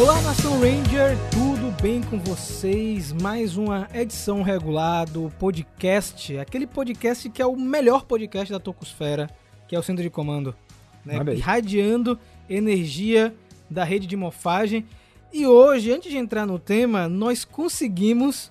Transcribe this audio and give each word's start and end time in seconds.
Olá, 0.00 0.18
Nação 0.22 0.58
Ranger, 0.58 1.14
tudo 1.30 1.70
bem 1.82 2.00
com 2.00 2.18
vocês? 2.18 3.12
Mais 3.12 3.58
uma 3.58 3.86
edição 3.92 4.40
regular 4.40 5.06
do 5.06 5.30
podcast, 5.38 6.38
aquele 6.38 6.66
podcast 6.66 7.28
que 7.28 7.42
é 7.42 7.44
o 7.44 7.54
melhor 7.54 8.06
podcast 8.06 8.50
da 8.50 8.58
Tocosfera, 8.58 9.28
que 9.68 9.76
é 9.76 9.78
o 9.78 9.82
Centro 9.82 10.02
de 10.02 10.08
Comando, 10.08 10.56
né? 11.04 11.16
Irradiando 11.34 12.18
energia 12.48 13.34
da 13.68 13.84
rede 13.84 14.06
de 14.06 14.16
mofagem. 14.16 14.86
E 15.30 15.46
hoje, 15.46 15.92
antes 15.92 16.10
de 16.10 16.16
entrar 16.16 16.46
no 16.46 16.58
tema, 16.58 17.06
nós 17.06 17.44
conseguimos 17.44 18.50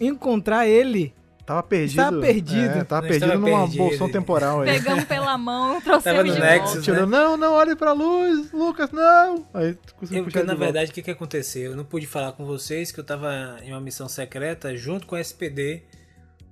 encontrar 0.00 0.68
ele. 0.68 1.12
Tava 1.46 1.62
perdido. 1.62 2.00
Estava 2.00 2.20
perdido. 2.20 2.78
É, 2.78 2.84
tava 2.84 3.02
Não 3.02 3.08
perdido 3.08 3.38
numa 3.38 3.60
perdido. 3.60 3.78
bolsão 3.78 4.10
temporal 4.10 4.60
aí. 4.62 4.72
Pegamos 4.72 5.04
pela 5.04 5.38
mão, 5.38 5.74
Tava 5.80 6.02
trouxemos 6.02 6.24
no 6.26 6.34
de 6.34 6.40
Nexus, 6.40 6.70
volta. 6.74 6.82
Tirou, 6.82 7.06
não, 7.06 7.36
não, 7.36 7.52
olhe 7.54 7.76
pra 7.76 7.92
luz, 7.92 8.50
Lucas, 8.50 8.90
não. 8.90 9.46
Aí 9.54 9.74
tu 9.74 9.94
conseguiu 9.94 10.24
puxar 10.24 10.42
na 10.42 10.54
verdade, 10.54 10.90
o 10.90 10.94
que, 10.94 11.02
que 11.02 11.10
aconteceu? 11.10 11.70
Eu 11.70 11.76
não 11.76 11.84
pude 11.84 12.04
falar 12.04 12.32
com 12.32 12.44
vocês 12.44 12.90
que 12.90 12.98
eu 12.98 13.04
tava 13.04 13.58
em 13.62 13.70
uma 13.70 13.80
missão 13.80 14.08
secreta 14.08 14.76
junto 14.76 15.06
com 15.06 15.14
a 15.14 15.20
SPD 15.20 15.84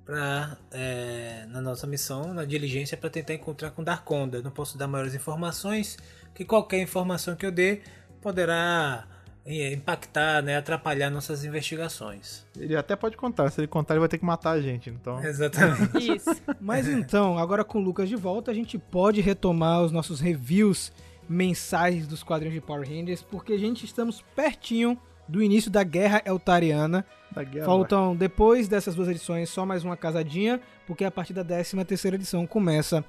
pra, 0.05 0.55
é, 0.71 1.45
na 1.49 1.59
nossa 1.59 1.85
missão, 1.85 2.33
na 2.33 2.45
diligência, 2.45 2.95
para 2.95 3.09
tentar 3.09 3.33
encontrar 3.33 3.71
com 3.71 3.83
Darkonda. 3.83 4.41
Não 4.41 4.51
posso 4.51 4.77
dar 4.77 4.87
maiores 4.87 5.13
informações, 5.13 5.97
que 6.33 6.45
qualquer 6.45 6.79
informação 6.79 7.35
que 7.35 7.45
eu 7.45 7.51
dê 7.51 7.81
poderá 8.21 9.05
impactar, 9.45 10.41
né, 10.41 10.57
atrapalhar 10.57 11.11
nossas 11.11 11.45
investigações. 11.45 12.45
Ele 12.57 12.75
até 12.75 12.95
pode 12.95 13.15
contar, 13.15 13.49
se 13.51 13.61
ele 13.61 13.67
contar 13.67 13.93
ele 13.93 13.99
vai 13.99 14.09
ter 14.09 14.17
que 14.17 14.25
matar 14.25 14.51
a 14.51 14.61
gente, 14.61 14.89
então... 14.89 15.23
Exatamente. 15.23 16.15
Isso. 16.15 16.41
Mas 16.59 16.87
então, 16.87 17.37
agora 17.37 17.63
com 17.63 17.79
o 17.79 17.81
Lucas 17.81 18.09
de 18.09 18.15
volta, 18.15 18.49
a 18.49 18.53
gente 18.53 18.77
pode 18.77 19.21
retomar 19.21 19.83
os 19.83 19.91
nossos 19.91 20.19
reviews 20.19 20.91
mensais 21.29 22.07
dos 22.07 22.23
quadrinhos 22.23 22.55
de 22.55 22.61
Power 22.61 22.87
Rangers, 22.87 23.21
porque, 23.21 23.57
gente, 23.57 23.85
estamos 23.85 24.23
pertinho 24.35 24.97
do 25.27 25.41
início 25.41 25.69
da 25.69 25.83
Guerra 25.83 26.21
Eltariana. 26.25 27.05
Da 27.31 27.43
guerra. 27.43 27.65
Faltam, 27.65 28.15
depois 28.15 28.67
dessas 28.67 28.95
duas 28.95 29.09
edições, 29.09 29.49
só 29.49 29.65
mais 29.65 29.83
uma 29.83 29.97
casadinha, 29.97 30.59
porque 30.87 31.03
a 31.03 31.11
partir 31.11 31.33
da 31.33 31.43
13 31.43 31.83
terceira 31.85 32.15
edição 32.15 32.47
começa, 32.47 33.03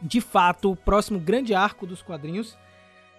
de 0.00 0.20
fato, 0.20 0.72
o 0.72 0.76
próximo 0.76 1.18
grande 1.18 1.54
arco 1.54 1.86
dos 1.86 2.02
quadrinhos. 2.02 2.58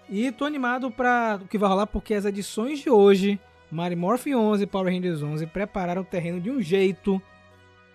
E 0.08 0.30
tô 0.32 0.44
animado 0.44 0.90
para 0.90 1.40
o 1.42 1.48
que 1.48 1.58
vai 1.58 1.68
rolar, 1.68 1.86
porque 1.86 2.14
as 2.14 2.24
edições 2.24 2.78
de 2.78 2.90
hoje, 2.90 3.40
Mary 3.70 3.96
Morphin 3.96 4.34
11 4.34 4.64
e 4.64 4.66
Power 4.66 4.92
Rangers 4.92 5.22
11, 5.22 5.46
prepararam 5.46 6.02
o 6.02 6.04
terreno 6.04 6.40
de 6.40 6.50
um 6.50 6.60
jeito... 6.60 7.20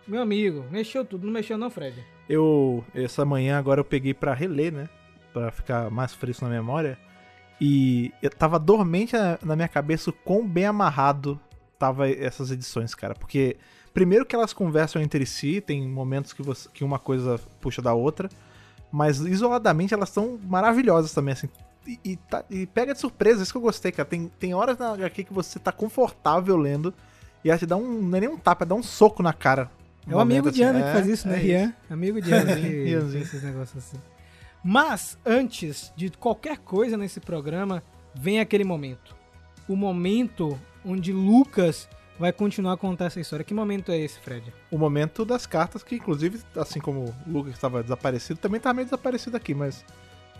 Meu 0.08 0.24
amigo, 0.24 0.66
mexeu 0.72 1.06
tudo, 1.06 1.28
não 1.28 1.34
mexeu 1.34 1.56
não, 1.56 1.70
Fred? 1.70 2.04
Eu, 2.28 2.84
essa 2.96 3.24
manhã 3.24 3.60
agora 3.60 3.80
eu 3.80 3.86
peguei 3.86 4.12
pra 4.12 4.34
reler, 4.34 4.74
né? 4.74 4.90
Pra 5.32 5.52
ficar 5.52 5.92
mais 5.92 6.14
fresco 6.14 6.46
na 6.46 6.52
memória. 6.52 6.98
E 7.62 8.12
eu 8.22 8.30
tava 8.32 8.58
dormente 8.58 9.14
na, 9.14 9.38
na 9.44 9.56
minha 9.56 9.68
cabeça 9.68 10.10
o 10.10 10.14
quão 10.14 10.48
bem 10.48 10.66
amarrado 10.66 11.40
tava 11.78 12.10
essas 12.10 12.50
edições, 12.50 12.96
cara. 12.96 13.14
Porque, 13.14 13.58
primeiro 13.94 14.26
que 14.26 14.36
elas 14.36 14.52
conversam 14.52 15.00
entre 15.02 15.26
si, 15.28 15.62
tem 15.62 15.88
momentos 15.88 16.34
que, 16.34 16.42
você, 16.42 16.68
que 16.74 16.84
uma 16.84 16.98
coisa 16.98 17.40
puxa 17.62 17.82
da 17.82 17.94
outra. 17.94 18.30
Mas 18.92 19.20
isoladamente 19.20 19.94
elas 19.94 20.10
são 20.10 20.40
maravilhosas 20.44 21.14
também, 21.14 21.34
assim. 21.34 21.50
E, 21.90 22.00
e 22.12 22.16
tá- 22.18 22.44
e 22.50 22.66
pega 22.68 22.94
de 22.94 23.00
surpresa, 23.00 23.42
isso 23.42 23.52
que 23.52 23.58
eu 23.58 23.62
gostei, 23.62 23.92
cara. 23.92 24.08
Tem, 24.08 24.28
tem 24.40 24.54
horas 24.54 24.78
na 24.78 24.92
HQ 24.94 25.24
que 25.24 25.34
você 25.34 25.58
tá 25.58 25.72
confortável 25.72 26.56
lendo. 26.56 26.94
E 27.44 27.50
ela 27.50 27.58
te 27.58 27.66
dá 27.66 27.76
um. 27.76 28.02
Não 28.02 28.18
é 28.18 28.22
nem 28.22 28.30
um 28.30 28.38
tapa, 28.38 28.64
é 28.64 28.68
dar 28.68 28.76
um 28.76 28.84
soco 28.84 29.24
na 29.24 29.34
cara. 29.34 29.72
É 30.08 30.16
o 30.16 30.20
amigo 30.20 30.52
de 30.52 30.62
Ana 30.64 30.82
que 30.82 30.88
É, 30.90 30.94
faz 30.94 31.08
isso, 31.08 31.28
né, 31.28 31.36
é 31.36 31.40
Rian? 31.40 31.74
Amigo 31.90 32.22
de 32.22 32.34
Ana 32.34 32.56
que 32.56 32.94
faz 33.00 33.16
esses 33.16 33.44
negócios 33.44 33.78
assim. 33.84 33.98
Mas, 34.64 35.18
antes 35.26 35.92
de 35.96 36.10
qualquer 36.12 36.58
coisa 36.58 36.98
nesse 36.98 37.20
programa, 37.20 37.82
vem 38.14 38.40
aquele 38.40 38.64
momento. 38.64 39.16
O 39.68 39.76
momento 39.76 40.60
onde 40.86 41.14
Lucas 41.14 41.88
vai 42.20 42.34
continuar 42.34 42.74
a 42.74 42.78
contar 42.78 43.06
essa 43.06 43.20
história. 43.20 43.46
Que 43.46 43.54
momento 43.54 43.92
é 43.92 43.98
esse, 43.98 44.20
Fred? 44.20 44.54
o 44.70 44.78
momento 44.78 45.24
das 45.24 45.46
cartas, 45.46 45.82
que 45.84 45.96
inclusive, 45.96 46.40
assim 46.56 46.80
como 46.82 47.06
o 47.06 47.14
Lucas 47.32 47.54
estava 47.54 47.82
desaparecido, 47.82 48.40
também 48.40 48.60
tá 48.60 48.74
meio 48.74 48.86
desaparecido 48.86 49.38
aqui, 49.38 49.54
mas 49.54 49.86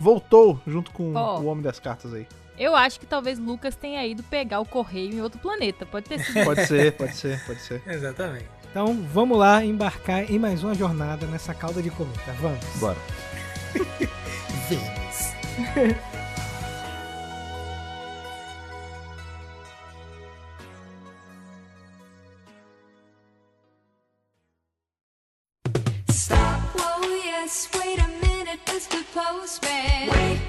voltou 0.00 0.58
junto 0.66 0.90
com 0.90 1.14
Ó. 1.14 1.38
o 1.40 1.46
Homem 1.46 1.62
das 1.62 1.78
Cartas 1.78 2.12
aí. 2.14 2.26
Eu 2.58 2.74
acho 2.74 2.98
que 2.98 3.06
talvez 3.06 3.38
Lucas 3.38 3.76
tenha 3.76 4.04
ido 4.06 4.22
pegar 4.24 4.60
o 4.60 4.66
correio 4.66 5.14
em 5.14 5.22
outro 5.22 5.38
planeta. 5.38 5.86
Pode 5.86 6.08
ter 6.08 6.18
sido. 6.18 6.44
Pode 6.44 6.66
ser, 6.66 6.92
pode 6.92 7.14
ser, 7.14 7.44
pode 7.46 7.60
ser. 7.60 7.82
Exatamente. 7.86 8.46
Então, 8.70 9.02
vamos 9.12 9.38
lá 9.38 9.64
embarcar 9.64 10.30
em 10.30 10.38
mais 10.38 10.62
uma 10.62 10.74
jornada 10.74 11.26
nessa 11.26 11.54
cauda 11.54 11.82
de 11.82 11.90
cometa. 11.90 12.32
Vamos. 12.40 12.64
Bora. 12.78 12.98
Vênus. 14.68 15.34
Stop, 26.10 26.60
whoa, 26.76 27.06
yes, 27.24 27.68
wait 27.74 27.98
a. 27.98 28.09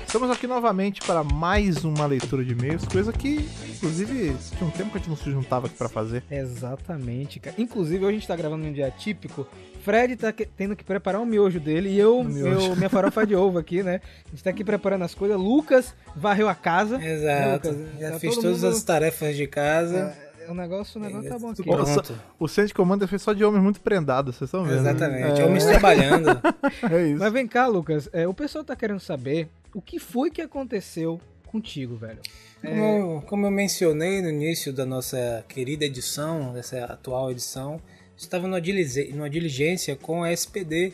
Estamos 0.08 0.32
aqui 0.32 0.48
novamente 0.48 1.02
para 1.02 1.22
mais 1.22 1.84
uma 1.84 2.06
leitura 2.06 2.46
de 2.46 2.54
e-mails, 2.54 2.86
coisa 2.86 3.12
que, 3.12 3.50
inclusive, 3.76 4.34
tinha 4.58 4.66
um 4.68 4.72
tempo 4.72 4.90
que 4.92 4.98
a 4.98 5.00
gente 5.00 5.10
não 5.10 5.18
se 5.18 5.30
juntava 5.30 5.68
aqui 5.68 5.76
para 5.76 5.90
fazer. 5.90 6.24
Exatamente, 6.32 7.42
cara. 7.42 7.56
Inclusive, 7.60 7.98
hoje 8.06 8.08
a 8.16 8.20
gente 8.20 8.28
tá 8.28 8.36
gravando 8.38 8.64
num 8.64 8.72
dia 8.72 8.90
típico. 8.90 9.46
Fred 9.84 10.16
tá 10.16 10.32
que- 10.32 10.46
tendo 10.46 10.78
que 10.78 10.84
preparar 10.86 11.20
o 11.20 11.26
miojo 11.26 11.60
dele 11.60 11.90
e 11.90 12.00
eu, 12.00 12.20
O 12.20 12.24
miojo. 12.24 12.70
eu 12.72 12.76
minha 12.78 12.90
farofa 12.90 13.26
de 13.28 13.36
ovo 13.36 13.58
aqui, 13.60 13.84
né? 13.84 14.00
A 14.26 14.30
gente 14.30 14.44
tá 14.44 14.50
aqui 14.50 14.64
preparando 14.64 15.04
as 15.04 15.14
coisas. 15.14 15.38
Lucas 15.38 15.94
varreu 16.16 16.48
a 16.48 16.56
casa. 16.56 17.04
Exato. 17.04 17.68
Lucas, 17.70 18.00
Já 18.00 18.12
tá 18.12 18.20
fiz 18.20 18.36
todo 18.36 18.44
todas 18.44 18.62
mundo- 18.64 18.74
as 18.76 18.84
tarefas 18.84 19.36
de 19.36 19.48
casa. 19.48 20.16
É, 20.48 20.52
o 20.52 20.54
negócio, 20.54 21.00
o 21.00 21.04
negócio 21.04 21.30
tá 21.30 21.38
bom 21.40 21.50
aqui. 21.52 21.64
Pronto. 21.64 22.16
O 22.40 22.48
centro 22.48 22.68
de 22.70 22.74
comando 22.74 23.04
é 23.04 23.08
feito 23.08 23.22
só 23.22 23.34
de 23.34 23.44
homens 23.44 23.62
muito 23.64 23.80
prendados, 23.82 24.36
vocês 24.36 24.48
estão 24.48 24.64
vendo? 24.64 24.80
Exatamente. 24.80 25.42
É, 25.42 25.46
Homens 25.46 25.66
trabalhando. 25.66 26.30
é 26.92 27.08
isso. 27.08 27.20
Mas 27.20 27.34
vem 27.34 27.48
cá, 27.48 27.68
Lucas. 27.68 28.10
é, 28.14 28.28
o 28.28 28.34
pessoal 28.34 28.64
tá 28.64 28.76
querendo 28.76 29.00
saber 29.00 29.48
o 29.74 29.82
que 29.82 30.00
foi 30.00 30.30
que 30.32 30.42
aconteceu 30.42 31.20
contigo, 31.48 31.96
velho. 31.98 32.20
Como, 32.62 32.84
eu, 32.84 33.24
como 33.28 33.46
eu 33.46 33.52
mencionei 33.52 34.22
no 34.22 34.30
início 34.30 34.72
da 34.72 34.86
nossa 34.86 35.44
querida 35.50 35.84
edição, 35.86 36.54
dessa 36.54 36.86
atual 36.86 37.32
edição, 37.32 37.82
estava 38.16 38.48
numa 38.48 38.62
dilige- 38.62 39.12
numa 39.14 39.30
diligência 39.30 39.96
com 39.96 40.24
a 40.24 40.32
SPD 40.32 40.94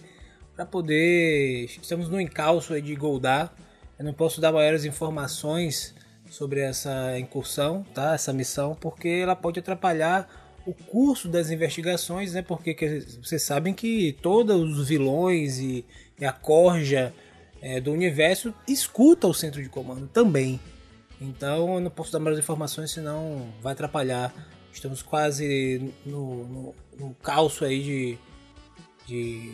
para 0.56 0.66
poder. 0.66 1.66
Estamos 1.82 2.10
no 2.10 2.20
encalço 2.20 2.74
aí 2.74 2.82
de 2.82 2.96
Goldar. 2.96 3.54
Eu 4.00 4.06
não 4.06 4.14
posso 4.14 4.40
dar 4.42 4.52
maiores 4.52 4.86
informações 4.86 5.94
sobre 6.30 6.60
essa 6.62 7.18
incursão, 7.20 7.84
tá? 7.94 8.14
Essa 8.14 8.34
missão, 8.34 8.76
porque 8.80 9.08
ela 9.08 9.36
pode 9.36 9.60
atrapalhar 9.60 10.46
o 10.66 10.74
curso 10.74 11.28
das 11.30 11.50
investigações, 11.50 12.34
né? 12.34 12.42
Porque 12.42 12.74
que- 12.74 13.00
vocês 13.24 13.42
sabem 13.44 13.74
que 13.74 14.18
todos 14.22 14.78
os 14.78 14.90
vilões 14.90 15.60
e, 15.60 15.86
e 16.20 16.26
a 16.26 16.32
corja 16.32 17.14
é, 17.62 17.80
do 17.80 17.92
universo 17.92 18.54
escuta 18.68 19.28
o 19.28 19.34
centro 19.34 19.62
de 19.64 19.70
comando 19.70 20.08
também. 20.08 20.60
Então 21.20 21.76
eu 21.76 21.80
não 21.80 21.90
posso 21.90 22.12
dar 22.12 22.20
mais 22.20 22.38
informações, 22.38 22.92
senão 22.92 23.48
vai 23.62 23.74
atrapalhar. 23.74 24.34
Estamos 24.72 25.02
quase 25.02 25.92
no, 26.06 26.44
no, 26.46 26.76
no 27.00 27.14
calço 27.16 27.66
aí 27.66 27.82
de, 27.82 28.18
de 29.08 29.52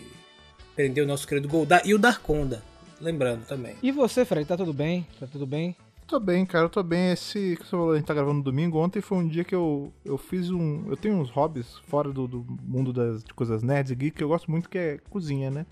prender 0.75 1.03
o 1.03 1.07
nosso 1.07 1.25
querido 1.27 1.47
Goldar 1.47 1.81
e 1.85 1.93
o 1.93 1.97
Darkonda. 1.99 2.61
Lembrando 2.99 3.45
também. 3.45 3.75
E 3.81 3.91
você, 3.91 4.25
Fred, 4.25 4.45
tá 4.45 4.57
tudo 4.57 4.73
bem? 4.73 5.07
Tá 5.19 5.27
tudo 5.27 5.45
bem? 5.45 5.75
Tô 6.07 6.19
bem, 6.19 6.45
cara, 6.45 6.65
eu 6.65 6.69
tô 6.69 6.83
bem. 6.83 7.11
Esse 7.11 7.55
que 7.55 7.63
você 7.63 7.71
falou, 7.71 7.91
a 7.91 7.95
gente 7.95 8.05
tá 8.05 8.13
gravando 8.13 8.37
no 8.37 8.43
domingo. 8.43 8.77
Ontem 8.77 9.01
foi 9.01 9.17
um 9.17 9.27
dia 9.27 9.43
que 9.43 9.55
eu, 9.55 9.91
eu 10.03 10.17
fiz 10.17 10.49
um. 10.49 10.89
Eu 10.89 10.97
tenho 10.97 11.15
uns 11.15 11.29
hobbies 11.29 11.77
fora 11.87 12.11
do, 12.11 12.27
do 12.27 12.45
mundo 12.61 12.91
das 12.91 13.23
de 13.23 13.33
coisas 13.33 13.63
nerds 13.63 13.91
e 13.91 13.95
geek 13.95 14.17
que 14.17 14.23
eu 14.23 14.27
gosto 14.27 14.51
muito, 14.51 14.69
que 14.69 14.77
é 14.77 14.97
cozinha, 15.09 15.49
né? 15.49 15.65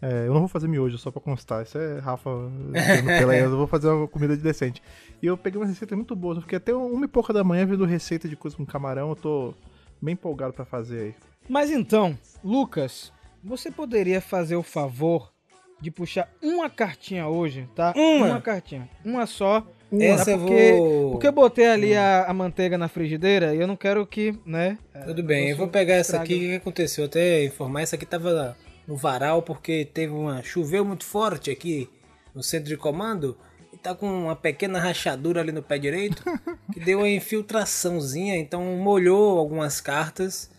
É, 0.00 0.26
eu 0.26 0.32
não 0.32 0.40
vou 0.40 0.48
fazer 0.48 0.68
miojo, 0.68 0.98
só 0.98 1.10
pra 1.10 1.20
constar. 1.20 1.62
Isso 1.62 1.78
é 1.78 1.98
Rafa 1.98 2.30
pela 3.18 3.36
eu 3.36 3.56
vou 3.56 3.66
fazer 3.66 3.88
uma 3.88 4.08
comida 4.08 4.36
de 4.36 4.42
decente. 4.42 4.82
E 5.22 5.26
eu 5.26 5.36
peguei 5.36 5.60
uma 5.60 5.66
receita 5.66 5.94
muito 5.94 6.16
boa. 6.16 6.34
Eu 6.34 6.42
fiquei 6.42 6.58
até 6.58 6.74
uma 6.74 7.04
e 7.04 7.08
pouca 7.08 7.32
da 7.32 7.44
manhã 7.44 7.66
vendo 7.66 7.84
receita 7.84 8.28
de 8.28 8.36
coisa 8.36 8.56
com 8.56 8.64
camarão. 8.64 9.10
Eu 9.10 9.16
tô 9.16 9.54
bem 10.00 10.12
empolgado 10.14 10.52
pra 10.52 10.64
fazer 10.64 11.00
aí. 11.00 11.14
Mas 11.48 11.70
então, 11.70 12.18
Lucas, 12.42 13.12
você 13.42 13.70
poderia 13.70 14.20
fazer 14.20 14.56
o 14.56 14.62
favor 14.62 15.32
de 15.80 15.90
puxar 15.90 16.30
uma 16.42 16.70
cartinha 16.70 17.28
hoje, 17.28 17.68
tá? 17.74 17.92
Uma? 17.96 18.40
cartinha. 18.40 18.88
Uma 19.04 19.26
só. 19.26 19.66
Essa 20.00 20.24
Tá? 20.24 20.30
eu 20.32 20.38
porque, 20.38 20.72
vou. 20.72 21.10
porque 21.12 21.26
eu 21.28 21.32
botei 21.32 21.66
ali 21.66 21.94
a, 21.94 22.24
a 22.24 22.34
manteiga 22.34 22.76
na 22.76 22.88
frigideira 22.88 23.54
e 23.54 23.60
eu 23.60 23.66
não 23.66 23.76
quero 23.76 24.04
que, 24.06 24.36
né? 24.44 24.78
Tudo 25.04 25.22
bem, 25.22 25.50
eu 25.50 25.56
vou 25.56 25.68
pegar 25.68 25.94
essa 25.94 26.20
aqui. 26.20 26.34
O 26.34 26.38
que 26.38 26.48
que 26.48 26.54
aconteceu? 26.56 27.04
Até 27.04 27.44
informar, 27.44 27.82
essa 27.82 27.94
aqui 27.94 28.04
tava 28.04 28.56
no 28.86 28.96
varal 28.96 29.42
porque 29.42 29.84
teve 29.84 30.12
uma. 30.12 30.42
choveu 30.42 30.84
muito 30.84 31.04
forte 31.04 31.50
aqui 31.50 31.88
no 32.34 32.42
centro 32.42 32.68
de 32.68 32.76
comando 32.76 33.36
e 33.72 33.76
tá 33.76 33.94
com 33.94 34.06
uma 34.06 34.34
pequena 34.34 34.80
rachadura 34.80 35.40
ali 35.40 35.52
no 35.52 35.62
pé 35.62 35.78
direito 35.78 36.22
que 36.72 36.80
deu 36.80 36.98
uma 36.98 37.08
infiltraçãozinha, 37.08 38.36
então 38.36 38.62
molhou 38.76 39.38
algumas 39.38 39.80
cartas 39.80 40.50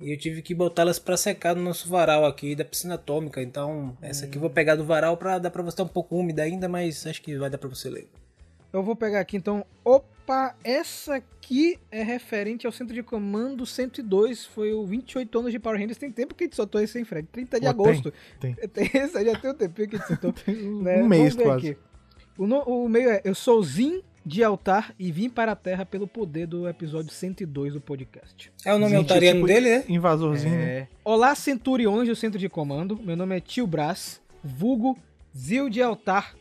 e 0.00 0.12
eu 0.12 0.16
tive 0.18 0.40
que 0.42 0.54
botá-las 0.54 0.98
para 0.98 1.16
secar 1.16 1.54
no 1.54 1.62
nosso 1.62 1.88
varal 1.88 2.24
aqui 2.24 2.54
da 2.54 2.64
piscina 2.64 2.94
atômica. 2.94 3.42
Então, 3.42 3.96
essa 4.00 4.24
aqui 4.26 4.36
eu 4.36 4.40
vou 4.40 4.50
pegar 4.50 4.74
do 4.76 4.84
varal 4.84 5.16
para 5.16 5.38
dar 5.38 5.50
para 5.50 5.62
você 5.62 5.74
estar 5.74 5.82
um 5.84 5.88
pouco 5.88 6.16
úmida 6.16 6.42
ainda, 6.42 6.68
mas 6.68 7.06
acho 7.06 7.20
que 7.22 7.36
vai 7.36 7.50
dar 7.50 7.58
para 7.58 7.68
você 7.68 7.88
ler. 7.90 8.08
Eu 8.72 8.82
vou 8.82 8.94
pegar 8.94 9.20
aqui 9.20 9.36
então. 9.36 9.64
Opa! 9.84 10.54
Essa 10.62 11.16
aqui 11.16 11.76
é 11.90 12.04
referente 12.04 12.64
ao 12.66 12.72
centro 12.72 12.94
de 12.94 13.02
comando 13.02 13.66
102. 13.66 14.46
Foi 14.46 14.72
o 14.72 14.86
28 14.86 15.38
anos 15.40 15.50
de 15.50 15.58
Power 15.58 15.76
Rangers. 15.78 15.98
Tem 15.98 16.10
tempo 16.10 16.36
que 16.36 16.44
a 16.44 16.46
gente 16.46 16.54
soltou 16.54 16.80
esse 16.80 16.96
em 17.00 17.04
Fred. 17.04 17.26
30 17.32 17.58
de 17.58 17.64
Pô, 17.64 17.70
agosto. 17.70 18.12
tem, 18.38 18.54
Tem, 18.72 18.88
já 19.24 19.36
tem 19.40 19.50
um 19.50 19.54
tempinho 19.54 19.88
que 19.88 19.96
a 19.96 19.98
gente 19.98 20.06
soltou. 20.08 20.32
Um 20.48 20.82
né? 20.82 21.02
mês 21.02 21.34
quase. 21.34 21.70
aqui. 21.70 21.78
O, 22.38 22.46
no- 22.46 22.62
o 22.62 22.88
meio 22.88 23.10
é: 23.10 23.20
Eu 23.24 23.34
sou 23.34 23.60
Zin 23.60 24.02
de 24.30 24.44
altar 24.44 24.94
e 24.96 25.10
vim 25.10 25.28
para 25.28 25.52
a 25.52 25.56
terra 25.56 25.84
pelo 25.84 26.06
poder 26.06 26.46
do 26.46 26.68
episódio 26.68 27.10
102 27.10 27.72
do 27.72 27.80
podcast. 27.80 28.52
É 28.64 28.72
o 28.72 28.78
nome 28.78 28.92
Gente, 28.92 29.00
altariano 29.00 29.40
tipo, 29.40 29.46
dele, 29.48 29.78
né? 29.78 29.84
Invasorzinho, 29.88 30.54
né? 30.54 30.78
É. 30.78 30.88
Olá, 31.04 31.34
centuriões 31.34 32.08
do 32.08 32.14
centro 32.14 32.38
de 32.38 32.48
comando. 32.48 32.96
Meu 33.02 33.16
nome 33.16 33.36
é 33.36 33.40
Tio 33.40 33.66
Brás, 33.66 34.20
vulgo 34.44 34.96
Zil 35.36 35.68
de 35.68 35.82
altar, 35.82 36.36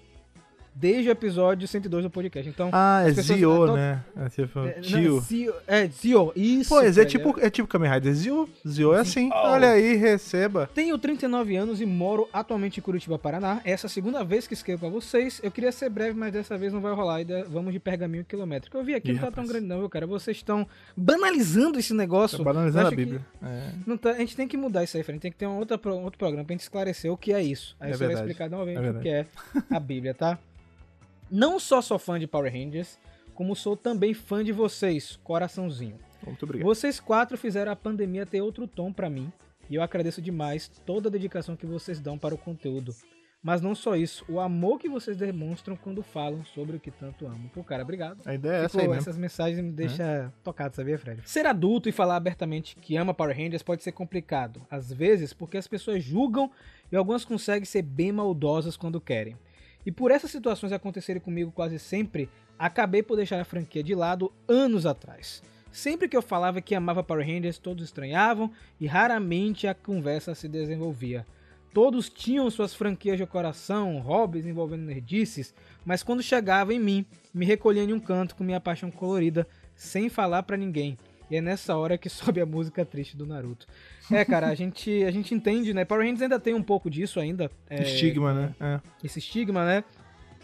desde 0.75 1.09
o 1.09 1.11
episódio 1.11 1.67
102 1.67 2.03
do 2.03 2.09
podcast. 2.09 2.49
Então, 2.49 2.69
Ah, 2.71 3.01
é 3.03 3.07
pessoas 3.13 3.25
Zio, 3.39 3.51
adotam- 3.51 3.75
né? 3.75 4.03
É 4.17 4.29
tipo, 4.29 4.59
é, 4.59 4.75
não, 4.75 4.81
tio. 4.81 5.19
Zio, 5.21 5.53
é, 5.67 5.87
Zio, 5.87 6.31
isso. 6.35 6.69
Pô, 6.69 6.81
esse 6.81 7.01
é 7.01 7.05
tipo, 7.05 7.35
é 7.39 7.49
tipo 7.49 7.67
Kamen 7.67 7.91
Rider. 7.91 8.13
Zio, 8.13 8.49
Zio 8.67 8.93
é 8.93 8.99
assim. 9.01 9.29
Oh. 9.31 9.35
Olha 9.49 9.71
aí, 9.71 9.95
receba. 9.95 10.69
Tenho 10.73 10.97
39 10.97 11.55
anos 11.55 11.81
e 11.81 11.85
moro 11.85 12.27
atualmente 12.31 12.79
em 12.79 12.81
Curitiba, 12.83 13.19
Paraná. 13.19 13.61
Essa 13.65 13.85
é 13.85 13.87
a 13.87 13.91
segunda 13.91 14.23
vez 14.23 14.47
que 14.47 14.53
escrevo 14.53 14.79
pra 14.81 14.89
vocês. 14.89 15.39
Eu 15.43 15.51
queria 15.51 15.71
ser 15.71 15.89
breve, 15.89 16.17
mas 16.17 16.31
dessa 16.31 16.57
vez 16.57 16.71
não 16.71 16.81
vai 16.81 16.93
rolar. 16.93 17.15
Ainda 17.15 17.43
vamos 17.49 17.73
de 17.73 17.79
pergaminho 17.79 18.23
quilométrico. 18.23 18.77
Eu 18.77 18.83
vi 18.83 18.95
aqui, 18.95 19.11
Ih, 19.11 19.15
não 19.15 19.21
tá 19.21 19.31
tão 19.31 19.45
grande 19.45 19.65
não, 19.67 19.79
viu, 19.79 19.89
cara? 19.89 20.07
Vocês 20.07 20.37
estão 20.37 20.65
banalizando 20.95 21.79
esse 21.79 21.93
negócio. 21.93 22.37
Tá 22.37 22.43
banalizando 22.43 22.87
a 22.87 22.91
Bíblia. 22.91 23.21
É. 23.43 23.69
Não 23.85 23.97
tá- 23.97 24.11
a 24.11 24.17
gente 24.19 24.35
tem 24.35 24.47
que 24.47 24.55
mudar 24.57 24.83
isso 24.83 24.95
aí, 24.97 25.03
Fred. 25.03 25.19
Tem 25.19 25.31
que 25.31 25.37
ter 25.37 25.47
um 25.47 25.57
outra, 25.57 25.77
pro- 25.77 25.97
outro 25.97 26.17
programa 26.17 26.45
pra 26.45 26.53
gente 26.53 26.61
esclarecer 26.61 27.11
o 27.11 27.17
que 27.17 27.33
é 27.33 27.41
isso. 27.41 27.75
Aí 27.79 27.89
É 27.89 27.93
você 27.93 27.99
vai 27.99 28.07
verdade. 28.09 28.31
explicar 28.31 28.49
novamente 28.49 28.77
É 28.85 28.89
o 28.91 28.99
que 29.01 29.09
é 29.09 29.25
a 29.71 29.79
Bíblia, 29.79 30.13
tá? 30.13 30.37
Não 31.31 31.59
só 31.59 31.81
sou 31.81 31.99
fã 31.99 32.19
de 32.19 32.27
Power 32.27 32.51
Rangers, 32.51 32.97
como 33.33 33.55
sou 33.55 33.77
também 33.77 34.13
fã 34.13 34.43
de 34.43 34.51
vocês, 34.51 35.17
coraçãozinho. 35.23 35.97
Muito 36.25 36.43
obrigado. 36.43 36.67
Vocês 36.67 36.99
quatro 36.99 37.37
fizeram 37.37 37.71
a 37.71 37.75
pandemia 37.75 38.25
ter 38.25 38.41
outro 38.41 38.67
tom 38.67 38.91
pra 38.91 39.09
mim, 39.09 39.31
e 39.69 39.75
eu 39.75 39.81
agradeço 39.81 40.21
demais 40.21 40.67
toda 40.85 41.07
a 41.07 41.11
dedicação 41.11 41.55
que 41.55 41.65
vocês 41.65 41.99
dão 41.99 42.17
para 42.17 42.35
o 42.35 42.37
conteúdo. 42.37 42.93
Mas 43.41 43.61
não 43.61 43.73
só 43.73 43.95
isso, 43.95 44.25
o 44.27 44.37
amor 44.37 44.79
que 44.79 44.89
vocês 44.89 45.15
demonstram 45.15 45.77
quando 45.77 46.03
falam 46.03 46.43
sobre 46.43 46.75
o 46.75 46.79
que 46.79 46.91
tanto 46.91 47.25
amo. 47.25 47.49
Pô, 47.53 47.63
cara, 47.63 47.83
obrigado. 47.83 48.19
A 48.25 48.33
ideia 48.33 48.63
é 48.63 48.65
essa 48.65 48.81
aí 48.81 48.87
mesmo. 48.87 49.01
essas 49.01 49.17
mensagens 49.17 49.63
me 49.63 49.71
deixam 49.71 50.33
tocado, 50.43 50.75
sabia, 50.75 50.99
Fred? 50.99 51.21
Ser 51.23 51.45
adulto 51.45 51.87
e 51.87 51.93
falar 51.93 52.17
abertamente 52.17 52.75
que 52.75 52.97
ama 52.97 53.13
Power 53.13 53.37
Rangers 53.37 53.63
pode 53.63 53.81
ser 53.81 53.93
complicado, 53.93 54.61
às 54.69 54.91
vezes 54.91 55.31
porque 55.31 55.57
as 55.57 55.67
pessoas 55.67 56.03
julgam 56.03 56.51
e 56.91 56.97
algumas 56.97 57.23
conseguem 57.23 57.63
ser 57.63 57.83
bem 57.83 58.11
maldosas 58.11 58.75
quando 58.75 58.99
querem. 58.99 59.37
E 59.89 59.91
por 59.91 60.11
essas 60.11 60.29
situações 60.29 60.71
acontecerem 60.71 61.19
comigo 61.19 61.51
quase 61.51 61.79
sempre, 61.79 62.29
acabei 62.59 63.01
por 63.01 63.15
deixar 63.15 63.41
a 63.41 63.43
franquia 63.43 63.81
de 63.81 63.95
lado 63.95 64.31
anos 64.47 64.85
atrás. 64.85 65.41
Sempre 65.71 66.07
que 66.07 66.15
eu 66.15 66.21
falava 66.21 66.61
que 66.61 66.75
amava 66.75 67.01
Power 67.01 67.25
Rangers, 67.25 67.57
todos 67.57 67.85
estranhavam 67.85 68.51
e 68.79 68.85
raramente 68.85 69.65
a 69.65 69.73
conversa 69.73 70.35
se 70.35 70.47
desenvolvia. 70.47 71.25
Todos 71.73 72.07
tinham 72.07 72.47
suas 72.51 72.71
franquias 72.71 73.17
de 73.17 73.25
coração, 73.25 73.97
hobbies 73.97 74.45
envolvendo 74.45 74.83
nerdices, 74.83 75.55
mas 75.83 76.03
quando 76.03 76.21
chegava 76.21 76.71
em 76.71 76.79
mim, 76.79 77.03
me 77.33 77.43
recolhia 77.43 77.81
em 77.81 77.91
um 77.91 77.99
canto 77.99 78.35
com 78.35 78.43
minha 78.43 78.59
paixão 78.59 78.91
colorida, 78.91 79.47
sem 79.75 80.07
falar 80.07 80.43
pra 80.43 80.55
ninguém. 80.55 80.99
E 81.29 81.35
é 81.35 81.41
nessa 81.41 81.75
hora 81.77 81.97
que 81.97 82.09
sobe 82.09 82.41
a 82.41 82.45
música 82.45 82.83
triste 82.85 83.15
do 83.15 83.25
Naruto. 83.25 83.67
É, 84.11 84.23
cara, 84.25 84.47
a 84.47 84.55
gente, 84.55 85.03
a 85.03 85.11
gente 85.11 85.33
entende, 85.33 85.73
né? 85.73 85.85
Power 85.85 86.03
Rangers 86.03 86.21
ainda 86.23 86.39
tem 86.39 86.53
um 86.53 86.63
pouco 86.63 86.89
disso 86.89 87.19
ainda. 87.19 87.49
é, 87.69 87.83
Estigma, 87.83 88.33
né? 88.33 88.53
É. 88.59 88.79
esse 89.03 89.19
estigma, 89.19 89.63
né? 89.65 89.83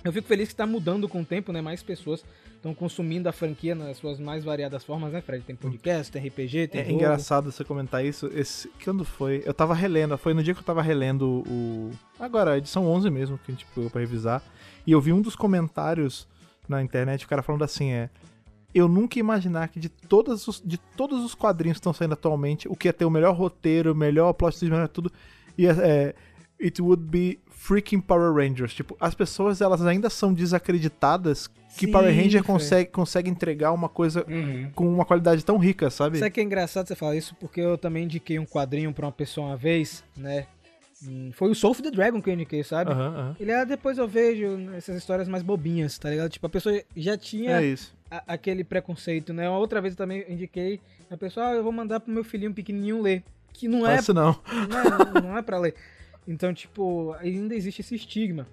Eu 0.04 0.14
fico 0.14 0.28
feliz 0.28 0.50
que 0.50 0.54
está 0.54 0.68
mudando 0.68 1.10
com 1.10 1.22
o 1.22 1.26
tempo, 1.26 1.52
né? 1.52 1.62
Mais 1.62 1.82
pessoas 1.82 2.24
estão 2.56 2.76
consumindo 2.76 3.28
a 3.28 3.32
franquia 3.32 3.74
nas 3.74 3.98
suas 3.98 4.20
mais 4.20 4.44
variadas 4.44 4.84
formas, 4.84 5.12
né, 5.12 5.20
Fred? 5.22 5.44
Tem 5.44 5.56
podcast, 5.56 6.12
tem 6.12 6.28
RPG, 6.28 6.68
tem 6.68 6.82
É 6.82 6.84
jogo. 6.84 6.96
engraçado 6.96 7.52
você 7.52 7.64
comentar 7.64 8.06
isso. 8.06 8.30
Esse, 8.34 8.70
quando 8.84 9.04
foi? 9.04 9.42
Eu 9.46 9.54
tava 9.54 9.74
relendo, 9.74 10.16
foi 10.18 10.36
no 10.36 10.44
dia 10.44 10.54
que 10.54 10.60
eu 10.60 10.64
tava 10.66 10.84
relendo 10.84 11.44
o. 11.48 11.90
Agora, 12.20 12.52
a 12.54 12.58
edição 12.60 12.86
11 12.86 13.10
mesmo, 13.10 13.40
que 13.40 13.52
a 13.52 13.56
gente 13.56 13.66
pegou 13.74 13.90
pra 13.90 14.02
revisar. 14.02 14.44
E 14.86 14.92
eu 14.92 15.02
vi 15.02 15.12
um 15.12 15.22
dos 15.22 15.36
comentários 15.36 16.28
na 16.70 16.84
internet, 16.84 17.26
o 17.26 17.28
cara 17.28 17.42
falando 17.42 17.64
assim: 17.64 17.92
é. 17.92 18.10
Eu 18.76 18.90
nunca 18.90 19.18
ia 19.18 19.22
imaginar 19.22 19.70
que 19.70 19.80
de, 19.80 19.88
todas 19.88 20.46
os, 20.50 20.62
de 20.64 20.78
todos 20.78 21.24
os 21.24 21.34
quadrinhos 21.34 21.78
que 21.78 21.80
estão 21.80 21.94
saindo 21.94 22.12
atualmente, 22.14 22.68
o 22.68 22.76
que 22.76 22.90
ia 22.90 22.94
ter 22.94 23.06
o 23.06 23.10
melhor 23.10 23.34
roteiro, 23.34 23.94
o 23.94 23.96
melhor 23.96 24.34
plot 24.34 24.60
twist, 24.60 24.70
melhor 24.70 24.90
tudo, 24.90 25.10
ia, 25.58 25.72
é, 25.72 26.14
it 26.62 26.82
would 26.82 27.02
be 27.02 27.40
freaking 27.50 28.02
Power 28.02 28.34
Rangers. 28.34 28.74
Tipo, 28.74 28.98
as 29.00 29.16
pessoas 29.16 29.62
elas 29.62 29.84
ainda 29.86 30.10
são 30.10 30.34
desacreditadas 30.34 31.48
que 31.78 31.86
Sim, 31.86 31.92
Power 31.92 32.14
Ranger 32.16 32.44
consegue, 32.44 32.90
consegue 32.92 33.30
entregar 33.30 33.72
uma 33.72 33.90
coisa 33.90 34.26
Uhum. 34.30 34.70
com 34.76 34.88
uma 34.94 35.06
qualidade 35.06 35.44
tão 35.44 35.58
rica, 35.58 35.90
sabe? 35.90 36.20
Sabe 36.20 36.32
que 36.32 36.40
é 36.40 36.44
engraçado 36.44 36.88
você 36.88 36.96
falar 36.96 37.16
isso? 37.16 37.34
Porque 37.36 37.62
eu 37.62 37.78
também 37.78 38.04
indiquei 38.04 38.38
um 38.40 38.46
quadrinho 38.46 38.94
pra 38.94 39.06
uma 39.06 39.12
pessoa 39.12 39.48
uma 39.48 39.58
vez, 39.58 40.04
né? 40.18 40.48
Hum, 41.02 41.32
Foi 41.34 41.50
o 41.50 41.56
Soul 41.56 41.72
of 41.72 41.82
the 41.82 41.92
Dragon 41.92 42.22
que 42.22 42.30
eu 42.30 42.34
indiquei, 42.34 42.64
sabe? 42.64 42.92
Aham, 42.92 43.08
aham. 43.08 43.36
Ele, 43.40 43.52
ah, 43.54 43.64
depois 43.64 43.98
eu 43.98 44.08
vejo 44.08 44.46
essas 44.76 44.98
histórias 44.98 45.28
mais 45.30 45.44
bobinhas, 45.44 45.98
tá 45.98 46.10
ligado? 46.10 46.30
Tipo, 46.30 46.46
a 46.48 46.50
pessoa 46.50 46.82
já 46.96 47.18
tinha 47.18 47.62
É 47.62 47.66
isso. 47.66 47.95
A- 48.10 48.24
aquele 48.28 48.64
preconceito, 48.64 49.34
né? 49.34 49.50
Outra 49.50 49.82
vez 49.82 49.94
eu 49.94 49.98
também 49.98 50.26
indiquei, 50.30 50.80
a 51.10 51.18
pessoa, 51.18 51.48
ah, 51.50 51.54
eu 51.54 51.64
vou 51.64 51.72
mandar 51.72 52.00
pro 52.00 52.12
meu 52.14 52.24
filhinho 52.24 52.54
pequenininho 52.54 53.02
ler. 53.02 53.24
Que 53.54 53.68
não 53.68 53.88
é 53.88 53.96
isso 53.98 54.14
não. 54.14 54.40
não 54.70 54.80
é, 54.80 55.22
não 55.22 55.38
é 55.38 55.42
pra 55.42 55.58
ler. 55.58 55.76
Então, 56.28 56.54
tipo, 56.54 57.14
ainda 57.20 57.56
existe 57.56 57.82
esse 57.82 57.96
estigma. 57.96 58.48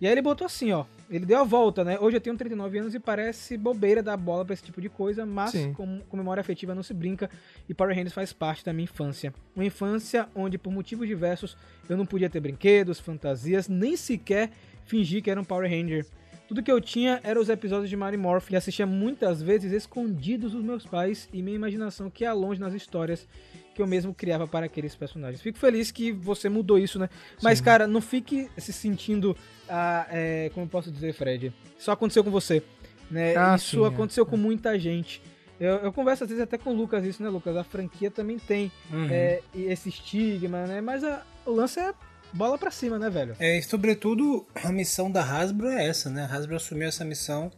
E 0.00 0.06
aí 0.06 0.12
ele 0.12 0.20
botou 0.22 0.44
assim, 0.44 0.72
ó. 0.72 0.84
Ele 1.08 1.24
deu 1.24 1.38
a 1.38 1.44
volta, 1.44 1.84
né? 1.84 1.96
Hoje 2.00 2.16
eu 2.16 2.20
tenho 2.20 2.36
39 2.36 2.76
anos 2.78 2.94
e 2.94 2.98
parece 2.98 3.56
bobeira 3.56 4.02
dar 4.02 4.16
bola 4.16 4.44
pra 4.44 4.52
esse 4.52 4.62
tipo 4.64 4.80
de 4.80 4.88
coisa, 4.88 5.24
mas 5.24 5.52
com, 5.74 6.00
com 6.00 6.16
memória 6.16 6.40
afetiva 6.40 6.74
não 6.74 6.82
se 6.82 6.92
brinca 6.92 7.30
e 7.68 7.72
Power 7.74 7.94
Rangers 7.94 8.12
faz 8.12 8.32
parte 8.32 8.64
da 8.64 8.72
minha 8.72 8.84
infância. 8.84 9.32
Uma 9.54 9.64
infância 9.64 10.28
onde, 10.34 10.58
por 10.58 10.72
motivos 10.72 11.06
diversos, 11.06 11.56
eu 11.88 11.96
não 11.96 12.04
podia 12.04 12.28
ter 12.28 12.40
brinquedos, 12.40 12.98
fantasias, 12.98 13.68
nem 13.68 13.96
sequer 13.96 14.50
fingir 14.84 15.22
que 15.22 15.30
era 15.30 15.40
um 15.40 15.44
Power 15.44 15.70
Ranger. 15.70 16.04
Tudo 16.52 16.62
que 16.62 16.70
eu 16.70 16.82
tinha 16.82 17.18
eram 17.24 17.40
os 17.40 17.48
episódios 17.48 17.88
de 17.88 17.96
Mary 17.96 18.18
Morph 18.18 18.50
e 18.50 18.56
assistia 18.56 18.84
muitas 18.84 19.40
vezes 19.40 19.72
escondidos 19.72 20.52
dos 20.52 20.62
meus 20.62 20.84
pais 20.84 21.26
e 21.32 21.40
minha 21.42 21.56
imaginação 21.56 22.10
que 22.10 22.24
ia 22.24 22.32
longe 22.34 22.60
nas 22.60 22.74
histórias 22.74 23.26
que 23.74 23.80
eu 23.80 23.86
mesmo 23.86 24.12
criava 24.12 24.46
para 24.46 24.66
aqueles 24.66 24.94
personagens. 24.94 25.40
Fico 25.40 25.56
feliz 25.58 25.90
que 25.90 26.12
você 26.12 26.50
mudou 26.50 26.78
isso, 26.78 26.98
né? 26.98 27.08
Mas, 27.42 27.58
cara, 27.62 27.86
não 27.86 28.02
fique 28.02 28.50
se 28.58 28.70
sentindo, 28.70 29.34
ah, 29.66 30.06
é, 30.10 30.50
como 30.52 30.66
eu 30.66 30.68
posso 30.68 30.90
dizer, 30.92 31.14
Fred? 31.14 31.54
Só 31.78 31.92
aconteceu 31.92 32.22
com 32.22 32.30
você, 32.30 32.62
né? 33.10 33.34
Ah, 33.34 33.56
isso 33.56 33.78
sim, 33.78 33.84
é. 33.84 33.88
aconteceu 33.88 34.26
com 34.26 34.36
muita 34.36 34.78
gente. 34.78 35.22
Eu, 35.58 35.76
eu 35.76 35.90
converso 35.90 36.24
às 36.24 36.28
vezes 36.28 36.44
até 36.44 36.58
com 36.58 36.68
o 36.68 36.76
Lucas 36.76 37.02
isso, 37.06 37.22
né, 37.22 37.30
Lucas? 37.30 37.56
A 37.56 37.64
franquia 37.64 38.10
também 38.10 38.38
tem 38.38 38.70
Uhum. 38.92 39.08
é, 39.10 39.40
esse 39.54 39.88
estigma, 39.88 40.66
né? 40.66 40.82
Mas 40.82 41.02
a- 41.02 41.22
o 41.46 41.50
lance 41.52 41.80
é 41.80 41.94
bola 42.32 42.58
pra 42.58 42.70
cima, 42.70 42.98
né, 42.98 43.10
velho? 43.10 43.36
É, 43.38 43.58
e 43.58 43.62
sobretudo, 43.62 44.46
a 44.54 44.70
missão 44.72 45.10
da 45.10 45.22
Hasbro 45.22 45.68
é 45.68 45.86
essa, 45.86 46.10
né? 46.10 46.22
A 46.22 46.26
Hasbro 46.26 46.56
assumiu 46.56 46.88
essa 46.88 47.04
missão 47.04 47.50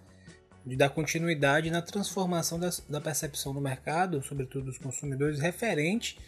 de 0.66 0.76
dar 0.76 0.88
continuidade 0.90 1.71
na 1.71 1.83
transformação 1.83 2.59
das- 2.59 2.81
da 2.88 3.00
percepção 3.00 3.52
do 3.52 3.61
mercado, 3.61 4.23
sobretudo 4.23 4.66
dos 4.66 4.78
consumidores, 4.78 5.38
referente 5.38 6.19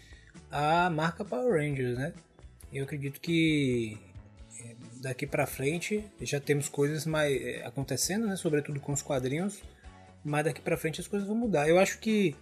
à 0.51 0.91
marca 0.91 1.25
Power 1.25 1.55
Rangers, 1.55 1.97
né? 1.97 2.13
Eu 2.73 2.85
acredito 2.85 3.21
que 3.21 3.99
é, 4.63 4.75
daqui 5.03 5.27
pra 5.27 5.47
frente 5.47 6.05
já 6.21 6.41
temos 6.41 6.69
coisas 6.69 7.05
mais 7.07 7.35
é, 7.41 7.65
acontecendo, 7.65 8.27
né? 8.27 8.37
Sobretudo 8.37 8.81
com 8.81 8.93
os 8.93 9.03
quadrinhos, 9.03 9.63
mas 10.25 10.45
daqui 10.45 10.61
pra 10.61 10.77
frente 10.77 11.01
as 11.01 11.07
coisas 11.07 11.27
vão 11.29 11.37
mudar. 11.37 11.69
Eu 11.69 11.79
acho 11.79 11.99
que 11.99 12.35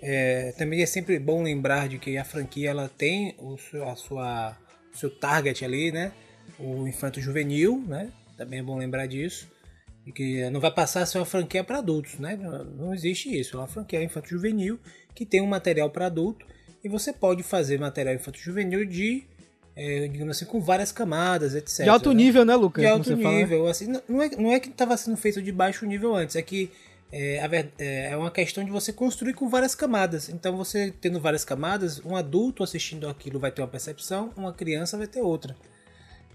é, 0.00 0.52
também 0.58 0.82
é 0.82 0.86
sempre 0.86 1.18
bom 1.18 1.42
lembrar 1.42 1.88
de 1.88 1.98
que 1.98 2.16
a 2.18 2.24
franquia 2.24 2.70
ela 2.70 2.88
tem 2.96 3.34
o 3.38 3.56
a 3.90 3.96
sua, 3.96 4.56
seu 4.92 5.10
target 5.10 5.64
ali, 5.64 5.90
né? 5.92 6.12
O 6.58 6.86
infanto 6.86 7.20
juvenil, 7.20 7.82
né? 7.86 8.10
Também 8.36 8.60
é 8.60 8.62
bom 8.62 8.76
lembrar 8.76 9.06
disso. 9.06 9.48
E 10.06 10.12
que 10.12 10.48
não 10.50 10.60
vai 10.60 10.70
passar 10.70 11.02
a 11.02 11.06
ser 11.06 11.18
uma 11.18 11.24
franquia 11.24 11.62
para 11.62 11.78
adultos, 11.78 12.18
né? 12.18 12.36
Não- 12.36 12.92
existe 12.92 13.38
isso. 13.38 13.56
É 13.56 13.60
uma 13.60 13.68
franquia 13.68 14.02
infanto 14.02 14.28
juvenil 14.28 14.78
que 15.14 15.24
tem 15.24 15.40
um 15.40 15.46
material 15.46 15.90
para 15.90 16.06
adulto 16.06 16.44
e 16.82 16.88
você 16.88 17.12
pode 17.12 17.42
fazer 17.42 17.78
material 17.78 18.14
infanto 18.14 18.38
juvenil 18.38 18.84
de, 18.84 19.22
é, 19.76 20.08
digamos 20.08 20.36
assim, 20.36 20.44
com 20.44 20.60
várias 20.60 20.90
camadas, 20.90 21.54
etc. 21.54 21.84
De 21.84 21.88
alto 21.88 22.08
né? 22.10 22.16
nível, 22.16 22.44
né, 22.44 22.56
Lucas? 22.56 22.82
de 22.82 22.88
alto 22.88 23.16
né? 23.16 23.40
nível. 23.40 23.66
Assim, 23.68 23.86
não, 24.08 24.22
é, 24.22 24.30
não 24.30 24.52
é 24.52 24.58
que 24.58 24.68
estava 24.68 24.96
sendo 24.96 25.16
feito 25.16 25.40
de 25.40 25.52
baixo 25.52 25.86
nível 25.86 26.14
antes, 26.16 26.34
é 26.34 26.42
que 26.42 26.70
é, 27.12 27.36
é 27.78 28.10
é 28.12 28.16
uma 28.16 28.30
questão 28.30 28.64
de 28.64 28.70
você 28.70 28.92
construir 28.92 29.34
com 29.34 29.48
várias 29.48 29.74
camadas. 29.74 30.28
Então, 30.28 30.56
você 30.56 30.92
tendo 31.00 31.20
várias 31.20 31.44
camadas, 31.44 32.00
um 32.04 32.16
adulto 32.16 32.62
assistindo 32.62 33.08
aquilo 33.08 33.38
vai 33.38 33.50
ter 33.52 33.60
uma 33.62 33.68
percepção, 33.68 34.32
uma 34.36 34.52
criança 34.52 34.96
vai 34.96 35.06
ter 35.06 35.20
outra. 35.20 35.54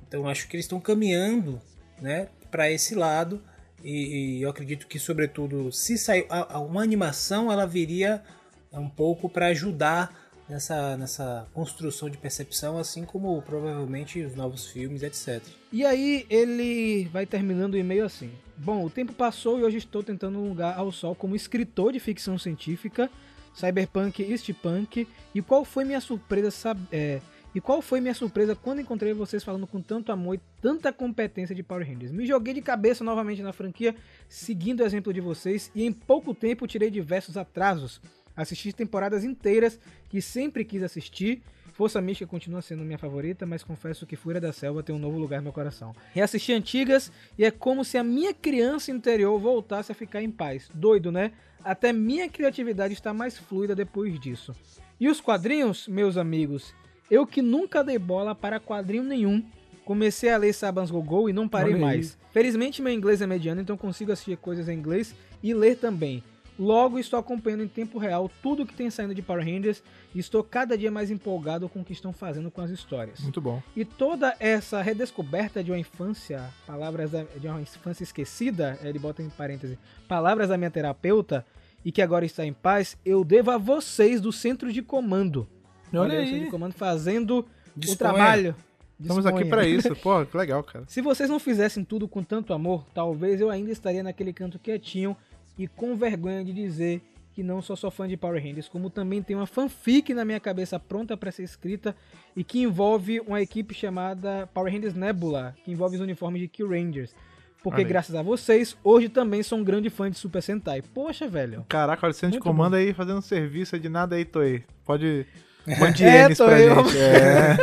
Então, 0.07 0.27
acho 0.27 0.47
que 0.47 0.55
eles 0.55 0.65
estão 0.65 0.79
caminhando 0.79 1.59
né, 2.01 2.29
para 2.51 2.71
esse 2.71 2.95
lado. 2.95 3.41
E, 3.83 4.37
e 4.37 4.41
eu 4.41 4.49
acredito 4.49 4.87
que, 4.87 4.97
sobretudo, 4.99 5.71
se 5.71 5.95
a- 6.29 6.59
uma 6.59 6.81
animação, 6.81 7.51
ela 7.51 7.65
viria 7.65 8.23
um 8.71 8.89
pouco 8.89 9.27
para 9.29 9.47
ajudar 9.47 10.26
nessa, 10.49 10.97
nessa 10.97 11.47
construção 11.53 12.09
de 12.09 12.17
percepção, 12.17 12.77
assim 12.77 13.03
como 13.03 13.41
provavelmente 13.41 14.21
os 14.21 14.35
novos 14.35 14.67
filmes, 14.67 15.03
etc. 15.03 15.43
E 15.71 15.85
aí 15.85 16.25
ele 16.29 17.05
vai 17.11 17.25
terminando 17.25 17.73
o 17.73 17.77
e-mail 17.77 18.05
assim. 18.05 18.31
Bom, 18.57 18.85
o 18.85 18.89
tempo 18.89 19.13
passou 19.13 19.59
e 19.59 19.63
hoje 19.63 19.77
estou 19.77 20.01
tentando 20.01 20.39
um 20.39 20.49
lugar 20.49 20.77
ao 20.77 20.91
sol 20.91 21.13
como 21.13 21.35
escritor 21.35 21.91
de 21.91 21.99
ficção 21.99 22.37
científica, 22.37 23.09
cyberpunk 23.53 24.23
e 24.23 24.37
steampunk. 24.37 25.07
E 25.35 25.41
qual 25.41 25.63
foi 25.63 25.83
minha 25.83 26.01
surpresa, 26.01 26.75
é, 26.91 27.21
e 27.53 27.61
qual 27.61 27.81
foi 27.81 27.99
minha 27.99 28.13
surpresa 28.13 28.55
quando 28.55 28.81
encontrei 28.81 29.13
vocês 29.13 29.43
falando 29.43 29.67
com 29.67 29.81
tanto 29.81 30.11
amor 30.11 30.35
e 30.35 30.41
tanta 30.61 30.93
competência 30.93 31.55
de 31.55 31.63
Power 31.63 31.87
Rangers? 31.87 32.11
Me 32.11 32.25
joguei 32.25 32.53
de 32.53 32.61
cabeça 32.61 33.03
novamente 33.03 33.41
na 33.41 33.53
franquia, 33.53 33.95
seguindo 34.29 34.81
o 34.81 34.85
exemplo 34.85 35.13
de 35.13 35.21
vocês, 35.21 35.71
e 35.73 35.83
em 35.83 35.91
pouco 35.91 36.33
tempo 36.33 36.67
tirei 36.67 36.89
diversos 36.89 37.37
atrasos. 37.37 38.01
Assisti 38.37 38.71
temporadas 38.71 39.23
inteiras 39.23 39.79
que 40.07 40.21
sempre 40.21 40.63
quis 40.63 40.83
assistir. 40.83 41.41
Força 41.73 41.99
Mística 42.01 42.29
continua 42.29 42.61
sendo 42.61 42.83
minha 42.83 42.97
favorita, 42.97 43.45
mas 43.45 43.63
confesso 43.63 44.05
que 44.05 44.15
Fúria 44.15 44.39
da 44.39 44.53
Selva 44.53 44.81
tem 44.81 44.95
um 44.95 44.99
novo 44.99 45.17
lugar 45.19 45.37
no 45.37 45.43
meu 45.43 45.53
coração. 45.53 45.95
Reassisti 46.13 46.53
antigas 46.53 47.11
e 47.37 47.43
é 47.43 47.51
como 47.51 47.83
se 47.83 47.97
a 47.97 48.03
minha 48.03 48.33
criança 48.33 48.91
interior 48.91 49.37
voltasse 49.39 49.91
a 49.91 49.95
ficar 49.95 50.21
em 50.21 50.31
paz. 50.31 50.69
Doido, 50.73 51.11
né? 51.11 51.33
Até 51.63 51.91
minha 51.91 52.29
criatividade 52.29 52.93
está 52.93 53.13
mais 53.13 53.37
fluida 53.37 53.75
depois 53.75 54.19
disso. 54.19 54.55
E 54.99 55.09
os 55.09 55.19
quadrinhos, 55.19 55.87
meus 55.87 56.17
amigos? 56.17 56.73
Eu 57.09 57.27
que 57.27 57.41
nunca 57.41 57.83
dei 57.83 57.99
bola 57.99 58.33
para 58.33 58.59
quadrinho 58.59 59.03
nenhum. 59.03 59.43
Comecei 59.85 60.29
a 60.31 60.37
ler 60.37 60.53
Sabans 60.53 60.91
Go 60.91 61.29
e 61.29 61.33
não 61.33 61.47
parei 61.47 61.75
aí. 61.75 61.79
mais. 61.79 62.17
Felizmente 62.31 62.81
meu 62.81 62.91
inglês 62.91 63.21
é 63.21 63.27
mediano, 63.27 63.61
então 63.61 63.77
consigo 63.77 64.11
assistir 64.11 64.35
coisas 64.37 64.67
em 64.67 64.73
inglês 64.73 65.15
e 65.41 65.53
ler 65.53 65.77
também. 65.77 66.23
Logo 66.59 66.97
estou 66.97 67.19
acompanhando 67.19 67.63
em 67.63 67.67
tempo 67.67 67.99
real 67.99 68.29
tudo 68.41 68.65
que 68.65 68.73
tem 68.73 68.89
saindo 68.89 69.13
de 69.13 69.21
Power 69.21 69.45
Rangers 69.45 69.83
e 70.15 70.19
estou 70.19 70.43
cada 70.43 70.75
dia 70.77 70.89
mais 70.89 71.11
empolgado 71.11 71.69
com 71.69 71.81
o 71.81 71.83
que 71.85 71.93
estão 71.93 72.11
fazendo 72.11 72.49
com 72.49 72.61
as 72.61 72.71
histórias. 72.71 73.19
Muito 73.19 73.39
bom. 73.39 73.61
E 73.75 73.85
toda 73.85 74.35
essa 74.39 74.81
redescoberta 74.81 75.63
de 75.63 75.71
uma 75.71 75.77
infância, 75.77 76.43
palavras 76.65 77.11
da- 77.11 77.23
de 77.23 77.47
uma 77.47 77.61
infância 77.61 78.03
esquecida, 78.03 78.77
ele 78.81 78.97
bota 78.97 79.21
em 79.21 79.29
parêntese, 79.29 79.77
palavras 80.07 80.49
da 80.49 80.57
minha 80.57 80.71
terapeuta, 80.71 81.45
e 81.85 81.91
que 81.91 82.01
agora 82.01 82.25
está 82.25 82.43
em 82.43 82.53
paz, 82.53 82.97
eu 83.05 83.23
devo 83.23 83.51
a 83.51 83.57
vocês 83.57 84.19
do 84.19 84.31
centro 84.31 84.73
de 84.73 84.81
comando. 84.81 85.47
Olha 85.93 86.19
o 86.19 86.21
centro 86.23 86.35
aí. 86.35 86.43
de 86.45 86.49
comando 86.49 86.73
fazendo 86.73 87.39
o 87.39 87.45
Disponha. 87.79 87.97
trabalho. 88.13 88.55
Estamos 88.99 89.23
Disponha. 89.23 89.41
aqui 89.41 89.49
pra 89.49 89.65
isso. 89.67 89.95
Pô, 89.97 90.25
que 90.25 90.35
legal, 90.35 90.63
cara. 90.63 90.85
Se 90.87 91.01
vocês 91.01 91.29
não 91.29 91.39
fizessem 91.39 91.83
tudo 91.85 92.07
com 92.07 92.23
tanto 92.23 92.51
amor, 92.51 92.83
talvez 92.95 93.39
eu 93.39 93.49
ainda 93.51 93.71
estaria 93.71 94.01
naquele 94.01 94.33
canto 94.33 94.57
quietinho 94.57 95.15
e 95.57 95.67
com 95.67 95.95
vergonha 95.95 96.43
de 96.43 96.53
dizer 96.53 97.01
que 97.33 97.43
não 97.43 97.61
só 97.61 97.75
sou 97.75 97.91
fã 97.91 98.07
de 98.07 98.17
Power 98.17 98.41
Rangers, 98.41 98.67
como 98.67 98.89
também 98.89 99.21
tem 99.21 99.35
uma 99.35 99.45
fanfic 99.45 100.11
na 100.13 100.25
minha 100.25 100.39
cabeça 100.39 100.79
pronta 100.79 101.15
para 101.15 101.31
ser 101.31 101.43
escrita 101.43 101.95
e 102.35 102.43
que 102.43 102.61
envolve 102.61 103.19
uma 103.19 103.39
equipe 103.41 103.75
chamada 103.75 104.49
Power 104.53 104.73
Rangers 104.73 104.95
Nebula, 104.95 105.55
que 105.63 105.71
envolve 105.71 105.97
os 105.97 106.01
uniformes 106.01 106.41
de 106.41 106.47
Kill 106.47 106.67
Rangers. 106.67 107.13
Porque 107.61 107.81
aí. 107.81 107.85
graças 107.85 108.15
a 108.15 108.21
vocês, 108.21 108.77
hoje 108.83 109.09
também 109.09 109.43
sou 109.43 109.59
um 109.59 109.63
grande 109.63 109.89
fã 109.89 110.09
de 110.09 110.17
Super 110.17 110.41
Sentai. 110.41 110.81
Poxa, 110.81 111.27
velho. 111.27 111.65
Caraca, 111.69 112.07
olha 112.07 112.11
o 112.11 112.13
centro 112.15 112.37
de 112.37 112.43
comando 112.43 112.75
aí 112.75 112.93
fazendo 112.93 113.21
serviço 113.21 113.75
é 113.75 113.79
de 113.79 113.89
nada 113.89 114.15
aí, 114.15 114.25
Toei. 114.25 114.63
Pode. 114.83 115.27
Mande 115.79 116.03
É, 116.03 116.21
ienes 116.21 116.37
pra 116.37 116.57
gente. 116.57 116.97
É. 116.97 117.57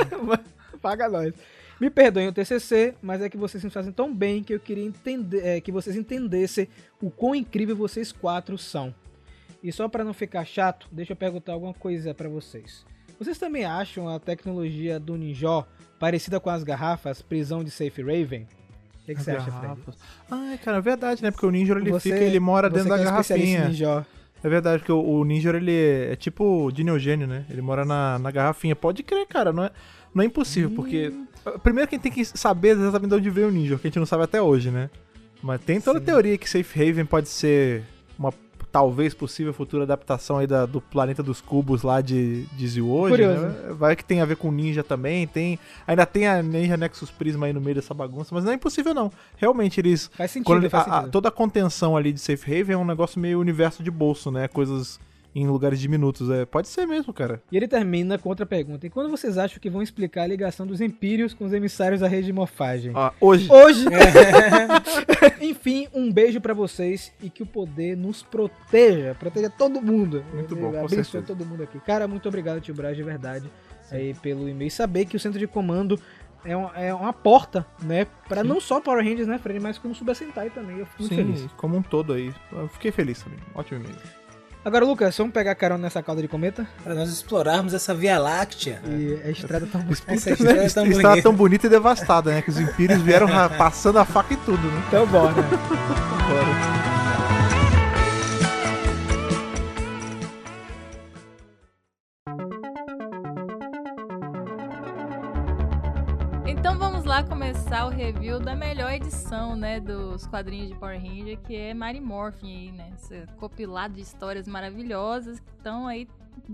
Paga 0.81 1.09
nós. 1.09 1.35
Me 1.81 1.91
perdoem 1.91 2.29
o 2.29 2.33
TCC, 2.33 2.95
mas 3.03 3.21
é 3.21 3.29
que 3.29 3.37
vocês 3.37 3.63
me 3.65 3.71
fazem 3.71 3.93
tão 3.93 4.15
bem 4.15 4.43
que 4.43 4.55
eu 4.55 4.61
queria 4.61 4.85
entender, 4.85 5.45
é, 5.45 5.61
que 5.61 5.73
vocês 5.73 5.97
entendessem 5.97 6.69
o 7.03 7.11
quão 7.11 7.35
incrível 7.35 7.75
vocês 7.77 8.13
quatro 8.13 8.57
são. 8.57 8.95
E 9.63 9.73
só 9.73 9.89
pra 9.89 10.05
não 10.05 10.15
ficar 10.15 10.45
chato, 10.45 10.87
deixa 10.93 11.13
eu 11.13 11.17
perguntar 11.17 11.53
alguma 11.53 11.75
coisa 11.75 12.15
pra 12.15 12.29
vocês. 12.29 12.85
Vocês 13.19 13.39
também 13.39 13.65
acham 13.65 14.09
a 14.09 14.19
tecnologia 14.19 15.01
do 15.01 15.17
Ninja 15.17 15.65
parecida 15.99 16.39
com 16.39 16.51
as 16.51 16.63
garrafas 16.63 17.23
prisão 17.23 17.65
de 17.65 17.71
Safe 17.71 18.03
Raven? 18.03 18.47
O 19.03 19.07
que, 19.07 19.15
que 19.15 19.23
você 19.23 19.33
acha, 19.33 19.51
Fred? 19.53 19.77
Ai, 20.31 20.59
cara, 20.59 20.79
é 20.79 20.81
verdade, 20.81 21.23
né? 21.23 21.31
Porque 21.31 21.45
o 21.47 21.51
Ninja 21.51 21.75
ele 21.75 21.91
Você- 21.91 22.11
fica, 22.11 22.23
ele 22.23 22.41
mora 22.41 22.71
dentro 22.71 22.89
da 22.89 22.97
é 22.97 23.01
um 23.01 23.05
garrafinha. 23.05 23.69
Ninja. 23.69 24.07
É 24.43 24.49
verdade, 24.49 24.79
porque 24.81 24.93
o, 24.93 25.01
o 25.01 25.25
Ninja 25.25 25.51
ele 25.57 25.73
é, 25.73 26.17
tipo 26.17 26.71
de 26.73 26.85
Neogênio, 26.85 27.27
né? 27.27 27.47
Ele 27.51 27.63
mora 27.63 27.85
na, 27.85 28.19
na 28.19 28.31
garrafinha. 28.31 28.75
Pode 28.77 29.03
crer, 29.03 29.27
cara, 29.27 29.53
não 29.53 29.65
é, 29.65 29.71
não 30.15 30.23
é 30.23 30.27
impossível, 30.27 30.71
porque. 30.71 31.13
Primeiro 31.63 31.89
quem 31.89 31.99
tem 31.99 32.11
que 32.13 32.25
saber 32.25 32.71
exatamente 32.77 33.11
de 33.11 33.15
onde 33.17 33.31
veio 33.31 33.49
o 33.49 33.51
Ninja, 33.51 33.77
que 33.77 33.87
a 33.87 33.91
gente 33.91 33.99
não 33.99 34.07
sabe 34.07 34.25
até 34.25 34.41
hoje, 34.41 34.71
né? 34.71 34.91
Mas 35.43 35.61
tem 35.61 35.81
toda 35.81 35.99
a 35.99 36.03
teoria 36.03 36.39
que 36.39 36.49
Safe 36.49 36.83
Haven 36.91 37.05
pode 37.05 37.29
ser 37.29 37.83
uma 38.19 38.33
talvez 38.73 39.15
possível 39.15 39.53
futura 39.53 39.85
adaptação 39.85 40.39
aí 40.39 40.49
da- 40.49 40.67
do 40.67 40.81
planeta 40.81 41.23
dos 41.23 41.41
cubos 41.41 41.83
lá 41.83 42.01
de, 42.01 42.43
de 42.57 42.67
Curioso. 42.81 43.41
né? 43.41 43.73
Vai 43.79 43.95
que 43.95 44.05
tem 44.05 44.21
a 44.21 44.25
ver 44.25 44.37
com 44.37 44.51
Ninja 44.51 44.83
também, 44.83 45.29
tem... 45.29 45.59
Ainda 45.87 46.05
tem 46.05 46.27
a 46.27 46.43
Ninja 46.43 46.77
Nexus 46.77 47.09
Prisma 47.11 47.47
aí 47.47 47.53
no 47.53 47.61
meio 47.61 47.77
dessa 47.77 47.95
bagunça, 47.95 48.35
mas 48.35 48.43
não 48.43 48.51
é 48.51 48.55
impossível 48.57 48.93
não. 48.93 49.13
Realmente 49.37 49.79
eles 49.81 50.11
Faz 50.17 50.33
sentido, 50.33 50.47
quando 50.47 50.69
faz 50.71 50.89
a- 50.89 50.99
a- 51.01 51.09
toda 51.09 51.29
a 51.29 51.31
contenção 51.31 51.97
ali 51.97 52.13
de 52.13 52.19
Safe 52.21 52.51
Haven 52.61 52.75
é 52.75 52.77
um 52.79 52.85
negócio 52.85 53.21
meio 53.21 53.39
universo 53.39 53.81
de 53.81 53.91
bolso, 53.93 54.31
né? 54.33 54.49
Coisas 54.49 54.99
em 55.35 55.47
lugares 55.47 55.81
diminutos. 55.81 56.31
É, 56.31 56.45
pode 56.45 56.69
ser 56.69 56.87
mesmo, 56.87 57.13
cara. 57.13 57.43
E 57.51 57.57
ele 57.57 57.67
termina 57.67 58.17
com 58.19 58.29
outra 58.29 58.47
pergunta. 58.47 58.87
E 58.87 58.91
quando 58.91 59.11
vocês 59.11 59.37
acham 59.37 59.59
que 59.59 59.69
vão 59.69 59.83
explicar 59.83 60.23
a 60.23 60.27
ligação 60.27 60.67
dos 60.67 60.81
Empírios 60.81 61.35
com 61.35 61.45
os 61.45 61.53
emissários 61.53 62.01
da 62.01 62.09
rede 62.09 62.27
de 62.27 62.33
morfagem? 62.33 62.93
Ó, 62.95 63.11
hoje. 63.21 63.49
Hoje. 63.51 63.85
Enfim, 65.41 65.89
um 65.93 66.13
beijo 66.13 66.41
pra 66.41 66.55
vocês 66.55 67.13
e 67.23 67.29
que 67.29 67.43
o 67.43 67.47
poder 67.47 67.97
nos 67.97 68.23
proteja. 68.23 69.17
Proteja 69.19 69.51
todo 69.51 69.83
mundo. 69.83 70.25
Muito 70.33 70.55
bom, 70.55 70.79
Abençoe 70.79 71.23
todo 71.23 71.45
mundo 71.45 71.63
aqui. 71.63 71.81
Cara, 71.81 72.07
muito 72.07 72.29
obrigado, 72.29 72.61
Tio 72.61 72.75
Braz, 72.75 72.97
de 72.97 73.03
verdade, 73.03 73.51
aí 73.91 74.15
pelo 74.15 74.49
e-mail. 74.49 74.71
Saber 74.71 75.05
que 75.07 75.17
o 75.17 75.21
centro 75.21 75.39
de 75.39 75.47
comando 75.47 75.99
é 76.45 76.57
uma, 76.57 76.77
é 76.77 76.95
uma 76.95 77.13
porta, 77.13 77.67
né? 77.83 78.07
Pra 78.29 78.45
não 78.45 78.61
só 78.61 78.81
Power 78.81 79.03
Rangers, 79.05 79.27
né, 79.27 79.39
Fred, 79.39 79.59
mas 79.61 79.79
como 79.79 79.95
Super 79.95 80.15
Sentai 80.15 80.51
também. 80.51 80.79
Eu 80.79 80.87
fico 80.87 81.03
muito 81.03 81.15
Sim, 81.15 81.25
feliz. 81.35 81.53
como 81.57 81.77
um 81.77 81.83
todo 81.83 82.13
aí. 82.13 82.33
Eu 82.53 82.69
fiquei 82.69 82.93
feliz 82.93 83.23
também. 83.23 83.39
Ótimo 83.55 83.81
e-mail. 83.81 84.24
Agora, 84.65 84.85
Lucas, 84.85 85.17
vamos 85.19 85.33
pegar 85.35 85.55
carona 85.55 85.83
nessa 85.83 86.03
cauda 86.03 86.23
de 86.23 86.29
cometa? 86.29 86.67
Para 86.83 86.95
nós 86.95 87.11
explorarmos 87.11 87.75
essa 87.75 87.95
Via 87.95 88.19
Láctea. 88.19 88.81
E 88.87 89.21
a 89.25 89.31
estrada 89.31 89.67
tá 89.71 89.79
muito 89.79 90.03
Essa 90.07 90.31
história 90.31 90.61
é 90.61 90.69
tão 90.71 90.87
Estava 90.87 91.09
bonita. 91.09 91.23
tão 91.23 91.35
bonita 91.35 91.67
e 91.67 91.71
devastada, 91.71 92.31
né? 92.33 92.41
Que 92.43 92.49
os 92.51 92.59
Impérios 92.59 93.03
vieram 93.03 93.27
ra- 93.27 93.51
passando 93.51 93.99
a 93.99 94.05
faca 94.07 94.33
e 94.33 94.37
tudo, 94.39 94.67
né? 94.67 94.83
Então 94.89 95.07
bora. 95.07 95.35
Então 96.25 96.84
começar 107.27 107.87
o 107.87 107.89
review 107.89 108.39
da 108.39 108.55
melhor 108.55 108.93
edição, 108.93 109.57
né, 109.57 109.81
dos 109.81 110.27
quadrinhos 110.27 110.69
de 110.69 110.75
Power 110.75 111.01
Ranger, 111.01 111.41
que 111.41 111.57
é 111.57 111.73
Mary 111.73 112.01
Morphin 112.01 112.47
aí, 112.47 112.73
né? 112.73 112.93
Esse 112.95 113.27
compilado 113.39 113.95
de 113.95 114.03
histórias 114.03 114.47
maravilhosas 114.47 115.41
que 115.41 115.51
estão 115.53 115.87
aí. 115.87 116.07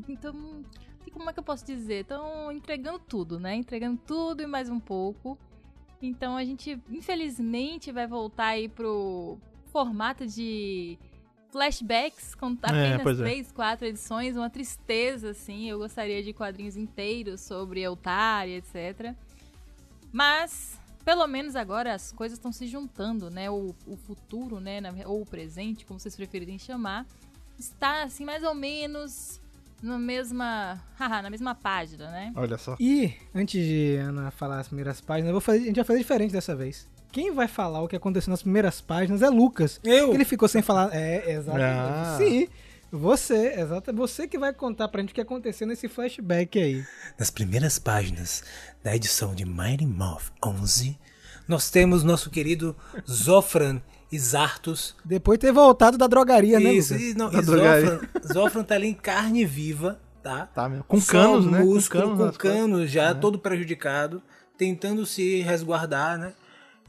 Então, 0.09 0.65
como 1.13 1.29
é 1.29 1.33
que 1.33 1.39
eu 1.39 1.45
posso 1.45 1.67
dizer? 1.67 2.03
Estão 2.03 2.53
entregando 2.53 2.99
tudo, 2.99 3.41
né? 3.41 3.55
Entregando 3.55 4.01
tudo 4.07 4.43
e 4.43 4.47
mais 4.47 4.71
um 4.71 4.79
pouco. 4.79 5.39
Então 6.01 6.37
a 6.37 6.45
gente, 6.45 6.81
infelizmente, 6.89 7.91
vai 7.91 8.07
voltar 8.07 8.49
aí 8.49 8.69
pro 8.69 9.39
formato 9.67 10.27
de 10.27 10.99
flashbacks, 11.51 12.35
com 12.35 12.57
apenas 12.63 13.03
pois 13.03 13.21
é. 13.21 13.25
três, 13.25 13.53
quatro 13.53 13.87
edições, 13.87 14.37
uma 14.37 14.49
tristeza, 14.49 15.31
assim. 15.31 15.69
Eu 15.69 15.79
gostaria 15.79 16.23
de 16.23 16.33
quadrinhos 16.33 16.77
inteiros 16.77 17.41
sobre 17.41 17.81
Eltaria, 17.83 18.59
etc. 18.59 19.15
Mas, 20.13 20.79
pelo 21.05 21.27
menos 21.27 21.57
agora 21.57 21.95
as 21.95 22.13
coisas 22.13 22.39
estão 22.39 22.53
se 22.53 22.67
juntando, 22.67 23.31
né? 23.31 23.51
O, 23.51 23.75
o 23.87 23.97
futuro, 23.97 24.61
né? 24.61 24.81
na- 24.81 24.93
ou 25.07 25.23
o 25.23 25.27
presente, 25.27 25.85
como 25.85 25.99
vocês 26.01 26.17
preferirem 26.17 26.59
chamar, 26.59 27.07
está 27.59 28.03
assim 28.03 28.25
mais 28.25 28.43
ou 28.43 28.55
menos 28.55 29.41
na 29.83 29.99
mesma, 29.99 30.81
haha, 30.99 31.23
na 31.23 31.31
mesma 31.31 31.55
página, 31.55 32.11
né? 32.11 32.33
Olha 32.37 32.59
só. 32.59 32.77
E, 32.79 33.15
antes 33.35 33.65
de 33.65 33.97
Ana 33.97 34.31
falar 34.31 34.61
as 34.61 34.69
primeiras 34.69 35.01
páginas, 35.01 35.29
eu 35.29 35.35
vou 35.35 35.41
fazer, 35.41 35.59
a 35.63 35.67
gente 35.67 35.77
vai 35.77 35.85
fazer 35.85 35.99
diferente 36.01 36.33
dessa 36.33 36.55
vez. 36.55 36.89
Quem 37.13 37.33
vai 37.33 37.49
falar 37.49 37.83
o 37.83 37.89
que 37.89 37.97
aconteceu 37.97 38.31
nas 38.31 38.43
primeiras 38.43 38.81
páginas 38.81 39.21
é 39.21 39.29
Lucas. 39.29 39.81
Eu? 39.83 40.15
Ele 40.15 40.25
ficou 40.25 40.47
sem 40.47 40.63
falar. 40.63 40.95
É, 40.95 41.33
exatamente. 41.33 41.65
Ah. 41.65 42.15
Sim. 42.17 42.49
Você, 42.93 43.55
exato. 43.61 43.93
Você 43.95 44.27
que 44.27 44.39
vai 44.39 44.53
contar 44.53 44.89
pra 44.89 45.01
gente 45.01 45.11
o 45.13 45.15
que 45.15 45.21
aconteceu 45.21 45.67
nesse 45.67 45.89
flashback 45.89 46.59
aí. 46.59 46.85
Nas 47.19 47.31
primeiras 47.31 47.79
páginas 47.79 48.43
da 48.83 48.95
edição 48.95 49.35
de 49.35 49.45
Mighty 49.45 49.87
Moth 49.87 50.33
11, 50.45 50.99
nós 51.47 51.71
temos 51.71 52.03
nosso 52.03 52.31
querido 52.31 52.77
Zofran 53.09 53.81
Isartus. 54.11 54.97
Depois 55.05 55.39
de 55.39 55.47
ter 55.47 55.53
voltado 55.53 55.97
da 55.97 56.09
drogaria, 56.09 56.59
né, 56.59 56.73
Isso, 56.73 56.95
Lucas? 56.95 57.09
e, 57.09 57.15
não, 57.15 57.31
Da 57.31 57.39
e 57.39 57.43
drogaria. 57.43 57.91
Zofran, 57.91 58.09
Zofran 58.33 58.65
tá 58.65 58.75
ali 58.75 58.89
em 58.89 58.95
carne 58.95 59.45
viva, 59.45 60.01
tá? 60.21 60.47
Tá 60.47 60.69
mesmo. 60.69 60.83
Com 60.85 61.01
Só 61.01 61.13
canos, 61.13 61.47
né? 61.47 61.61
músculo, 61.61 62.03
com 62.03 62.11
com 62.11 62.17
canos. 62.19 62.37
canos, 62.37 62.61
nas 62.71 62.71
costas. 62.79 62.91
já, 62.91 63.15
todo 63.15 63.39
prejudicado, 63.39 64.21
tentando 64.59 65.07
se 65.07 65.43
resguardar, 65.43 66.19
né? 66.19 66.33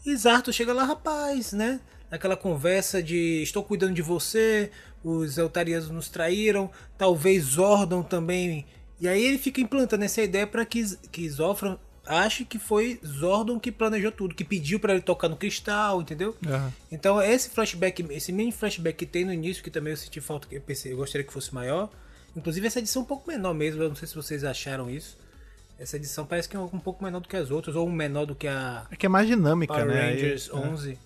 E 0.04 0.16
Zarto 0.16 0.52
chega 0.52 0.74
lá, 0.74 0.84
rapaz, 0.84 1.54
né? 1.54 1.80
Naquela 2.10 2.36
conversa 2.36 3.02
de 3.04 3.42
estou 3.44 3.64
cuidando 3.64 3.94
de 3.94 4.02
você, 4.02 4.72
os 5.04 5.38
Eltarianos 5.38 5.90
nos 5.90 6.10
traíram, 6.10 6.70
talvez 6.98 7.44
Zordon 7.44 8.04
também 8.04 8.66
E 9.00 9.08
aí 9.08 9.24
ele 9.24 9.38
fica 9.38 9.60
implantando 9.62 10.04
essa 10.04 10.22
ideia 10.22 10.46
pra 10.46 10.64
que, 10.66 10.84
que 11.12 11.28
Zofran 11.30 11.78
ache 12.06 12.44
que 12.46 12.58
foi 12.60 13.00
Zordon 13.06 13.60
que 13.60 13.72
planejou 13.72 14.12
tudo, 14.12 14.34
que 14.36 14.44
pediu 14.44 14.80
pra 14.80 14.94
ele 14.94 15.02
tocar 15.02 15.30
no 15.30 15.36
cristal, 15.36 16.02
entendeu? 16.02 16.36
Aham. 16.46 16.72
Então 16.92 17.22
esse 17.22 17.50
flashback, 17.50 18.06
esse 18.12 18.32
mini 18.32 18.52
flashback 18.52 18.98
que 18.98 19.06
tem 19.06 19.24
no 19.26 19.34
início, 19.34 19.64
que 19.64 19.70
também 19.72 19.92
eu 19.92 19.98
senti 19.98 20.20
falta, 20.22 20.48
que 20.48 20.56
eu 20.56 20.62
pensei, 20.62 20.92
eu 20.94 20.98
gostaria 20.98 21.26
que 21.26 21.34
fosse 21.34 21.54
maior. 21.54 21.90
Inclusive 22.36 22.66
essa 22.68 22.80
edição 22.80 23.02
é 23.02 23.06
um 23.06 23.08
pouco 23.08 23.30
menor 23.30 23.54
mesmo, 23.54 23.82
eu 23.84 23.90
não 23.90 23.96
sei 23.96 24.08
se 24.08 24.16
vocês 24.16 24.44
acharam 24.44 24.90
isso. 24.90 25.18
Essa 25.80 25.96
edição 25.98 26.26
parece 26.26 26.48
que 26.48 26.56
é 26.56 26.60
um 26.60 26.80
pouco 26.80 27.04
menor 27.04 27.20
do 27.22 27.28
que 27.28 27.36
as 27.36 27.50
outras, 27.50 27.76
ou 27.76 27.90
menor 27.90 28.26
do 28.26 28.36
que 28.36 28.48
a 28.48 28.86
É 28.92 28.96
que 28.96 29.06
é 29.06 29.10
mais 29.10 29.28
dinâmica, 29.28 29.74
Power 29.74 29.88
né? 29.88 30.12
Rangers 30.12 30.50
Aí- 30.54 30.60
11. 30.60 30.98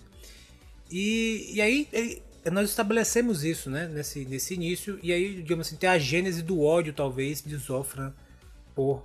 E, 0.91 1.51
e 1.55 1.61
aí 1.61 1.87
ele- 1.91 2.21
nós 2.51 2.69
estabelecemos 2.69 3.43
isso, 3.43 3.69
né, 3.69 3.87
nesse, 3.87 4.25
nesse 4.25 4.53
início, 4.53 4.99
e 5.01 5.11
aí, 5.11 5.35
digamos 5.35 5.67
assim, 5.67 5.75
tem 5.75 5.89
a 5.89 5.97
gênese 5.97 6.41
do 6.41 6.61
ódio, 6.61 6.93
talvez, 6.93 7.41
de 7.41 7.55
Zofran 7.57 8.13
por 8.75 9.03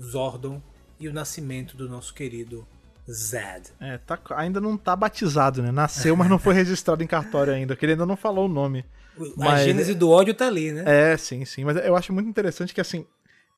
Zordon 0.00 0.60
e 0.98 1.08
o 1.08 1.12
nascimento 1.12 1.76
do 1.76 1.88
nosso 1.88 2.12
querido 2.14 2.66
Zed. 3.10 3.70
É, 3.80 3.98
tá- 3.98 4.18
ainda 4.36 4.60
não 4.60 4.76
tá 4.76 4.94
batizado, 4.94 5.62
né? 5.62 5.70
Nasceu, 5.72 6.14
mas 6.16 6.28
não 6.28 6.38
foi 6.38 6.54
registrado 6.54 7.02
em 7.02 7.06
cartório 7.06 7.52
ainda, 7.52 7.74
que 7.74 7.84
ele 7.84 7.92
ainda 7.92 8.06
não 8.06 8.16
falou 8.16 8.44
o 8.46 8.48
nome. 8.48 8.84
A 9.18 9.24
Mas- 9.36 9.64
gênese 9.64 9.94
do 9.94 10.08
ódio 10.10 10.34
tá 10.34 10.46
ali, 10.46 10.72
né? 10.72 10.84
É, 10.86 11.16
sim, 11.16 11.44
sim. 11.44 11.64
Mas 11.64 11.76
eu 11.78 11.96
acho 11.96 12.12
muito 12.12 12.28
interessante 12.28 12.72
que, 12.72 12.80
assim, 12.80 13.04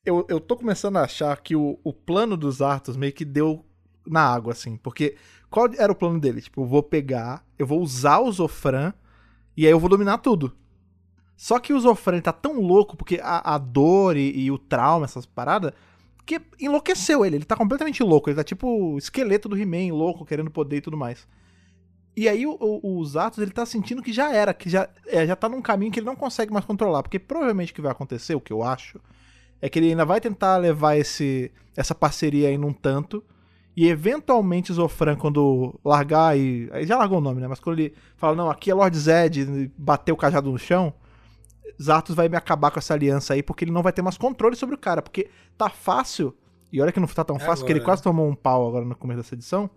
eu, 0.05 0.25
eu 0.29 0.39
tô 0.39 0.55
começando 0.57 0.97
a 0.97 1.03
achar 1.03 1.35
que 1.37 1.55
o, 1.55 1.79
o 1.83 1.93
plano 1.93 2.35
dos 2.35 2.61
Arthur 2.61 2.97
meio 2.97 3.13
que 3.13 3.23
deu 3.23 3.63
na 4.05 4.21
água, 4.21 4.53
assim. 4.53 4.75
Porque 4.77 5.15
qual 5.53 5.69
era 5.77 5.91
o 5.91 5.95
plano 5.95 6.19
dele? 6.19 6.41
Tipo, 6.41 6.63
eu 6.63 6.65
vou 6.65 6.81
pegar, 6.81 7.45
eu 7.59 7.67
vou 7.67 7.79
usar 7.79 8.17
o 8.17 8.31
Zofran 8.31 8.91
e 9.55 9.67
aí 9.67 9.71
eu 9.71 9.79
vou 9.79 9.87
dominar 9.87 10.17
tudo. 10.17 10.51
Só 11.37 11.59
que 11.59 11.71
o 11.71 11.79
Zofran 11.79 12.19
tá 12.21 12.33
tão 12.33 12.59
louco, 12.59 12.97
porque 12.97 13.19
a, 13.21 13.53
a 13.53 13.59
dor 13.59 14.17
e, 14.17 14.31
e 14.31 14.49
o 14.49 14.57
trauma, 14.57 15.05
essas 15.05 15.27
paradas, 15.27 15.71
que 16.25 16.41
enlouqueceu 16.59 17.23
ele. 17.23 17.35
Ele 17.35 17.45
tá 17.45 17.55
completamente 17.55 18.01
louco. 18.01 18.31
Ele 18.31 18.35
tá 18.35 18.43
tipo 18.43 18.67
o 18.67 18.97
esqueleto 18.97 19.47
do 19.47 19.55
He-Man, 19.55 19.93
louco, 19.93 20.25
querendo 20.25 20.49
poder 20.49 20.77
e 20.77 20.81
tudo 20.81 20.97
mais. 20.97 21.27
E 22.17 22.27
aí 22.27 22.47
o, 22.47 22.57
o, 22.59 22.99
os 22.99 23.15
Atos, 23.15 23.37
ele 23.37 23.51
tá 23.51 23.63
sentindo 23.63 24.01
que 24.01 24.11
já 24.11 24.33
era, 24.33 24.55
que 24.55 24.67
já, 24.67 24.89
é, 25.05 25.27
já 25.27 25.35
tá 25.35 25.47
num 25.47 25.61
caminho 25.61 25.91
que 25.91 25.99
ele 25.99 26.07
não 26.07 26.15
consegue 26.15 26.51
mais 26.51 26.65
controlar. 26.65 27.03
Porque 27.03 27.19
provavelmente 27.19 27.71
o 27.71 27.75
que 27.75 27.81
vai 27.81 27.91
acontecer, 27.91 28.33
o 28.33 28.41
que 28.41 28.51
eu 28.51 28.63
acho, 28.63 28.99
é 29.61 29.69
que 29.69 29.77
ele 29.77 29.91
ainda 29.91 30.03
vai 30.03 30.19
tentar 30.19 30.57
levar 30.57 30.95
esse, 30.95 31.51
essa 31.77 31.93
parceria 31.93 32.47
aí 32.47 32.57
num 32.57 32.73
tanto. 32.73 33.23
E 33.75 33.87
eventualmente 33.87 34.71
Zofran, 34.71 35.15
quando 35.15 35.79
largar 35.83 36.37
e. 36.37 36.69
Aí 36.71 36.85
já 36.85 36.97
largou 36.97 37.17
o 37.17 37.21
nome, 37.21 37.41
né? 37.41 37.47
Mas 37.47 37.59
quando 37.59 37.79
ele 37.79 37.93
fala, 38.15 38.35
não, 38.35 38.49
aqui 38.49 38.69
é 38.69 38.73
Lord 38.73 38.97
Zed, 38.97 39.41
e 39.41 39.71
bater 39.77 40.11
o 40.11 40.17
cajado 40.17 40.51
no 40.51 40.59
chão, 40.59 40.93
Zartos 41.81 42.15
vai 42.15 42.29
me 42.29 42.37
acabar 42.37 42.69
com 42.69 42.77
essa 42.77 42.93
aliança 42.93 43.33
aí, 43.33 43.41
porque 43.41 43.65
ele 43.65 43.71
não 43.71 43.81
vai 43.81 43.91
ter 43.91 44.01
mais 44.01 44.17
controle 44.17 44.55
sobre 44.55 44.75
o 44.75 44.77
cara. 44.77 45.01
Porque 45.01 45.29
tá 45.57 45.69
fácil, 45.69 46.35
e 46.71 46.79
olha 46.81 46.91
que 46.91 46.99
não 46.99 47.07
tá 47.07 47.23
tão 47.23 47.37
É 47.37 47.39
fácil, 47.39 47.63
porque 47.63 47.73
ele 47.73 47.79
agora, 47.79 47.93
quase 47.93 48.03
tomou 48.03 48.27
um 48.27 48.35
pau 48.35 48.67
agora 48.67 48.85
no 48.85 48.95
começo 48.95 49.21
dessa 49.21 49.33
edição. 49.33 49.69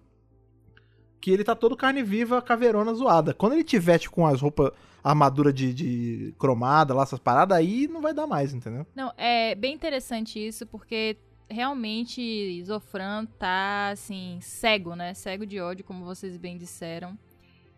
Que 1.18 1.30
ele 1.30 1.42
tá 1.42 1.54
todo 1.54 1.74
carne 1.74 2.02
viva, 2.02 2.42
caveirona 2.42 2.92
zoada. 2.92 3.32
Quando 3.32 3.54
ele 3.54 3.64
tiver, 3.64 3.98
tipo, 3.98 4.14
com 4.14 4.26
as 4.26 4.42
roupas, 4.42 4.70
armadura 5.02 5.52
de, 5.52 5.72
de 5.72 6.34
cromada, 6.38 6.92
lá, 6.92 7.02
essas 7.02 7.18
paradas, 7.18 7.56
aí 7.56 7.88
não 7.88 8.02
vai 8.02 8.12
dar 8.12 8.26
mais, 8.26 8.52
entendeu? 8.52 8.86
Não, 8.94 9.12
é 9.16 9.54
bem 9.54 9.74
interessante 9.74 10.44
isso, 10.44 10.66
porque 10.66 11.16
realmente 11.48 12.62
Zofran 12.64 13.26
tá, 13.38 13.90
assim, 13.90 14.38
cego, 14.40 14.94
né? 14.94 15.14
Cego 15.14 15.46
de 15.46 15.60
ódio, 15.60 15.84
como 15.84 16.04
vocês 16.04 16.36
bem 16.36 16.56
disseram. 16.56 17.18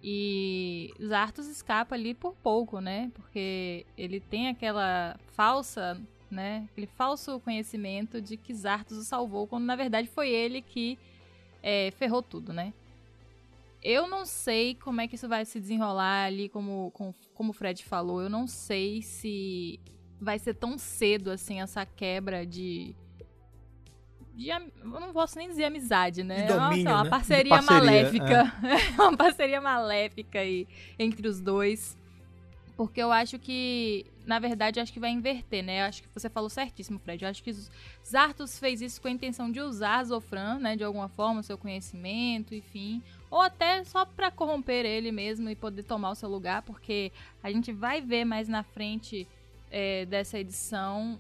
E 0.02 0.94
Zartos 1.04 1.48
escapa 1.48 1.94
ali 1.94 2.14
por 2.14 2.34
pouco, 2.37 2.80
né? 2.80 3.10
Porque 3.14 3.84
ele 3.96 4.20
tem 4.20 4.48
aquela 4.48 5.18
falsa, 5.34 6.00
né? 6.30 6.68
Aquele 6.70 6.87
falso 6.87 7.40
conhecimento 7.40 8.20
de 8.20 8.37
que 8.37 8.54
Zartos 8.54 8.98
o 8.98 9.04
salvou, 9.04 9.46
quando 9.46 9.64
na 9.64 9.76
verdade 9.76 10.08
foi 10.08 10.30
ele 10.30 10.62
que 10.62 10.98
é, 11.62 11.90
ferrou 11.92 12.22
tudo, 12.22 12.52
né? 12.52 12.72
Eu 13.82 14.08
não 14.08 14.25
sei 14.26 14.75
como 14.75 15.00
é 15.00 15.08
que 15.08 15.14
isso 15.14 15.28
vai 15.28 15.44
se 15.44 15.60
desenrolar 15.60 16.26
ali, 16.26 16.48
como, 16.48 16.90
como, 16.92 17.14
como 17.35 17.50
o 17.50 17.52
Fred 17.52 17.85
falou. 17.85 18.20
Eu 18.20 18.28
não 18.28 18.46
sei 18.46 19.02
se 19.02 19.78
vai 20.20 20.38
ser 20.38 20.54
tão 20.54 20.76
cedo 20.76 21.31
assim 21.31 21.61
essa 21.61 21.87
quebra 21.87 22.44
de. 22.44 22.94
De 24.38 24.51
eu 24.51 25.01
não 25.01 25.12
posso 25.12 25.37
nem 25.37 25.48
dizer 25.48 25.64
amizade, 25.64 26.22
né? 26.22 26.46
De 26.46 26.53
É 26.53 26.57
domínio, 26.57 26.92
uma 26.92 27.03
né? 27.03 27.11
parceria, 27.11 27.57
parceria, 27.57 27.81
maléfica. 27.81 28.55
uma 28.94 29.16
parceria 29.16 29.61
maléfica 29.61 30.38
aí 30.38 30.68
entre 30.96 31.27
os 31.27 31.40
dois. 31.40 31.98
Porque 32.77 33.03
eu 33.03 33.11
acho 33.11 33.37
que, 33.40 34.07
na 34.24 34.38
verdade, 34.38 34.79
acho 34.79 34.92
que 34.92 35.01
vai 35.01 35.11
inverter, 35.11 35.64
né? 35.64 35.81
Eu 35.81 35.87
acho 35.87 36.01
que 36.05 36.09
você 36.14 36.31
falou 36.31 36.48
certíssimo, 36.48 37.01
Fred. 37.01 37.24
Eu 37.24 37.29
acho 37.29 37.42
que 37.42 37.53
Zartos 38.07 38.61
fez 38.61 38.81
isso 38.81 39.03
com 39.03 39.09
a 39.09 39.11
intenção 39.11 39.51
de 39.51 39.61
usar 39.61 40.05
Zofran, 40.05 40.61
né? 40.61 40.77
De 40.77 40.85
alguma 40.85 41.09
forma, 41.09 41.42
seu 41.42 41.59
conhecimento, 41.59 42.55
enfim. 42.55 43.03
Ou 43.29 43.40
até 43.40 43.83
só 43.83 44.05
pra 44.05 44.31
corromper 44.31 44.87
ele 44.87 45.11
mesmo 45.11 45.51
e 45.51 45.57
poder 45.57 45.83
tomar 45.83 46.11
o 46.11 46.14
seu 46.14 46.29
lugar, 46.29 46.62
porque 46.62 47.11
a 47.42 47.51
gente 47.51 47.72
vai 47.72 48.01
ver 48.01 48.24
mais 48.24 48.46
na 48.46 48.62
frente 48.62 49.27
é, 49.68 50.07
dessa 50.07 50.38
edição. 50.38 51.18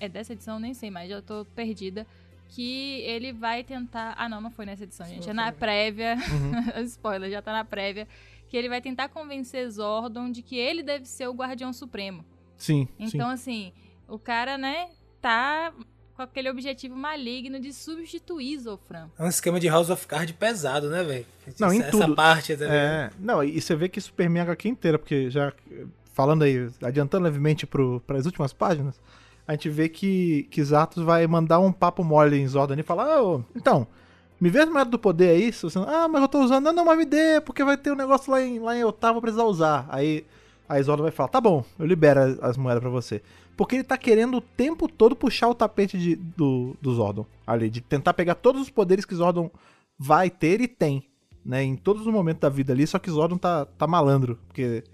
É 0.00 0.08
dessa 0.08 0.32
edição, 0.32 0.58
nem 0.58 0.74
sei 0.74 0.90
mais, 0.90 1.08
já 1.08 1.22
tô 1.22 1.44
perdida. 1.54 2.04
Que 2.50 3.00
ele 3.02 3.32
vai 3.32 3.64
tentar. 3.64 4.14
Ah, 4.16 4.28
não, 4.28 4.40
não 4.40 4.50
foi 4.50 4.66
nessa 4.66 4.84
edição, 4.84 5.06
gente. 5.06 5.28
É 5.28 5.32
na 5.32 5.52
prévia. 5.52 6.16
Spoiler, 6.84 7.30
já 7.30 7.40
tá 7.40 7.52
na 7.52 7.64
prévia. 7.64 8.06
Que 8.48 8.56
ele 8.56 8.68
vai 8.68 8.80
tentar 8.80 9.08
convencer 9.08 9.68
Zordon 9.70 10.30
de 10.30 10.42
que 10.42 10.56
ele 10.56 10.82
deve 10.82 11.06
ser 11.06 11.28
o 11.28 11.32
Guardião 11.32 11.72
Supremo. 11.72 12.24
Sim, 12.56 12.86
Então, 12.98 13.30
assim, 13.30 13.72
o 14.06 14.18
cara, 14.18 14.58
né, 14.58 14.90
tá 15.20 15.72
com 16.14 16.24
aquele 16.24 16.50
objetivo 16.50 16.94
maligno 16.94 17.58
de 17.58 17.72
substituir 17.72 18.58
Zofran. 18.58 19.08
É 19.18 19.24
um 19.24 19.28
esquema 19.28 19.58
de 19.58 19.68
House 19.68 19.88
of 19.88 20.06
Cards 20.06 20.36
pesado, 20.36 20.90
né, 20.90 21.02
velho? 21.02 21.26
Não, 21.58 21.72
em 21.72 21.80
essa, 21.80 21.90
tudo. 21.90 22.02
Essa 22.02 22.14
parte 22.14 22.52
sim. 22.52 22.58
também. 22.58 22.76
É, 22.76 23.10
não, 23.18 23.42
e 23.42 23.58
você 23.58 23.74
vê 23.74 23.88
que 23.88 23.98
isso 23.98 24.12
permeia 24.12 24.42
a 24.42 24.46
HQ 24.46 24.68
inteira, 24.68 24.98
porque 24.98 25.30
já 25.30 25.52
falando 26.12 26.42
aí, 26.42 26.68
adiantando 26.82 27.24
levemente 27.24 27.66
para 27.66 28.18
as 28.18 28.26
últimas 28.26 28.52
páginas, 28.52 29.00
a 29.50 29.54
gente 29.54 29.68
vê 29.68 29.88
que, 29.88 30.44
que 30.44 30.62
Zatos 30.62 31.02
vai 31.02 31.26
mandar 31.26 31.58
um 31.58 31.72
papo 31.72 32.04
mole 32.04 32.38
em 32.38 32.46
Zordon 32.46 32.76
e 32.78 32.84
falar, 32.84 33.16
ah, 33.16 33.20
ô, 33.20 33.42
então, 33.56 33.84
me 34.40 34.48
vê 34.48 34.60
as 34.60 34.68
moedas 34.68 34.92
do 34.92 34.98
poder 34.98 35.30
aí, 35.30 35.52
se 35.52 35.64
você 35.64 35.76
ah, 35.80 36.06
mas 36.06 36.22
eu 36.22 36.28
tô 36.28 36.38
usando, 36.38 36.66
não, 36.66 36.72
não, 36.72 36.84
mas 36.84 36.96
me 36.96 37.04
dê, 37.04 37.40
porque 37.40 37.64
vai 37.64 37.76
ter 37.76 37.90
um 37.90 37.96
negócio 37.96 38.30
lá 38.30 38.40
em, 38.40 38.60
lá 38.60 38.76
em 38.76 38.84
Otávio, 38.84 39.14
vou 39.14 39.22
precisar 39.22 39.42
usar. 39.42 39.88
Aí 39.88 40.24
a 40.68 40.80
Zordon 40.80 41.02
vai 41.02 41.10
falar, 41.10 41.30
tá 41.30 41.40
bom, 41.40 41.64
eu 41.80 41.84
libero 41.84 42.20
as, 42.20 42.38
as 42.40 42.56
moedas 42.56 42.80
pra 42.80 42.90
você. 42.90 43.22
Porque 43.56 43.74
ele 43.74 43.82
tá 43.82 43.98
querendo 43.98 44.36
o 44.36 44.40
tempo 44.40 44.86
todo 44.86 45.16
puxar 45.16 45.48
o 45.48 45.54
tapete 45.54 45.98
de, 45.98 46.14
do, 46.14 46.76
do 46.80 46.94
Zordon 46.94 47.26
ali, 47.44 47.68
de 47.68 47.80
tentar 47.80 48.14
pegar 48.14 48.36
todos 48.36 48.62
os 48.62 48.70
poderes 48.70 49.04
que 49.04 49.16
Zordon 49.16 49.50
vai 49.98 50.30
ter 50.30 50.60
e 50.60 50.68
tem, 50.68 51.02
né, 51.44 51.64
em 51.64 51.74
todos 51.74 52.06
os 52.06 52.12
momentos 52.12 52.40
da 52.40 52.48
vida 52.48 52.72
ali, 52.72 52.86
só 52.86 53.00
que 53.00 53.10
Zordon 53.10 53.36
tá, 53.36 53.64
tá 53.64 53.88
malandro, 53.88 54.38
porque 54.46 54.84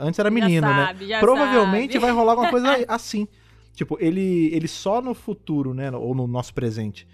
antes 0.00 0.18
era 0.18 0.28
menino, 0.28 0.66
né? 0.66 0.86
sabe, 0.86 1.06
já 1.06 1.20
Provavelmente 1.20 1.92
sabe. 1.92 2.04
vai 2.04 2.10
rolar 2.10 2.32
alguma 2.32 2.50
coisa 2.50 2.68
assim. 2.88 3.28
Tipo, 3.72 3.96
ele, 4.00 4.50
ele 4.54 4.68
só 4.68 5.00
no 5.00 5.14
futuro, 5.14 5.72
né? 5.74 5.90
Ou 5.90 6.14
no 6.14 6.26
nosso 6.26 6.52
presente. 6.52 7.06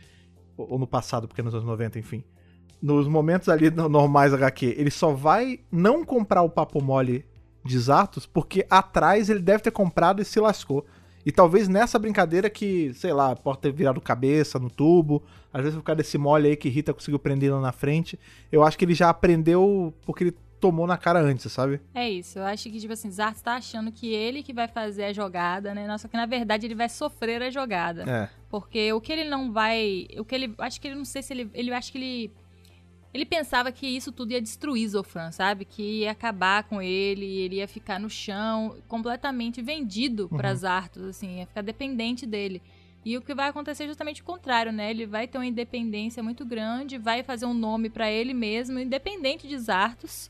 Ou 0.56 0.78
no 0.78 0.86
passado, 0.86 1.28
porque 1.28 1.40
é 1.40 1.44
nos 1.44 1.54
anos 1.54 1.66
90, 1.66 1.98
enfim. 1.98 2.24
Nos 2.82 3.06
momentos 3.08 3.48
ali 3.48 3.70
no- 3.70 3.88
normais 3.88 4.32
HQ, 4.32 4.74
ele 4.76 4.90
só 4.90 5.12
vai 5.12 5.60
não 5.70 6.04
comprar 6.04 6.42
o 6.42 6.50
papo 6.50 6.82
mole 6.82 7.24
de 7.64 7.78
Zatos, 7.78 8.24
porque 8.26 8.66
atrás 8.70 9.28
ele 9.30 9.40
deve 9.40 9.62
ter 9.62 9.70
comprado 9.70 10.22
e 10.22 10.24
se 10.24 10.40
lascou. 10.40 10.84
E 11.26 11.30
talvez 11.32 11.68
nessa 11.68 11.98
brincadeira 11.98 12.48
que, 12.48 12.92
sei 12.94 13.12
lá, 13.12 13.34
pode 13.36 13.58
ter 13.58 13.72
virado 13.72 14.00
cabeça 14.00 14.58
no 14.58 14.70
tubo, 14.70 15.22
às 15.52 15.60
vezes 15.62 15.76
por 15.76 15.84
causa 15.84 15.96
desse 15.98 16.16
mole 16.16 16.48
aí 16.48 16.56
que 16.56 16.68
Rita 16.68 16.94
conseguiu 16.94 17.18
prender 17.18 17.52
lá 17.52 17.60
na 17.60 17.72
frente, 17.72 18.18
eu 18.50 18.62
acho 18.62 18.78
que 18.78 18.84
ele 18.84 18.94
já 18.94 19.10
aprendeu 19.10 19.92
porque 20.06 20.24
ele 20.24 20.36
tomou 20.60 20.86
na 20.86 20.96
cara 20.96 21.20
antes, 21.20 21.50
sabe? 21.52 21.80
É 21.94 22.08
isso, 22.08 22.38
eu 22.38 22.44
acho 22.44 22.70
que, 22.70 22.80
tipo 22.80 22.92
assim, 22.92 23.10
Zartos 23.10 23.42
tá 23.42 23.54
achando 23.54 23.90
que 23.90 24.12
ele 24.12 24.42
que 24.42 24.52
vai 24.52 24.68
fazer 24.68 25.04
a 25.04 25.12
jogada, 25.12 25.74
né? 25.74 25.98
Só 25.98 26.08
que 26.08 26.16
na 26.16 26.26
verdade 26.26 26.66
ele 26.66 26.74
vai 26.74 26.88
sofrer 26.88 27.42
a 27.42 27.50
jogada. 27.50 28.04
É. 28.08 28.28
Porque 28.48 28.92
o 28.92 29.00
que 29.00 29.12
ele 29.12 29.24
não 29.24 29.52
vai. 29.52 30.08
O 30.18 30.24
que 30.24 30.34
ele. 30.34 30.54
Acho 30.58 30.80
que 30.80 30.88
ele 30.88 30.94
não 30.94 31.04
sei 31.04 31.22
se 31.22 31.32
ele. 31.32 31.50
Ele 31.54 31.72
acho 31.72 31.92
que 31.92 31.98
ele. 31.98 32.32
Ele 33.12 33.24
pensava 33.24 33.72
que 33.72 33.86
isso 33.86 34.12
tudo 34.12 34.32
ia 34.32 34.40
destruir 34.40 34.86
Zofran, 34.86 35.30
sabe? 35.30 35.64
Que 35.64 36.00
ia 36.00 36.10
acabar 36.10 36.64
com 36.64 36.80
ele, 36.80 37.24
ele 37.24 37.56
ia 37.56 37.66
ficar 37.66 37.98
no 37.98 38.10
chão, 38.10 38.76
completamente 38.86 39.62
vendido 39.62 40.28
pra 40.28 40.54
Zartos, 40.54 41.02
assim, 41.04 41.38
ia 41.38 41.46
ficar 41.46 41.62
dependente 41.62 42.26
dele. 42.26 42.62
E 43.04 43.16
o 43.16 43.22
que 43.22 43.34
vai 43.34 43.48
acontecer 43.48 43.84
é 43.84 43.86
justamente 43.86 44.20
o 44.20 44.24
contrário, 44.24 44.70
né? 44.70 44.90
Ele 44.90 45.06
vai 45.06 45.26
ter 45.26 45.38
uma 45.38 45.46
independência 45.46 46.22
muito 46.22 46.44
grande, 46.44 46.98
vai 46.98 47.22
fazer 47.22 47.46
um 47.46 47.54
nome 47.54 47.88
pra 47.88 48.10
ele 48.10 48.34
mesmo, 48.34 48.78
independente 48.78 49.48
de 49.48 49.58
Zartos. 49.58 50.28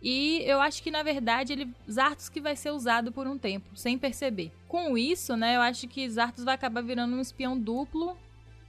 E 0.00 0.42
eu 0.44 0.60
acho 0.60 0.82
que, 0.82 0.90
na 0.90 1.02
verdade, 1.02 1.52
ele 1.52 1.68
Zartos 1.90 2.28
que 2.28 2.40
vai 2.40 2.54
ser 2.54 2.70
usado 2.70 3.10
por 3.10 3.26
um 3.26 3.36
tempo, 3.36 3.76
sem 3.76 3.98
perceber. 3.98 4.52
Com 4.68 4.96
isso, 4.96 5.36
né, 5.36 5.56
eu 5.56 5.60
acho 5.60 5.88
que 5.88 6.08
Zartos 6.08 6.44
vai 6.44 6.54
acabar 6.54 6.82
virando 6.82 7.16
um 7.16 7.20
espião 7.20 7.58
duplo, 7.58 8.16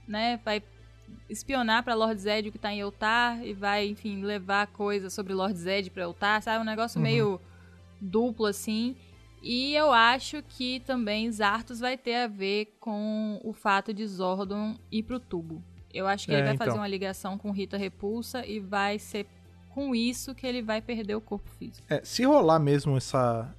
né? 0.08 0.40
Vai 0.44 0.62
espionar 1.28 1.82
pra 1.84 1.94
Lord 1.94 2.20
Zed 2.20 2.50
que 2.50 2.58
tá 2.58 2.72
em 2.72 2.80
Eltar 2.80 3.44
e 3.44 3.52
vai, 3.52 3.86
enfim, 3.88 4.22
levar 4.22 4.66
coisas 4.68 5.12
sobre 5.12 5.32
Lord 5.32 5.56
Zed 5.56 5.90
pra 5.90 6.02
Eltar, 6.02 6.42
sabe? 6.42 6.62
Um 6.62 6.66
negócio 6.66 6.98
Uhum. 6.98 7.02
meio 7.04 7.40
duplo, 8.00 8.46
assim. 8.46 8.96
E 9.42 9.74
eu 9.74 9.92
acho 9.92 10.42
que 10.42 10.80
também 10.80 11.30
Zartos 11.30 11.80
vai 11.80 11.96
ter 11.96 12.16
a 12.16 12.26
ver 12.26 12.76
com 12.80 13.40
o 13.42 13.52
fato 13.52 13.94
de 13.94 14.06
Zordon 14.06 14.76
ir 14.90 15.02
pro 15.04 15.18
tubo. 15.20 15.62
Eu 15.92 16.06
acho 16.06 16.26
que 16.26 16.32
É, 16.32 16.36
ele 16.36 16.42
vai 16.44 16.54
então. 16.54 16.66
fazer 16.66 16.78
uma 16.78 16.86
ligação 16.88 17.38
com 17.38 17.50
Rita 17.50 17.76
Repulsa 17.76 18.44
e 18.46 18.60
vai 18.60 18.98
ser 18.98 19.26
com 19.80 19.94
isso 19.94 20.34
que 20.34 20.46
ele 20.46 20.60
vai 20.60 20.82
perder 20.82 21.14
o 21.14 21.20
corpo 21.22 21.48
físico. 21.58 21.86
É, 21.88 22.02
se 22.04 22.22
rolar 22.22 22.58
mesmo 22.58 22.98
essa, 22.98 23.50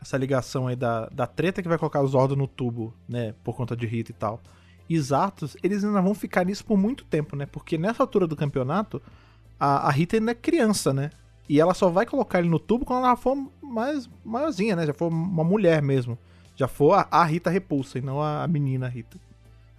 essa 0.00 0.18
ligação 0.18 0.66
aí 0.66 0.76
da, 0.76 1.06
da 1.06 1.26
treta 1.26 1.62
que 1.62 1.68
vai 1.68 1.78
colocar 1.78 2.02
os 2.02 2.10
Zordon 2.10 2.36
no 2.36 2.46
tubo, 2.46 2.94
né, 3.08 3.34
por 3.42 3.56
conta 3.56 3.74
de 3.74 3.86
Rita 3.86 4.10
e 4.10 4.14
tal, 4.14 4.40
e 4.88 4.96
eles 5.62 5.84
ainda 5.84 6.02
vão 6.02 6.14
ficar 6.14 6.44
nisso 6.44 6.64
por 6.64 6.76
muito 6.76 7.04
tempo, 7.04 7.34
né, 7.34 7.46
porque 7.46 7.78
nessa 7.78 8.02
altura 8.02 8.26
do 8.26 8.36
campeonato, 8.36 9.00
a, 9.58 9.88
a 9.88 9.90
Rita 9.90 10.16
ainda 10.16 10.32
é 10.32 10.34
criança, 10.34 10.92
né, 10.92 11.10
e 11.48 11.58
ela 11.58 11.72
só 11.72 11.88
vai 11.88 12.04
colocar 12.04 12.40
ele 12.40 12.48
no 12.50 12.58
tubo 12.58 12.84
quando 12.84 13.06
ela 13.06 13.16
for 13.16 13.36
mais 13.62 14.08
maiorzinha, 14.22 14.76
né, 14.76 14.84
já 14.84 14.92
for 14.92 15.08
uma 15.08 15.44
mulher 15.44 15.80
mesmo, 15.80 16.18
já 16.54 16.68
for 16.68 16.92
a, 16.92 17.08
a 17.10 17.24
Rita 17.24 17.48
Repulsa 17.48 17.98
e 17.98 18.02
não 18.02 18.20
a, 18.20 18.44
a 18.44 18.46
menina 18.46 18.86
Rita. 18.86 19.18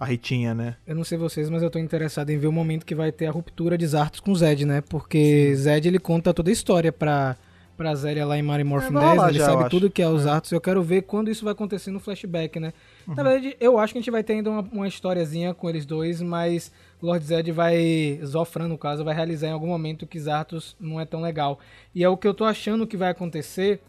A 0.01 0.05
Ritinha, 0.05 0.55
né? 0.55 0.75
Eu 0.87 0.95
não 0.95 1.03
sei 1.03 1.15
vocês, 1.15 1.47
mas 1.47 1.61
eu 1.61 1.69
tô 1.69 1.77
interessado 1.77 2.31
em 2.31 2.37
ver 2.39 2.47
o 2.47 2.51
momento 2.51 2.83
que 2.87 2.95
vai 2.95 3.11
ter 3.11 3.27
a 3.27 3.31
ruptura 3.31 3.77
de 3.77 3.85
Zartos 3.85 4.19
com 4.19 4.33
Zed, 4.33 4.65
né? 4.65 4.81
Porque 4.81 5.53
Zed 5.55 5.87
ele 5.87 5.99
conta 5.99 6.33
toda 6.33 6.49
a 6.49 6.51
história 6.51 6.91
pra, 6.91 7.37
pra 7.77 7.93
Zélia 7.93 8.25
lá 8.25 8.35
em 8.35 8.41
Mario 8.41 8.65
Morphin 8.65 8.87
É, 8.87 8.91
vai 8.93 9.01
10, 9.03 9.15
rolar 9.15 9.29
ele 9.29 9.37
já, 9.37 9.45
sabe 9.45 9.61
acho. 9.61 9.69
tudo 9.69 9.91
que 9.91 10.01
é 10.01 10.09
os 10.09 10.23
Zartos. 10.23 10.51
Eu 10.51 10.59
quero 10.59 10.81
ver 10.81 11.03
quando 11.03 11.29
isso 11.29 11.43
vai 11.43 11.51
acontecer 11.53 11.91
no 11.91 11.99
flashback, 11.99 12.59
né? 12.59 12.73
Uhum. 13.07 13.13
Na 13.13 13.21
verdade, 13.21 13.55
eu 13.59 13.77
acho 13.77 13.93
que 13.93 13.99
a 13.99 14.01
gente 14.01 14.09
vai 14.09 14.23
ter 14.23 14.33
ainda 14.33 14.49
uma, 14.49 14.61
uma 14.71 14.87
historiazinha 14.87 15.53
com 15.53 15.69
eles 15.69 15.85
dois, 15.85 16.19
mas 16.19 16.71
Lord 16.99 17.23
Zed 17.23 17.51
vai, 17.51 18.19
Zofran 18.25 18.67
no 18.67 18.79
caso, 18.79 19.03
vai 19.03 19.13
realizar 19.13 19.49
em 19.49 19.53
algum 19.53 19.67
momento 19.67 20.07
que 20.07 20.19
Zartos 20.19 20.75
não 20.79 20.99
é 20.99 21.05
tão 21.05 21.21
legal. 21.21 21.59
E 21.93 22.03
é 22.03 22.09
o 22.09 22.17
que 22.17 22.27
eu 22.27 22.33
tô 22.33 22.43
achando 22.43 22.87
que 22.87 22.97
vai 22.97 23.11
acontecer. 23.11 23.79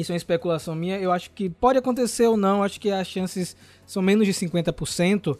Isso 0.00 0.12
é 0.12 0.14
uma 0.14 0.18
especulação 0.18 0.74
minha. 0.74 0.98
Eu 0.98 1.10
acho 1.10 1.30
que 1.30 1.48
pode 1.48 1.78
acontecer 1.78 2.26
ou 2.26 2.36
não. 2.36 2.62
Acho 2.62 2.78
que 2.78 2.90
as 2.90 3.06
chances 3.06 3.56
são 3.86 4.02
menos 4.02 4.26
de 4.26 4.32
50%. 4.32 5.36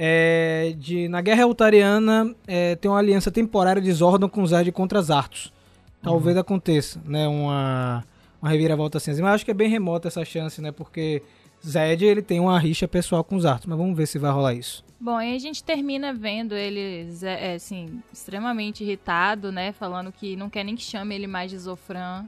É, 0.00 0.74
de 0.78 1.08
na 1.08 1.20
Guerra 1.20 1.42
Eltariana 1.42 2.32
é, 2.46 2.76
ter 2.76 2.86
uma 2.88 2.98
aliança 2.98 3.32
temporária 3.32 3.82
de 3.82 3.92
Zordon 3.92 4.28
com 4.28 4.46
Zed 4.46 4.70
contra 4.72 5.02
Zartos. 5.02 5.52
Talvez 6.00 6.36
aconteça, 6.36 7.00
né? 7.04 7.26
Uma, 7.26 8.04
uma 8.40 8.50
reviravolta 8.50 8.98
assim. 8.98 9.10
Mas 9.20 9.34
acho 9.34 9.44
que 9.44 9.50
é 9.50 9.54
bem 9.54 9.68
remota 9.68 10.08
essa 10.08 10.24
chance, 10.24 10.60
né? 10.60 10.70
Porque 10.70 11.20
Zed 11.66 12.04
ele 12.04 12.22
tem 12.22 12.38
uma 12.38 12.58
rixa 12.58 12.86
pessoal 12.86 13.24
com 13.24 13.38
Zartos. 13.38 13.66
Mas 13.66 13.76
vamos 13.76 13.96
ver 13.96 14.06
se 14.06 14.18
vai 14.18 14.30
rolar 14.30 14.54
isso. 14.54 14.84
Bom, 15.00 15.16
aí 15.16 15.34
a 15.34 15.38
gente 15.38 15.62
termina 15.62 16.12
vendo 16.12 16.54
ele, 16.54 17.08
é, 17.22 17.54
assim, 17.54 18.02
extremamente 18.12 18.82
irritado, 18.82 19.52
né? 19.52 19.72
Falando 19.72 20.10
que 20.10 20.34
não 20.34 20.48
quer 20.48 20.64
nem 20.64 20.74
que 20.74 20.82
chame 20.82 21.14
ele 21.14 21.26
mais 21.26 21.50
de 21.50 21.58
Zofran. 21.58 22.24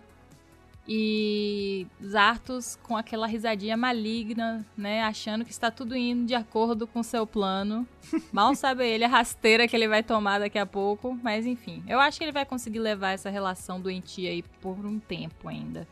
E 0.88 1.86
Zartos 2.04 2.76
com 2.82 2.96
aquela 2.96 3.26
risadinha 3.26 3.76
maligna, 3.76 4.66
né? 4.76 5.02
Achando 5.02 5.44
que 5.44 5.52
está 5.52 5.70
tudo 5.70 5.96
indo 5.96 6.26
de 6.26 6.34
acordo 6.34 6.86
com 6.86 7.02
seu 7.02 7.26
plano. 7.26 7.86
Mal 8.32 8.54
sabe 8.54 8.86
ele 8.86 9.04
a 9.04 9.08
rasteira 9.08 9.68
que 9.68 9.76
ele 9.76 9.86
vai 9.86 10.02
tomar 10.02 10.40
daqui 10.40 10.58
a 10.58 10.66
pouco. 10.66 11.18
Mas 11.22 11.46
enfim, 11.46 11.82
eu 11.86 12.00
acho 12.00 12.18
que 12.18 12.24
ele 12.24 12.32
vai 12.32 12.44
conseguir 12.44 12.80
levar 12.80 13.12
essa 13.12 13.30
relação 13.30 13.80
doentia 13.80 14.30
aí 14.30 14.42
por 14.60 14.84
um 14.84 14.98
tempo 14.98 15.48
ainda. 15.48 15.86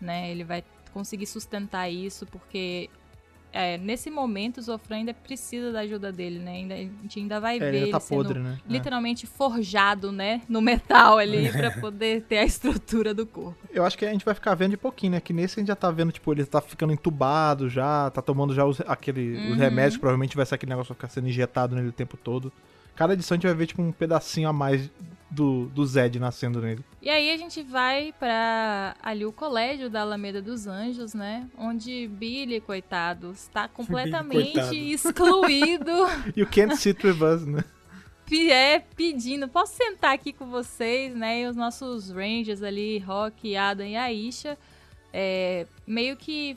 Né? 0.00 0.30
Ele 0.30 0.44
vai 0.44 0.62
conseguir 0.92 1.26
sustentar 1.26 1.88
isso, 1.88 2.26
porque 2.26 2.90
é, 3.54 3.78
nesse 3.78 4.10
momento 4.10 4.58
o 4.58 4.62
Zofran 4.62 4.96
ainda 4.96 5.14
precisa 5.14 5.70
da 5.72 5.80
ajuda 5.80 6.10
dele, 6.10 6.40
né? 6.40 6.50
Ainda, 6.52 6.74
a 6.74 6.78
gente 6.78 7.20
ainda 7.20 7.38
vai 7.40 7.56
É, 7.56 7.58
ver 7.60 7.68
ele 7.68 7.76
ele 7.84 7.90
tá 7.92 8.00
sendo 8.00 8.24
podre, 8.24 8.40
né? 8.40 8.58
É. 8.68 8.72
literalmente 8.72 9.26
forjado, 9.26 10.10
né? 10.10 10.42
No 10.48 10.60
metal 10.60 11.18
ali, 11.18 11.48
pra 11.52 11.70
poder 11.70 12.22
ter 12.22 12.38
a 12.38 12.44
estrutura 12.44 13.14
do 13.14 13.24
corpo. 13.24 13.56
Eu 13.72 13.84
acho 13.84 13.96
que 13.96 14.04
a 14.04 14.10
gente 14.12 14.24
vai 14.24 14.34
ficar 14.34 14.54
vendo 14.56 14.72
de 14.72 14.76
pouquinho, 14.76 15.12
né? 15.12 15.20
Que 15.20 15.32
nesse 15.32 15.58
a 15.58 15.60
gente 15.60 15.68
já 15.68 15.76
tá 15.76 15.90
vendo, 15.90 16.10
tipo, 16.10 16.32
ele 16.32 16.44
tá 16.44 16.60
ficando 16.60 16.92
entubado 16.92 17.68
já, 17.68 18.10
tá 18.10 18.20
tomando 18.20 18.52
já 18.52 18.64
os, 18.64 18.80
aquele, 18.82 19.36
os 19.36 19.50
Uhum. 19.50 19.56
remédios, 19.56 19.94
que 19.94 20.00
provavelmente 20.00 20.36
vai 20.36 20.44
ser 20.44 20.56
aquele 20.56 20.70
negócio 20.70 20.92
ficar 20.94 21.08
sendo 21.08 21.28
injetado 21.28 21.76
nele 21.76 21.88
o 21.88 21.92
tempo 21.92 22.16
todo. 22.16 22.52
Cada 22.96 23.12
edição 23.14 23.34
a 23.34 23.36
gente 23.36 23.46
vai 23.46 23.54
ver, 23.54 23.66
tipo, 23.66 23.82
um 23.82 23.92
pedacinho 23.92 24.48
a 24.48 24.52
mais 24.52 24.90
do, 25.34 25.66
do 25.66 25.84
Zed 25.84 26.18
nascendo 26.18 26.60
nele. 26.60 26.84
E 27.02 27.10
aí 27.10 27.30
a 27.30 27.36
gente 27.36 27.62
vai 27.62 28.14
pra 28.18 28.96
ali 29.02 29.26
o 29.26 29.32
colégio 29.32 29.90
da 29.90 30.00
Alameda 30.00 30.40
dos 30.40 30.66
Anjos, 30.66 31.12
né? 31.12 31.48
Onde 31.58 32.08
Billy, 32.08 32.60
coitado, 32.60 33.32
está 33.32 33.68
completamente 33.68 34.52
coitado. 34.52 34.74
excluído. 34.74 35.92
You 36.34 36.46
can't 36.46 36.76
sit 36.76 37.04
with 37.04 37.22
us, 37.22 37.46
né? 37.46 37.64
É 38.50 38.78
pedindo, 38.78 39.46
posso 39.46 39.76
sentar 39.76 40.14
aqui 40.14 40.32
com 40.32 40.46
vocês, 40.46 41.14
né? 41.14 41.42
E 41.42 41.46
os 41.46 41.54
nossos 41.54 42.10
Rangers 42.10 42.62
ali, 42.62 42.98
Rock, 42.98 43.54
Adam 43.54 43.86
e 43.86 43.96
Aisha, 43.96 44.58
é, 45.12 45.66
meio 45.86 46.16
que, 46.16 46.56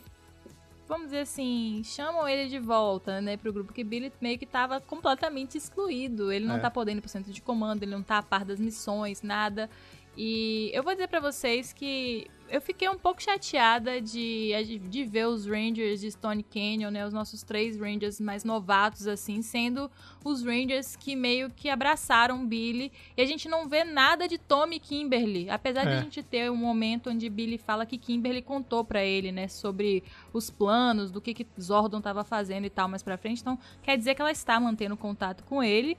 vamos 0.87 1.05
dizer 1.07 1.19
assim, 1.19 1.81
chamam 1.83 2.27
ele 2.27 2.47
de 2.49 2.59
volta, 2.59 3.19
né, 3.21 3.37
pro 3.37 3.51
grupo, 3.51 3.73
que 3.73 3.83
Billy 3.83 4.11
meio 4.21 4.37
que 4.39 4.45
tava 4.45 4.79
completamente 4.79 5.57
excluído. 5.57 6.31
Ele 6.31 6.45
não 6.45 6.55
É. 6.55 6.59
tá 6.59 6.71
podendo 6.71 6.99
ir 6.99 7.01
pro 7.01 7.09
centro 7.09 7.31
de 7.31 7.41
comando, 7.41 7.83
ele 7.83 7.91
não 7.91 8.03
tá 8.03 8.19
a 8.19 8.23
par 8.23 8.45
das 8.45 8.59
missões, 8.59 9.21
nada. 9.21 9.69
E 10.17 10.71
eu 10.73 10.81
vou 10.81 10.93
dizer 10.93 11.07
pra 11.07 11.19
vocês 11.19 11.71
que 11.71 12.27
eu 12.49 12.61
fiquei 12.61 12.89
um 12.89 12.97
pouco 12.97 13.21
chateada 13.21 14.01
de, 14.01 14.51
de 14.89 15.03
ver 15.05 15.27
os 15.27 15.45
Rangers 15.45 15.99
de 15.99 16.09
Stone 16.09 16.41
Canyon, 16.43 16.89
né? 16.89 17.05
Os 17.05 17.13
nossos 17.13 17.43
três 17.43 17.77
Rangers 17.77 18.19
mais 18.19 18.43
novatos, 18.43 19.05
assim, 19.05 19.41
sendo 19.41 19.91
os 20.23 20.43
Rangers 20.43 20.95
que 20.95 21.15
meio 21.15 21.49
que 21.51 21.69
abraçaram 21.69 22.47
Billy. 22.47 22.91
E 23.15 23.21
a 23.21 23.25
gente 23.25 23.47
não 23.47 23.67
vê 23.67 23.83
nada 23.83 24.27
de 24.27 24.37
Tommy 24.37 24.79
Kimberly. 24.79 25.49
Apesar 25.49 25.83
de 25.83 25.91
É. 25.91 25.97
a 25.97 26.01
gente 26.01 26.23
ter 26.23 26.49
um 26.49 26.55
momento 26.55 27.09
onde 27.09 27.29
Billy 27.29 27.57
fala 27.57 27.85
que 27.85 27.97
Kimberly 27.97 28.41
contou 28.41 28.83
pra 28.83 29.03
ele, 29.03 29.31
né? 29.31 29.47
Sobre 29.47 30.03
os 30.33 30.49
planos, 30.49 31.11
do 31.11 31.21
que, 31.21 31.33
que 31.33 31.45
Zordon 31.61 32.01
tava 32.01 32.23
fazendo 32.23 32.65
e 32.65 32.69
tal 32.69 32.87
mais 32.87 33.03
pra 33.03 33.17
frente. 33.17 33.41
Então, 33.41 33.59
quer 33.83 33.97
dizer 33.97 34.15
que 34.15 34.21
ela 34.21 34.31
está 34.31 34.59
mantendo 34.59 34.97
contato 34.97 35.43
com 35.43 35.61
ele 35.61 35.97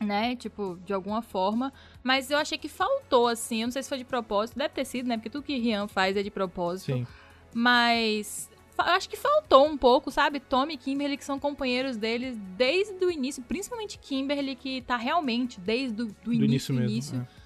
né? 0.00 0.36
Tipo, 0.36 0.78
de 0.84 0.92
alguma 0.92 1.22
forma. 1.22 1.72
Mas 2.02 2.30
eu 2.30 2.38
achei 2.38 2.56
que 2.58 2.68
faltou, 2.68 3.26
assim. 3.28 3.62
Eu 3.62 3.66
não 3.68 3.72
sei 3.72 3.82
se 3.82 3.88
foi 3.88 3.98
de 3.98 4.04
propósito. 4.04 4.56
Deve 4.58 4.74
ter 4.74 4.84
sido, 4.84 5.06
né? 5.08 5.16
Porque 5.16 5.30
tudo 5.30 5.42
que 5.44 5.58
Rian 5.58 5.88
faz 5.88 6.16
é 6.16 6.22
de 6.22 6.30
propósito. 6.30 6.92
Sim. 6.92 7.06
Mas. 7.54 8.50
Eu 8.78 8.84
acho 8.92 9.08
que 9.08 9.16
faltou 9.16 9.66
um 9.66 9.76
pouco, 9.76 10.08
sabe? 10.08 10.38
Tommy 10.38 10.74
e 10.74 10.76
Kimberly, 10.76 11.16
que 11.16 11.24
são 11.24 11.36
companheiros 11.36 11.96
deles 11.96 12.36
desde 12.56 13.04
o 13.04 13.10
início. 13.10 13.42
Principalmente 13.42 13.98
Kimberly, 13.98 14.54
que 14.54 14.82
tá 14.82 14.96
realmente, 14.96 15.58
desde 15.58 16.00
o 16.02 16.06
do 16.06 16.12
Do 16.12 16.32
início, 16.32 16.72
início 16.72 16.74
mesmo. 16.74 16.90
início 16.90 17.16
é. 17.34 17.37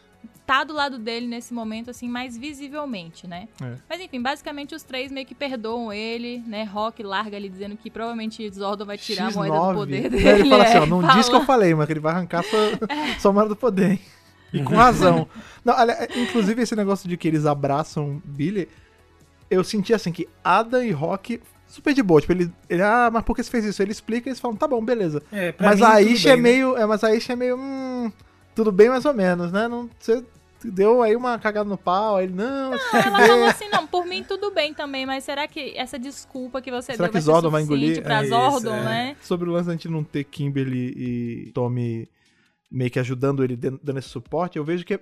Tá 0.47 0.65
do 0.65 0.73
lado 0.73 0.99
dele 0.99 1.27
nesse 1.27 1.55
momento, 1.55 1.91
assim, 1.91 2.09
mais 2.09 2.37
visivelmente, 2.37 3.27
né? 3.27 3.49
É. 3.63 3.75
Mas 3.89 4.01
enfim, 4.01 4.21
basicamente 4.21 4.75
os 4.75 4.83
três 4.83 5.11
meio 5.13 5.27
que 5.27 5.35
perdoam 5.35 5.93
ele, 5.93 6.43
né? 6.47 6.65
Rock 6.65 7.03
larga 7.03 7.37
ali 7.37 7.49
dizendo 7.49 7.77
que 7.77 7.91
provavelmente 7.91 8.49
Zordon 8.51 8.85
vai 8.85 8.99
tirar 8.99 9.29
a 9.29 9.31
moeda 9.31 9.59
do 9.59 9.75
poder 9.75 10.11
dele. 10.11 10.29
Ele 10.29 10.49
fala 10.49 10.65
assim, 10.65 10.79
ó, 10.79 10.83
é, 10.83 10.87
não 10.87 11.01
fala. 11.01 11.15
diz 11.15 11.29
que 11.29 11.35
eu 11.35 11.45
falei, 11.45 11.75
mas 11.75 11.87
que 11.87 11.93
ele 11.93 12.01
vai 12.01 12.13
arrancar 12.13 12.43
sua, 12.45 12.61
sua 13.21 13.33
moeda 13.33 13.49
do 13.51 13.57
poder, 13.57 13.93
hein? 13.93 14.01
E 14.53 14.63
com 14.63 14.75
razão. 14.75 15.27
Não, 15.65 15.75
olha, 15.75 16.07
inclusive 16.15 16.61
esse 16.61 16.77
negócio 16.77 17.09
de 17.09 17.17
que 17.17 17.27
eles 17.27 17.47
abraçam 17.47 18.21
Billy, 18.23 18.69
eu 19.51 19.65
senti 19.65 19.95
assim 19.95 20.13
que 20.13 20.29
Ada 20.45 20.85
e 20.85 20.91
Rock 20.91 21.41
super 21.67 21.95
de 21.95 22.03
boa. 22.03 22.21
Tipo, 22.21 22.35
ele, 22.35 22.53
ele, 22.69 22.83
ah, 22.83 23.11
mas 23.11 23.25
por 23.25 23.35
que 23.35 23.43
você 23.43 23.51
fez 23.51 23.65
isso? 23.65 23.83
Ele 23.83 23.93
explica 23.93 24.29
e 24.29 24.31
eles 24.31 24.41
falam, 24.41 24.57
tá 24.57 24.69
bom, 24.69 24.85
beleza. 24.85 25.23
É, 25.33 25.53
pra 25.53 25.69
Mas 25.69 25.79
mim, 25.79 25.87
a 25.87 25.89
tudo 25.89 25.97
Aisha 25.97 26.29
é 26.29 26.33
bem, 26.33 26.43
né? 26.43 26.51
meio. 26.51 26.77
É, 26.77 26.87
mas 26.87 27.03
a 27.03 27.09
Aisha 27.09 27.33
é 27.33 27.37
meio. 27.37 28.13
Tudo 28.55 28.71
bem 28.73 28.89
mais 28.89 29.05
ou 29.05 29.15
menos, 29.15 29.51
né? 29.53 29.67
Não, 29.69 29.89
você 29.99 30.23
deu 30.65 31.03
aí 31.03 31.17
uma 31.17 31.39
cagada 31.39 31.69
no 31.69 31.77
pau, 31.77 32.17
aí 32.17 32.25
ele, 32.27 32.35
não, 32.35 32.71
Não, 32.71 32.79
ela 32.93 33.27
falou 33.27 33.45
assim, 33.47 33.69
não, 33.69 33.87
por 33.87 34.07
mim 34.07 34.23
tudo 34.23 34.51
bem 34.53 34.73
também, 34.73 35.05
mas 35.05 35.25
será 35.25 35.49
que 35.49 35.73
essa 35.77 35.99
desculpa 35.99 36.61
que 36.63 36.71
você 36.71 36.93
Será 36.93 37.05
deu 37.05 37.09
que 37.09 37.13
vai 37.15 37.23
Zordon 37.23 37.49
ser 37.49 37.53
vai 37.53 37.63
engolir? 37.63 38.03
pra 38.03 38.21
É 38.21 38.23
isso, 38.23 38.29
Zordon, 38.31 38.75
é. 38.75 38.85
né? 38.85 39.17
sobre 39.23 39.49
o 39.49 39.53
lance 39.53 39.67
da 39.67 39.73
gente 39.73 39.89
não 39.89 40.05
ter 40.05 40.23
Kimberly 40.25 40.95
e 40.97 41.51
Tommy 41.53 42.09
meio 42.71 42.91
que 42.91 42.99
ajudando 43.01 43.43
ele, 43.43 43.57
dan- 43.57 43.79
dando 43.83 43.99
esse 43.99 44.09
suporte, 44.09 44.57
eu 44.57 44.65
vejo 44.65 44.85
que 44.85 44.99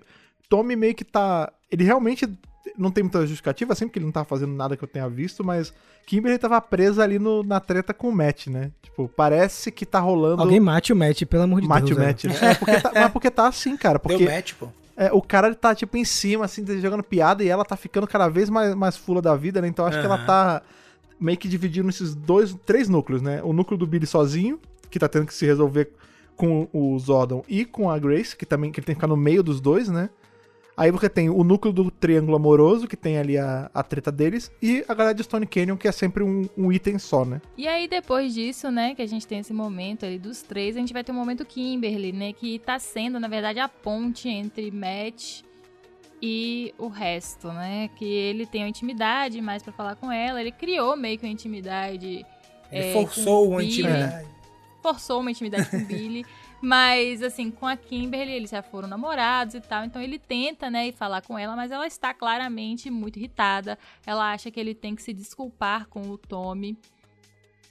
Tommy 0.50 0.76
meio 0.76 0.94
que 0.94 1.04
tá. 1.04 1.50
Ele 1.70 1.84
realmente 1.84 2.28
não 2.76 2.90
tem 2.90 3.02
muita 3.04 3.20
justificativa, 3.22 3.74
sempre 3.74 3.92
que 3.94 3.98
ele 3.98 4.04
não 4.06 4.12
tá 4.12 4.24
fazendo 4.24 4.52
nada 4.52 4.76
que 4.76 4.84
eu 4.84 4.88
tenha 4.88 5.08
visto, 5.08 5.42
mas 5.44 5.72
Kimberly 6.06 6.38
tava 6.38 6.60
presa 6.60 7.02
ali 7.02 7.18
no- 7.18 7.42
na 7.42 7.58
treta 7.60 7.94
com 7.94 8.08
o 8.08 8.12
Matt, 8.14 8.48
né? 8.48 8.70
Tipo, 8.82 9.08
parece 9.08 9.70
que 9.70 9.86
tá 9.86 9.98
rolando. 10.00 10.42
Alguém 10.42 10.60
mate 10.60 10.92
o 10.92 10.96
Matt, 10.96 11.22
pelo 11.24 11.44
amor 11.44 11.60
de 11.60 11.68
Mate 11.68 11.94
Deus. 11.94 11.98
o 11.98 12.02
é. 12.02 12.06
Matt. 12.06 12.24
né? 12.24 12.34
É, 12.42 12.54
porque 12.54 12.80
tá, 12.80 12.92
mas 12.94 13.12
porque 13.12 13.30
tá 13.30 13.46
assim, 13.48 13.76
cara. 13.76 13.98
Deu 14.04 14.18
Porque 14.18 14.24
match, 14.28 14.54
pô. 14.54 14.68
é, 14.96 15.12
o 15.12 15.22
cara 15.22 15.46
ele 15.48 15.56
tá, 15.56 15.74
tipo, 15.74 15.96
em 15.96 16.04
cima, 16.04 16.44
assim, 16.44 16.64
jogando 16.80 17.02
piada, 17.02 17.42
e 17.44 17.48
ela 17.48 17.64
tá 17.64 17.76
ficando 17.76 18.06
cada 18.06 18.28
vez 18.28 18.50
mais, 18.50 18.74
mais 18.74 18.96
fula 18.96 19.22
da 19.22 19.34
vida, 19.36 19.60
né? 19.62 19.68
Então 19.68 19.86
acho 19.86 19.98
que 20.00 20.06
ela 20.06 20.18
tá 20.18 20.62
meio 21.18 21.38
que 21.38 21.48
dividindo 21.48 21.88
esses 21.88 22.14
dois, 22.14 22.54
três 22.66 22.88
núcleos, 22.88 23.22
né? 23.22 23.40
O 23.42 23.52
núcleo 23.52 23.78
do 23.78 23.86
Billy 23.86 24.06
sozinho, 24.06 24.58
que 24.90 24.98
tá 24.98 25.08
tendo 25.08 25.26
que 25.26 25.34
se 25.34 25.44
resolver 25.46 25.90
com 26.36 26.66
o 26.72 26.98
Zordon 26.98 27.44
e 27.48 27.64
com 27.64 27.90
a 27.90 27.98
Grace, 27.98 28.34
que 28.36 28.46
também 28.46 28.72
que 28.72 28.80
ele 28.80 28.86
tem 28.86 28.94
que 28.94 28.98
ficar 28.98 29.06
no 29.06 29.16
meio 29.16 29.42
dos 29.42 29.60
dois, 29.60 29.88
né? 29.88 30.08
Aí 30.80 30.90
você 30.90 31.10
tem 31.10 31.28
o 31.28 31.44
núcleo 31.44 31.74
do 31.74 31.90
triângulo 31.90 32.34
amoroso, 32.34 32.88
que 32.88 32.96
tem 32.96 33.18
ali 33.18 33.36
a, 33.36 33.70
a 33.74 33.82
treta 33.82 34.10
deles, 34.10 34.50
e 34.62 34.82
a 34.88 34.94
galera 34.94 35.14
de 35.14 35.22
Stone 35.22 35.46
Canyon, 35.46 35.76
que 35.76 35.86
é 35.86 35.92
sempre 35.92 36.22
um, 36.22 36.48
um 36.56 36.72
item 36.72 36.98
só, 36.98 37.22
né? 37.22 37.42
E 37.54 37.68
aí, 37.68 37.86
depois 37.86 38.32
disso, 38.32 38.70
né, 38.70 38.94
que 38.94 39.02
a 39.02 39.06
gente 39.06 39.26
tem 39.26 39.40
esse 39.40 39.52
momento 39.52 40.06
ali 40.06 40.18
dos 40.18 40.40
três, 40.40 40.78
a 40.78 40.80
gente 40.80 40.94
vai 40.94 41.04
ter 41.04 41.12
o 41.12 41.14
momento 41.14 41.44
Kimberly, 41.44 42.12
né, 42.12 42.32
que 42.32 42.58
tá 42.60 42.78
sendo, 42.78 43.20
na 43.20 43.28
verdade, 43.28 43.60
a 43.60 43.68
ponte 43.68 44.26
entre 44.30 44.70
Matt 44.70 45.42
e 46.22 46.74
o 46.78 46.88
resto, 46.88 47.48
né? 47.48 47.90
Que 47.96 48.06
ele 48.06 48.46
tem 48.46 48.62
uma 48.62 48.70
intimidade 48.70 49.38
mais 49.42 49.62
pra 49.62 49.74
falar 49.74 49.96
com 49.96 50.10
ela. 50.10 50.40
Ele 50.40 50.50
criou 50.50 50.96
meio 50.96 51.18
que 51.18 51.26
uma 51.26 51.32
intimidade. 51.32 52.24
Ele 52.72 52.86
é, 52.88 52.92
forçou 52.94 53.50
uma 53.50 53.62
intimidade. 53.62 54.26
Forçou 54.82 55.20
uma 55.20 55.30
intimidade 55.30 55.68
com 55.68 55.76
o 55.76 55.84
Billy. 55.84 56.24
Mas, 56.62 57.22
assim, 57.22 57.50
com 57.50 57.66
a 57.66 57.76
Kimberly, 57.76 58.32
eles 58.32 58.50
já 58.50 58.62
foram 58.62 58.86
namorados 58.86 59.54
e 59.54 59.60
tal. 59.60 59.84
Então 59.84 60.00
ele 60.02 60.18
tenta, 60.18 60.68
né, 60.70 60.88
ir 60.88 60.92
falar 60.92 61.22
com 61.22 61.38
ela, 61.38 61.56
mas 61.56 61.70
ela 61.70 61.86
está 61.86 62.12
claramente 62.12 62.90
muito 62.90 63.18
irritada. 63.18 63.78
Ela 64.06 64.30
acha 64.32 64.50
que 64.50 64.60
ele 64.60 64.74
tem 64.74 64.94
que 64.94 65.02
se 65.02 65.12
desculpar 65.14 65.86
com 65.88 66.02
o 66.02 66.18
Tommy. 66.18 66.76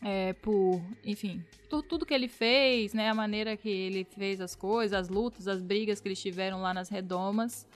é, 0.01 0.33
por, 0.33 0.81
enfim, 1.03 1.43
por 1.69 1.83
tudo 1.83 2.05
que 2.05 2.13
ele 2.13 2.27
fez, 2.27 2.93
né? 2.93 3.09
A 3.09 3.13
maneira 3.13 3.57
que 3.57 3.69
ele 3.69 4.05
fez 4.05 4.39
as 4.39 4.55
coisas, 4.55 4.97
as 4.97 5.09
lutas, 5.09 5.47
as 5.47 5.61
brigas 5.61 5.99
que 5.99 6.07
eles 6.07 6.21
tiveram 6.21 6.61
lá 6.61 6.73
nas 6.73 6.89
redomas. 6.89 7.67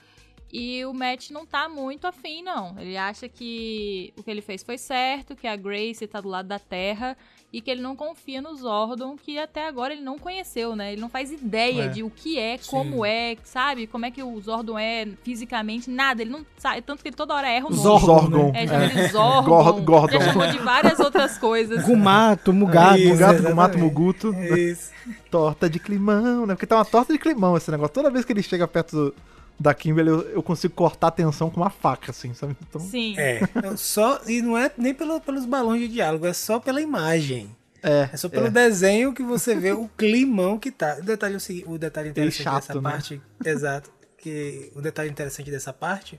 E 0.52 0.84
o 0.84 0.94
Matt 0.94 1.30
não 1.30 1.44
tá 1.44 1.68
muito 1.68 2.06
afim, 2.06 2.42
não. 2.42 2.78
Ele 2.78 2.96
acha 2.96 3.28
que 3.28 4.12
o 4.16 4.22
que 4.22 4.30
ele 4.30 4.40
fez 4.40 4.62
foi 4.62 4.78
certo, 4.78 5.34
que 5.34 5.46
a 5.46 5.56
Grace 5.56 6.06
tá 6.06 6.20
do 6.20 6.28
lado 6.28 6.46
da 6.46 6.58
Terra 6.58 7.16
e 7.56 7.60
que 7.60 7.70
ele 7.70 7.80
não 7.80 7.94
confia 7.94 8.42
no 8.42 8.52
Zordon, 8.56 9.16
que 9.16 9.38
até 9.38 9.68
agora 9.68 9.92
ele 9.94 10.02
não 10.02 10.18
conheceu, 10.18 10.74
né? 10.74 10.92
Ele 10.92 11.00
não 11.00 11.08
faz 11.08 11.30
ideia 11.30 11.84
É. 11.84 11.88
de 11.88 12.02
o 12.02 12.10
que 12.10 12.36
é, 12.36 12.58
Sim. 12.58 12.68
como 12.68 13.06
é, 13.06 13.36
sabe? 13.44 13.86
Como 13.86 14.04
é 14.04 14.10
que 14.10 14.22
o 14.24 14.40
Zordon 14.40 14.76
é 14.76 15.06
fisicamente, 15.22 15.88
nada. 15.88 16.20
Ele 16.22 16.30
não 16.32 16.44
sabe, 16.58 16.82
tanto 16.82 17.00
que 17.02 17.08
ele 17.10 17.16
toda 17.16 17.32
hora 17.32 17.48
erra 17.48 17.66
o 17.66 17.70
nome. 17.70 17.80
Zorgon. 17.82 18.50
É, 18.54 18.66
chama 18.66 18.84
É. 18.84 18.86
ele 18.86 19.08
Zordon. 19.08 19.48
Gor- 19.62 19.80
Gordon. 19.82 20.18
Já 20.20 20.32
chamou 20.32 20.46
de 20.48 20.58
várias 20.58 20.98
outras 20.98 21.38
coisas. 21.38 21.84
Gumato, 21.84 22.52
Mugato. 22.52 22.96
Isso, 22.98 23.08
Mugato, 23.12 23.32
exatamente. 23.34 23.50
Gumato, 23.50 23.78
Muguto. 23.78 24.34
Isso. 24.34 24.90
Torta 25.30 25.70
de 25.70 25.78
climão, 25.78 26.46
né? 26.46 26.54
Porque 26.54 26.66
tá 26.66 26.76
uma 26.76 26.84
torta 26.84 27.12
de 27.12 27.18
climão 27.20 27.56
esse 27.56 27.70
negócio. 27.70 27.94
Toda 27.94 28.10
vez 28.10 28.24
que 28.24 28.32
ele 28.32 28.42
chega 28.42 28.66
perto 28.66 28.96
do- 28.96 29.14
da 29.58 29.72
Kimberly, 29.72 30.10
eu, 30.10 30.20
eu 30.30 30.42
consigo 30.42 30.74
cortar 30.74 31.08
a 31.08 31.10
tensão 31.10 31.48
com 31.50 31.60
uma 31.60 31.70
faca, 31.70 32.10
assim, 32.10 32.34
sabe? 32.34 32.56
Então, 32.68 32.80
Sim. 32.80 33.14
É. 33.18 33.40
Então, 33.56 33.76
Só, 33.76 34.20
e 34.26 34.42
não 34.42 34.56
é 34.58 34.70
nem 34.76 34.92
pelo- 34.92 35.20
pelos 35.20 35.46
balões 35.46 35.80
de 35.80 35.88
diálogo, 35.88 36.26
é 36.26 36.32
só 36.32 36.58
pela 36.58 36.80
imagem. 36.80 37.54
é. 37.82 38.10
É 38.12 38.16
só 38.16 38.28
pelo 38.28 38.46
é. 38.46 38.50
desenho 38.50 39.12
que 39.14 39.22
você 39.22 39.54
vê 39.54 39.72
o 39.72 39.88
climão 39.96 40.58
que 40.58 40.70
tá. 40.70 40.96
O 40.98 41.02
detalhe, 41.02 41.36
é 41.36 41.38
o 41.70 41.78
detalhe 41.78 42.08
interessante 42.10 42.42
chato, 42.44 42.66
dessa 42.68 42.74
né? 42.74 42.90
parte. 42.90 43.22
Exato. 43.44 43.90
Que 44.18 44.72
o 44.74 44.80
detalhe 44.80 45.10
interessante 45.10 45.50
dessa 45.50 45.72
parte 45.72 46.18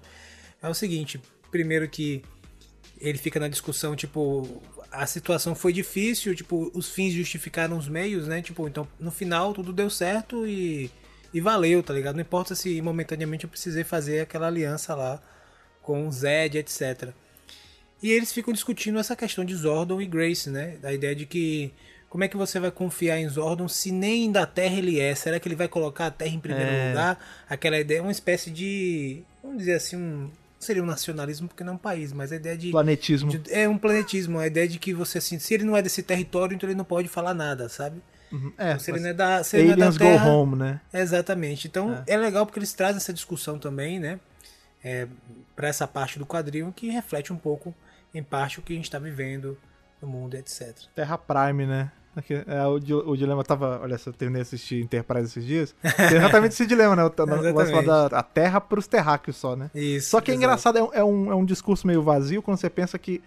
é 0.62 0.70
o 0.70 0.74
seguinte: 0.74 1.20
primeiro 1.52 1.88
que 1.90 2.24
ele 3.00 3.18
fica 3.18 3.40
na 3.40 3.48
discussão, 3.48 3.96
tipo, 3.96 4.62
a 4.92 5.06
situação 5.06 5.54
foi 5.56 5.74
difícil, 5.74 6.34
tipo, 6.36 6.72
os 6.74 6.90
fins 6.90 7.14
justificaram 7.14 7.78
os 7.78 7.88
meios, 7.88 8.28
né? 8.28 8.42
Tipo, 8.42 8.68
então 8.68 8.88
no 9.00 9.12
final 9.12 9.54
tudo 9.54 9.74
deu 9.74 9.90
certo 9.90 10.48
e, 10.48 10.90
e 11.34 11.42
valeu, 11.42 11.82
tá 11.84 11.94
ligado? 11.94 12.16
Não 12.16 12.22
importa 12.22 12.56
se 12.56 12.82
momentaneamente 12.82 13.44
eu 13.46 13.50
precisei 13.50 13.84
fazer 13.84 14.22
aquela 14.22 14.48
aliança 14.48 14.94
lá 14.96 15.22
com 15.82 16.08
o 16.08 16.12
Zed, 16.12 16.58
etc. 16.58 17.10
E 18.02 18.12
eles 18.12 18.32
ficam 18.34 18.54
discutindo 18.54 19.00
essa 19.00 19.16
questão 19.16 19.44
de 19.46 19.56
Zordon 19.56 20.02
e 20.02 20.06
Grace, 20.06 20.50
né? 20.50 20.78
Da 20.82 20.92
ideia 20.94 21.16
de 21.16 21.26
que 21.26 21.72
como 22.10 22.24
é 22.24 22.28
que 22.28 22.38
você 22.38 22.60
vai 22.60 22.72
confiar 22.72 23.20
em 23.20 23.28
Zordon 23.28 23.68
se 23.68 23.92
nem 23.92 24.32
da 24.32 24.46
Terra 24.46 24.76
ele 24.78 25.00
é? 25.00 25.14
Será 25.16 25.40
que 25.40 25.48
ele 25.48 25.56
vai 25.56 25.68
colocar 25.68 26.08
a 26.08 26.12
Terra 26.12 26.34
em 26.36 26.40
primeiro 26.40 26.70
É. 26.72 26.90
lugar? 26.90 27.20
Aquela 27.50 27.80
ideia, 27.80 28.02
uma 28.02 28.12
espécie 28.12 28.50
de, 28.52 29.22
vamos 29.44 29.58
dizer 29.60 29.74
assim, 29.74 29.96
um 29.98 30.30
não 30.56 30.68
seria 30.68 30.82
um 30.82 30.86
nacionalismo 30.86 31.48
porque 31.48 31.64
não 31.64 31.74
é 31.74 31.76
um 31.76 31.80
país, 31.80 32.12
mas 32.14 32.32
a 32.32 32.38
ideia 32.38 32.58
de, 32.58 32.72
Planetismo. 32.72 33.30
de- 33.38 33.54
é 33.54 33.68
um 33.70 33.78
planetismo, 33.78 34.40
a 34.40 34.48
ideia 34.48 34.68
de 34.68 34.80
que 34.80 34.94
você 34.94 35.18
assim, 35.20 35.38
se 35.38 35.54
ele 35.54 35.64
não 35.64 35.78
é 35.78 35.82
desse 35.82 36.02
território, 36.02 36.56
então 36.56 36.68
ele 36.68 36.78
não 36.78 36.86
pode 36.86 37.08
falar 37.08 37.34
nada, 37.36 37.70
sabe? 37.70 38.02
Uhum. 38.36 38.54
É, 38.58 38.78
Se 38.78 38.92
ele 38.92 38.98
mas 38.98 39.04
não 39.04 39.10
é 39.10 39.14
da, 39.14 39.44
se 39.44 39.58
ele 39.58 39.68
não 39.68 39.74
é 39.74 39.76
da 39.76 39.86
Aliens 39.86 39.98
Go 39.98 40.04
Terra, 40.04 40.30
Home, 40.30 40.56
né? 40.58 40.82
Exatamente. 40.94 41.68
Então 41.68 42.04
é. 42.06 42.18
legal 42.18 42.46
porque 42.46 42.60
eles 42.60 42.74
trazem 42.74 42.98
essa 42.98 43.14
discussão 43.14 43.58
também, 43.58 44.00
né? 44.00 44.20
É, 44.84 45.08
para 45.56 45.68
essa 45.68 45.88
parte 45.88 46.20
do 46.20 46.26
quadrinho 46.26 46.72
que 46.76 46.90
reflete 46.90 47.32
um 47.32 47.38
pouco, 47.38 47.74
em 48.14 48.22
parte, 48.22 48.60
o 48.60 48.62
que 48.62 48.74
a 48.74 48.76
gente 48.76 48.86
está 48.86 49.00
vivendo 49.00 49.58
no 50.02 50.08
mundo, 50.08 50.36
etc. 50.36 50.76
Terra 50.94 51.18
Prime, 51.18 51.66
né? 51.66 51.92
Aqui, 52.16 52.34
é, 52.34 52.66
o, 52.66 52.76
o 53.10 53.18
dilema 53.18 53.44
tava. 53.44 53.82
Olha, 53.82 53.98
se 53.98 54.08
eu 54.08 54.14
terminei 54.14 54.42
de 54.42 54.48
assistir 54.48 54.82
Enterprise 54.82 55.26
esses 55.26 55.46
dias. 55.46 55.76
Tem 55.98 56.18
exatamente 56.18 56.54
esse 56.54 56.66
dilema, 56.66 56.96
né? 56.96 57.04
O, 57.04 57.08
o 57.08 57.42
negócio 57.42 57.76
lá 57.76 57.82
da 57.82 58.20
a 58.20 58.24
Terra 58.24 58.62
pros 58.62 58.88
terráqueos 58.88 59.36
só, 59.36 59.56
né? 59.56 59.70
Isso. 59.76 60.12
Só 60.12 60.22
que 60.22 60.32
é 60.32 60.34
exato. 60.34 60.46
engraçado, 60.46 60.78
é 60.78 61.00
é, 61.00 61.04
um, 61.04 61.32
é 61.32 61.36
um 61.36 61.44
discurso 61.44 61.86
meio 61.86 62.02
vazio 62.02 62.42
quando 62.42 62.58
você 62.58 62.70
pensa 62.70 62.98
que. 62.98 63.22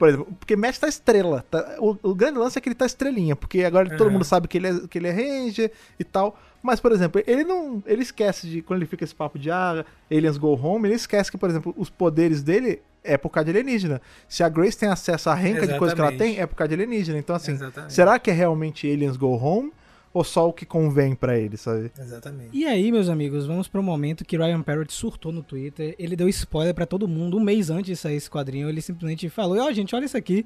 Por 0.00 0.08
exemplo, 0.08 0.28
porque 0.40 0.56
Matt 0.56 0.78
tá 0.78 0.88
estrela. 0.88 1.44
tá- 1.50 1.76
o, 1.78 1.94
o 2.02 2.14
grande 2.14 2.38
lance 2.38 2.56
é 2.56 2.60
que 2.62 2.70
ele 2.70 2.74
tá 2.74 2.86
estrelinha, 2.86 3.36
porque 3.36 3.62
agora 3.64 3.86
todo 3.90 4.04
Aham. 4.06 4.12
mundo 4.14 4.24
sabe 4.24 4.48
que 4.48 4.56
ele, 4.56 4.68
é, 4.68 4.80
que 4.88 4.96
ele 4.96 5.08
é 5.08 5.10
Ranger 5.12 5.70
e 5.98 6.04
tal. 6.04 6.38
Mas, 6.62 6.80
por 6.80 6.90
exemplo, 6.90 7.22
ele 7.26 7.44
não. 7.44 7.82
Ele 7.86 8.00
esquece 8.00 8.46
de. 8.46 8.62
Quando 8.62 8.78
ele 8.78 8.86
fica 8.86 9.04
esse 9.04 9.14
papo 9.14 9.38
de 9.38 9.50
ah, 9.50 9.84
Aliens 10.10 10.38
Go 10.38 10.54
Home, 10.58 10.88
ele 10.88 10.94
esquece 10.94 11.30
que, 11.30 11.36
por 11.36 11.50
exemplo, 11.50 11.74
os 11.76 11.90
poderes 11.90 12.42
dele 12.42 12.80
é 13.04 13.18
por 13.18 13.28
causa 13.28 13.44
de 13.52 13.58
alienígena. 13.58 14.00
Se 14.26 14.42
a 14.42 14.48
Grace 14.48 14.78
tem 14.78 14.88
acesso 14.88 15.28
à 15.28 15.34
renca 15.34 15.66
de 15.66 15.76
coisa 15.78 15.94
que 15.94 16.00
ela 16.00 16.08
Exatamente. 16.10 16.34
tem, 16.36 16.42
é 16.42 16.46
por 16.46 16.54
causa 16.54 16.68
de 16.68 16.82
alienígena. 16.82 17.18
Então, 17.18 17.36
assim, 17.36 17.52
Exatamente. 17.52 17.92
será 17.92 18.18
que 18.18 18.30
é 18.30 18.34
realmente 18.34 18.90
Aliens 18.90 19.18
Go 19.18 19.36
Home? 19.36 19.70
Ou 20.12 20.24
só 20.24 20.48
o 20.48 20.52
que 20.52 20.66
convém 20.66 21.14
pra 21.14 21.38
ele, 21.38 21.56
sabe? 21.56 21.92
Exatamente. 21.96 22.50
E 22.52 22.66
aí, 22.66 22.90
meus 22.90 23.08
amigos, 23.08 23.46
vamos 23.46 23.68
pro 23.68 23.82
momento 23.82 24.24
que 24.24 24.36
Ryan 24.36 24.60
Parrott 24.60 24.92
surtou 24.92 25.30
no 25.30 25.42
Twitter. 25.42 25.94
Ele 25.98 26.16
deu 26.16 26.28
spoiler 26.28 26.74
pra 26.74 26.84
todo 26.84 27.06
mundo 27.06 27.36
um 27.36 27.40
mês 27.40 27.70
antes 27.70 27.86
de 27.86 27.96
sair 27.96 28.16
esse 28.16 28.28
quadrinho. 28.28 28.68
Ele 28.68 28.82
simplesmente 28.82 29.28
falou: 29.28 29.58
Ó, 29.58 29.72
gente, 29.72 29.94
olha 29.94 30.04
isso 30.04 30.16
aqui. 30.16 30.44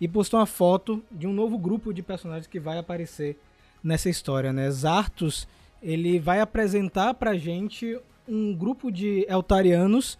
E 0.00 0.08
postou 0.08 0.40
uma 0.40 0.46
foto 0.46 1.02
de 1.12 1.28
um 1.28 1.32
novo 1.32 1.56
grupo 1.56 1.94
de 1.94 2.02
personagens 2.02 2.48
que 2.48 2.58
vai 2.58 2.76
aparecer 2.76 3.38
nessa 3.82 4.10
história, 4.10 4.52
né? 4.52 4.68
Zartos, 4.68 5.46
ele 5.80 6.18
vai 6.18 6.40
apresentar 6.40 7.14
pra 7.14 7.36
gente 7.36 7.96
um 8.26 8.52
grupo 8.52 8.90
de 8.90 9.24
Eltarianos 9.28 10.18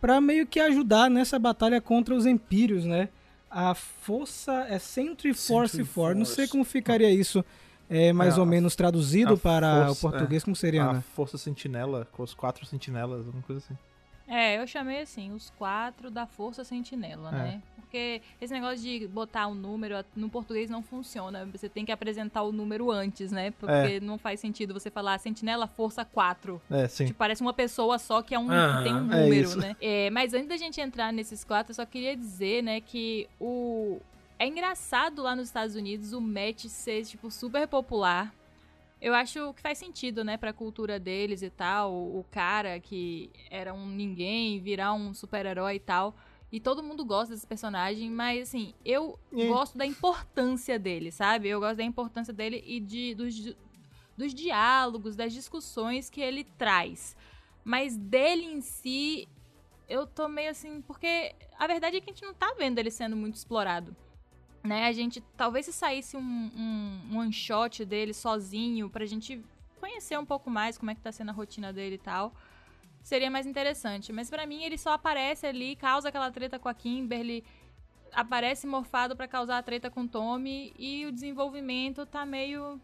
pra 0.00 0.20
meio 0.20 0.44
que 0.46 0.58
ajudar 0.58 1.08
nessa 1.08 1.38
batalha 1.38 1.80
contra 1.80 2.14
os 2.14 2.26
Empírios, 2.26 2.84
né? 2.84 3.08
A 3.48 3.74
força 3.74 4.66
é 4.68 4.78
Sentry 4.80 5.32
Force 5.32 5.76
Sentry 5.76 5.92
4. 5.94 6.18
Não 6.18 6.24
sei 6.24 6.48
como 6.48 6.64
ficaria 6.64 7.10
isso 7.10 7.44
é, 7.88 8.12
mais 8.12 8.34
É, 8.34 8.36
ou 8.38 8.42
a- 8.44 8.46
menos 8.46 8.74
traduzido 8.76 9.36
para 9.36 9.86
força, 9.86 10.06
o 10.06 10.10
português. 10.10 10.44
Como 10.44 10.56
seria, 10.56 10.84
A 10.84 10.92
né? 10.94 11.04
Força 11.14 11.36
Sentinela, 11.38 12.06
com 12.12 12.22
os 12.22 12.34
quatro 12.34 12.64
sentinelas, 12.66 13.26
alguma 13.26 13.42
coisa 13.42 13.60
assim. 13.64 13.76
É, 14.26 14.58
eu 14.58 14.66
chamei 14.66 15.02
assim, 15.02 15.32
os 15.32 15.50
quatro 15.50 16.10
da 16.10 16.26
Força 16.26 16.64
Sentinela, 16.64 17.28
É. 17.28 17.32
né? 17.32 17.62
Porque 17.76 18.22
esse 18.40 18.52
negócio 18.54 18.78
de 18.78 19.06
botar 19.06 19.46
um 19.46 19.54
número 19.54 20.02
no 20.16 20.30
português 20.30 20.70
não 20.70 20.82
funciona. 20.82 21.46
Você 21.52 21.68
tem 21.68 21.84
que 21.84 21.92
apresentar 21.92 22.42
o 22.42 22.50
número 22.50 22.90
antes, 22.90 23.30
né? 23.30 23.50
Porque 23.52 24.00
não 24.00 24.16
faz 24.16 24.40
sentido 24.40 24.72
você 24.72 24.90
falar 24.90 25.18
Sentinela 25.18 25.66
Força 25.66 26.06
4. 26.06 26.60
É, 26.70 26.88
sim. 26.88 27.04
Tipo, 27.04 27.18
parece 27.18 27.42
uma 27.42 27.52
pessoa 27.52 27.98
só 27.98 28.22
que 28.22 28.34
é 28.34 28.38
um, 28.38 28.48
tem 28.82 28.94
um 28.94 29.12
é 29.12 29.22
número, 29.24 29.56
né? 29.58 29.76
É, 29.80 30.08
mas 30.08 30.32
antes 30.32 30.48
da 30.48 30.56
gente 30.56 30.80
entrar 30.80 31.12
nesses 31.12 31.44
quatro, 31.44 31.72
eu 31.72 31.74
só 31.76 31.84
queria 31.84 32.16
dizer, 32.16 32.62
né, 32.62 32.80
que 32.80 33.28
o. 33.38 34.00
É 34.38 34.46
engraçado 34.46 35.22
lá 35.22 35.36
nos 35.36 35.46
Estados 35.48 35.74
Unidos 35.76 36.12
o 36.12 36.20
match 36.20 36.66
ser, 36.66 37.04
tipo, 37.04 37.30
super 37.30 37.66
popular. 37.68 38.34
Eu 39.00 39.14
acho 39.14 39.52
que 39.54 39.60
faz 39.60 39.78
sentido, 39.78 40.24
né, 40.24 40.36
pra 40.36 40.52
cultura 40.52 40.98
deles 40.98 41.42
e 41.42 41.50
tal. 41.50 41.92
O, 41.92 42.24
cara 42.30 42.80
que 42.80 43.30
era 43.50 43.72
um 43.72 43.86
ninguém 43.86 44.60
virar 44.60 44.92
um 44.94 45.12
super-herói 45.14 45.76
e 45.76 45.80
tal. 45.80 46.14
E 46.50 46.60
todo 46.60 46.82
mundo 46.82 47.04
gosta 47.04 47.34
desse 47.34 47.46
personagem, 47.46 48.10
mas 48.10 48.48
assim, 48.48 48.72
eu 48.84 49.18
É. 49.36 49.46
gosto 49.48 49.76
da 49.76 49.84
importância 49.84 50.78
dele, 50.78 51.10
sabe? 51.10 51.48
Eu 51.48 51.60
gosto 51.60 51.76
da 51.76 51.84
importância 51.84 52.32
dele 52.32 52.62
e 52.66 52.80
de, 52.80 53.14
dos, 53.14 53.54
dos 54.16 54.32
diálogos, 54.32 55.16
das 55.16 55.32
discussões 55.32 56.08
que 56.08 56.20
ele 56.20 56.44
traz. 56.44 57.16
Mas 57.64 57.96
dele 57.96 58.44
em 58.44 58.60
si, 58.60 59.28
eu 59.88 60.06
tô 60.06 60.28
meio 60.28 60.50
assim, 60.50 60.80
porque 60.82 61.34
a 61.58 61.66
verdade 61.66 61.96
é 61.96 62.00
que 62.00 62.10
a 62.10 62.12
gente 62.12 62.24
não 62.24 62.34
tá 62.34 62.54
vendo 62.56 62.78
ele 62.78 62.90
sendo 62.90 63.16
muito 63.16 63.34
explorado. 63.34 63.94
Né? 64.64 64.86
A 64.86 64.92
gente, 64.92 65.20
talvez 65.36 65.66
se 65.66 65.72
saísse 65.72 66.16
um, 66.16 66.20
um, 66.20 67.00
um 67.12 67.18
one 67.18 67.32
shot 67.32 67.84
dele 67.84 68.14
sozinho, 68.14 68.88
pra 68.88 69.04
gente 69.04 69.44
conhecer 69.78 70.18
um 70.18 70.24
pouco 70.24 70.48
mais 70.48 70.78
como 70.78 70.90
é 70.90 70.94
que 70.94 71.02
tá 71.02 71.12
sendo 71.12 71.28
a 71.28 71.32
rotina 71.34 71.70
dele 71.70 71.96
e 71.96 71.98
tal, 71.98 72.32
seria 73.02 73.30
mais 73.30 73.46
interessante. 73.46 74.10
Mas 74.10 74.30
pra 74.30 74.46
mim 74.46 74.64
ele 74.64 74.78
só 74.78 74.92
aparece 74.94 75.46
ali, 75.46 75.76
causa 75.76 76.08
aquela 76.08 76.30
treta 76.30 76.58
com 76.58 76.68
a 76.68 76.72
Kimberly, 76.72 77.44
aparece 78.10 78.66
morfado 78.66 79.14
pra 79.14 79.28
causar 79.28 79.58
a 79.58 79.62
treta 79.62 79.90
com 79.90 80.02
o 80.02 80.08
Tommy 80.08 80.72
e 80.78 81.04
o 81.04 81.12
desenvolvimento 81.12 82.06
tá 82.06 82.24
meio 82.24 82.80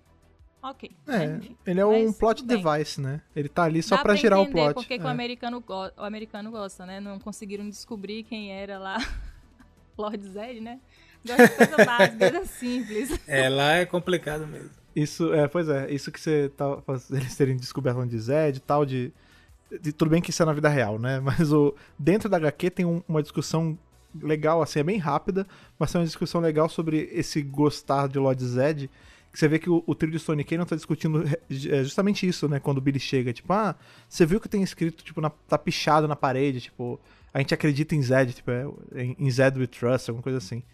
ok. 0.63 0.91
É, 1.07 1.25
Enfim. 1.25 1.57
ele 1.65 1.81
é 1.81 1.87
um 1.87 2.13
plot 2.13 2.45
device, 2.45 3.01
né? 3.01 3.23
Ele 3.35 3.49
tá 3.49 3.63
ali 3.63 3.83
só 3.83 3.97
Dá 3.97 4.03
pra 4.03 4.15
girar 4.15 4.39
o 4.39 4.43
entender 4.43 4.61
plot. 4.61 4.75
porque 4.75 4.99
que 4.99 5.05
o, 5.05 5.09
É. 5.09 5.11
americano 5.11 5.65
o 5.97 6.03
americano 6.05 6.51
gosta, 6.51 6.85
né? 6.85 7.01
Não 7.01 7.19
conseguiram 7.19 7.67
descobrir 7.71 8.25
quem 8.25 8.53
era 8.53 8.79
lá 8.79 8.99
Lord 9.97 10.23
Zed, 10.29 10.61
né? 10.61 10.79
Gosta 11.27 11.47
de 11.49 11.55
coisa 11.57 11.85
básica, 11.85 12.45
simples. 12.47 13.19
É, 13.27 13.49
lá 13.49 13.75
é 13.75 13.85
complicado 13.87 14.47
mesmo. 14.47 14.71
Isso, 14.95 15.33
é, 15.33 15.47
pois 15.47 15.69
é, 15.69 15.91
isso 15.91 16.11
que 16.11 16.21
você 16.21 16.51
tá 16.57 16.65
eles 17.11 17.37
terem 17.37 17.57
descoberto 17.57 17.99
onde 17.99 18.19
Zed 18.19 18.57
e 18.57 18.61
tal, 18.61 18.85
de, 18.85 19.13
de- 19.81 19.93
Tudo 19.93 20.11
bem 20.11 20.21
que 20.21 20.31
isso 20.31 20.43
é 20.43 20.47
na 20.47 20.53
vida 20.53 20.69
real, 20.69 20.99
né? 20.99 21.21
Mas 21.25 21.53
o 21.53 21.75
dentro 21.99 22.29
da 22.29 22.37
HQ 22.39 22.71
tem 22.71 22.85
um- 22.85 23.03
uma 23.09 23.23
discussão 23.23 23.79
legal, 24.21 24.61
assim, 24.61 24.81
é 24.81 24.83
bem 24.83 24.99
rápida, 24.99 25.47
mas 25.79 25.95
é 25.95 25.99
uma 25.99 26.05
discussão 26.05 26.41
legal 26.41 26.69
sobre 26.69 27.09
esse 27.13 27.41
gostar 27.41 28.09
de 28.09 28.19
Lord 28.19 28.45
Zed, 28.45 28.91
Que 29.33 29.39
você 29.39 29.47
vê 29.47 29.61
que 29.61 29.71
o, 29.71 29.85
o 29.87 29.95
trio 29.95 30.11
de 30.11 30.19
Sonic 30.19 30.51
Canyon 30.51 30.65
tá 30.65 30.75
discutindo 30.75 31.23
é, 31.25 31.85
justamente 31.85 32.27
isso, 32.27 32.49
né? 32.49 32.59
Quando 32.59 32.79
o 32.79 32.81
Billy 32.81 32.99
chega, 32.99 33.33
tipo, 33.33 33.53
ah, 33.53 33.77
você 34.09 34.27
viu 34.27 34.41
que 34.41 34.49
tem 34.49 34.61
escrito, 34.65 35.05
tipo, 35.05 35.21
na, 35.21 35.31
tá 35.31 35.57
pichado 35.57 36.09
na 36.09 36.17
parede, 36.17 36.61
tipo, 36.63 36.99
a 37.33 37.39
gente 37.39 37.55
acredita 37.55 37.95
em 37.95 38.03
Zed, 38.03 38.33
tipo, 38.33 38.51
é, 38.51 38.65
em, 38.97 39.15
em 39.17 39.31
Zed 39.31 39.57
we 39.61 39.69
trust, 39.69 40.11
alguma 40.11 40.25
coisa 40.25 40.39
assim. 40.39 40.65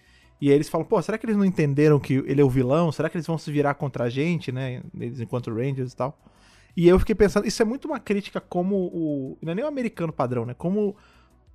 E 0.40 0.48
aí 0.50 0.54
eles 0.54 0.68
falam, 0.68 0.86
pô, 0.86 1.00
será 1.00 1.16
que 1.16 1.24
eles 1.26 1.36
não 1.36 1.44
entenderam 1.44 1.98
que 1.98 2.14
ele 2.26 2.40
é 2.40 2.44
o 2.44 2.50
vilão? 2.50 2.92
Será 2.92 3.08
que 3.08 3.16
eles 3.16 3.26
vão 3.26 3.38
se 3.38 3.50
virar 3.50 3.74
contra 3.74 4.04
a 4.04 4.08
gente, 4.10 4.52
né? 4.52 4.82
Eles 4.98 5.20
enquanto 5.20 5.52
Rangers 5.52 5.92
e 5.92 5.96
tal. 5.96 6.18
E 6.76 6.86
eu 6.86 6.98
fiquei 6.98 7.14
pensando, 7.14 7.46
isso 7.46 7.62
é 7.62 7.64
muito 7.64 7.86
uma 7.86 7.98
crítica 7.98 8.38
como 8.40 8.76
o. 8.76 9.38
Não 9.40 9.52
é 9.52 9.54
nem 9.54 9.64
o 9.64 9.68
americano 9.68 10.12
padrão, 10.12 10.44
né? 10.44 10.54
Como 10.54 10.94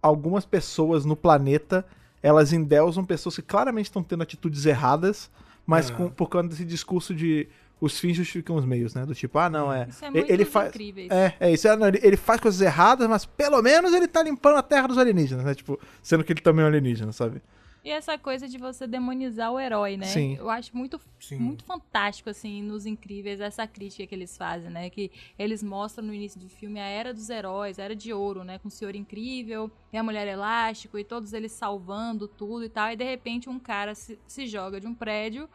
algumas 0.01 0.45
pessoas 0.45 1.05
no 1.05 1.15
planeta 1.15 1.85
elas 2.23 2.53
endeusam 2.53 3.03
pessoas 3.03 3.35
que 3.35 3.41
claramente 3.41 3.85
estão 3.85 4.03
tendo 4.03 4.21
atitudes 4.21 4.65
erradas, 4.67 5.29
mas 5.65 5.89
Ah. 5.89 5.93
com, 5.95 6.09
por 6.09 6.29
causa 6.29 6.47
desse 6.47 6.63
discurso 6.65 7.15
de 7.15 7.47
os 7.79 7.99
fins 7.99 8.15
justificam 8.15 8.55
os 8.55 8.63
meios, 8.65 8.93
né? 8.93 9.05
Do 9.07 9.15
tipo, 9.15 9.39
ah, 9.39 9.49
não, 9.49 9.73
é. 9.73 9.87
Isso 9.89 10.05
é 10.05 10.11
muito 10.11 10.31
ele 10.31 10.45
faz. 10.45 10.69
incrível. 10.69 11.07
É, 11.09 11.33
é 11.39 11.51
isso. 11.51 11.67
é, 11.67 11.75
não, 11.75 11.87
ele, 11.87 11.99
ele 12.03 12.15
faz 12.15 12.39
coisas 12.39 12.61
erradas, 12.61 13.07
mas 13.09 13.25
pelo 13.25 13.59
menos 13.63 13.91
ele 13.91 14.07
tá 14.07 14.21
limpando 14.21 14.57
a 14.57 14.61
terra 14.61 14.87
dos 14.87 14.99
alienígenas, 14.99 15.43
né? 15.43 15.55
Tipo, 15.55 15.79
sendo 16.03 16.23
que 16.23 16.31
ele 16.31 16.41
também 16.41 16.61
é 16.61 16.65
um 16.65 16.67
alienígena, 16.67 17.11
sabe? 17.11 17.41
E 17.83 17.89
essa 17.89 18.15
coisa 18.17 18.47
de 18.47 18.59
você 18.59 18.85
demonizar 18.85 19.51
o 19.51 19.59
herói, 19.59 19.97
né? 19.97 20.05
Sim. 20.05 20.35
Eu 20.37 20.49
acho 20.51 20.75
muito, 20.77 21.01
Sim. 21.19 21.37
muito 21.37 21.63
fantástico, 21.63 22.29
assim, 22.29 22.61
nos 22.61 22.85
Incríveis, 22.85 23.41
essa 23.41 23.65
crítica 23.65 24.05
que 24.05 24.13
eles 24.13 24.37
fazem, 24.37 24.69
né? 24.69 24.89
Que 24.89 25.11
eles 25.37 25.63
mostram 25.63 26.05
no 26.05 26.13
início 26.13 26.39
do 26.39 26.47
filme 26.47 26.79
a 26.79 26.85
era 26.85 27.11
dos 27.11 27.29
heróis, 27.29 27.79
a 27.79 27.83
era 27.83 27.95
de 27.95 28.13
ouro, 28.13 28.43
né? 28.43 28.59
Com 28.59 28.67
o 28.67 28.71
Senhor 28.71 28.95
Incrível 28.95 29.71
e 29.91 29.97
a 29.97 30.03
Mulher 30.03 30.27
Elástico 30.27 30.99
e 30.99 31.03
todos 31.03 31.33
eles 31.33 31.51
salvando 31.51 32.27
tudo 32.27 32.63
e 32.65 32.69
tal. 32.69 32.91
E 32.91 32.95
de 32.95 33.03
repente 33.03 33.49
um 33.49 33.57
cara 33.57 33.95
se, 33.95 34.19
se 34.27 34.45
joga 34.45 34.79
de 34.79 34.85
um 34.85 34.93
prédio 34.93 35.49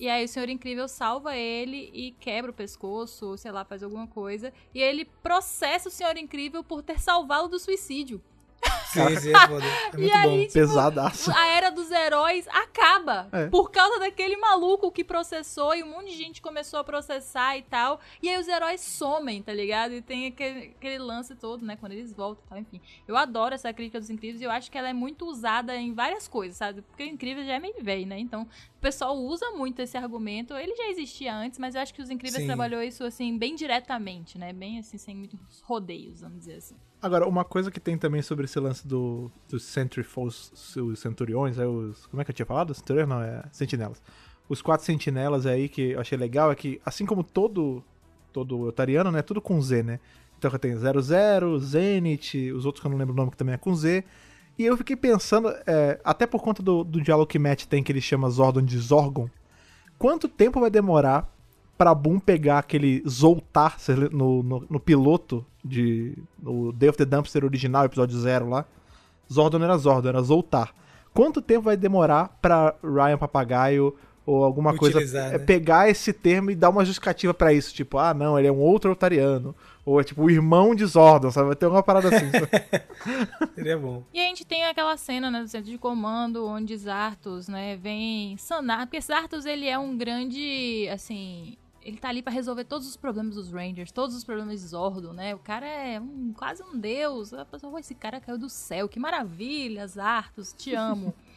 e 0.00 0.08
aí 0.08 0.24
o 0.24 0.28
Senhor 0.28 0.48
Incrível 0.48 0.88
salva 0.88 1.36
ele 1.36 1.90
e 1.92 2.12
quebra 2.12 2.50
o 2.50 2.54
pescoço, 2.54 3.26
ou 3.26 3.36
sei 3.36 3.52
lá, 3.52 3.66
faz 3.66 3.82
alguma 3.82 4.06
coisa. 4.06 4.50
E 4.74 4.80
ele 4.80 5.04
processa 5.22 5.90
o 5.90 5.92
Senhor 5.92 6.16
Incrível 6.16 6.64
por 6.64 6.82
ter 6.82 6.98
salvado 6.98 7.48
do 7.48 7.58
suicídio. 7.58 8.18
Sim, 8.92 9.16
sim, 9.16 9.30
é 9.34 9.46
foda. 9.46 9.64
É 9.64 9.96
muito 9.96 10.14
aí, 10.14 10.28
bom. 10.28 10.40
tipo, 10.40 10.52
Pesadaço. 10.52 11.30
a 11.30 11.46
era 11.48 11.70
dos 11.70 11.90
heróis 11.90 12.46
acaba. 12.48 13.28
É. 13.32 13.46
Por 13.48 13.70
causa 13.70 13.98
daquele 13.98 14.36
maluco 14.36 14.90
que 14.90 15.04
processou 15.04 15.74
e 15.74 15.82
um 15.82 15.90
monte 15.90 16.10
de 16.10 16.16
gente 16.16 16.42
começou 16.42 16.80
a 16.80 16.84
processar 16.84 17.56
e 17.56 17.62
tal. 17.62 18.00
E 18.22 18.28
aí 18.28 18.38
os 18.38 18.48
heróis 18.48 18.80
somem, 18.80 19.42
tá 19.42 19.52
ligado? 19.52 19.94
E 19.94 20.02
tem 20.02 20.26
aquele, 20.26 20.74
aquele 20.76 20.98
lance 20.98 21.34
todo, 21.34 21.64
né? 21.64 21.76
Quando 21.76 21.92
eles 21.92 22.12
voltam 22.12 22.44
e 22.44 22.48
tal, 22.48 22.58
enfim. 22.58 22.80
Eu 23.06 23.16
adoro 23.16 23.54
essa 23.54 23.72
crítica 23.72 24.00
dos 24.00 24.10
incríveis 24.10 24.40
e 24.40 24.44
eu 24.44 24.50
acho 24.50 24.70
que 24.70 24.76
ela 24.76 24.88
é 24.88 24.92
muito 24.92 25.26
usada 25.26 25.76
em 25.76 25.94
várias 25.94 26.26
coisas, 26.26 26.56
sabe? 26.56 26.82
Porque 26.82 27.04
o 27.04 27.06
incrível 27.06 27.44
já 27.44 27.54
é 27.54 27.58
meio 27.58 27.82
velho, 27.82 28.06
né? 28.06 28.18
Então 28.18 28.42
o 28.42 28.80
pessoal 28.80 29.16
usa 29.16 29.50
muito 29.52 29.80
esse 29.80 29.96
argumento. 29.96 30.54
Ele 30.54 30.74
já 30.74 30.88
existia 30.88 31.34
antes, 31.34 31.58
mas 31.58 31.74
eu 31.74 31.80
acho 31.80 31.94
que 31.94 32.02
os 32.02 32.10
incríveis 32.10 32.42
Sim. 32.42 32.46
trabalhou 32.46 32.82
isso 32.82 33.04
assim 33.04 33.36
bem 33.36 33.54
diretamente, 33.54 34.38
né? 34.38 34.52
Bem 34.52 34.78
assim, 34.78 34.98
sem 34.98 35.14
muitos 35.14 35.60
rodeios, 35.60 36.20
vamos 36.20 36.40
dizer 36.40 36.56
assim. 36.56 36.76
Agora, 37.02 37.26
uma 37.26 37.44
coisa 37.44 37.70
que 37.70 37.80
tem 37.80 37.96
também 37.96 38.20
sobre 38.20 38.44
esse 38.44 38.60
lance 38.60 38.86
do, 38.86 39.30
dos 39.48 39.64
Centrifuls, 39.64 40.76
os 40.76 40.98
Centuriões, 40.98 41.58
é 41.58 41.66
os. 41.66 42.06
Como 42.06 42.20
é 42.20 42.24
que 42.24 42.30
eu 42.30 42.34
tinha 42.34 42.46
falado? 42.46 42.74
Centuriões 42.74 43.08
não, 43.08 43.22
é 43.22 43.42
Sentinelas. 43.52 44.02
Os 44.48 44.60
quatro 44.60 44.84
sentinelas 44.84 45.46
aí 45.46 45.68
que 45.68 45.92
eu 45.92 46.00
achei 46.00 46.18
legal 46.18 46.50
é 46.50 46.56
que, 46.56 46.80
assim 46.84 47.06
como 47.06 47.22
todo 47.22 47.84
todo 48.32 48.60
otariano, 48.62 49.10
né? 49.10 49.22
Tudo 49.22 49.40
com 49.40 49.60
Z, 49.60 49.82
né? 49.82 50.00
Então 50.38 50.50
tem 50.58 50.74
00, 50.76 51.58
Zenith, 51.58 52.34
os 52.54 52.64
outros 52.64 52.80
que 52.80 52.86
eu 52.86 52.90
não 52.90 52.98
lembro 52.98 53.12
o 53.12 53.16
nome 53.16 53.30
que 53.30 53.36
também 53.36 53.54
é 53.54 53.58
com 53.58 53.74
Z. 53.74 54.04
E 54.58 54.64
eu 54.64 54.76
fiquei 54.76 54.96
pensando, 54.96 55.48
é, 55.66 56.00
até 56.04 56.26
por 56.26 56.42
conta 56.42 56.62
do, 56.62 56.82
do 56.82 57.00
diálogo 57.00 57.28
que 57.28 57.38
Matt 57.38 57.66
tem, 57.66 57.82
que 57.82 57.92
ele 57.92 58.00
chama 58.00 58.28
Zordon 58.30 58.62
de 58.62 58.78
Zorgon, 58.78 59.28
quanto 59.98 60.28
tempo 60.28 60.60
vai 60.60 60.70
demorar 60.70 61.30
pra 61.80 61.94
Boom 61.94 62.20
pegar 62.20 62.58
aquele 62.58 63.02
Zoltar 63.08 63.78
no, 64.12 64.42
no, 64.42 64.66
no 64.68 64.78
piloto 64.78 65.42
de. 65.64 66.14
No 66.38 66.72
Day 66.72 66.90
of 66.90 66.98
the 66.98 67.06
Dumpster 67.06 67.42
original, 67.42 67.86
episódio 67.86 68.18
0 68.18 68.50
lá? 68.50 68.66
Zordon 69.32 69.60
não 69.60 69.64
era 69.64 69.78
Zordon, 69.78 70.10
era 70.10 70.20
Zoltar. 70.20 70.74
Quanto 71.14 71.40
tempo 71.40 71.62
vai 71.62 71.78
demorar 71.78 72.36
pra 72.42 72.74
Ryan 72.84 73.16
Papagaio 73.16 73.96
ou 74.26 74.44
alguma 74.44 74.76
coisa 74.76 74.98
Utilizar, 74.98 75.28
é, 75.28 75.38
né? 75.38 75.38
pegar 75.38 75.88
esse 75.88 76.12
termo 76.12 76.50
e 76.50 76.54
dar 76.54 76.68
uma 76.68 76.84
justificativa 76.84 77.32
pra 77.32 77.50
isso? 77.50 77.72
Tipo, 77.72 77.96
ah, 77.96 78.12
não, 78.12 78.38
ele 78.38 78.48
é 78.48 78.52
um 78.52 78.60
outro 78.60 78.92
Otariano. 78.92 79.56
Ou 79.82 79.98
é 79.98 80.04
tipo 80.04 80.22
o 80.22 80.30
irmão 80.30 80.74
de 80.74 80.84
Zordon, 80.84 81.30
sabe? 81.30 81.46
Vai 81.46 81.56
ter 81.56 81.64
alguma 81.64 81.82
parada 81.82 82.08
assim. 82.14 82.30
Seria 83.54 83.78
bom. 83.80 84.04
E 84.12 84.20
a 84.20 84.24
gente 84.24 84.44
tem 84.44 84.66
aquela 84.66 84.98
cena 84.98 85.30
né, 85.30 85.40
do 85.40 85.48
centro 85.48 85.70
de 85.70 85.78
comando 85.78 86.46
onde 86.46 86.76
Zartos, 86.76 87.48
né, 87.48 87.74
vem 87.76 88.36
sanar. 88.36 88.86
Porque 88.86 89.00
Zartos, 89.00 89.46
ele 89.46 89.66
é 89.66 89.78
um 89.78 89.96
grande, 89.96 90.86
assim... 90.92 91.56
Ele 91.82 91.96
tá 91.96 92.08
ali 92.10 92.20
pra 92.22 92.32
resolver 92.32 92.64
todos 92.64 92.86
os 92.86 92.96
problemas 92.96 93.34
dos 93.36 93.50
Rangers, 93.50 93.90
todos 93.90 94.14
os 94.14 94.22
problemas 94.22 94.60
de 94.60 94.66
Zordon, 94.68 95.12
né? 95.14 95.34
O 95.34 95.38
cara 95.38 95.66
é 95.66 95.98
um- 95.98 96.32
quase 96.36 96.62
um 96.62 96.78
deus. 96.78 97.32
A 97.32 97.44
pessoa, 97.44 97.72
"Pô, 97.72 97.78
esse 97.78 97.94
cara 97.94 98.20
caiu 98.20 98.36
do 98.38 98.48
céu, 98.50 98.88
que 98.88 99.00
maravilha, 99.00 99.86
Zartos, 99.86 100.52
te 100.52 100.74
amo. 100.74 101.14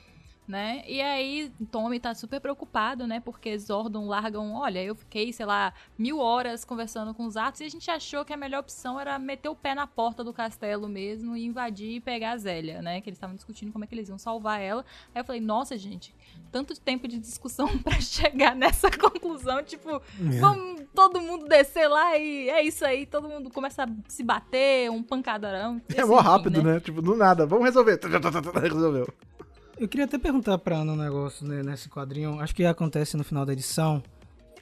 né? 0.47 0.83
E 0.87 1.01
aí, 1.01 1.51
Tommy 1.71 1.99
tá 1.99 2.13
super 2.13 2.39
preocupado, 2.39 3.07
né? 3.07 3.19
Porque 3.19 3.57
Zordon 3.57 4.07
largam. 4.07 4.53
Olha, 4.53 4.83
eu 4.83 4.95
fiquei, 4.95 5.31
sei 5.31 5.45
lá, 5.45 5.73
mil 5.97 6.19
horas 6.19 6.65
conversando 6.65 7.13
com 7.13 7.25
os 7.25 7.37
Atos 7.37 7.61
e 7.61 7.63
a 7.65 7.69
gente 7.69 7.89
achou 7.89 8.25
que 8.25 8.33
a 8.33 8.37
melhor 8.37 8.59
opção 8.59 8.99
era 8.99 9.17
meter 9.17 9.49
o 9.49 9.55
pé 9.55 9.73
na 9.73 9.87
porta 9.87 10.23
do 10.23 10.33
castelo 10.33 10.87
mesmo 10.89 11.35
e 11.35 11.45
invadir 11.45 11.95
e 11.95 11.99
pegar 11.99 12.31
a 12.31 12.37
Zélia, 12.37 12.81
né? 12.81 12.99
Que 13.01 13.09
eles 13.09 13.17
estavam 13.17 13.35
discutindo 13.35 13.71
como 13.71 13.83
é 13.83 13.87
que 13.87 13.95
eles 13.95 14.09
iam 14.09 14.17
salvar 14.17 14.61
ela. 14.61 14.85
Aí 15.13 15.21
eu 15.21 15.25
falei, 15.25 15.41
nossa, 15.41 15.77
gente, 15.77 16.13
tanto 16.51 16.79
tempo 16.79 17.07
de 17.07 17.17
discussão 17.17 17.67
pra 17.79 17.99
chegar 18.01 18.55
nessa 18.55 18.89
conclusão, 18.91 19.63
tipo, 19.63 20.01
vamos 20.39 20.83
todo 20.93 21.21
mundo 21.21 21.47
descer 21.47 21.87
lá 21.87 22.17
e 22.17 22.49
é 22.49 22.61
isso 22.63 22.85
aí, 22.85 23.05
todo 23.05 23.27
mundo 23.27 23.49
começa 23.49 23.83
a 23.83 23.87
se 24.07 24.23
bater, 24.23 24.91
um 24.91 25.01
pancadarão. 25.01 25.81
É 25.95 26.03
mó 26.05 26.19
rápido, 26.19 26.61
né? 26.61 26.79
Tipo, 26.79 27.01
do 27.01 27.15
nada. 27.15 27.45
Vamos 27.45 27.65
resolver. 27.65 27.99
Resolveu. 28.61 29.07
Eu 29.83 29.89
queria 29.89 30.05
até 30.05 30.17
perguntar 30.17 30.57
pra 30.59 30.77
Ana 30.77 30.93
um 30.93 30.95
negócio 30.95 31.45
né, 31.45 31.61
nesse 31.61 31.89
quadrinho. 31.89 32.39
Acho 32.39 32.55
que 32.55 32.63
acontece 32.63 33.17
no 33.17 33.23
final 33.25 33.45
da 33.45 33.51
edição. 33.51 34.01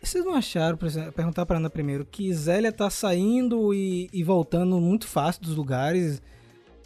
Vocês 0.02 0.26
não 0.26 0.34
acharam, 0.34 0.76
por 0.76 0.88
exemplo, 0.88 1.12
perguntar 1.12 1.46
pra 1.46 1.58
Ana 1.58 1.70
primeiro, 1.70 2.04
que 2.04 2.34
Zélia 2.34 2.72
tá 2.72 2.90
saindo 2.90 3.72
e, 3.72 4.10
e 4.12 4.24
voltando 4.24 4.82
muito 4.82 5.08
fácil 5.08 5.44
dos 5.44 5.56
lugares? 5.56 6.20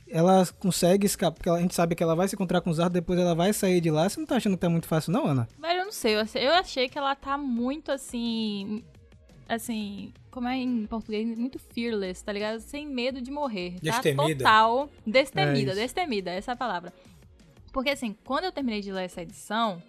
Ela 0.09 0.45
consegue 0.59 1.05
escapar, 1.05 1.31
porque 1.37 1.49
a 1.49 1.61
gente 1.61 1.73
sabe 1.73 1.95
que 1.95 2.03
ela 2.03 2.13
vai 2.13 2.27
se 2.27 2.35
encontrar 2.35 2.59
com 2.59 2.69
os 2.69 2.75
Zardos, 2.75 2.93
depois 2.93 3.17
ela 3.17 3.33
vai 3.33 3.53
sair 3.53 3.79
de 3.79 3.89
lá. 3.89 4.09
Você 4.09 4.19
não 4.19 4.27
tá 4.27 4.35
achando 4.35 4.55
que 4.55 4.59
tá 4.59 4.69
muito 4.69 4.85
fácil, 4.85 5.13
não, 5.13 5.27
Ana? 5.27 5.47
Velho, 5.57 5.79
eu 5.79 5.85
não 5.85 5.93
sei. 5.93 6.15
Eu 6.15 6.19
achei, 6.19 6.45
eu 6.45 6.51
achei 6.51 6.89
que 6.89 6.97
ela 6.97 7.15
tá 7.15 7.37
muito 7.37 7.89
assim. 7.89 8.83
Assim. 9.47 10.11
Como 10.29 10.49
é 10.49 10.57
em 10.57 10.85
português? 10.87 11.37
Muito 11.37 11.57
fearless, 11.57 12.21
tá 12.21 12.33
ligado? 12.33 12.59
Sem 12.59 12.85
medo 12.85 13.21
de 13.21 13.31
morrer. 13.31 13.77
Destemida. 13.81 14.43
Tá 14.43 14.59
total. 14.59 14.89
Destemida, 15.07 15.71
É 15.71 15.75
destemida, 15.75 16.31
essa 16.31 16.51
é 16.51 16.53
a 16.53 16.57
palavra. 16.57 16.91
Porque 17.75 17.89
assim, 17.89 18.15
quando 18.23 18.45
eu 18.45 18.53
terminei 18.53 18.79
de 18.79 18.89
ler 18.89 19.03
essa 19.03 19.21
edição, 19.21 19.83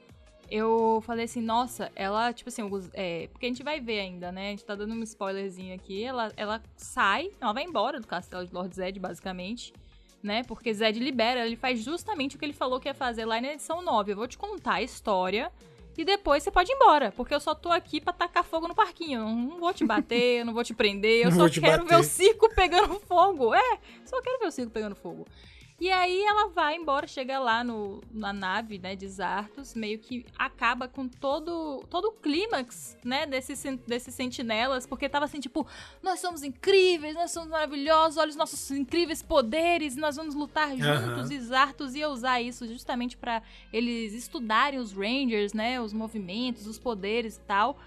eu 0.50 1.00
falei 1.06 1.26
assim, 1.26 1.40
nossa, 1.40 1.88
ela, 1.94 2.32
tipo 2.32 2.48
assim, 2.48 2.62
é, 2.92 3.28
porque 3.30 3.46
a 3.46 3.48
gente 3.48 3.62
vai 3.62 3.80
ver 3.80 4.00
ainda, 4.00 4.32
né? 4.32 4.48
A 4.48 4.50
gente 4.50 4.64
tá 4.64 4.74
dando 4.74 4.92
um 4.92 5.04
spoilerzinho 5.04 5.72
aqui. 5.72 6.02
Ela, 6.02 6.32
ela 6.36 6.60
sai, 6.76 7.30
ela 7.40 7.52
vai 7.52 7.62
embora 7.62 8.00
do 8.00 8.06
castelo 8.08 8.44
de 8.44 8.52
Lord 8.52 8.74
Zed, 8.74 8.98
basicamente. 8.98 9.72
Né? 10.20 10.42
Porque 10.42 10.74
Zed 10.74 10.98
libera, 10.98 11.46
ele 11.46 11.54
faz 11.54 11.80
justamente 11.80 12.34
o 12.34 12.40
que 12.40 12.44
ele 12.44 12.52
falou 12.52 12.80
que 12.80 12.88
ia 12.88 12.94
fazer 12.94 13.24
lá 13.24 13.40
na 13.40 13.52
edição 13.52 13.80
9. 13.80 14.10
Eu 14.10 14.16
vou 14.16 14.26
te 14.26 14.36
contar 14.36 14.74
a 14.74 14.82
história 14.82 15.52
e 15.96 16.04
depois 16.04 16.42
você 16.42 16.50
pode 16.50 16.72
ir 16.72 16.74
embora. 16.74 17.12
Porque 17.12 17.32
eu 17.32 17.38
só 17.38 17.54
tô 17.54 17.70
aqui 17.70 18.00
pra 18.00 18.12
tacar 18.12 18.42
fogo 18.42 18.66
no 18.66 18.74
parquinho. 18.74 19.20
Eu 19.20 19.28
não 19.28 19.60
vou 19.60 19.72
te 19.72 19.84
bater, 19.84 20.40
eu 20.40 20.44
não 20.44 20.52
vou 20.52 20.64
te 20.64 20.74
prender. 20.74 21.24
Eu 21.24 21.30
Não 21.30 21.46
só 21.46 21.60
quero 21.60 21.84
bater. 21.84 21.94
ver 21.94 22.00
o 22.00 22.02
circo 22.02 22.52
pegando 22.52 22.98
fogo. 22.98 23.54
É, 23.54 23.78
só 24.04 24.20
quero 24.20 24.40
ver 24.40 24.46
o 24.46 24.50
circo 24.50 24.72
pegando 24.72 24.96
fogo. 24.96 25.24
E 25.78 25.90
aí 25.90 26.22
ela 26.22 26.48
vai 26.48 26.74
embora, 26.74 27.06
chega 27.06 27.38
lá 27.38 27.62
no, 27.62 28.02
na 28.10 28.32
nave, 28.32 28.78
né, 28.78 28.96
de 28.96 29.06
Zartos, 29.06 29.74
meio 29.74 29.98
que 29.98 30.24
acaba 30.38 30.88
com 30.88 31.06
todo, 31.06 31.84
todo 31.90 32.06
o 32.06 32.12
clímax, 32.12 32.96
né, 33.04 33.26
desses, 33.26 33.62
desses 33.86 34.14
sentinelas, 34.14 34.86
porque 34.86 35.06
tava 35.06 35.26
assim, 35.26 35.38
tipo, 35.38 35.66
nós 36.02 36.18
somos 36.18 36.42
incríveis, 36.42 37.14
nós 37.14 37.30
somos 37.30 37.50
maravilhosos, 37.50 38.16
olha 38.16 38.30
os 38.30 38.36
nossos 38.36 38.70
incríveis 38.70 39.22
poderes, 39.22 39.96
nós 39.96 40.16
vamos 40.16 40.34
lutar 40.34 40.70
juntos, 40.70 41.30
Aham. 41.30 41.32
e 41.32 41.40
Zartos 41.40 41.94
ia 41.94 42.08
usar 42.08 42.40
isso 42.40 42.66
justamente 42.66 43.14
pra 43.14 43.42
eles 43.70 44.14
estudarem 44.14 44.78
os 44.78 44.92
Rangers, 44.94 45.52
né, 45.52 45.78
os 45.78 45.92
movimentos, 45.92 46.66
os 46.66 46.78
poderes 46.78 47.36
e 47.36 47.40
tal. 47.40 47.78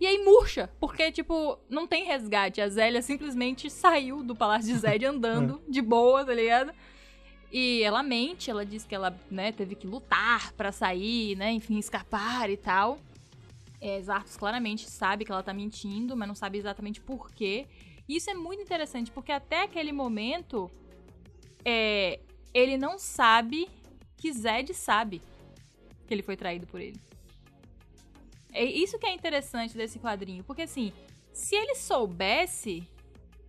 E 0.00 0.06
aí 0.06 0.18
murcha, 0.24 0.70
porque, 0.80 1.12
tipo, 1.12 1.58
não 1.68 1.86
tem 1.86 2.04
resgate. 2.04 2.60
A 2.60 2.68
Zélia 2.68 3.00
simplesmente 3.00 3.70
saiu 3.70 4.22
do 4.22 4.34
Palácio 4.34 4.72
de 4.72 4.78
Zed 4.78 5.04
andando, 5.06 5.62
de 5.68 5.80
boa, 5.80 6.24
tá 6.24 6.34
ligado? 6.34 6.72
E 7.50 7.82
ela 7.82 8.02
mente, 8.02 8.50
ela 8.50 8.64
diz 8.66 8.84
que 8.84 8.94
ela, 8.94 9.16
né, 9.30 9.52
teve 9.52 9.74
que 9.74 9.86
lutar 9.86 10.52
pra 10.52 10.72
sair, 10.72 11.36
né, 11.36 11.52
enfim, 11.52 11.78
escapar 11.78 12.50
e 12.50 12.56
tal. 12.56 12.98
É, 13.80 14.00
Zartos 14.02 14.36
claramente 14.36 14.90
sabe 14.90 15.24
que 15.24 15.30
ela 15.30 15.42
tá 15.42 15.52
mentindo, 15.52 16.16
mas 16.16 16.26
não 16.26 16.34
sabe 16.34 16.58
exatamente 16.58 17.00
por 17.00 17.30
quê. 17.30 17.66
E 18.08 18.16
isso 18.16 18.30
é 18.30 18.34
muito 18.34 18.62
interessante, 18.62 19.10
porque 19.10 19.30
até 19.30 19.62
aquele 19.62 19.92
momento, 19.92 20.70
é, 21.64 22.20
ele 22.52 22.76
não 22.76 22.98
sabe 22.98 23.68
que 24.16 24.32
Zed 24.32 24.72
sabe 24.74 25.22
que 26.06 26.14
ele 26.14 26.22
foi 26.22 26.36
traído 26.36 26.66
por 26.66 26.80
ele. 26.80 27.00
É 28.52 28.64
isso 28.64 28.98
que 28.98 29.06
é 29.06 29.12
interessante 29.12 29.76
desse 29.76 29.98
quadrinho. 29.98 30.44
Porque 30.44 30.62
assim, 30.62 30.92
se 31.32 31.56
ele 31.56 31.74
soubesse. 31.74 32.88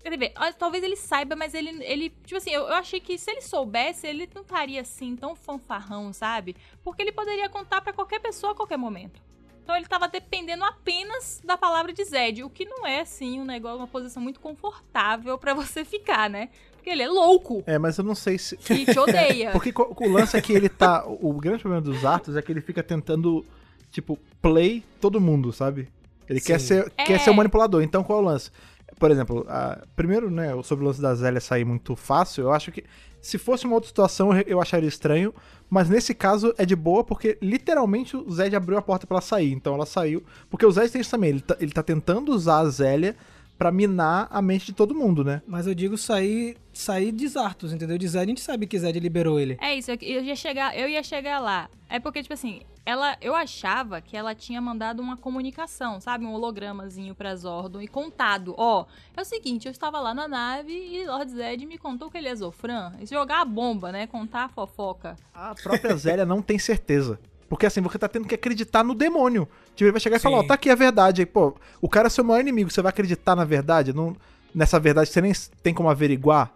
Quer 0.06 0.18
dizer, 0.20 0.34
ó, 0.38 0.52
talvez 0.52 0.84
ele 0.84 0.96
saiba, 0.96 1.36
mas 1.36 1.56
ele, 1.56 1.84
ele. 1.84 2.12
Tipo 2.26 2.38
assim, 2.38 2.52
eu, 2.52 2.62
eu 2.62 2.74
achei 2.76 3.00
que 3.00 3.18
se 3.18 3.32
ele 3.32 3.42
soubesse, 3.42 4.06
ele 4.06 4.30
não 4.36 4.44
estaria 4.44 4.80
assim 4.82 5.16
tão 5.16 5.36
fanfarrão, 5.36 6.14
sabe? 6.14 6.56
Porque 6.84 7.02
ele 7.02 7.12
poderia 7.12 7.50
contar 7.50 7.82
pra 7.82 7.92
qualquer 7.92 8.20
pessoa 8.20 8.54
a 8.54 8.56
qualquer 8.56 8.78
momento. 8.78 9.20
Então 9.64 9.76
ele 9.76 9.88
tava 9.88 10.08
dependendo 10.08 10.64
apenas 10.64 11.42
da 11.44 11.58
palavra 11.58 11.92
de 11.92 12.04
Zed, 12.04 12.44
o 12.44 12.52
que 12.52 12.66
não 12.66 12.86
é, 12.86 13.00
assim, 13.00 13.40
um 13.42 13.46
negócio, 13.46 13.78
uma 13.80 13.88
posição 13.88 14.22
muito 14.22 14.40
confortável 14.40 15.40
pra 15.40 15.56
você 15.56 15.84
ficar, 15.84 16.30
né? 16.30 16.50
Porque 16.74 16.92
ele 16.92 17.02
é 17.02 17.08
louco 17.08 17.64
É, 17.66 17.80
mas 17.80 17.98
eu 17.98 18.04
não 18.04 18.14
sei 18.14 18.38
se. 18.38 18.60
e 18.72 18.86
te 18.86 19.00
odeia. 19.00 19.50
Porque 19.58 19.74
o 19.76 20.08
lance 20.08 20.38
é 20.38 20.42
que 20.42 20.54
ele 20.54 20.70
tá. 20.70 21.04
O 21.08 21.34
grande 21.34 21.64
problema 21.64 21.82
dos 21.84 22.06
atos 22.06 22.36
é 22.38 22.44
que 22.44 22.52
ele 22.52 22.62
fica 22.62 22.84
tentando, 22.84 23.44
tipo, 23.90 24.20
play 24.40 24.84
todo 25.02 25.20
mundo, 25.20 25.52
sabe? 25.52 25.90
Ele 26.30 26.40
quer 26.40 26.60
Sim. 26.60 26.68
ser, 26.68 26.90
quer 26.92 27.14
É. 27.14 27.18
ser 27.18 27.32
o 27.32 27.34
manipulador. 27.34 27.82
Então 27.82 28.04
qual 28.04 28.20
é 28.20 28.22
o 28.22 28.26
lance? 28.26 28.52
Por 29.00 29.12
exemplo, 29.12 29.46
a- 29.50 29.84
primeiro, 29.96 30.30
né, 30.32 30.50
sobre 30.64 30.84
o 30.86 30.88
lance 30.88 31.02
da 31.02 31.14
Zélia 31.16 31.42
sair 31.42 31.66
muito 31.66 31.96
fácil, 31.96 32.44
eu 32.46 32.52
acho 32.54 32.72
que 32.72 32.84
se 33.22 33.38
fosse 33.38 33.66
uma 33.66 33.74
outra 33.76 33.88
situação 33.88 34.30
eu, 34.46 34.62
acharia 34.62 34.88
estranho, 34.88 35.34
mas 35.70 35.90
nesse 35.90 36.14
caso 36.14 36.54
é 36.58 36.66
de 36.66 36.76
boa 36.76 37.04
porque 37.04 37.38
literalmente 37.42 38.16
o 38.16 38.32
Zed 38.32 38.56
abriu 38.56 38.78
a 38.78 38.82
porta 38.82 39.08
pra 39.08 39.16
ela 39.16 39.22
sair, 39.22 39.52
então 39.52 39.74
ela 39.74 39.86
saiu. 39.86 40.24
Porque 40.50 40.66
o 40.66 40.72
Zed 40.72 40.92
tem 40.92 41.02
isso 41.02 41.10
também, 41.12 41.32
ele 41.32 41.42
tá, 41.42 41.58
ele 41.60 41.72
tá 41.72 41.82
tentando 41.84 42.32
usar 42.32 42.60
a 42.60 42.70
Zélia 42.70 43.16
pra 43.58 43.72
minar 43.72 44.28
a 44.30 44.42
mente 44.42 44.68
de 44.68 44.74
todo 44.74 44.94
mundo, 44.94 45.24
né? 45.24 45.42
Mas 45.48 45.66
eu 45.66 45.74
digo 45.74 45.98
sair, 45.98 46.56
sair 46.72 47.12
de 47.12 47.28
Zartos, 47.28 47.74
entendeu? 47.74 47.98
De 47.98 48.08
Zed, 48.08 48.24
a 48.26 48.28
gente 48.28 48.42
sabe 48.42 48.68
que 48.68 48.78
Zed 48.78 49.00
liberou 49.00 49.40
ele. 49.40 49.58
É 49.62 49.74
isso, 49.76 49.90
eu 49.92 50.24
ia 50.24 50.36
chegar, 50.36 50.78
eu 50.78 50.88
ia 50.88 51.02
chegar 51.02 51.40
lá. 51.40 51.68
É 51.90 52.00
porque, 52.00 52.22
tipo 52.22 52.34
assim, 52.34 52.62
ela, 52.86 53.18
eu 53.20 53.34
achava 53.34 54.00
que 54.00 54.16
ela 54.16 54.36
tinha 54.36 54.62
mandado 54.62 55.02
uma 55.02 55.18
comunicação, 55.18 56.00
sabe? 56.00 56.26
Um 56.26 56.34
hologramazinho 56.34 57.16
pra 57.16 57.36
Zordon 57.36 57.82
e 57.82 57.88
contado. 57.88 58.54
Ó, 58.58 58.86
é 59.18 59.22
o 59.22 59.26
seguinte, 59.26 59.66
eu 59.66 59.72
estava 59.72 60.00
lá 60.00 60.14
na 60.14 60.28
nave 60.28 60.72
e 60.72 61.06
Lord 61.06 61.32
Zed 61.32 61.66
me 61.66 61.78
contou 61.78 62.12
que 62.12 62.18
ele 62.18 62.28
é 62.28 62.36
Zofran. 62.36 62.94
E 63.00 63.06
jogar 63.06 63.42
a 63.42 63.46
bomba, 63.46 63.92
né? 63.92 64.06
Contar 64.06 64.46
a 64.46 64.50
fofoca. 64.50 65.16
A 65.34 65.56
própria 65.56 65.96
Zélia 65.98 66.26
não 66.26 66.42
tem 66.42 66.60
certeza. 66.60 67.20
Porque 67.50 67.66
assim, 67.66 67.82
você 67.82 67.98
tá 67.98 68.08
tendo 68.08 68.28
que 68.28 68.36
acreditar 68.36 68.84
no 68.84 68.94
demônio. 68.94 69.48
Tipo, 69.76 69.86
ele 69.86 69.92
vai 69.92 70.02
chegar 70.02 70.18
e 70.18 70.20
falar, 70.20 70.38
ó, 70.38 70.42
Sim. 70.42 70.48
tá 70.48 70.54
aqui 70.54 70.70
a 70.70 70.76
verdade. 70.76 71.22
Aí, 71.22 71.26
pô, 71.26 71.56
o 71.82 71.90
cara 71.90 72.08
é 72.08 72.10
seu 72.10 72.24
maior 72.24 72.40
inimigo, 72.40 72.70
você 72.70 72.82
vai 72.82 72.90
acreditar 72.90 73.36
na 73.36 73.46
verdade? 73.46 73.94
Não, 73.94 74.16
nessa 74.54 74.80
verdade 74.80 75.10
você 75.10 75.22
nem 75.22 75.34
tem 75.64 75.74
como 75.74 75.90
averiguar. 75.90 76.52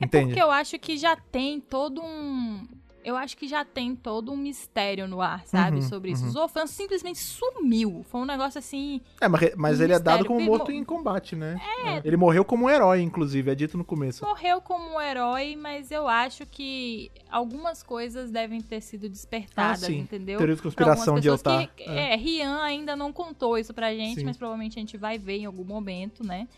Entende? 0.00 0.26
Porque 0.26 0.42
eu 0.42 0.50
acho 0.50 0.78
que 0.78 0.96
já 0.96 1.16
tem 1.16 1.60
todo 1.60 2.02
um. 2.02 2.66
Eu 3.04 3.16
acho 3.16 3.36
que 3.36 3.46
já 3.46 3.64
tem 3.66 3.94
todo 3.94 4.32
um 4.32 4.36
mistério 4.36 5.06
no 5.06 5.20
ar, 5.20 5.44
sabe? 5.46 5.76
Uhum, 5.76 5.82
sobre 5.82 6.10
isso. 6.12 6.22
uhum. 6.22 6.28
O 6.30 6.32
Zofran 6.32 6.66
simplesmente 6.66 7.18
sumiu. 7.18 8.02
Foi 8.08 8.22
um 8.22 8.24
negócio 8.24 8.58
assim. 8.58 9.00
É, 9.20 9.28
mas, 9.28 9.54
mas 9.56 9.78
um 9.80 9.84
ele 9.84 9.92
é 9.92 9.98
dado 9.98 10.24
como 10.24 10.40
morto 10.40 10.70
mo- 10.72 10.78
em 10.78 10.82
combate, 10.82 11.36
né? 11.36 11.60
Ele 12.02 12.16
morreu 12.16 12.44
como 12.44 12.64
um 12.64 12.70
herói, 12.70 13.02
inclusive, 13.02 13.50
é 13.50 13.54
dito 13.54 13.76
no 13.76 13.84
começo. 13.84 14.24
morreu 14.24 14.60
como 14.62 14.96
um 14.96 15.00
herói, 15.00 15.54
mas 15.54 15.90
eu 15.90 16.08
acho 16.08 16.46
que 16.46 17.10
algumas 17.30 17.82
coisas 17.82 18.30
devem 18.30 18.62
ter 18.62 18.80
sido 18.80 19.06
despertadas, 19.08 19.84
Ah, 19.84 19.86
sim. 19.86 19.98
entendeu? 19.98 20.38
Teoria 20.38 20.56
de 20.56 20.62
conspiração 20.62 21.20
de 21.20 21.28
Eltar. 21.28 21.68
que, 21.76 21.82
é. 21.84 22.16
Rian 22.16 22.62
ainda 22.62 22.96
não 22.96 23.12
contou 23.12 23.58
isso 23.58 23.74
pra 23.74 23.92
gente, 23.94 24.20
Sim. 24.20 24.24
mas 24.24 24.36
provavelmente 24.38 24.78
a 24.78 24.80
gente 24.80 24.96
vai 24.96 25.18
ver 25.18 25.38
em 25.40 25.44
algum 25.44 25.64
momento, 25.64 26.24
né? 26.26 26.48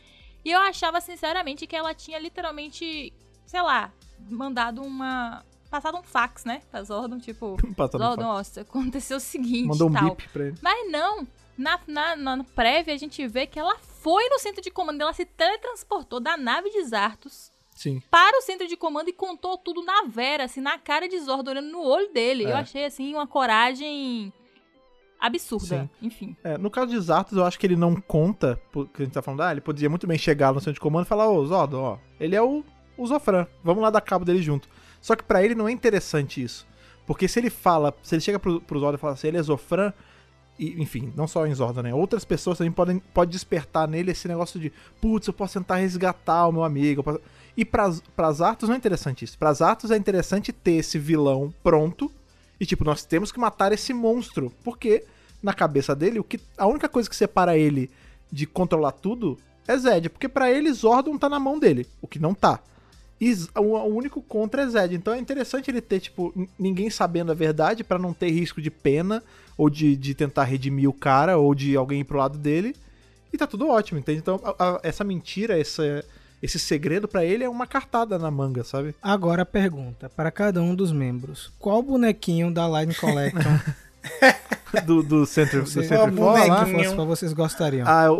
E 0.44 0.51
eu 0.53 0.61
achava, 0.61 1.01
sinceramente, 1.01 1.66
que 1.66 1.74
ela 1.74 1.92
tinha 1.92 2.20
literalmente, 2.20 3.12
sei 3.44 3.61
lá, 3.62 3.90
mandado 4.30 4.80
uma. 4.80 5.44
Passado 5.70 5.98
um 5.98 6.02
fax, 6.02 6.44
né? 6.44 6.62
Pra 6.70 6.82
Zordon, 6.82 7.18
tipo. 7.18 7.56
Passando 7.76 8.02
Zordon, 8.02 8.22
fome. 8.22 8.44
ó, 8.56 8.60
aconteceu 8.60 9.16
o 9.16 9.20
seguinte. 9.20 9.68
Mandou 9.68 9.88
um 9.88 9.92
tal. 9.92 10.10
bip 10.10 10.28
pra 10.28 10.46
ele. 10.46 10.56
Mas 10.62 10.90
não, 10.90 11.26
na, 11.56 11.80
na, 11.86 12.16
na 12.16 12.44
prévia 12.44 12.94
a 12.94 12.98
gente 12.98 13.26
vê 13.26 13.46
que 13.46 13.58
ela 13.58 13.76
foi 13.78 14.28
no 14.28 14.38
centro 14.38 14.62
de 14.62 14.70
comando, 14.70 15.00
ela 15.00 15.12
se 15.12 15.24
teletransportou 15.24 16.20
da 16.20 16.36
nave 16.36 16.70
de 16.70 16.84
Zartos 16.84 17.50
Sim. 17.74 18.00
para 18.10 18.38
o 18.38 18.42
centro 18.42 18.66
de 18.66 18.76
comando 18.76 19.08
e 19.08 19.12
contou 19.12 19.56
tudo 19.58 19.82
na 19.82 20.04
vera, 20.04 20.44
assim, 20.44 20.60
na 20.60 20.78
cara 20.78 21.08
de 21.08 21.18
Zordon, 21.18 21.52
olhando 21.52 21.70
no 21.70 21.82
olho 21.82 22.12
dele. 22.12 22.44
É. 22.44 22.52
Eu 22.52 22.56
achei, 22.56 22.84
assim, 22.84 23.14
uma 23.14 23.26
coragem 23.26 24.32
absurda. 25.18 25.66
Sim. 26.00 26.06
Enfim. 26.06 26.36
É, 26.44 26.58
no 26.58 26.70
caso 26.70 26.90
de 26.90 27.00
Zartos, 27.00 27.36
eu 27.36 27.44
acho 27.44 27.58
que 27.58 27.66
ele 27.66 27.76
não 27.76 27.94
conta, 28.00 28.60
porque 28.70 29.02
a 29.02 29.04
gente 29.04 29.14
tá 29.14 29.22
falando, 29.22 29.42
ah, 29.42 29.52
ele 29.52 29.60
podia 29.60 29.88
muito 29.90 30.06
bem 30.06 30.18
chegar 30.18 30.52
no 30.52 30.60
centro 30.60 30.74
de 30.74 30.80
comando 30.80 31.04
e 31.04 31.08
falar, 31.08 31.28
ô, 31.28 31.44
Zordon, 31.44 31.82
ó, 31.82 31.98
ele 32.20 32.36
é 32.36 32.42
o, 32.42 32.62
o 32.96 33.06
Zofran, 33.06 33.46
vamos 33.64 33.82
lá 33.82 33.90
dar 33.90 34.00
cabo 34.00 34.24
dele 34.24 34.42
junto. 34.42 34.68
Só 35.07 35.14
que 35.14 35.22
pra 35.22 35.40
ele 35.40 35.54
não 35.54 35.68
é 35.68 35.70
interessante 35.70 36.42
isso. 36.42 36.66
Porque 37.07 37.28
se 37.28 37.38
ele 37.38 37.48
fala, 37.48 37.94
se 38.02 38.16
ele 38.16 38.22
chega 38.22 38.40
pro, 38.40 38.61
pro 38.61 38.80
Zordon 38.80 38.96
e 38.96 38.98
fala 38.98 39.12
assim, 39.12 39.28
ele 39.28 39.36
é 39.36 39.42
Zofran, 39.42 39.92
e, 40.59 40.82
enfim, 40.82 41.12
não 41.14 41.28
só 41.28 41.46
em 41.46 41.54
Zordon, 41.54 41.82
né? 41.82 41.94
Outras 41.94 42.24
pessoas 42.24 42.59
também 42.59 42.72
podem 42.72 42.98
pode 43.14 43.30
despertar 43.30 43.86
nele 43.86 44.11
esse 44.11 44.26
negócio 44.26 44.59
de, 44.59 44.72
putz, 45.00 45.28
eu 45.28 45.32
posso 45.32 45.61
tentar 45.61 45.76
resgatar 45.76 46.48
o 46.48 46.52
meu 46.52 46.64
amigo. 46.64 47.04
posso-" 47.04 47.20
E 47.57 47.64
pra, 47.64 47.88
pra 48.16 48.32
Zartos 48.32 48.68
não 48.68 48.74
é 48.74 48.78
interessante 48.78 49.24
isso. 49.24 49.38
Pra 49.38 49.52
Zartos 49.52 49.92
é 49.92 49.96
interessante 49.96 50.52
ter 50.52 50.72
esse 50.72 50.98
vilão 50.98 51.54
pronto 51.62 52.11
e, 52.59 52.66
tipo, 52.66 52.82
nós 52.82 53.04
temos 53.04 53.30
que 53.30 53.38
matar 53.38 53.70
esse 53.70 53.94
monstro. 53.94 54.52
Porque, 54.64 55.04
na 55.40 55.54
cabeça 55.54 55.94
dele, 55.94 56.18
o 56.18 56.24
que, 56.24 56.40
a 56.59 56.66
única 56.66 56.88
coisa 56.88 57.09
que 57.09 57.14
separa 57.14 57.57
ele 57.57 57.88
de 58.32 58.44
controlar 58.44 58.90
tudo 58.90 59.38
é 59.68 59.78
Zed. 59.78 60.09
Porque 60.09 60.28
pra 60.28 60.50
ele, 60.50 60.72
Zordon 60.72 61.16
tá 61.16 61.28
na 61.28 61.38
mão 61.38 61.61
dele. 61.61 61.86
O 62.02 62.09
que 62.09 62.18
não 62.18 62.34
tá. 62.34 62.59
E 63.20 63.34
o, 63.54 63.76
único 63.86 64.20
contra 64.20 64.62
é 64.62 64.68
Zed. 64.68 64.94
Então 64.94 65.14
é 65.14 65.18
interessante 65.18 65.70
ele 65.70 65.80
ter, 65.80 66.00
tipo, 66.00 66.32
ninguém 66.58 66.90
sabendo 66.90 67.32
a 67.32 67.34
verdade 67.34 67.82
pra 67.82 67.98
não 67.98 68.12
ter 68.12 68.30
risco 68.30 68.60
de 68.60 68.70
pena 68.70 69.22
ou 69.56 69.70
de, 69.70 69.96
de 69.96 70.14
tentar 70.14 70.44
redimir 70.44 70.88
o 70.88 70.92
cara 70.92 71.38
ou 71.38 71.54
de 71.54 71.74
alguém 71.76 72.00
ir 72.00 72.04
pro 72.04 72.18
lado 72.18 72.36
dele. 72.36 72.76
E 73.32 73.38
tá 73.38 73.46
tudo 73.46 73.68
ótimo, 73.68 73.98
entende? 73.98 74.18
Então 74.18 74.40
a- 74.44 74.54
a- 74.58 74.80
essa 74.82 75.02
mentira, 75.02 75.58
essa, 75.58 76.04
esse 76.42 76.58
segredo 76.58 77.08
pra 77.08 77.24
ele 77.24 77.42
é 77.42 77.48
uma 77.48 77.66
cartada 77.66 78.18
na 78.18 78.30
manga, 78.30 78.62
sabe? 78.64 78.94
Agora 79.02 79.42
a 79.42 79.46
pergunta 79.46 80.10
para 80.10 80.30
cada 80.30 80.62
um 80.62 80.74
dos 80.74 80.92
membros: 80.92 81.50
qual 81.58 81.82
bonequinho 81.82 82.52
da 82.52 82.68
Line 82.68 82.94
Collection 82.94 83.40
Do, 84.84 85.02
do 85.02 85.24
Center, 85.24 85.62
do 85.62 85.68
Center 85.68 85.96
Qual 86.12 86.36
For 86.36 86.48
lá. 86.48 86.66
fosse 86.66 86.94
pra 86.94 87.04
vocês 87.04 87.32
gostariam? 87.32 87.86
Ah, 87.88 88.11
o, 88.11 88.16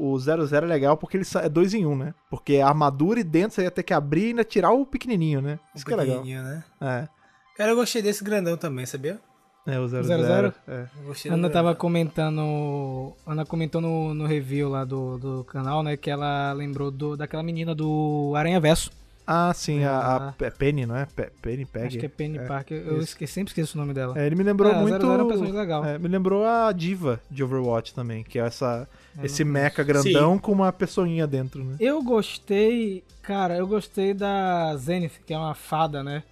o, 0.00 0.12
o 0.12 0.18
00 0.18 0.46
é 0.56 0.60
legal 0.60 0.96
porque 0.96 1.16
ele 1.16 1.24
é 1.34 1.48
dois 1.48 1.74
em 1.74 1.86
um, 1.86 1.94
né? 1.94 2.14
Porque 2.30 2.56
a 2.56 2.66
armadura 2.66 3.20
e 3.20 3.24
dentro 3.24 3.54
você 3.54 3.62
ia 3.62 3.70
ter 3.70 3.82
que 3.82 3.94
abrir 3.94 4.22
e 4.22 4.28
ainda 4.28 4.42
tirar 4.42 4.72
o 4.72 4.86
pequenininho, 4.86 5.40
né? 5.40 5.60
Isso 5.74 5.84
que 5.84 5.92
é 5.92 5.96
legal. 5.96 6.24
Né? 6.24 6.64
É. 6.80 7.08
Cara, 7.56 7.72
eu 7.72 7.76
gostei 7.76 8.02
desse 8.02 8.24
grandão 8.24 8.56
também, 8.56 8.86
sabia? 8.86 9.20
É, 9.66 9.78
o 9.78 9.86
00. 9.86 10.02
Zero 10.02 10.22
zero? 10.24 10.54
É. 10.66 10.86
Eu 10.98 11.06
gostei 11.06 11.30
do 11.30 11.34
Ana 11.34 11.48
grandão. 11.48 11.62
tava 11.62 11.76
comentando. 11.76 13.12
Ana 13.26 13.44
comentou 13.44 13.80
no, 13.80 14.12
no 14.12 14.26
review 14.26 14.68
lá 14.68 14.84
do, 14.84 15.18
do 15.18 15.44
canal, 15.44 15.82
né? 15.82 15.96
Que 15.96 16.10
ela 16.10 16.52
lembrou 16.52 16.90
do, 16.90 17.16
daquela 17.16 17.42
menina 17.42 17.74
do 17.74 18.32
Aranha 18.34 18.58
Verso. 18.58 18.90
Ah, 19.26 19.52
sim, 19.54 19.84
a, 19.84 20.16
a. 20.28 20.32
Pe- 20.32 20.50
Penny, 20.50 20.84
não 20.84 20.96
é? 20.96 21.06
Pe- 21.06 21.30
Penny 21.40 21.64
Peg. 21.64 21.86
Acho 21.86 21.98
que 21.98 22.06
é 22.06 22.08
Penny 22.08 22.38
É, 22.38 22.46
Parker. 22.46 22.82
Eu 22.84 23.00
esqueci, 23.00 23.32
sempre 23.34 23.50
esqueço 23.50 23.78
o 23.78 23.80
nome 23.80 23.94
dela. 23.94 24.18
É, 24.18 24.26
ele 24.26 24.34
me 24.34 24.42
lembrou 24.42 24.72
Ah, 24.72 24.76
muito. 24.80 24.98
00 25.00 25.20
é 25.20 25.22
um 25.22 25.28
personagem 25.28 25.56
legal. 25.60 25.84
É, 25.84 25.98
me 25.98 26.08
lembrou 26.08 26.44
a 26.44 26.72
diva 26.72 27.20
de 27.30 27.42
Overwatch 27.44 27.94
também, 27.94 28.24
que 28.24 28.38
é 28.38 28.42
essa, 28.42 28.88
Eu 29.16 29.24
esse 29.24 29.44
mecha 29.44 29.82
grandão 29.84 30.38
com 30.38 30.50
uma 30.52 30.72
pessoinha 30.72 31.26
dentro, 31.26 31.62
né? 31.64 31.76
Eu 31.78 32.02
gostei, 32.02 33.04
cara, 33.22 33.56
eu 33.56 33.66
gostei 33.66 34.12
da 34.12 34.76
Zenith, 34.76 35.20
que 35.24 35.32
é 35.32 35.38
uma 35.38 35.54
fada, 35.54 36.02
né? 36.02 36.22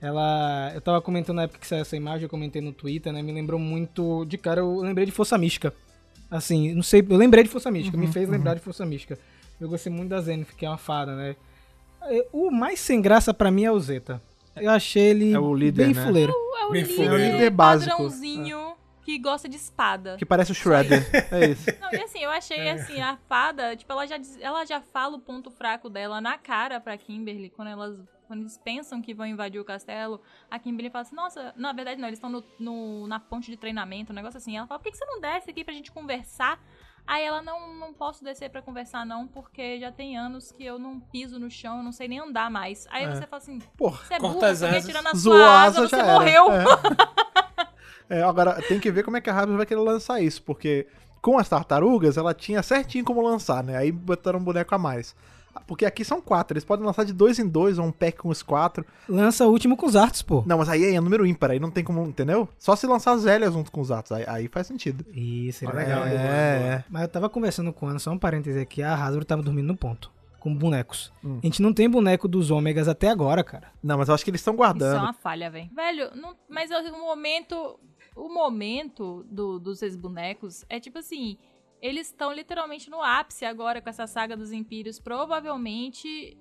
Ela. 0.00 0.70
Eu 0.74 0.80
tava 0.80 1.00
comentando 1.00 1.36
na 1.36 1.42
época 1.44 1.58
que 1.58 1.66
saiu 1.66 1.80
essa 1.82 1.96
imagem, 1.96 2.24
eu 2.24 2.28
comentei 2.28 2.62
no 2.62 2.72
Twitter, 2.72 3.12
né? 3.12 3.22
Me 3.22 3.32
lembrou 3.32 3.58
muito. 3.58 4.24
De 4.26 4.38
cara, 4.38 4.60
eu 4.60 4.76
lembrei 4.80 5.06
de 5.06 5.12
Força 5.12 5.36
Mística. 5.38 5.72
Assim, 6.30 6.74
não 6.74 6.82
sei, 6.82 7.04
eu 7.08 7.16
lembrei 7.16 7.42
de 7.44 7.48
Força 7.50 7.70
Mística, 7.70 7.96
Uhum, 7.96 8.02
me 8.04 8.12
fez 8.12 8.28
lembrar 8.28 8.54
de 8.54 8.60
Força 8.60 8.84
Mística. 8.84 9.18
Eu 9.60 9.68
gostei 9.68 9.90
muito 9.92 10.10
da 10.10 10.20
Zenith, 10.20 10.54
que 10.56 10.66
é 10.66 10.68
uma 10.68 10.76
fada, 10.76 11.14
né? 11.16 11.34
É, 12.02 12.26
O 12.32 12.50
mais 12.50 12.80
sem 12.80 13.00
graça 13.00 13.32
pra 13.34 13.50
mim 13.50 13.64
é 13.64 13.72
o 13.72 13.78
Zeta. 13.80 14.22
Eu 14.54 14.70
achei 14.70 15.02
ele 15.02 15.32
É 15.32 15.38
o 15.38 15.54
líder, 15.54 15.86
bem 15.86 15.94
né? 15.94 16.04
fuleiro. 16.04 16.32
É 16.60 16.64
o 16.66 16.70
Bem 16.70 16.82
líder, 16.82 16.94
fuleiro. 16.94 17.14
É 17.14 17.16
o 17.28 17.32
líder 17.32 17.50
básico. 17.50 17.90
padrãozinho 17.90 18.74
que 19.04 19.18
gosta 19.18 19.48
de 19.48 19.56
espada. 19.56 20.16
Que 20.16 20.24
parece 20.26 20.50
o 20.50 20.54
Shredder. 20.54 21.06
é 21.32 21.46
isso. 21.50 21.66
Não, 21.80 21.92
e 21.92 22.02
assim, 22.02 22.18
eu 22.24 22.30
achei 22.30 22.58
É. 22.58 22.72
assim, 22.72 23.00
a 23.00 23.16
fada, 23.28 23.76
tipo, 23.76 23.92
ela 23.92 24.06
já, 24.06 24.16
diz- 24.16 24.38
ela 24.40 24.64
já 24.64 24.80
fala 24.80 25.16
o 25.16 25.20
ponto 25.20 25.50
fraco 25.50 25.88
dela 25.88 26.20
na 26.20 26.36
cara 26.38 26.80
pra 26.80 26.96
Kimberly, 26.96 27.50
quando 27.50 27.68
elas. 27.68 27.98
Quando 28.26 28.40
eles 28.40 28.58
pensam 28.58 29.00
que 29.00 29.14
vão 29.14 29.24
invadir 29.24 29.60
o 29.60 29.64
castelo, 29.64 30.20
a 30.50 30.58
Kimberly 30.58 30.90
fala 30.90 31.02
assim, 31.02 31.14
nossa, 31.14 31.54
na 31.56 31.72
verdade 31.72 32.00
não, 32.00 32.08
eles 32.08 32.18
estão 32.18 32.28
no, 32.28 32.42
no- 32.58 33.06
na 33.06 33.20
ponte 33.20 33.48
de 33.48 33.56
treinamento, 33.56 34.10
um 34.10 34.16
negócio 34.16 34.38
assim. 34.38 34.56
Ela 34.56 34.66
fala, 34.66 34.80
por 34.80 34.84
que, 34.86 34.90
que 34.90 34.98
você 34.98 35.04
não 35.04 35.20
desce 35.20 35.48
aqui 35.48 35.62
pra 35.62 35.72
gente 35.72 35.92
conversar? 35.92 36.58
Aí 37.06 37.24
ela, 37.24 37.40
não, 37.40 37.74
não 37.74 37.92
posso 37.92 38.24
descer 38.24 38.50
pra 38.50 38.60
conversar 38.60 39.06
não, 39.06 39.26
porque 39.28 39.78
já 39.78 39.92
tem 39.92 40.18
anos 40.18 40.50
que 40.50 40.64
eu 40.64 40.78
não 40.78 40.98
piso 40.98 41.38
no 41.38 41.48
chão, 41.50 41.78
eu 41.78 41.82
não 41.84 41.92
sei 41.92 42.08
nem 42.08 42.18
andar 42.18 42.50
mais. 42.50 42.86
Aí 42.90 43.04
É. 43.04 43.14
você 43.14 43.26
fala 43.26 43.42
assim, 43.42 43.60
Porra, 43.76 44.04
você 44.04 44.14
é 44.14 44.18
burro, 44.18 44.38
porque 44.40 44.80
tirando 44.82 45.06
a 45.06 45.14
sua 45.14 45.62
asa, 45.62 45.88
você 45.88 46.02
morreu. 46.02 46.46
É. 46.52 46.64
É, 48.08 48.22
agora, 48.22 48.62
tem 48.68 48.78
que 48.78 48.88
ver 48.92 49.02
como 49.02 49.16
é 49.16 49.20
que 49.20 49.28
a 49.28 49.36
Hasbro 49.36 49.56
vai 49.56 49.66
querer 49.66 49.80
lançar 49.80 50.20
isso, 50.20 50.40
porque 50.44 50.86
com 51.20 51.38
as 51.38 51.48
tartarugas 51.48 52.16
ela 52.16 52.32
tinha 52.32 52.62
certinho 52.62 53.04
como 53.04 53.20
lançar, 53.20 53.64
né? 53.64 53.76
Aí 53.76 53.90
botaram 53.90 54.38
um 54.38 54.44
boneco 54.44 54.72
a 54.72 54.78
mais. 54.78 55.12
Porque 55.66 55.84
aqui 55.86 56.04
são 56.04 56.20
quatro, 56.20 56.54
eles 56.54 56.64
podem 56.64 56.84
lançar 56.84 57.04
de 57.04 57.12
dois 57.12 57.38
em 57.38 57.46
dois, 57.48 57.78
ou 57.78 57.84
um 57.86 57.92
pack 57.92 58.18
com 58.18 58.28
os 58.28 58.42
quatro. 58.42 58.84
Lança 59.08 59.46
o 59.46 59.50
último 59.50 59.76
com 59.76 59.86
os 59.86 59.96
artes, 59.96 60.22
pô. 60.22 60.42
Não, 60.46 60.58
mas 60.58 60.68
aí 60.68 60.94
é 60.94 61.00
número 61.00 61.26
ímpar, 61.26 61.50
aí 61.52 61.60
não 61.60 61.70
tem 61.70 61.84
como, 61.84 62.02
entendeu? 62.04 62.48
Só 62.58 62.74
se 62.76 62.86
lançar 62.86 63.12
as 63.12 63.24
velhas 63.24 63.52
junto 63.52 63.70
com 63.72 63.80
os 63.80 63.90
atos, 63.90 64.12
aí, 64.12 64.24
aí 64.26 64.48
faz 64.48 64.66
sentido. 64.66 65.04
Isso, 65.12 65.60
seria 65.60 65.74
Legal, 65.74 66.04
é, 66.04 66.08
boa. 66.10 66.20
é. 66.20 66.84
Mas 66.90 67.02
eu 67.02 67.08
tava 67.08 67.28
conversando 67.28 67.72
com 67.72 67.86
o 67.86 67.88
Ana, 67.88 67.98
só 67.98 68.10
um 68.10 68.18
parêntese 68.18 68.58
aqui, 68.58 68.82
a 68.82 68.94
Hasbro 68.94 69.24
tava 69.24 69.42
dormindo 69.42 69.66
no 69.68 69.76
ponto, 69.76 70.10
com 70.40 70.54
bonecos. 70.54 71.12
Hum. 71.24 71.38
A 71.42 71.46
gente 71.46 71.60
não 71.62 71.72
tem 71.72 71.88
boneco 71.88 72.26
dos 72.28 72.50
ômegas 72.50 72.88
até 72.88 73.08
agora, 73.08 73.42
cara. 73.44 73.68
Não, 73.82 73.98
mas 73.98 74.08
eu 74.08 74.14
acho 74.14 74.24
que 74.24 74.30
eles 74.30 74.40
estão 74.40 74.54
Isso 74.54 74.62
é 74.62 74.66
guardando. 74.66 75.02
uma 75.02 75.12
falha, 75.12 75.50
velho. 75.50 75.68
Velho, 75.74 76.10
não- 76.14 76.34
mas 76.48 76.70
o 76.70 76.98
momento. 76.98 77.78
O 78.14 78.32
momento 78.32 79.26
do- 79.30 79.58
dos 79.58 79.78
seus 79.78 79.94
bonecos 79.94 80.64
é 80.70 80.80
tipo 80.80 80.98
assim. 80.98 81.36
Eles 81.80 82.06
estão 82.08 82.32
literalmente 82.32 82.88
no 82.90 83.02
ápice 83.02 83.44
agora 83.44 83.80
com 83.82 83.88
essa 83.88 84.06
saga 84.06 84.36
dos 84.36 84.52
Impérios. 84.52 84.98
Provavelmente. 84.98 86.36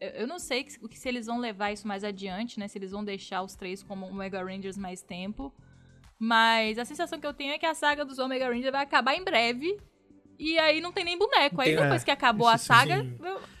eu- 0.00 0.28
não 0.28 0.38
sei 0.38 0.62
que- 0.62 0.78
o 0.80 0.88
que 0.88 0.96
se 0.96 1.08
eles 1.08 1.26
vão 1.26 1.40
levar 1.40 1.72
isso 1.72 1.86
mais 1.88 2.04
adiante, 2.04 2.56
né? 2.60 2.68
Se 2.68 2.78
eles 2.78 2.92
vão 2.92 3.04
deixar 3.04 3.42
os 3.42 3.56
três 3.56 3.82
como 3.82 4.06
Omega 4.06 4.40
Rangers 4.40 4.78
mais 4.78 5.02
tempo. 5.02 5.52
Mas 6.18 6.78
a 6.78 6.84
sensação 6.84 7.18
que 7.18 7.26
eu 7.26 7.34
tenho 7.34 7.52
é 7.52 7.58
que 7.58 7.66
a 7.66 7.74
saga 7.74 8.04
dos 8.04 8.18
Omega 8.20 8.46
Rangers 8.48 8.70
vai 8.70 8.82
acabar 8.84 9.14
em 9.16 9.24
breve. 9.24 9.76
E 10.38 10.56
aí 10.58 10.80
não 10.80 10.92
tem 10.92 11.04
nem 11.04 11.18
boneco. 11.18 11.60
Aí 11.60 11.74
depois 11.82 12.02
é, 12.02 12.04
que 12.04 12.10
acabou 12.12 12.46
a 12.46 12.56
saga, 12.58 13.04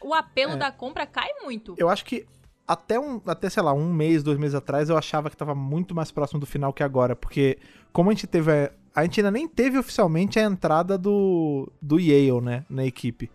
o 0.00 0.14
apelo 0.14 0.52
da 0.56 0.70
compra 0.70 1.04
cai 1.06 1.28
muito. 1.42 1.74
Eu 1.76 1.88
acho 1.88 2.04
que 2.04 2.24
até, 2.66 3.00
um, 3.00 3.20
até, 3.26 3.50
sei 3.50 3.62
lá, 3.62 3.72
um 3.72 3.92
mês, 3.92 4.22
dois 4.22 4.38
meses 4.38 4.54
atrás, 4.54 4.88
eu 4.88 4.96
achava 4.96 5.28
que 5.30 5.36
tava 5.36 5.56
muito 5.56 5.92
mais 5.92 6.12
próximo 6.12 6.38
do 6.38 6.46
final 6.46 6.72
que 6.72 6.84
agora. 6.84 7.16
Porque, 7.16 7.58
como 7.92 8.10
a 8.10 8.12
gente 8.12 8.28
teve. 8.28 8.70
A, 8.98 9.02
gente 9.04 9.20
ainda 9.20 9.30
nem 9.30 9.46
teve 9.46 9.78
oficialmente 9.78 10.38
a 10.38 10.42
entrada 10.42 10.98
do, 10.98 11.70
do 11.80 12.00
Yale, 12.00 12.40
né? 12.40 12.64
Na 12.68 12.84
equipe. 12.84 13.30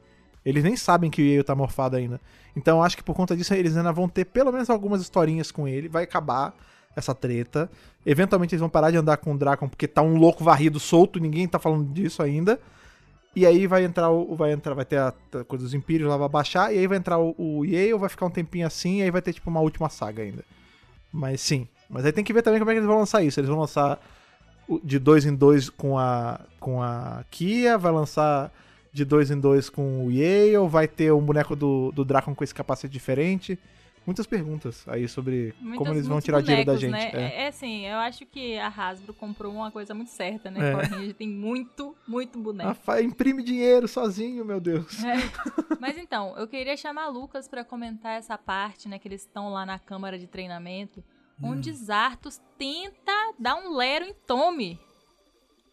Eles 0.45 0.64
nem 0.64 0.76
sabem 0.76 1.09
que 1.09 1.22
o 1.22 1.26
Yale 1.26 1.43
tá 1.43 1.55
morfado 1.55 1.95
ainda. 1.95 2.20
Então 2.55 2.84
acho 2.84 2.97
que 2.97 3.03
por 3.03 3.16
conta 3.16 3.36
disso 3.36 3.53
eles 3.53 3.78
ainda 3.78 3.91
vão 3.91 4.09
ter 4.09 4.26
pelo 4.26 4.51
menos 4.51 4.70
algumas 4.70 5.01
historinhas 5.01 5.51
com 5.51 5.68
ele. 5.68 5.88
Vai 5.88 6.03
acabar 6.03 6.53
essa 6.95 7.16
treta. 7.16 7.70
Eventualmente 8.05 8.53
eles 8.53 8.59
vão 8.59 8.70
parar 8.70 8.91
de 8.91 8.97
andar 8.97 9.18
com 9.18 9.34
o 9.34 9.38
Dracon 9.38 9.70
porque 9.70 9.88
tá 9.88 10.01
um 10.01 10.18
louco 10.18 10.43
varrido 10.43 10.80
solto, 10.80 11.20
ninguém 11.20 11.47
tá 11.47 11.57
falando 11.57 11.91
disso 11.93 12.22
ainda. 12.22 12.59
E 13.36 13.45
aí 13.45 13.66
vai 13.66 13.84
entrar 13.84 14.11
o. 14.11 14.36
Vai 14.36 14.51
entrar, 14.51 14.74
vai 14.74 14.86
ter 14.86 14.97
a, 14.97 15.14
a 15.39 15.43
coisa 15.45 15.64
dos 15.64 15.74
Impérios 15.74 16.09
lá, 16.09 16.18
vai 16.18 16.30
baixar, 16.30 16.74
e 16.74 16.78
aí 16.78 16.86
vai 16.86 16.97
entrar 16.97 17.18
o, 17.18 17.34
o 17.38 17.66
Yale, 17.66 17.93
vai 17.95 18.09
ficar 18.09 18.26
um 18.26 18.30
tempinho 18.30 18.68
assim, 18.68 18.99
e 18.99 19.03
aí 19.03 19.09
vai 19.09 19.22
ter 19.22 19.34
tipo 19.34 19.49
uma 19.49 19.61
última 19.61 19.89
saga 19.89 20.22
ainda. 20.22 20.43
Mas 21.11 21.41
sim. 21.41 21.68
Mas 21.89 22.05
aí 22.05 22.11
tem 22.11 22.24
que 22.24 22.34
ver 22.34 22.41
também 22.41 22.59
como 22.59 22.70
é 22.70 22.74
que 22.74 22.80
eles 22.80 22.88
vão 22.88 22.99
lançar 22.99 23.24
isso. 23.24 23.39
Eles 23.39 23.49
vão 23.49 23.59
lançar 23.59 23.99
de 24.84 24.99
dois 24.99 25.26
em 25.26 25.36
dois 25.36 25.70
com 25.70 25.97
a. 25.97 26.39
com 26.59 26.82
a 26.82 27.24
Kia, 27.30 27.78
vai 27.78 27.91
lançar 27.91 28.51
de 28.91 29.03
dois 29.03 29.32
em 29.32 29.39
dois 29.39 29.70
com 29.70 30.05
o 30.05 30.11
Yale, 30.11 30.68
vai 30.70 30.88
ter 30.88 31.11
um 31.11 31.22
boneco 31.22 31.55
do, 31.55 31.91
do 31.91 32.05
Dracon 32.05 32.36
com 32.36 32.43
esse 32.43 32.53
capacete 32.53 32.91
diferente. 32.93 33.57
Muitas 34.05 34.28
perguntas 34.28 34.84
aí 34.88 35.07
sobre 35.07 35.53
como 35.61 35.70
Muitas- 35.70 35.93
eles 35.93 36.07
vão 36.07 36.16
muitos 36.16 36.26
tirar 36.26 36.41
dinheiro 36.41 36.66
da 36.66 36.74
bonecos, 36.74 37.01
gente. 37.01 37.16
Né? 37.16 37.22
é. 37.22 37.41
É. 37.41 37.43
é 37.43 37.47
assim, 37.47 37.86
eu 37.88 37.97
acho 37.99 38.26
que 38.26 38.59
a 38.59 38.68
Hasbro 38.68 39.14
comprou 39.14 39.53
uma 39.53 39.72
coisa 39.72 39.93
muito 39.93 40.11
certa, 40.11 40.51
né? 40.51 40.59
É. 40.59 40.72
Power 40.74 40.89
Ranger 40.91 41.14
tem 41.14 41.30
muito, 41.30 41.95
muito 42.05 42.38
boneco. 42.38 42.78
Ah, 42.86 43.01
imprime 43.01 43.41
dinheiro 43.41 43.88
sozinho, 43.88 44.43
meu 44.43 44.59
Deus. 44.59 45.01
É. 45.03 45.16
Mas 45.80 45.97
então, 45.97 46.38
eu 46.38 46.45
queria 46.47 46.76
chamar 46.76 47.07
Lucas 47.07 47.47
pra 47.47 47.64
comentar 47.64 48.18
essa 48.18 48.38
parte, 48.38 48.89
né? 48.89 48.99
Que 48.99 49.07
eles 49.07 49.22
estão 49.22 49.49
lá 49.53 49.66
na 49.66 49.80
câmara 49.80 50.20
de 50.20 50.28
treinamento, 50.28 51.01
onde 51.44 51.72
Zartos 51.74 52.39
tenta 52.58 53.34
dar 53.39 53.56
um 53.56 53.76
lero 53.76 54.06
em 54.06 54.14
Tommy. 54.26 54.80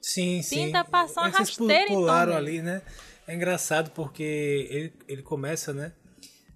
Sim, 0.01 0.43
sim. 0.43 0.67
Tenta 0.67 0.85
passar 0.85 1.23
uma 1.23 1.29
É 1.29 1.33
pu- 1.33 1.39
rasteira 1.39 1.85
em 1.85 1.95
pularam 1.95 2.33
Tommy. 2.33 2.47
ali, 2.49 2.63
né? 2.63 2.83
É 3.27 3.35
engraçado 3.35 3.91
porque 3.91 4.67
ele, 4.71 4.93
ele 5.07 5.23
começa, 5.23 5.73
né? 5.73 5.93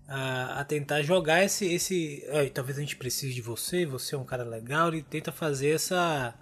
A, 0.09 0.61
a 0.61 0.65
tentar 0.65 1.03
jogar 1.03 1.45
esse. 1.45 1.67
esse 1.73 2.25
"Ai, 2.33 2.51
talvez 2.51 2.77
a 2.79 2.81
gente 2.81 2.97
precise 2.97 3.33
de 3.35 3.41
você, 3.43 3.87
você 3.87 4.15
é 4.15 4.19
um 4.19 4.25
cara 4.25 4.45
legal. 4.45 4.89
Ele 4.89 5.03
tenta 5.03 5.31
fazer 5.33 5.71
essa. 5.71 6.35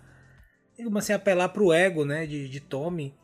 Ele 0.79 0.89
começa 0.89 1.13
a 1.13 1.17
apelar 1.17 1.49
pro 1.51 1.73
ego, 1.73 2.05
né? 2.05 2.27
De, 2.27 2.49
de 2.49 2.61
Tommy. 2.61 3.15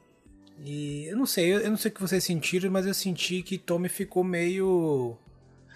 E 0.64 1.06
eu 1.06 1.16
não 1.16 1.24
sei, 1.26 1.52
eu, 1.54 1.60
eu 1.60 1.70
não 1.70 1.76
sei 1.76 1.90
o 1.90 1.94
que 1.94 2.00
vocês 2.00 2.22
sentiram, 2.24 2.68
mas 2.70 2.84
eu 2.84 2.92
senti 2.94 3.42
que 3.42 3.56
Tommy 3.58 3.88
ficou 3.88 4.22
meio. 4.24 5.16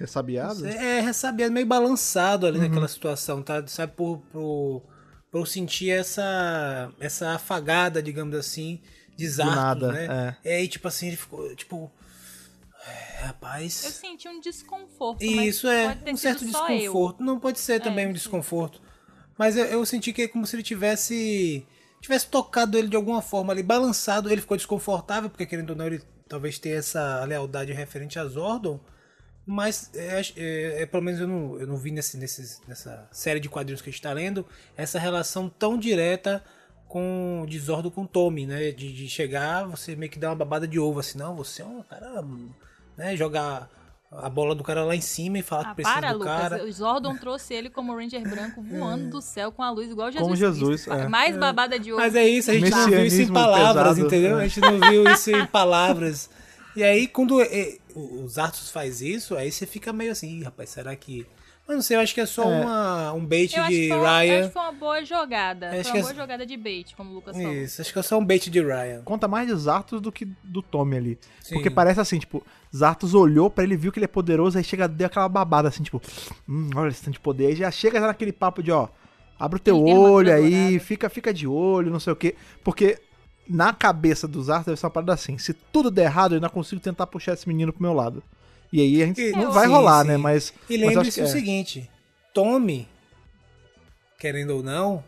Ressabiado? 0.03 0.67
É, 0.67 1.01
ressabiado, 1.01 1.53
meio 1.53 1.67
balançado 1.67 2.45
Uhum. 2.47 2.53
ali 2.53 2.59
naquela 2.61 2.89
situação, 2.89 3.43
tá? 3.43 3.65
Sabe, 3.67 3.93
por, 3.93 4.19
por, 4.33 4.83
por 5.31 5.39
eu 5.41 5.47
sentir 5.47 5.91
essa, 5.91 6.93
essa 7.01 7.31
afagada, 7.31 8.03
digamos 8.03 8.35
assim, 8.37 8.81
de 9.17 9.29
Zartos, 9.29 9.57
nada, 9.57 9.93
né? 9.93 10.37
É. 10.45 10.63
e 10.63 10.69
tipo 10.69 10.89
assim, 10.89 11.09
ele 11.09 11.17
ficou, 11.17 11.55
tipo... 11.55 11.91
"É, 12.87 13.23
Eu 13.23 13.27
Rapaz... 13.29 13.73
senti 13.75 14.29
um 14.29 14.41
desconforto. 14.41 15.23
Isso 15.23 15.67
mas 15.69 15.77
é, 15.77 15.87
pode 15.89 16.01
ter 16.05 16.13
um 16.13 16.17
certo 16.17 16.45
desconforto. 16.45 17.23
Não 17.23 17.39
pode 17.39 17.61
ser 17.61 17.81
também 17.81 18.05
É, 18.05 18.09
um 18.09 18.11
sim. 18.11 18.15
desconforto. 18.15 18.81
Mas 19.39 19.57
eu, 19.57 19.65
eu 19.67 19.87
senti 19.87 20.13
que 20.13 20.23
é 20.23 20.29
como 20.29 20.45
se 20.47 20.57
ele 20.57 20.63
tivesse... 20.63 21.65
Tivesse 22.01 22.27
tocado 22.27 22.77
ele 22.77 22.89
de 22.89 22.97
alguma 22.97 23.23
forma 23.23 23.53
ali, 23.53 23.63
balançado. 23.63 24.29
Ele 24.29 24.41
ficou 24.41 24.57
desconfortável, 24.57 25.31
porque 25.31 25.47
querendo 25.47 25.71
ou 25.71 25.77
não, 25.77 25.87
ele 25.87 26.03
talvez 26.29 26.59
tenha 26.59 26.75
essa 26.75 27.25
lealdade 27.25 27.73
referente 27.73 28.19
a 28.19 28.25
Zordon. 28.27 28.81
Mas, 29.45 29.91
é, 29.95 30.21
é, 30.37 30.83
é, 30.83 30.87
pelo 30.87 31.03
menos 31.03 31.21
eu 31.21 31.27
não, 31.27 31.59
eu 31.61 31.67
não 31.67 31.77
vi 31.77 31.91
nesse, 31.91 32.17
nesses- 32.17 32.61
nessa 32.67 33.09
série 33.11 33.41
de 33.41 33.49
quadrinhos 33.49 33.83
que 33.83 33.89
a 33.91 33.93
gente 33.93 34.01
tá 34.03 34.13
lendo, 34.13 34.47
essa 34.77 34.99
relação 34.99 35.49
tão 35.49 35.77
direta 35.77 36.43
com 36.87 37.45
de 37.49 37.59
Zordon 37.59 37.91
com 37.91 38.07
Tommy, 38.07 38.47
né? 38.47 38.71
De, 38.71 38.93
de 38.93 39.09
chegar, 39.09 39.67
você 39.67 39.97
meio 39.97 40.11
que 40.13 40.19
dá 40.19 40.29
uma 40.29 40.37
babada 40.37 40.69
de 40.69 40.79
ovo, 40.79 41.01
assim, 41.01 41.19
não, 41.19 41.35
você 41.35 41.63
é 41.63 41.65
um 41.65 41.83
cara, 41.83 42.23
né? 42.97 43.17
Jogar 43.17 43.69
a 44.13 44.29
bola 44.29 44.55
do 44.55 44.63
cara 44.63 44.85
lá 44.85 44.95
em 44.95 45.01
cima 45.01 45.39
e 45.39 45.43
falar 45.43 45.63
Ah, 45.63 45.69
que 45.71 45.77
precisa 45.77 45.95
para, 46.01 46.13
do 46.13 46.19
Lucas. 46.19 46.39
cara. 46.39 46.65
O 46.65 46.71
Zordon 46.73 47.17
trouxe 47.17 47.55
ele 47.55 47.71
como 47.71 47.97
Ranger 47.97 48.23
branco 48.29 48.61
voando 48.63 49.09
do 49.09 49.23
céu 49.23 49.51
com 49.51 49.63
a 49.63 49.71
luz, 49.71 49.91
igual 49.91 50.13
Jesus. 50.13 50.23
Como 50.23 50.37
Jesus, 50.37 50.87
é. 50.87 51.09
Mais 51.09 51.35
babada 51.37 51.79
de 51.79 51.91
ouro. 51.91 52.05
Mas 52.05 52.15
é 52.15 52.29
isso, 52.29 52.51
a 52.51 52.55
gente 52.55 52.71
não 52.71 52.87
viu 52.87 53.07
isso 53.07 53.23
em 53.23 53.33
palavras, 53.33 53.95
pesado. 53.95 54.07
entendeu? 54.07 54.39
É. 54.39 54.45
A 54.45 54.47
gente 54.49 54.61
não 54.61 54.79
viu 54.79 55.11
isso 55.11 55.31
em 55.31 55.47
palavras. 55.47 56.29
E 56.77 56.83
aí, 56.85 57.07
quando 57.09 57.41
é, 57.41 57.79
os 57.95 58.39
Arthur 58.39 58.65
faz 58.67 59.01
isso, 59.03 59.37
aí 59.37 59.51
você 59.51 59.67
fica 59.67 59.93
meio 59.93 60.13
assim, 60.13 60.39
"Ih, 60.39 60.43
rapaz, 60.45 60.71
será 60.71 60.95
que. 60.97 61.27
Mas 61.67 61.77
não 61.77 61.83
sei, 61.83 61.97
eu 61.97 62.01
acho 62.01 62.13
que 62.13 62.21
é 62.21 62.27
só 62.27 62.43
É. 62.43 62.61
uma, 62.61 63.13
um 63.13 63.25
bait 63.25 63.55
Eu 63.57 63.65
de 63.69 63.89
foi 63.89 63.97
uma, 63.97 63.97
eu 63.97 64.05
acho 64.07 64.21
Ryan. 64.27 64.47
que 64.49 64.53
foi 64.53 64.63
uma 64.63 64.73
boa 64.73 65.05
jogada. 65.05 65.71
Acho 65.71 65.83
foi 65.85 65.91
uma 65.93 65.99
é- 65.99 66.03
boa 66.03 66.15
jogada 66.15 66.45
de 66.45 66.57
bait, 66.57 66.97
como 66.97 67.11
o 67.11 67.15
Lucas 67.15 67.37
falou. 67.37 67.53
Isso, 67.53 67.81
acho 67.81 67.93
que 67.93 67.99
é 67.99 68.03
só 68.03 68.19
um 68.19 68.25
bait 68.25 68.51
de 68.51 68.61
Ryan. 68.61 69.03
Conta 69.05 69.29
mais 69.29 69.47
de 69.47 69.55
Zartos 69.55 70.01
do 70.01 70.11
que 70.11 70.25
do 70.43 70.61
Tommy 70.61 70.97
ali. 70.97 71.19
Sim. 71.41 71.55
Porque 71.55 71.71
parece 71.71 72.01
assim, 72.01 72.19
tipo, 72.19 72.45
Zartos 72.75 73.15
olhou 73.15 73.49
pra 73.49 73.63
ele, 73.63 73.77
viu 73.77 73.93
que 73.93 73.99
ele 74.01 74.07
é 74.07 74.09
poderoso, 74.09 74.59
aí 74.59 74.65
chega, 74.65 74.89
deu 74.89 75.07
aquela 75.07 75.29
babada 75.29 75.69
assim, 75.69 75.85
tipo, 75.85 76.03
hum, 76.49 76.69
olha 76.75 76.89
esse 76.89 77.01
tanto 77.03 77.15
de 77.15 77.21
poder. 77.21 77.47
Aí 77.47 77.55
já 77.55 77.71
chega 77.71 78.01
já 78.01 78.09
naquele 78.09 78.33
papo 78.33 78.61
de, 78.61 78.73
ó, 78.73 78.89
abre 79.39 79.57
o 79.59 79.61
teu 79.63 79.77
Ele 79.87 79.95
olho 79.97 80.35
aí, 80.35 80.81
fica, 80.81 81.09
fica 81.09 81.33
de 81.33 81.47
olho, 81.47 81.93
não 81.93 82.01
sei 82.01 82.13
o 82.13 82.17
quê. 82.17 82.35
Porque 82.65 82.99
na 83.53 83.73
cabeça 83.73 84.27
dos 84.27 84.47
Zartos 84.47 84.67
deve 84.67 84.81
ser 84.81 84.87
uma 84.87 84.91
parada 84.91 85.13
assim, 85.13 85.37
se 85.37 85.53
tudo 85.53 85.91
der 85.91 86.05
errado, 86.05 86.33
eu 86.33 86.37
ainda 86.37 86.49
consigo 86.49 86.81
tentar 86.81 87.07
puxar 87.07 87.35
esse 87.35 87.47
menino 87.47 87.73
pro 87.73 87.83
meu 87.83 87.93
lado. 87.93 88.23
E 88.73 88.81
aí 88.81 89.03
a 89.03 89.07
gente 89.07 89.21
E- 89.21 89.33
não 89.33 89.49
sim, 89.49 89.55
vai 89.55 89.67
rolar, 89.67 90.03
sim. 90.03 90.09
né? 90.09 90.17
Mas. 90.17 90.53
E 90.71 90.77
lembre-se 90.79 91.21
que 91.21 91.27
o 91.27 91.29
é. 91.29 91.31
seguinte: 91.31 91.91
Tommy, 92.33 92.89
querendo 94.19 94.51
ou 94.57 94.63
não, 94.63 95.05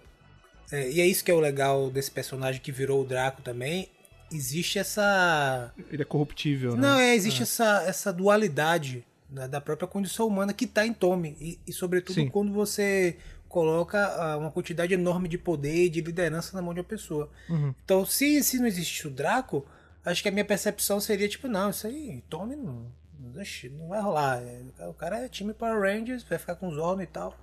é, 0.71 0.91
e 0.91 1.01
é 1.01 1.07
isso 1.07 1.25
que 1.25 1.31
é 1.31 1.35
o 1.35 1.41
legal 1.41 1.91
desse 1.91 2.11
personagem 2.11 2.61
que 2.61 2.71
virou 2.71 3.03
o 3.03 3.07
Draco 3.07 3.41
também. 3.43 3.89
Existe 4.31 4.79
essa. 4.79 5.73
Ele 5.91 6.03
é 6.03 6.05
corruptível, 6.05 6.75
né? 6.75 6.83
Não, 6.83 6.99
é, 6.99 7.15
existe 7.15 7.43
essa, 7.43 7.85
essa 7.87 8.13
dualidade 8.13 9.05
né, 9.31 9.49
da 9.49 9.61
própria 9.61 9.87
condição 9.89 10.27
humana 10.27 10.53
que 10.53 10.67
tá 10.67 10.87
em 10.87 10.93
Tommy. 10.93 11.37
E, 11.41 11.59
e 11.67 11.73
sobretudo 11.73 12.15
Sim. 12.15 12.29
quando 12.29 12.53
você 12.53 13.17
coloca 13.55 14.05
ah, 14.05 14.37
uma 14.37 14.51
quantidade 14.51 14.93
enorme 14.93 15.29
de 15.29 15.39
poder 15.39 15.85
e 15.85 15.89
de 15.89 16.01
liderança 16.01 16.57
na 16.57 16.61
mão 16.61 16.75
de 16.75 16.81
uma 16.81 16.85
pessoa. 16.85 17.31
Uhum. 17.49 17.73
Então, 17.85 18.05
se, 18.05 18.43
se 18.43 18.59
não 18.59 18.67
existisse 18.67 19.07
o 19.07 19.11
Draco, 19.11 19.65
acho 20.05 20.21
que 20.23 20.29
a 20.29 20.33
minha 20.33 20.45
percepção 20.45 20.99
seria 20.99 21.29
tipo, 21.29 21.47
não, 21.47 21.71
isso 21.71 21.87
aí, 21.87 22.23
Tommy 22.29 22.57
não, 22.57 22.87
não, 23.23 23.89
vai 23.89 24.01
rolar. 24.01 24.43
É, 24.43 24.89
O 24.89 24.93
cara 24.95 25.25
é 25.25 25.29
time 25.29 25.55
Power 25.55 25.81
Rangers, 25.81 26.25
vai 26.25 26.37
ficar 26.39 26.57
com 26.57 26.67
os 26.69 26.77
homens 26.77 27.09
e 27.09 27.13
tal. 27.13 27.39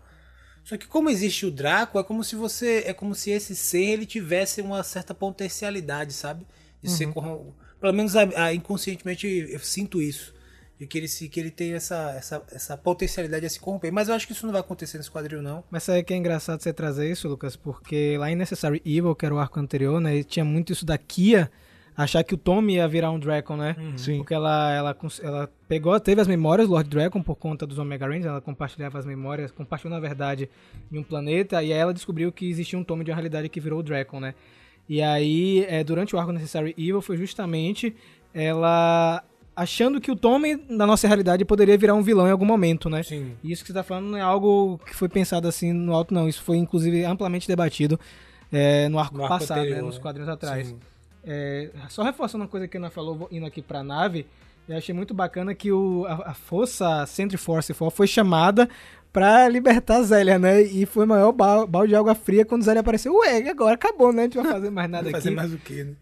Só 0.63 0.77
que 0.77 0.85
como 0.85 1.09
existe 1.09 1.45
o 1.45 1.51
Draco, 1.51 1.97
é 1.97 2.03
como 2.03 2.23
se 2.23 2.35
você. 2.35 2.83
É 2.85 2.93
como 2.93 3.15
se 3.15 3.31
esse 3.31 3.55
ser 3.55 3.83
ele 3.93 4.05
tivesse 4.05 4.61
uma 4.61 4.83
certa 4.83 5.13
potencialidade, 5.13 6.13
sabe? 6.13 6.45
De 6.83 6.89
ser 6.91 7.07
corrom... 7.13 7.51
Pelo 7.79 7.93
menos 7.93 8.15
a- 8.15 8.29
a- 8.45 8.53
inconscientemente 8.53 9.25
eu 9.27 9.59
sinto 9.59 9.99
isso. 10.01 10.35
De 10.81 10.87
que 10.87 10.97
ele, 10.97 11.07
se, 11.07 11.29
que 11.29 11.39
ele 11.39 11.51
tem 11.51 11.73
essa, 11.73 12.11
essa, 12.17 12.43
essa 12.51 12.75
potencialidade 12.75 13.45
a 13.45 13.49
se 13.51 13.59
corromper. 13.59 13.93
Mas 13.93 14.09
eu 14.09 14.15
acho 14.15 14.25
que 14.25 14.33
isso 14.33 14.47
não 14.47 14.51
vai 14.51 14.61
acontecer 14.61 14.97
nesse 14.97 15.11
quadril, 15.11 15.39
não. 15.39 15.63
Mas 15.69 15.83
sabe 15.83 16.01
que 16.01 16.11
é 16.11 16.17
engraçado 16.17 16.59
você 16.59 16.73
trazer 16.73 17.07
isso, 17.07 17.27
Lucas? 17.27 17.55
Porque 17.55 18.17
lá 18.17 18.31
em 18.31 18.35
Necessary 18.35 18.81
Evil, 18.83 19.13
que 19.13 19.23
era 19.23 19.35
o 19.35 19.37
arco 19.37 19.59
anterior, 19.59 20.01
né? 20.01 20.23
Tinha 20.23 20.43
muito 20.43 20.73
isso 20.73 20.83
da 20.83 20.97
Kia 20.97 21.51
achar 21.95 22.23
que 22.23 22.33
o 22.33 22.37
Tommy 22.37 22.77
ia 22.77 22.87
virar 22.87 23.11
um 23.11 23.19
Dragon, 23.19 23.55
né? 23.55 23.75
Sim. 23.95 24.17
Porque 24.17 24.33
ela, 24.33 24.73
ela, 24.73 24.97
ela 25.21 25.49
pegou, 25.67 25.99
teve 25.99 26.19
as 26.19 26.27
memórias 26.27 26.67
do 26.67 26.73
Lord 26.73 26.89
Dragon 26.89 27.21
por 27.21 27.35
conta 27.35 27.67
dos 27.67 27.77
Omega 27.77 28.07
Rangers, 28.07 28.25
ela 28.25 28.41
compartilhava 28.41 28.97
as 28.97 29.05
memórias, 29.05 29.51
compartilhou 29.51 29.93
na 29.93 29.99
verdade 29.99 30.49
em 30.91 30.97
um 30.97 31.03
planeta, 31.03 31.61
e 31.61 31.71
aí 31.71 31.79
ela 31.79 31.93
descobriu 31.93 32.31
que 32.31 32.49
existia 32.49 32.79
um 32.79 32.83
Tommy 32.83 33.03
de 33.03 33.11
uma 33.11 33.15
realidade 33.15 33.49
que 33.49 33.59
virou 33.59 33.81
o 33.81 33.83
Dragon, 33.83 34.19
né? 34.19 34.33
E 34.89 34.99
aí, 34.99 35.63
é, 35.69 35.83
durante 35.83 36.15
o 36.15 36.19
arco 36.19 36.31
Necessary 36.31 36.73
Evil, 36.75 37.01
foi 37.01 37.17
justamente 37.17 37.95
ela 38.33 39.23
achando 39.55 39.99
que 40.01 40.11
o 40.11 40.15
Tommen, 40.15 40.63
na 40.69 40.85
nossa 40.87 41.07
realidade, 41.07 41.43
poderia 41.45 41.77
virar 41.77 41.93
um 41.93 42.01
vilão 42.01 42.27
em 42.27 42.31
algum 42.31 42.45
momento, 42.45 42.89
né? 42.89 43.03
Sim. 43.03 43.33
E 43.43 43.51
isso 43.51 43.63
que 43.63 43.67
você 43.67 43.73
tá 43.73 43.83
falando 43.83 44.07
não 44.11 44.17
é 44.17 44.21
algo 44.21 44.79
que 44.85 44.95
foi 44.95 45.09
pensado 45.09 45.47
assim 45.47 45.71
no 45.73 45.93
alto, 45.93 46.13
não. 46.13 46.27
Isso 46.27 46.41
foi, 46.41 46.57
inclusive, 46.57 47.03
amplamente 47.03 47.47
debatido 47.47 47.99
é, 48.51 48.87
no 48.89 48.97
arco 48.99 49.15
No 49.17 49.23
arco 49.23 49.37
passado, 49.39 49.59
anterior, 49.59 49.77
né? 49.77 49.81
Nos 49.83 49.95
né? 49.95 50.01
quadrinhos 50.01 50.29
atrás. 50.29 50.75
É, 51.23 51.69
só 51.89 52.03
reforçando 52.03 52.43
uma 52.43 52.49
coisa 52.49 52.67
que 52.67 52.77
a 52.77 52.79
Ana 52.79 52.89
falou, 52.89 53.27
indo 53.31 53.45
aqui 53.45 53.61
pra 53.61 53.83
nave, 53.83 54.25
eu 54.67 54.77
achei 54.77 54.93
muito 54.95 55.13
bacana 55.13 55.53
que 55.53 55.71
o, 55.71 56.05
a, 56.07 56.31
a 56.31 56.33
força 56.33 57.05
Sentry 57.05 57.37
Force 57.37 57.73
4 57.73 57.95
foi 57.95 58.07
chamada 58.07 58.67
pra 59.13 59.47
libertar 59.49 59.97
a 59.97 60.03
Zélia, 60.03 60.39
né? 60.39 60.61
E 60.61 60.85
foi 60.85 61.05
o 61.05 61.07
maior 61.07 61.31
ba- 61.31 61.65
balde 61.67 61.89
de 61.89 61.95
água 61.95 62.15
fria 62.15 62.45
quando 62.45 62.63
Zélia 62.63 62.79
apareceu. 62.79 63.13
Ué, 63.17 63.49
agora 63.49 63.75
acabou, 63.75 64.11
né? 64.13 64.21
A 64.21 64.25
gente 64.25 64.37
vai 64.37 64.51
fazer 64.51 64.69
mais 64.69 64.89
nada 64.89 65.03
aqui. 65.09 65.11
fazer 65.11 65.31
mais 65.31 65.53
o 65.53 65.57
quê, 65.57 65.83
né? 65.83 65.93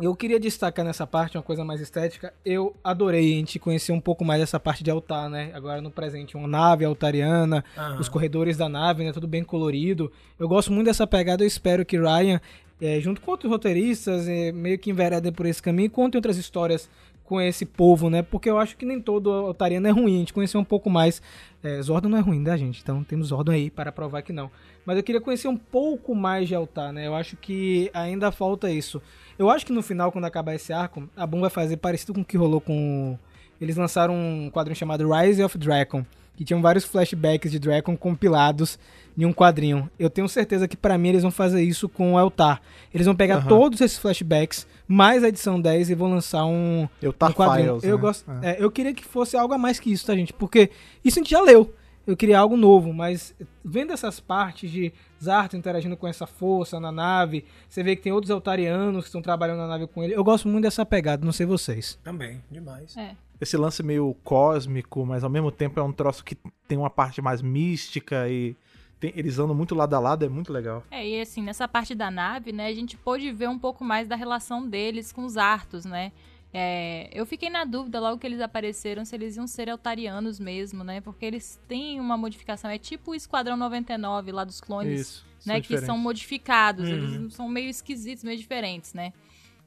Eu 0.00 0.14
queria 0.16 0.40
destacar 0.40 0.84
nessa 0.84 1.06
parte 1.06 1.36
uma 1.36 1.42
coisa 1.42 1.64
mais 1.64 1.80
estética. 1.80 2.34
Eu 2.44 2.74
adorei 2.82 3.34
a 3.34 3.36
gente 3.36 3.60
conhecer 3.60 3.92
um 3.92 4.00
pouco 4.00 4.24
mais 4.24 4.42
essa 4.42 4.58
parte 4.58 4.82
de 4.82 4.90
altar, 4.90 5.30
né? 5.30 5.52
Agora 5.54 5.80
no 5.80 5.90
presente, 5.90 6.36
uma 6.36 6.48
nave 6.48 6.84
altariana, 6.84 7.64
os 8.00 8.08
corredores 8.08 8.56
da 8.56 8.68
nave, 8.68 9.04
né? 9.04 9.12
Tudo 9.12 9.28
bem 9.28 9.44
colorido. 9.44 10.10
Eu 10.36 10.48
gosto 10.48 10.72
muito 10.72 10.86
dessa 10.86 11.06
pegada. 11.06 11.44
Eu 11.44 11.46
espero 11.46 11.84
que 11.84 11.96
Ryan, 11.96 12.40
eh, 12.80 13.00
junto 13.00 13.20
com 13.20 13.30
outros 13.30 13.48
roteiristas, 13.50 14.26
eh, 14.28 14.50
meio 14.50 14.78
que 14.80 14.90
enveredem 14.90 15.30
por 15.30 15.46
esse 15.46 15.62
caminho 15.62 15.86
e 15.86 15.90
contem 15.90 16.18
outras 16.18 16.36
histórias 16.36 16.90
com 17.22 17.40
esse 17.40 17.64
povo, 17.64 18.10
né? 18.10 18.20
Porque 18.20 18.50
eu 18.50 18.58
acho 18.58 18.76
que 18.76 18.84
nem 18.84 19.00
todo 19.00 19.30
altariano 19.30 19.86
é 19.86 19.90
ruim. 19.92 20.16
A 20.16 20.18
gente 20.18 20.32
conhecer 20.34 20.58
um 20.58 20.64
pouco 20.64 20.90
mais. 20.90 21.22
Eh, 21.62 21.80
Zordon 21.80 22.08
não 22.08 22.18
é 22.18 22.20
ruim, 22.20 22.40
né, 22.40 22.58
gente? 22.58 22.82
Então 22.82 23.04
temos 23.04 23.28
Zordon 23.28 23.52
aí 23.52 23.70
para 23.70 23.92
provar 23.92 24.22
que 24.22 24.32
não. 24.32 24.50
Mas 24.84 24.96
eu 24.96 25.04
queria 25.04 25.20
conhecer 25.20 25.46
um 25.46 25.56
pouco 25.56 26.16
mais 26.16 26.48
de 26.48 26.54
altar, 26.54 26.92
né? 26.92 27.06
Eu 27.06 27.14
acho 27.14 27.36
que 27.36 27.90
ainda 27.94 28.32
falta 28.32 28.68
isso. 28.70 29.00
Eu 29.38 29.50
acho 29.50 29.66
que 29.66 29.72
no 29.72 29.82
final, 29.82 30.12
quando 30.12 30.24
acabar 30.24 30.54
esse 30.54 30.72
arco, 30.72 31.08
a 31.16 31.26
Boom 31.26 31.40
vai 31.40 31.50
fazer 31.50 31.76
parecido 31.76 32.14
com 32.14 32.20
o 32.20 32.24
que 32.24 32.36
rolou 32.36 32.60
com. 32.60 33.18
Eles 33.60 33.76
lançaram 33.76 34.14
um 34.14 34.50
quadrinho 34.50 34.76
chamado 34.76 35.08
Rise 35.10 35.42
of 35.42 35.56
Dragon, 35.56 36.04
que 36.36 36.44
tinham 36.44 36.60
vários 36.60 36.84
flashbacks 36.84 37.50
de 37.50 37.58
Dragon 37.58 37.96
compilados 37.96 38.78
em 39.16 39.24
um 39.24 39.32
quadrinho. 39.32 39.88
Eu 39.98 40.10
tenho 40.10 40.28
certeza 40.28 40.66
que 40.66 40.76
pra 40.76 40.98
mim 40.98 41.10
eles 41.10 41.22
vão 41.22 41.30
fazer 41.30 41.62
isso 41.62 41.88
com 41.88 42.14
o 42.14 42.18
Eltar. 42.18 42.60
Eles 42.92 43.06
vão 43.06 43.14
pegar 43.14 43.46
todos 43.46 43.80
esses 43.80 43.96
flashbacks, 43.98 44.66
mais 44.88 45.22
a 45.22 45.28
edição 45.28 45.60
10 45.60 45.90
e 45.90 45.94
vão 45.94 46.10
lançar 46.10 46.44
um, 46.44 46.88
Eu 47.00 47.10
um 47.10 47.32
quadrinho. 47.32 47.80
Files, 47.80 47.84
eu 47.84 47.96
né? 47.96 48.00
gosto, 48.02 48.30
É. 48.42 48.50
é, 48.50 48.56
eu 48.58 48.70
queria 48.70 48.92
que 48.92 49.04
fosse 49.04 49.36
algo 49.36 49.54
a 49.54 49.58
mais 49.58 49.78
que 49.78 49.90
isso, 49.92 50.04
tá, 50.06 50.14
gente? 50.14 50.32
Porque 50.32 50.70
isso 51.04 51.18
a 51.18 51.22
gente 51.22 51.30
já 51.30 51.40
leu. 51.40 51.72
Eu 52.06 52.16
queria 52.16 52.38
algo 52.38 52.56
novo, 52.56 52.92
mas 52.92 53.34
vendo 53.64 53.92
essas 53.92 54.20
partes 54.20 54.70
de 54.70 54.92
Zarto 55.22 55.56
interagindo 55.56 55.96
com 55.96 56.06
essa 56.06 56.26
força 56.26 56.78
na 56.78 56.92
nave, 56.92 57.44
você 57.68 57.82
vê 57.82 57.96
que 57.96 58.02
tem 58.02 58.12
outros 58.12 58.30
altarianos 58.30 59.04
que 59.04 59.08
estão 59.08 59.22
trabalhando 59.22 59.58
na 59.58 59.66
nave 59.68 59.86
com 59.86 60.02
ele. 60.04 60.14
Eu 60.14 60.22
gosto 60.22 60.46
muito 60.48 60.64
dessa 60.64 60.84
pegada, 60.84 61.24
não 61.24 61.32
sei 61.32 61.46
vocês. 61.46 61.98
Também, 62.04 62.42
demais. 62.50 62.94
É. 62.96 63.16
Esse 63.40 63.56
lance 63.56 63.82
meio 63.82 64.14
cósmico, 64.22 65.04
mas 65.06 65.24
ao 65.24 65.30
mesmo 65.30 65.50
tempo 65.50 65.80
é 65.80 65.82
um 65.82 65.92
troço 65.92 66.22
que 66.24 66.36
tem 66.68 66.76
uma 66.78 66.90
parte 66.90 67.22
mais 67.22 67.40
mística 67.40 68.28
e 68.28 68.54
tem- 69.00 69.12
eles 69.16 69.38
andam 69.38 69.54
muito 69.54 69.74
lado 69.74 69.94
a 69.94 69.98
lado, 69.98 70.24
é 70.24 70.28
muito 70.28 70.52
legal. 70.52 70.82
É, 70.90 71.06
e 71.06 71.20
assim, 71.20 71.42
nessa 71.42 71.66
parte 71.66 71.94
da 71.94 72.10
nave, 72.10 72.52
né, 72.52 72.66
a 72.68 72.74
gente 72.74 72.96
pôde 72.96 73.32
ver 73.32 73.48
um 73.48 73.58
pouco 73.58 73.82
mais 73.82 74.06
da 74.06 74.14
relação 74.14 74.66
deles 74.68 75.10
com 75.12 75.24
os 75.24 75.36
Artos, 75.36 75.84
né? 75.84 76.12
É, 76.56 77.10
eu 77.12 77.26
fiquei 77.26 77.50
na 77.50 77.64
dúvida 77.64 77.98
logo 77.98 78.16
que 78.18 78.26
eles 78.26 78.40
apareceram 78.40 79.04
se 79.04 79.12
eles 79.16 79.36
iam 79.36 79.44
ser 79.46 79.68
altarianos 79.68 80.38
mesmo, 80.38 80.84
né? 80.84 81.00
Porque 81.00 81.24
eles 81.24 81.60
têm 81.66 81.98
uma 81.98 82.16
modificação, 82.16 82.70
é 82.70 82.78
tipo 82.78 83.10
o 83.10 83.14
Esquadrão 83.14 83.56
99 83.56 84.30
lá 84.30 84.44
dos 84.44 84.60
clones, 84.60 85.00
Isso. 85.00 85.26
né? 85.44 85.54
são 85.54 85.62
Que 85.62 85.78
são 85.78 85.98
modificados, 85.98 86.88
Uhum. 86.88 86.94
eles 86.94 87.34
são 87.34 87.48
meio 87.48 87.68
esquisitos, 87.68 88.22
meio 88.22 88.38
diferentes, 88.38 88.94
né? 88.94 89.12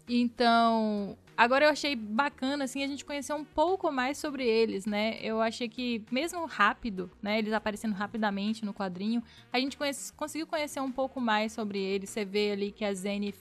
Então, 0.09 1.17
agora 1.35 1.65
eu 1.65 1.69
achei 1.69 1.93
bacana, 1.93 2.63
assim, 2.63 2.81
a 2.81 2.87
gente 2.87 3.03
conhecer 3.03 3.33
um 3.33 3.43
pouco 3.43 3.91
mais 3.91 4.17
sobre 4.17 4.45
eles, 4.47 4.85
né? 4.85 5.17
Eu 5.21 5.41
achei 5.41 5.67
que, 5.67 6.01
mesmo 6.09 6.45
rápido, 6.45 7.11
né? 7.21 7.37
Eles 7.37 7.51
aparecendo 7.51 7.93
rapidamente 7.93 8.63
no 8.63 8.73
quadrinho, 8.73 9.21
a 9.51 9.59
gente 9.59 9.75
conhece- 9.77 10.13
conseguiu 10.13 10.47
conhecer 10.47 10.79
um 10.79 10.91
pouco 10.91 11.19
mais 11.19 11.51
sobre 11.51 11.79
eles. 11.79 12.09
Você 12.09 12.23
vê 12.23 12.51
ali 12.51 12.71
que 12.71 12.85
a 12.85 12.93
Zenith, 12.93 13.35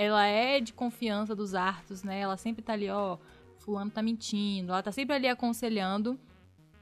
ela 0.00 0.24
é 0.26 0.60
de 0.60 0.72
confiança 0.72 1.34
dos 1.34 1.56
Artos, 1.56 2.04
né? 2.04 2.20
Ela 2.20 2.36
sempre 2.36 2.62
tá 2.62 2.72
ali, 2.74 2.88
ó, 2.88 3.18
fulano 3.58 3.90
tá 3.90 4.00
mentindo, 4.00 4.70
ela 4.70 4.80
tá 4.82 4.92
sempre 4.92 5.16
ali 5.16 5.26
aconselhando. 5.26 6.16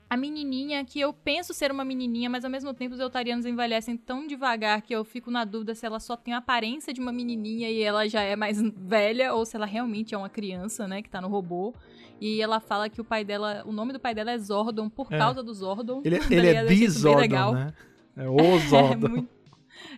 A 0.09 0.17
menininha, 0.19 0.85
que 0.85 1.01
eu 1.01 1.13
penso 1.13 1.53
ser 1.55 1.73
uma 1.73 1.85
menininha, 1.85 2.29
mas 2.29 2.45
ao 2.45 2.51
mesmo 2.51 2.73
tempo 2.75 2.95
os 2.95 3.01
eutarianos 3.01 3.47
envelhecem 3.47 3.97
tão 3.97 4.27
devagar 4.27 4.83
que 4.83 4.95
eu 4.95 5.03
fico 5.03 5.31
na 5.31 5.45
dúvida 5.45 5.75
se 5.75 5.85
ela 5.87 5.99
só 5.99 6.15
tem 6.15 6.35
a 6.35 6.37
aparência 6.39 6.93
de 6.93 7.01
uma 7.01 7.11
menininha 7.11 7.71
e 7.71 7.83
ela 7.83 8.07
já 8.07 8.21
é 8.21 8.37
mais 8.37 8.61
velha 8.77 9.33
ou 9.35 9.45
se 9.47 9.57
ela 9.57 9.67
realmente 9.67 10.15
é 10.15 10.19
uma 10.19 10.29
criança, 10.29 10.87
né, 10.87 11.01
que 11.03 11.09
tá 11.11 11.21
no 11.21 11.27
robô. 11.29 11.75
E 12.21 12.41
ela 12.41 12.61
fala 12.61 12.89
que 12.89 13.01
o 13.01 13.05
pai 13.05 13.25
dela, 13.25 13.63
o 13.67 13.73
nome 13.73 13.93
do 13.95 13.99
pai 13.99 14.15
dela 14.15 14.31
é 14.31 14.39
Zordon 14.39 14.89
por 14.89 15.09
É. 15.13 15.19
causa 15.19 15.43
do 15.43 15.53
Zordon. 15.55 16.03
Ele, 16.05 16.19
Daí 16.31 16.39
ele 16.39 16.47
é 16.49 16.59
achei 16.61 16.79
The 16.79 16.85
isso 16.85 17.03
bem 17.03 17.17
legal. 17.17 17.53
Zordon, 17.53 17.65
né? 17.65 17.75
É 18.17 18.29
o 18.31 18.59
Zordon. 18.61 19.07
É 19.07 19.09
muito- 19.09 19.36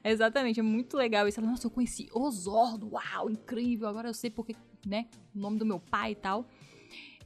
Exatamente, 0.04 0.60
é 0.60 0.62
muito 0.62 0.96
legal 0.96 1.26
isso. 1.28 1.40
Ela, 1.40 1.48
nossa, 1.50 1.66
eu 1.66 1.70
conheci 1.70 2.08
o 2.12 2.30
Zordo, 2.30 2.90
uau, 2.92 3.30
incrível, 3.30 3.88
agora 3.88 4.08
eu 4.08 4.14
sei 4.14 4.30
porque, 4.30 4.54
né, 4.86 5.06
o 5.34 5.38
nome 5.38 5.58
do 5.58 5.66
meu 5.66 5.78
pai 5.80 6.12
e 6.12 6.16
tal. 6.16 6.46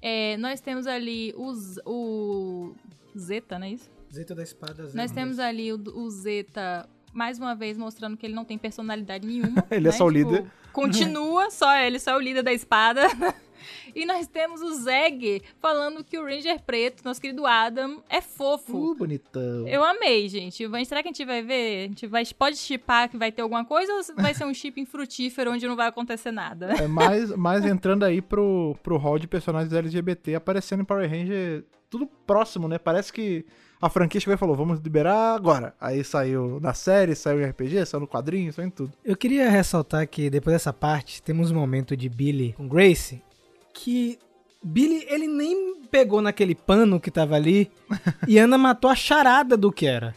É, 0.00 0.36
nós 0.38 0.60
temos 0.60 0.86
ali 0.86 1.32
o, 1.36 1.54
Z- 1.54 1.80
o 1.86 2.74
Zeta, 3.16 3.58
não 3.58 3.66
é 3.66 3.70
isso? 3.72 3.90
Zeta 4.12 4.34
da 4.34 4.42
espada. 4.42 4.90
Nós 4.94 5.10
temos 5.12 5.38
ali 5.38 5.72
o, 5.72 5.76
o 5.76 6.10
Zeta, 6.10 6.88
mais 7.12 7.38
uma 7.38 7.54
vez, 7.54 7.76
mostrando 7.76 8.16
que 8.16 8.26
ele 8.26 8.34
não 8.34 8.44
tem 8.44 8.56
personalidade 8.56 9.26
nenhuma. 9.26 9.64
Ele 9.70 9.88
é 9.88 9.90
né? 9.90 9.96
só 9.96 10.06
o 10.06 10.12
Tipo, 10.12 10.30
líder. 10.30 10.50
Continua, 10.72 11.50
só 11.50 11.76
ele, 11.76 11.98
só 11.98 12.12
é 12.12 12.16
o 12.16 12.20
líder 12.20 12.42
da 12.42 12.52
espada. 12.52 13.02
e 13.94 14.06
nós 14.06 14.26
temos 14.26 14.62
o 14.62 14.74
Zeg 14.74 15.42
falando 15.60 16.02
que 16.02 16.18
o 16.18 16.24
Ranger 16.24 16.60
Preto, 16.62 17.04
nosso 17.04 17.20
querido 17.20 17.46
Adam, 17.46 18.02
é 18.08 18.20
fofo. 18.22 18.92
Uh, 18.92 18.94
bonitão. 18.94 19.68
Eu 19.68 19.84
amei, 19.84 20.28
gente. 20.28 20.66
Será 20.86 21.02
que 21.02 21.08
a 21.08 21.12
gente 21.12 21.24
vai 21.24 21.42
ver? 21.42 21.84
A 21.84 21.88
gente 21.88 22.06
vai, 22.06 22.24
pode 22.38 22.56
chipar 22.56 23.08
que 23.10 23.18
vai 23.18 23.30
ter 23.30 23.42
alguma 23.42 23.64
coisa 23.64 23.92
ou 23.92 24.02
vai 24.16 24.32
ser 24.32 24.44
um 24.44 24.54
chip 24.54 24.84
frutífero 24.86 25.52
onde 25.52 25.66
não 25.66 25.76
vai 25.76 25.88
acontecer 25.88 26.32
nada? 26.32 26.72
É 26.82 26.88
mais, 26.88 27.30
mais 27.36 27.66
entrando 27.66 28.04
aí 28.04 28.22
pro, 28.22 28.74
pro 28.82 28.96
hall 28.96 29.18
de 29.18 29.26
personagens 29.26 29.72
LGBT 29.72 30.36
aparecendo 30.36 30.80
em 30.80 30.86
Power 30.86 31.08
Ranger, 31.08 31.64
tudo 31.92 32.08
próximo, 32.26 32.66
né? 32.66 32.78
Parece 32.78 33.12
que 33.12 33.44
a 33.80 33.88
franquia 33.90 34.18
chegou 34.20 34.34
e 34.34 34.38
falou, 34.38 34.56
vamos 34.56 34.80
liberar 34.80 35.34
agora. 35.34 35.74
Aí 35.80 36.02
saiu 36.02 36.58
na 36.60 36.72
série, 36.72 37.14
saiu 37.14 37.40
em 37.40 37.44
RPG, 37.44 37.84
saiu 37.86 38.00
no 38.00 38.08
quadrinho, 38.08 38.52
saiu 38.52 38.66
em 38.66 38.70
tudo. 38.70 38.92
Eu 39.04 39.14
queria 39.16 39.50
ressaltar 39.50 40.08
que 40.08 40.30
depois 40.30 40.54
dessa 40.54 40.72
parte, 40.72 41.22
temos 41.22 41.50
um 41.50 41.56
momento 41.56 41.96
de 41.96 42.08
Billy 42.08 42.54
com 42.56 42.66
Grace 42.66 43.22
que 43.74 44.18
Billy, 44.64 45.04
ele 45.08 45.26
nem 45.26 45.76
pegou 45.90 46.22
naquele 46.22 46.54
pano 46.54 46.98
que 47.00 47.10
tava 47.10 47.34
ali 47.34 47.70
e 48.28 48.38
Ana 48.38 48.56
matou 48.56 48.90
a 48.90 48.94
charada 48.94 49.56
do 49.56 49.70
que 49.72 49.86
era. 49.86 50.14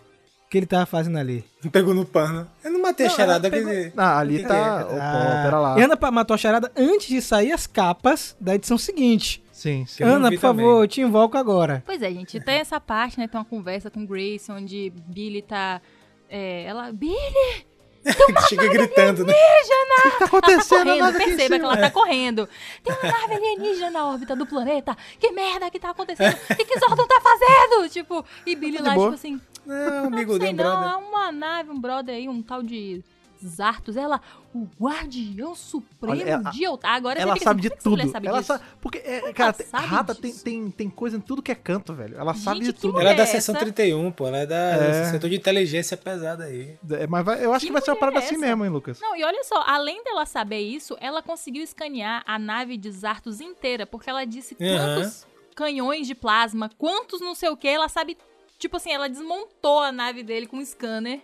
Que 0.49 0.59
ele 0.59 0.67
tava 0.67 0.85
fazendo 0.85 1.17
ali. 1.17 1.43
Não 1.63 1.71
pegou 1.71 1.93
no 1.93 2.05
pano. 2.05 2.47
Eu 2.63 2.71
não 2.71 2.81
matei 2.81 3.07
a 3.07 3.09
Não, 3.09 3.15
charada. 3.15 3.47
ela 3.47 3.57
pegou- 3.57 3.71
que- 3.73 3.91
Ah, 3.97 4.19
ali 4.19 4.37
que 4.39 4.45
tá... 4.47 4.83
que 4.83 4.93
Opa, 4.93 5.01
Ah, 5.03 5.41
pera 5.43 5.59
lá. 5.59 5.79
e 5.79 5.81
Ana 5.83 5.97
matou 6.11 6.35
a 6.35 6.37
charada 6.37 6.71
antes 6.77 7.07
de 7.07 7.19
sair 7.21 7.51
as 7.51 7.65
capas 7.65 8.37
da 8.39 8.53
edição 8.55 8.77
seguinte. 8.77 9.43
Sim, 9.65 9.83
sim. 9.87 10.03
Ana, 10.03 10.29
por 10.29 10.37
favor, 10.37 10.83
eu 10.83 10.87
te 10.87 11.01
invoco 11.01 11.35
agora. 11.35 11.81
Pois 11.87 11.99
é, 11.99 12.11
gente. 12.11 12.39
Tem 12.39 12.59
essa 12.59 12.79
parte, 12.79 13.17
né? 13.17 13.27
Tem 13.27 13.39
uma 13.39 13.45
conversa 13.45 13.89
com 13.89 14.05
Grace, 14.05 14.51
onde 14.51 14.93
Billy 15.07 15.41
tá. 15.41 15.81
é, 16.29 16.65
ela. 16.65 16.91
Billy! 16.91 17.65
Chega 18.47 18.67
gritando, 18.67 19.25
né? 19.25 19.33
O 19.33 20.11
que 20.11 20.19
tá 20.19 20.25
acontecendo? 20.25 20.85
correndo, 20.85 21.03
aqui 21.05 21.23
em 21.23 21.35
perceba 21.35 21.57
que 21.57 21.65
ela 21.65 21.77
tá 21.77 21.89
correndo. 21.89 22.47
Tem 22.83 22.93
uma 22.93 23.11
nave 23.11 23.33
alienígena 23.33 23.89
na 23.89 24.05
órbita 24.05 24.35
do 24.35 24.45
planeta. 24.45 24.95
Que 25.19 25.31
merda 25.31 25.71
que 25.71 25.79
tá 25.79 25.89
acontecendo? 25.89 26.37
O 26.51 26.55
que, 26.55 26.63
que 26.65 26.79
Zordon 26.79 27.07
tá 27.07 27.19
fazendo? 27.19 27.89
Tipo, 27.89 28.23
e 28.45 28.55
Billy 28.55 28.77
Tá 28.77 28.83
lá, 28.83 28.93
tipo 28.93 29.15
assim, 29.15 29.41
Não, 29.65 30.05
amigo 30.05 30.33
não 30.33 30.37
de 30.37 30.45
sei 30.45 30.53
um 30.53 30.57
não, 30.57 30.63
brother. 30.63 30.91
é 30.91 30.95
uma 30.95 31.31
nave, 31.31 31.71
um 31.71 31.81
brother 31.81 32.13
aí, 32.13 32.29
um 32.29 32.43
tal 32.43 32.61
de 32.61 33.03
Zartos. 33.45 33.95
Ela, 33.97 34.19
o 34.53 34.67
guardião 34.79 35.53
supremo 35.55 36.13
Olha, 36.13 36.23
ela- 36.23 36.49
de 36.51 36.63
Eltar. 36.63 36.91
Agora 36.95 37.19
Ela 37.19 37.35
sabe 37.37 37.59
assim, 37.61 37.69
de 37.69 37.73
é 37.73 37.77
tudo. 37.77 38.09
sabe 38.11 38.27
ela 38.27 38.39
disso? 38.39 38.47
sabe. 38.53 38.63
Porque, 38.81 38.97
é, 38.99 39.19
cara, 39.33 39.49
ela 39.49 39.53
tem- 39.53 39.65
sabe 39.67 39.85
rata 39.87 40.15
tem, 40.15 40.33
tem, 40.33 40.71
tem 40.71 40.89
coisa 40.89 41.17
em 41.17 41.19
tudo 41.21 41.41
que 41.41 41.51
é 41.51 41.55
canto, 41.55 41.93
velho. 41.93 42.17
Ela 42.17 42.33
sabe 42.33 42.57
Gente, 42.57 42.67
de 42.67 42.73
que 42.73 42.81
tudo. 42.81 42.99
Ela 42.99 43.11
é 43.11 43.15
da 43.15 43.23
essa? 43.23 43.31
seção 43.33 43.55
31, 43.55 44.11
pô. 44.11 44.27
Ela 44.27 44.37
é 44.39 44.45
da 44.45 44.55
É. 44.55 45.01
do 45.05 45.11
setor 45.11 45.29
de 45.29 45.35
inteligência 45.35 45.95
pesada 45.97 46.45
aí. 46.45 46.77
É, 46.91 47.07
mas 47.07 47.25
vai- 47.25 47.43
eu 47.45 47.51
acho 47.53 47.61
que, 47.61 47.67
Que 47.67 47.73
vai 47.73 47.81
ser 47.81 47.91
uma 47.91 47.97
parada 47.97 48.19
é 48.19 48.23
assim 48.23 48.37
mesmo, 48.37 48.63
hein, 48.65 48.71
Lucas? 48.71 48.99
Não, 48.99 49.15
e 49.15 49.23
olha 49.23 49.43
só, 49.43 49.63
além 49.65 50.03
dela 50.03 50.25
saber 50.25 50.59
isso, 50.61 50.95
ela 50.99 51.21
conseguiu 51.21 51.63
escanear 51.63 52.23
a 52.25 52.37
nave 52.39 52.77
de 52.77 52.91
Zartos 52.91 53.41
inteira, 53.41 53.85
porque 53.85 54.09
ela 54.09 54.25
disse 54.25 54.55
quantos 54.55 55.25
canhões 55.55 56.05
de 56.07 56.13
plasma, 56.15 56.69
quantos 56.77 57.21
não 57.21 57.33
sei 57.33 57.49
o 57.49 57.55
que, 57.57 57.67
ela 57.67 57.87
sabe, 57.87 58.17
tipo 58.59 58.75
assim, 58.77 58.91
ela 58.91 59.07
desmontou 59.07 59.79
a 59.79 59.91
nave 59.91 60.21
dele 60.21 60.47
com 60.47 60.57
um 60.57 60.65
scanner 60.65 61.21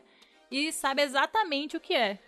e 0.52 0.72
sabe 0.72 1.02
exatamente 1.02 1.78
o 1.78 1.80
que 1.80 1.94
é. 1.94 2.20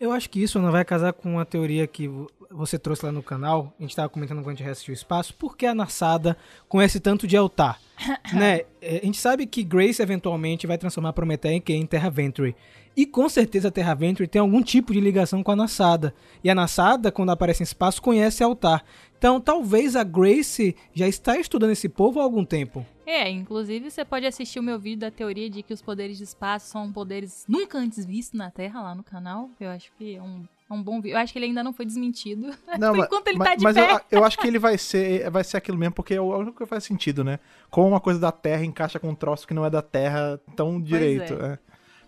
Eu 0.00 0.10
acho 0.12 0.28
que 0.30 0.42
isso 0.42 0.58
não 0.58 0.72
vai 0.72 0.84
casar 0.84 1.12
com 1.12 1.38
a 1.38 1.44
teoria 1.44 1.86
que 1.86 2.08
vo- 2.08 2.28
você 2.50 2.76
trouxe 2.78 3.06
lá 3.06 3.12
no 3.12 3.22
canal. 3.22 3.72
A 3.78 3.82
gente 3.82 3.94
tava 3.94 4.08
comentando 4.08 4.38
quando 4.38 4.48
a 4.48 4.50
gente 4.52 4.64
reassistiu 4.64 4.92
o 4.92 4.96
espaço. 4.96 5.32
Por 5.34 5.56
que 5.56 5.64
a 5.64 5.74
Nassada 5.74 6.36
conhece 6.68 6.98
tanto 6.98 7.24
de 7.26 7.36
Eltar? 7.36 7.78
né? 8.34 8.62
É, 8.80 8.98
A 9.02 9.04
gente 9.06 9.18
sabe 9.18 9.46
que 9.46 9.62
Grace 9.62 10.02
eventualmente 10.02 10.66
vai 10.66 10.76
transformar 10.76 11.12
Prometheia 11.12 11.54
em 11.54 11.60
quê? 11.60 11.74
Em 11.74 11.86
Terra 11.86 12.10
Venture. 12.10 12.56
E 12.96 13.06
com 13.06 13.28
certeza 13.28 13.68
a 13.68 13.70
Terra 13.70 13.94
Venture 13.94 14.28
tem 14.28 14.40
algum 14.40 14.62
tipo 14.62 14.92
de 14.92 15.00
ligação 15.00 15.42
com 15.42 15.50
a 15.50 15.56
Nassada. 15.56 16.14
E 16.44 16.50
a 16.50 16.54
Nassada, 16.54 17.10
quando 17.10 17.30
aparece 17.30 17.62
em 17.62 17.64
espaço, 17.64 18.02
conhece 18.02 18.42
Altar. 18.44 18.84
Então, 19.16 19.40
talvez 19.40 19.96
a 19.96 20.02
Grace 20.04 20.76
já 20.92 21.08
está 21.08 21.38
estudando 21.38 21.70
esse 21.70 21.88
povo 21.88 22.20
há 22.20 22.22
algum 22.22 22.44
tempo. 22.44 22.84
É, 23.06 23.30
inclusive 23.30 23.90
você 23.90 24.04
pode 24.04 24.26
assistir 24.26 24.58
o 24.58 24.62
meu 24.62 24.78
vídeo 24.78 25.00
da 25.00 25.10
teoria 25.10 25.48
de 25.48 25.62
que 25.62 25.72
os 25.72 25.80
poderes 25.80 26.18
de 26.18 26.24
espaço 26.24 26.68
são 26.70 26.92
poderes 26.92 27.44
nunca 27.48 27.78
antes 27.78 28.04
vistos 28.04 28.38
na 28.38 28.50
Terra 28.50 28.82
lá 28.82 28.94
no 28.94 29.02
canal. 29.02 29.48
Eu 29.60 29.70
acho 29.70 29.90
que 29.96 30.16
é 30.16 30.22
um, 30.22 30.44
é 30.70 30.74
um 30.74 30.82
bom 30.82 31.00
vídeo. 31.00 31.14
Eu 31.14 31.18
acho 31.18 31.32
que 31.32 31.38
ele 31.38 31.46
ainda 31.46 31.62
não 31.64 31.72
foi 31.72 31.86
desmentido. 31.86 32.50
Não, 32.78 32.94
mas- 32.94 33.06
enquanto 33.06 33.28
ele 33.28 33.38
mas, 33.38 33.48
tá 33.48 33.54
de 33.56 33.62
mas 33.64 33.74
pé. 33.74 33.92
eu, 33.92 34.00
eu 34.18 34.24
acho 34.24 34.38
que 34.38 34.46
ele 34.46 34.58
vai 34.58 34.76
ser, 34.76 35.30
vai 35.30 35.44
ser 35.44 35.56
aquilo 35.56 35.78
mesmo, 35.78 35.94
porque 35.94 36.14
é 36.14 36.20
o 36.20 36.36
único 36.36 36.58
que 36.58 36.66
faz 36.66 36.84
sentido, 36.84 37.24
né? 37.24 37.38
Como 37.70 37.88
uma 37.88 38.00
coisa 38.00 38.20
da 38.20 38.32
Terra 38.32 38.64
encaixa 38.64 38.98
com 38.98 39.08
um 39.08 39.14
troço 39.14 39.46
que 39.46 39.54
não 39.54 39.64
é 39.64 39.70
da 39.70 39.82
Terra 39.82 40.38
tão 40.54 40.80
direito. 40.80 41.34
é. 41.34 41.58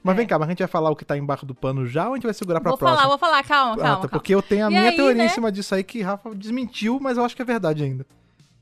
Mas 0.04 0.14
vem 0.16 0.26
É. 0.26 0.28
cá, 0.28 0.38
mas 0.38 0.48
a 0.48 0.50
gente 0.52 0.58
vai 0.58 0.68
falar 0.68 0.90
o 0.90 0.96
que 0.96 1.04
tá 1.04 1.16
embaixo 1.16 1.46
do 1.46 1.54
pano 1.54 1.86
já 1.86 2.06
ou 2.06 2.12
a 2.12 2.16
gente 2.16 2.24
vai 2.24 2.34
segurar 2.34 2.60
pra 2.60 2.70
Vou 2.72 2.78
próxima? 2.78 2.98
falar, 2.98 3.08
vou 3.08 3.18
falar, 3.18 3.42
calma, 3.42 3.72
Ah, 3.72 3.76
calma. 3.76 3.88
tá, 3.88 3.94
calma. 3.94 4.08
porque 4.10 4.34
eu 4.34 4.42
tenho 4.42 4.66
a 4.66 4.70
E 4.70 4.74
minha 4.74 4.90
aí, 4.90 4.96
teoria 4.96 5.16
né? 5.22 5.24
em 5.24 5.28
cima 5.30 5.50
disso 5.50 5.74
aí 5.74 5.82
que 5.82 6.02
Rafa 6.02 6.34
desmentiu, 6.34 7.00
mas 7.00 7.16
eu 7.16 7.24
acho 7.24 7.34
que 7.34 7.40
é 7.40 7.44
verdade 7.44 7.82
ainda. 7.82 8.06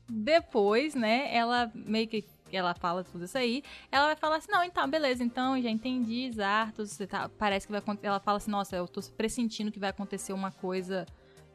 Depois, 0.09 0.95
né, 0.95 1.35
ela 1.35 1.69
meio 1.75 2.07
que 2.07 2.23
ela 2.51 2.73
fala 2.75 3.03
tudo 3.03 3.25
isso 3.25 3.37
aí, 3.37 3.63
ela 3.91 4.05
vai 4.07 4.15
falar 4.15 4.37
assim, 4.37 4.51
não, 4.51 4.63
então, 4.63 4.87
beleza, 4.87 5.23
então, 5.23 5.59
já 5.61 5.69
entendi, 5.69 6.31
Zartos, 6.31 6.91
você 6.91 7.05
tá, 7.07 7.27
parece 7.37 7.65
que 7.65 7.71
vai 7.71 7.79
acontecer, 7.79 8.07
ela 8.07 8.19
fala 8.19 8.37
assim, 8.37 8.51
nossa, 8.51 8.75
eu 8.75 8.87
tô 8.87 9.01
pressentindo 9.17 9.71
que 9.71 9.79
vai 9.79 9.89
acontecer 9.89 10.31
uma 10.33 10.51
coisa 10.51 11.05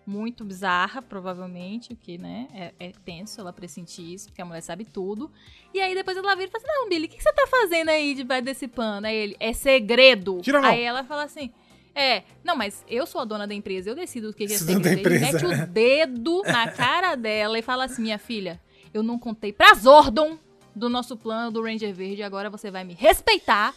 muito 0.08 0.42
bizarra, 0.42 1.02
provavelmente, 1.02 1.94
que, 1.94 2.16
né, 2.16 2.48
é, 2.54 2.72
é 2.88 2.92
tenso 3.04 3.40
ela 3.40 3.52
pressentir 3.52 4.14
isso, 4.14 4.28
porque 4.28 4.40
a 4.40 4.44
mulher 4.44 4.62
sabe 4.62 4.86
tudo, 4.86 5.30
e 5.74 5.80
aí 5.80 5.94
depois 5.94 6.16
ela 6.16 6.34
vira 6.34 6.48
e 6.48 6.50
fala 6.50 6.64
assim, 6.64 6.80
não, 6.80 6.88
Billy, 6.88 7.04
o 7.04 7.08
que, 7.10 7.18
que 7.18 7.22
você 7.22 7.32
tá 7.32 7.46
fazendo 7.46 7.90
aí 7.90 8.14
debaixo 8.14 8.44
desse 8.44 8.66
pano? 8.66 9.06
Aí 9.06 9.14
ele, 9.14 9.36
é 9.38 9.52
segredo. 9.52 10.40
Tira. 10.40 10.66
Aí 10.66 10.82
ela 10.82 11.04
fala 11.04 11.24
assim, 11.24 11.52
é, 11.94 12.22
não, 12.42 12.56
mas 12.56 12.84
eu 12.88 13.06
sou 13.06 13.20
a 13.20 13.24
dona 13.26 13.46
da 13.46 13.52
empresa, 13.52 13.90
eu 13.90 13.94
decido 13.94 14.30
o 14.30 14.32
que, 14.32 14.46
que 14.46 14.54
é 14.54 14.56
segredo. 14.56 14.86
Ele 14.86 15.00
empresa. 15.00 15.32
mete 15.32 15.44
o 15.44 15.66
dedo 15.66 16.42
na 16.42 16.70
cara 16.72 17.14
dela 17.14 17.58
e 17.58 17.62
fala 17.62 17.84
assim, 17.84 18.00
minha 18.00 18.18
filha, 18.18 18.58
eu 18.94 19.02
não 19.02 19.18
contei 19.18 19.52
pra 19.52 19.74
Zordon 19.74 20.38
do 20.74 20.88
nosso 20.88 21.18
plano 21.18 21.50
do 21.50 21.62
Ranger 21.62 21.92
Verde, 21.92 22.22
agora 22.22 22.48
você 22.48 22.70
vai 22.70 22.82
me 22.82 22.94
respeitar 22.94 23.74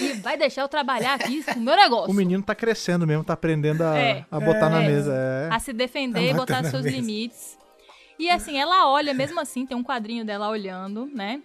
e 0.00 0.12
vai 0.14 0.36
deixar 0.36 0.62
eu 0.62 0.68
trabalhar 0.68 1.14
aqui 1.14 1.42
com 1.44 1.58
o 1.58 1.62
meu 1.62 1.76
negócio. 1.76 2.10
O 2.10 2.14
menino 2.14 2.42
tá 2.42 2.54
crescendo 2.54 3.06
mesmo, 3.06 3.24
tá 3.24 3.32
aprendendo 3.34 3.82
a, 3.82 3.98
É. 3.98 4.24
a 4.30 4.40
botar 4.40 4.68
na 4.70 4.82
É. 4.82 4.86
mesa. 4.88 5.12
É. 5.14 5.54
A 5.54 5.58
se 5.58 5.72
defender 5.72 6.22
e 6.26 6.30
Tá 6.30 6.36
botar 6.36 6.62
seus 6.64 6.74
a 6.74 6.82
mesa. 6.82 6.90
limites. 6.96 7.58
E 8.18 8.28
assim, 8.30 8.58
ela 8.58 8.88
olha, 8.90 9.14
mesmo 9.14 9.38
assim, 9.40 9.64
tem 9.64 9.76
um 9.76 9.82
quadrinho 9.84 10.24
dela 10.24 10.48
olhando, 10.48 11.06
né? 11.06 11.40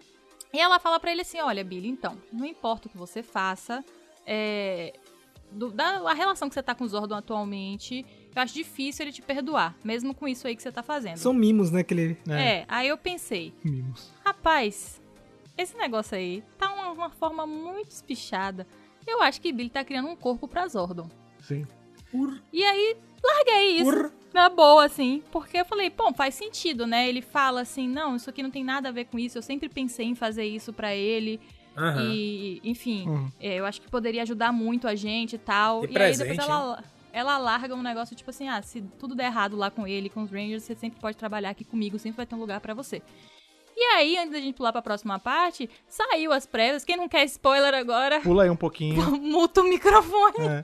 E 0.52 0.60
ela 0.60 0.80
fala 0.80 1.00
pra 1.00 1.12
ele 1.12 1.22
assim, 1.22 1.40
olha, 1.40 1.64
Billy, 1.64 1.88
então, 1.90 2.18
não 2.32 2.46
importa 2.46 2.88
o 2.88 2.92
que 2.92 2.98
você 2.98 3.22
faça, 3.24 3.84
é, 4.26 4.94
do- 5.52 5.72
da, 5.72 6.00
a 6.10 6.14
relação 6.14 6.48
que 6.50 6.54
você 6.56 6.64
tá 6.64 6.74
com 6.74 6.84
o 6.84 6.88
Zordon 6.88 7.16
atualmente, 7.16 8.06
eu 8.36 8.42
acho 8.42 8.54
difícil 8.56 9.06
ele 9.06 9.12
te 9.12 9.22
perdoar, 9.22 9.76
mesmo 9.84 10.14
com 10.16 10.28
isso 10.28 10.48
aí 10.48 10.56
que 10.56 10.64
você 10.64 10.72
tá 10.72 10.82
fazendo. 10.82 11.18
São 11.18 11.34
mimos, 11.34 11.70
né? 11.72 11.84
Que 11.84 11.94
ele... 11.94 12.18
É, 12.28 12.66
aí 12.68 12.88
eu 12.88 12.98
pensei, 12.98 13.54
Mimos. 13.64 14.12
rapaz, 14.26 15.00
esse 15.58 15.78
negócio 15.78 16.18
aí 16.18 16.44
tá 16.58 16.73
uma, 16.94 17.06
uma 17.06 17.10
forma 17.10 17.46
muito 17.46 17.92
espichada. 17.92 18.68
Eu 19.06 19.22
acho 19.22 19.42
que 19.42 19.52
Billy 19.52 19.70
tá 19.70 19.84
criando 19.84 20.08
um 20.10 20.16
corpo 20.16 20.48
pra 20.48 20.68
Zordon. 20.68 21.10
Sim. 21.42 21.66
E 22.52 22.64
aí, 22.64 22.96
larguei 23.24 23.78
isso. 23.80 23.90
Ur. 23.90 24.12
Na 24.34 24.50
boa, 24.50 24.86
assim. 24.86 25.22
Porque 25.32 25.58
eu 25.58 25.66
falei, 25.66 25.90
bom, 25.90 26.14
faz 26.14 26.36
sentido, 26.36 26.88
né? 26.88 27.08
Ele 27.10 27.22
fala 27.22 27.62
assim, 27.62 27.88
não, 27.88 28.16
isso 28.16 28.30
aqui 28.30 28.42
não 28.42 28.50
tem 28.50 28.64
nada 28.64 28.90
a 28.90 28.92
ver 28.92 29.06
com 29.06 29.20
isso. 29.20 29.38
Eu 29.38 29.42
sempre 29.42 29.68
pensei 29.70 30.06
em 30.08 30.16
fazer 30.16 30.46
isso 30.46 30.72
pra 30.74 30.96
ele. 30.96 31.40
Aham. 31.78 32.12
E, 32.14 32.62
enfim, 32.64 33.08
Uhum. 33.08 33.32
é, 33.40 33.56
eu 33.56 33.66
acho 33.66 33.82
que 33.82 33.90
poderia 33.90 34.22
ajudar 34.24 34.52
muito 34.52 34.88
a 34.88 34.96
gente 34.96 35.34
e 35.36 35.40
tal. 35.40 35.86
E 35.86 35.92
E, 35.94 35.98
aí 35.98 36.16
depois 36.18 36.38
ela, 36.40 36.84
ela 37.12 37.38
larga 37.40 37.76
um 37.76 37.82
negócio 37.82 38.16
tipo 38.16 38.30
assim, 38.30 38.48
ah, 38.48 38.62
se 38.62 38.82
tudo 39.00 39.16
der 39.16 39.26
errado 39.26 39.56
lá 39.56 39.70
com 39.72 39.86
ele, 39.88 40.10
com 40.10 40.22
os 40.24 40.32
Rangers, 40.32 40.64
você 40.64 40.76
sempre 40.76 41.00
pode 41.00 41.18
trabalhar 41.18 41.50
aqui 41.50 41.64
comigo, 41.64 41.98
sempre 42.00 42.18
vai 42.18 42.26
ter 42.26 42.36
um 42.36 42.40
lugar 42.40 42.60
pra 42.62 42.74
você. 42.76 43.02
E 43.76 43.82
aí, 43.96 44.18
antes 44.18 44.32
da 44.32 44.40
gente 44.40 44.56
pular 44.56 44.72
pra 44.72 44.82
próxima 44.82 45.20
parte, 45.20 45.70
saiu 45.88 46.32
as 46.32 46.46
prévias. 46.46 46.84
Quem 46.86 46.96
não 46.98 47.10
quer 47.10 47.24
spoiler 47.26 47.74
agora, 47.74 48.22
Pula 48.22 48.44
aí 48.44 48.50
um 48.50 48.56
pouquinho. 48.56 49.02
muta 49.20 49.62
o 49.62 49.64
microfone. 49.66 50.48
É. 50.48 50.64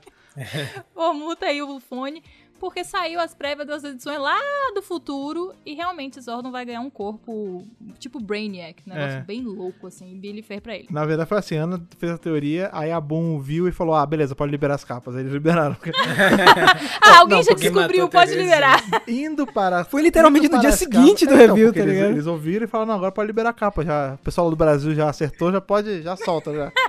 Ou 0.94 1.12
muta 1.12 1.46
aí 1.46 1.60
o 1.60 1.80
fone. 1.80 2.22
Porque 2.60 2.84
saiu 2.84 3.18
as 3.18 3.34
prévias 3.34 3.66
das 3.66 3.82
edições 3.82 4.20
lá 4.20 4.36
do 4.74 4.82
futuro 4.82 5.52
e 5.64 5.74
realmente 5.74 6.20
Zordon 6.20 6.50
vai 6.52 6.64
ganhar 6.64 6.80
um 6.82 6.90
corpo 6.90 7.66
tipo 7.98 8.20
Brainiac, 8.20 8.82
um 8.86 8.90
negócio 8.94 9.16
É. 9.18 9.22
bem 9.22 9.42
louco, 9.42 9.86
assim, 9.86 10.16
Billy 10.18 10.42
fez 10.42 10.60
pra 10.60 10.76
ele. 10.76 10.86
Na 10.90 11.04
verdade 11.06 11.28
foi 11.28 11.38
assim, 11.38 11.56
a 11.56 11.62
Ana 11.64 11.82
fez 11.98 12.12
a 12.12 12.18
teoria, 12.18 12.68
aí 12.72 12.92
a 12.92 13.00
Boom 13.00 13.40
viu 13.40 13.66
e 13.66 13.72
falou, 13.72 13.94
ah, 13.94 14.04
beleza, 14.06 14.34
pode 14.36 14.50
liberar 14.52 14.74
as 14.74 14.84
capas. 14.84 15.14
Aí 15.16 15.22
eles 15.22 15.32
liberaram. 15.32 15.76
Ah, 17.02 17.20
alguém 17.20 17.38
não, 17.38 17.44
já 17.44 17.54
descobriu, 17.54 18.08
pode 18.08 18.34
liberar. 18.34 18.82
Indo 19.08 19.46
para... 19.46 19.84
Foi 19.90 20.02
literalmente 20.02 20.44
no 20.44 20.50
para 20.50 20.60
dia 20.60 20.72
seguinte 20.72 21.24
do 21.26 21.30
capas- 21.30 21.44
Então, 21.44 21.54
review, 21.56 21.66
porque 21.68 21.80
tá 21.80 21.84
eles, 21.86 21.94
ligado? 21.96 22.12
eles 22.12 22.26
ouviram 22.26 22.64
e 22.64 22.68
falaram, 22.68 22.88
não, 22.88 22.94
agora 22.96 23.12
pode 23.12 23.26
liberar 23.26 23.50
a 23.50 23.52
capa. 23.54 23.84
Já, 23.84 24.14
o 24.14 24.18
pessoal 24.18 24.50
do 24.50 24.56
Brasil 24.56 24.94
já 24.94 25.08
acertou, 25.08 25.50
já 25.50 25.60
pode, 25.60 26.02
já 26.02 26.16
solta 26.16 26.52
já. 26.54 26.70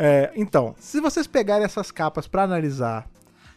É, 0.00 0.30
então, 0.36 0.76
se 0.78 1.00
vocês 1.00 1.26
pegarem 1.26 1.64
essas 1.64 1.90
capas 1.90 2.28
pra 2.28 2.44
analisar, 2.44 3.04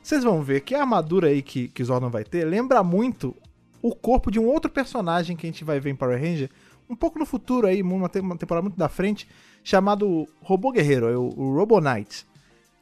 vocês 0.02 0.24
vão 0.24 0.42
ver 0.42 0.62
que 0.62 0.74
a 0.76 0.82
armadura 0.82 1.28
aí 1.28 1.42
que, 1.42 1.68
que 1.70 1.84
Zordon 1.84 2.10
vai 2.10 2.24
ter 2.24 2.46
lembra 2.46 2.84
muito 2.84 3.36
o 3.82 3.96
corpo 3.96 4.30
de 4.30 4.40
um 4.40 4.46
outro 4.48 4.70
personagem 4.72 5.36
que 5.36 5.46
a 5.46 5.50
gente 5.50 5.64
vai 5.64 5.80
ver 5.80 5.90
em 5.90 5.96
Power 5.96 6.20
Ranger, 6.20 6.50
um 6.90 6.96
pouco 6.96 7.18
no 7.18 7.26
futuro 7.26 7.66
aí, 7.68 7.82
uma, 7.82 8.08
te- 8.10 8.20
uma 8.20 8.38
temporada 8.38 8.64
muito 8.64 8.78
da 8.78 8.90
frente, 8.90 9.28
chamado 9.64 10.28
Robô 10.42 10.72
Guerreiro, 10.72 11.08
é 11.08 11.18
o, 11.18 11.34
o 11.36 11.56
Robo 11.56 11.80
Knight, 11.80 12.28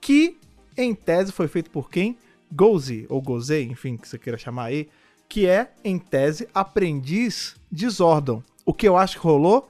que 0.02 0.38
em 0.76 0.94
tese 0.94 1.32
foi 1.32 1.48
feito 1.48 1.70
por 1.70 1.90
quem? 1.90 2.18
Gozi, 2.52 3.06
ou 3.10 3.22
Gozei, 3.22 3.64
enfim, 3.64 3.96
que 3.96 4.08
você 4.08 4.18
queira 4.18 4.38
chamar 4.38 4.66
aí, 4.66 4.90
que 5.28 5.46
é, 5.46 5.72
em 5.84 6.00
tese, 6.00 6.48
aprendiz 6.54 7.56
de 7.72 7.88
Zordon. 7.88 8.42
O 8.66 8.74
que 8.74 8.88
eu 8.88 8.98
acho 8.98 9.20
que 9.20 9.24
rolou? 9.24 9.70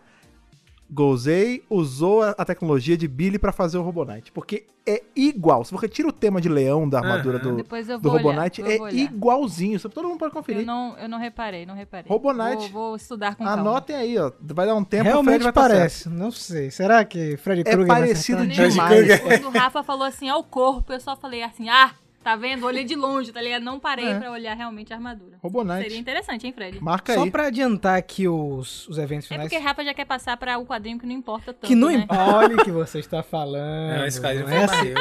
Gozei 0.92 1.64
usou 1.70 2.24
a 2.24 2.44
tecnologia 2.44 2.98
de 2.98 3.08
Billy 3.08 3.38
pra 3.38 3.52
fazer 3.52 3.78
o 3.78 3.82
Robonite, 3.84 4.32
porque 4.32 4.66
é 4.88 5.04
igual. 5.16 5.64
Se 5.64 5.72
você 5.72 5.88
tira 5.88 6.08
o 6.08 6.12
tema 6.12 6.42
de 6.42 6.50
leão 6.50 6.90
da 6.90 6.98
armadura 6.98 7.38
Aham. 7.38 7.58
do, 7.58 7.64
do 8.00 8.10
olhar, 8.10 8.24
Robonite, 8.24 8.64
é 8.64 8.92
igualzinho. 8.96 9.80
Todo 9.80 10.08
mundo 10.08 10.18
pode 10.18 10.34
conferir. 10.34 10.62
Eu 10.62 10.66
não, 10.66 10.98
eu 10.98 11.08
não 11.08 11.20
reparei, 11.20 11.64
não 11.64 11.76
reparei. 11.76 12.10
Robonite. 12.10 12.72
Vou, 12.72 12.88
vou 12.88 12.96
estudar 12.96 13.36
com 13.36 13.44
calma. 13.44 13.62
Anotem 13.62 13.96
aí, 13.96 14.18
ó. 14.18 14.32
Vai 14.42 14.66
dar 14.66 14.74
um 14.74 14.84
tempo, 14.84 15.04
o 15.04 15.06
Fred 15.06 15.14
Realmente 15.14 15.44
vai 15.44 15.54
tá 15.54 15.62
certo. 15.62 15.74
parece. 15.74 16.10
Não 16.10 16.32
sei. 16.32 16.72
Será 16.72 17.06
que 17.06 17.38
Freddy 17.38 17.62
É 17.62 17.64
Krueger 17.66 17.88
vai 17.88 18.00
parecido 18.02 18.48
demais. 18.48 19.20
Quando 19.20 19.46
o 19.46 19.52
Rafa 19.52 19.84
falou 19.84 20.08
assim, 20.08 20.28
ao 20.28 20.44
corpo, 20.44 20.92
eu 20.92 21.00
só 21.00 21.16
falei 21.16 21.44
assim, 21.44 21.70
ah, 21.70 21.92
tá 22.24 22.36
vendo? 22.36 22.66
Olhei 22.66 22.84
de 22.84 22.96
longe, 22.96 23.32
tá 23.32 23.42
ligado? 23.42 23.64
Não 23.64 23.80
parei 23.80 24.08
É. 24.08 24.20
pra 24.20 24.32
olhar 24.32 24.54
realmente 24.56 24.92
a 24.94 24.96
armadura. 24.96 25.38
Robonite. 25.42 25.82
Seria 25.84 25.98
interessante, 25.98 26.46
hein, 26.46 26.54
Fred? 26.54 26.82
Marca 26.84 27.14
Só 27.14 27.24
aí. 27.24 27.32
pra 27.32 27.48
adiantar 27.48 27.98
aqui 27.98 28.28
os, 28.28 28.88
os 28.88 28.98
eventos 28.98 29.26
É 29.26 29.30
finais. 29.30 29.50
porque 29.50 29.64
Rafa 29.64 29.84
já 29.84 29.94
quer 29.94 30.06
passar 30.06 30.36
pra 30.38 30.58
o 30.58 30.66
quadrinho 30.66 31.00
que 31.00 31.06
não 31.06 31.14
importa 31.14 31.54
tanto, 31.54 31.68
que 31.68 31.76
não 31.76 31.88
né? 31.90 31.96
importa. 31.96 32.36
Olha 32.36 32.56
o 32.56 32.64
que 32.64 32.72
você 32.72 33.00
está 33.00 33.24
falando. 33.24 33.98
Não, 33.98 34.06
esse 34.06 34.20
quadrinho 34.22 34.48
não, 34.48 34.54
é 34.54 34.64
assim, 34.64 34.94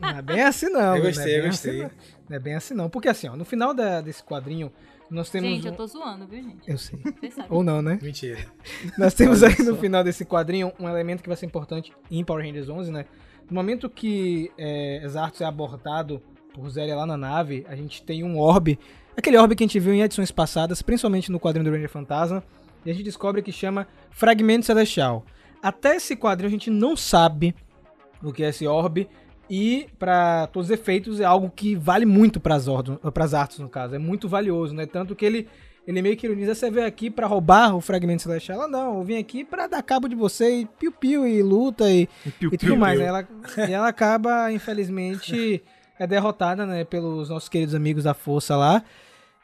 não 0.00 0.08
é 0.10 0.22
bem 0.22 0.42
assim, 0.42 0.68
não. 0.68 0.80
Eu 0.80 0.86
não 0.86 0.96
é 0.96 1.00
gostei, 1.00 1.36
eu 1.36 1.40
bem 1.40 1.50
gostei. 1.50 1.70
assim, 1.72 1.82
não. 1.82 1.90
Não 2.28 2.36
é 2.36 2.40
bem 2.40 2.54
assim, 2.54 2.74
não. 2.74 2.90
Porque 2.90 3.08
assim, 3.08 3.28
ó, 3.28 3.36
no 3.36 3.44
final 3.44 3.72
da- 3.72 4.00
desse 4.00 4.22
quadrinho, 4.22 4.70
nós 5.10 5.30
temos. 5.30 5.48
Gente, 5.48 5.66
um- 5.66 5.70
eu 5.70 5.76
tô 5.76 5.86
zoando, 5.86 6.26
viu, 6.26 6.42
gente? 6.42 6.68
Eu 6.68 6.76
sei. 6.76 6.98
Vocês 6.98 7.34
sabem. 7.34 7.50
Ou 7.56 7.62
não, 7.62 7.80
né? 7.80 7.98
Mentira. 8.02 8.38
Nós 8.98 9.14
temos 9.14 9.42
aí 9.44 9.56
no 9.60 9.74
só. 9.74 9.76
final 9.76 10.02
desse 10.02 10.24
quadrinho 10.24 10.72
um 10.80 10.88
elemento 10.88 11.22
que 11.22 11.28
vai 11.28 11.36
ser 11.36 11.46
importante 11.46 11.92
em 12.10 12.24
Power 12.24 12.44
Rangers 12.44 12.68
11, 12.68 12.90
né? 12.90 13.06
No 13.48 13.54
momento 13.54 13.88
que 13.88 14.50
é, 14.58 15.02
Zartos 15.06 15.40
é 15.40 15.44
abordado 15.44 16.20
por 16.56 16.70
Zélia 16.70 16.96
lá 16.96 17.04
na 17.04 17.18
nave, 17.18 17.66
a 17.68 17.76
gente 17.76 18.02
tem 18.02 18.24
um 18.24 18.38
orbe, 18.38 18.78
aquele 19.14 19.36
orbe 19.36 19.54
que 19.54 19.62
a 19.62 19.66
gente 19.66 19.78
viu 19.78 19.92
em 19.92 20.00
edições 20.00 20.30
passadas, 20.30 20.80
principalmente 20.80 21.30
no 21.30 21.38
quadrinho 21.38 21.66
do 21.66 21.70
Ranger 21.70 21.90
Fantasma, 21.90 22.42
e 22.84 22.90
a 22.90 22.94
gente 22.94 23.04
descobre 23.04 23.42
que 23.42 23.52
chama 23.52 23.86
Fragmento 24.10 24.64
Celestial. 24.64 25.22
Até 25.62 25.96
esse 25.96 26.16
quadrinho 26.16 26.48
a 26.48 26.50
gente 26.50 26.70
não 26.70 26.96
sabe 26.96 27.54
o 28.22 28.32
que 28.32 28.42
é 28.42 28.48
esse 28.48 28.66
orbe, 28.66 29.06
e 29.50 29.86
para 29.98 30.46
todos 30.48 30.70
os 30.70 30.74
efeitos 30.74 31.20
é 31.20 31.24
algo 31.24 31.52
que 31.54 31.76
vale 31.76 32.06
muito 32.06 32.40
para 32.40 32.54
as 32.56 33.34
artes 33.34 33.58
no 33.58 33.68
caso, 33.68 33.94
é 33.94 33.98
muito 33.98 34.28
valioso, 34.28 34.74
né? 34.74 34.86
Tanto 34.86 35.14
que 35.14 35.26
ele 35.26 35.46
ele 35.86 36.02
meio 36.02 36.16
que 36.16 36.26
ironiza, 36.26 36.52
você 36.52 36.68
veio 36.68 36.84
aqui 36.84 37.08
pra 37.08 37.28
roubar 37.28 37.76
o 37.76 37.80
fragmento 37.80 38.22
celestial? 38.22 38.58
Ela 38.58 38.68
não, 38.68 38.98
eu 38.98 39.04
vim 39.04 39.18
aqui 39.18 39.44
pra 39.44 39.68
dar 39.68 39.80
cabo 39.84 40.08
de 40.08 40.16
você 40.16 40.62
e 40.62 40.66
piu-piu 40.66 41.24
e 41.28 41.40
luta 41.44 41.88
e, 41.88 42.08
Piu, 42.40 42.50
e 42.52 42.58
tudo 42.58 42.70
piu, 42.70 42.76
mais, 42.76 42.98
piu. 42.98 43.02
né? 43.02 43.08
Ela, 43.08 43.68
e 43.68 43.72
ela 43.72 43.86
acaba, 43.86 44.50
infelizmente, 44.50 45.62
é 45.98 46.06
derrotada, 46.06 46.66
né, 46.66 46.84
pelos 46.84 47.28
nossos 47.28 47.48
queridos 47.48 47.74
amigos 47.74 48.04
da 48.04 48.14
Força 48.14 48.56
lá. 48.56 48.82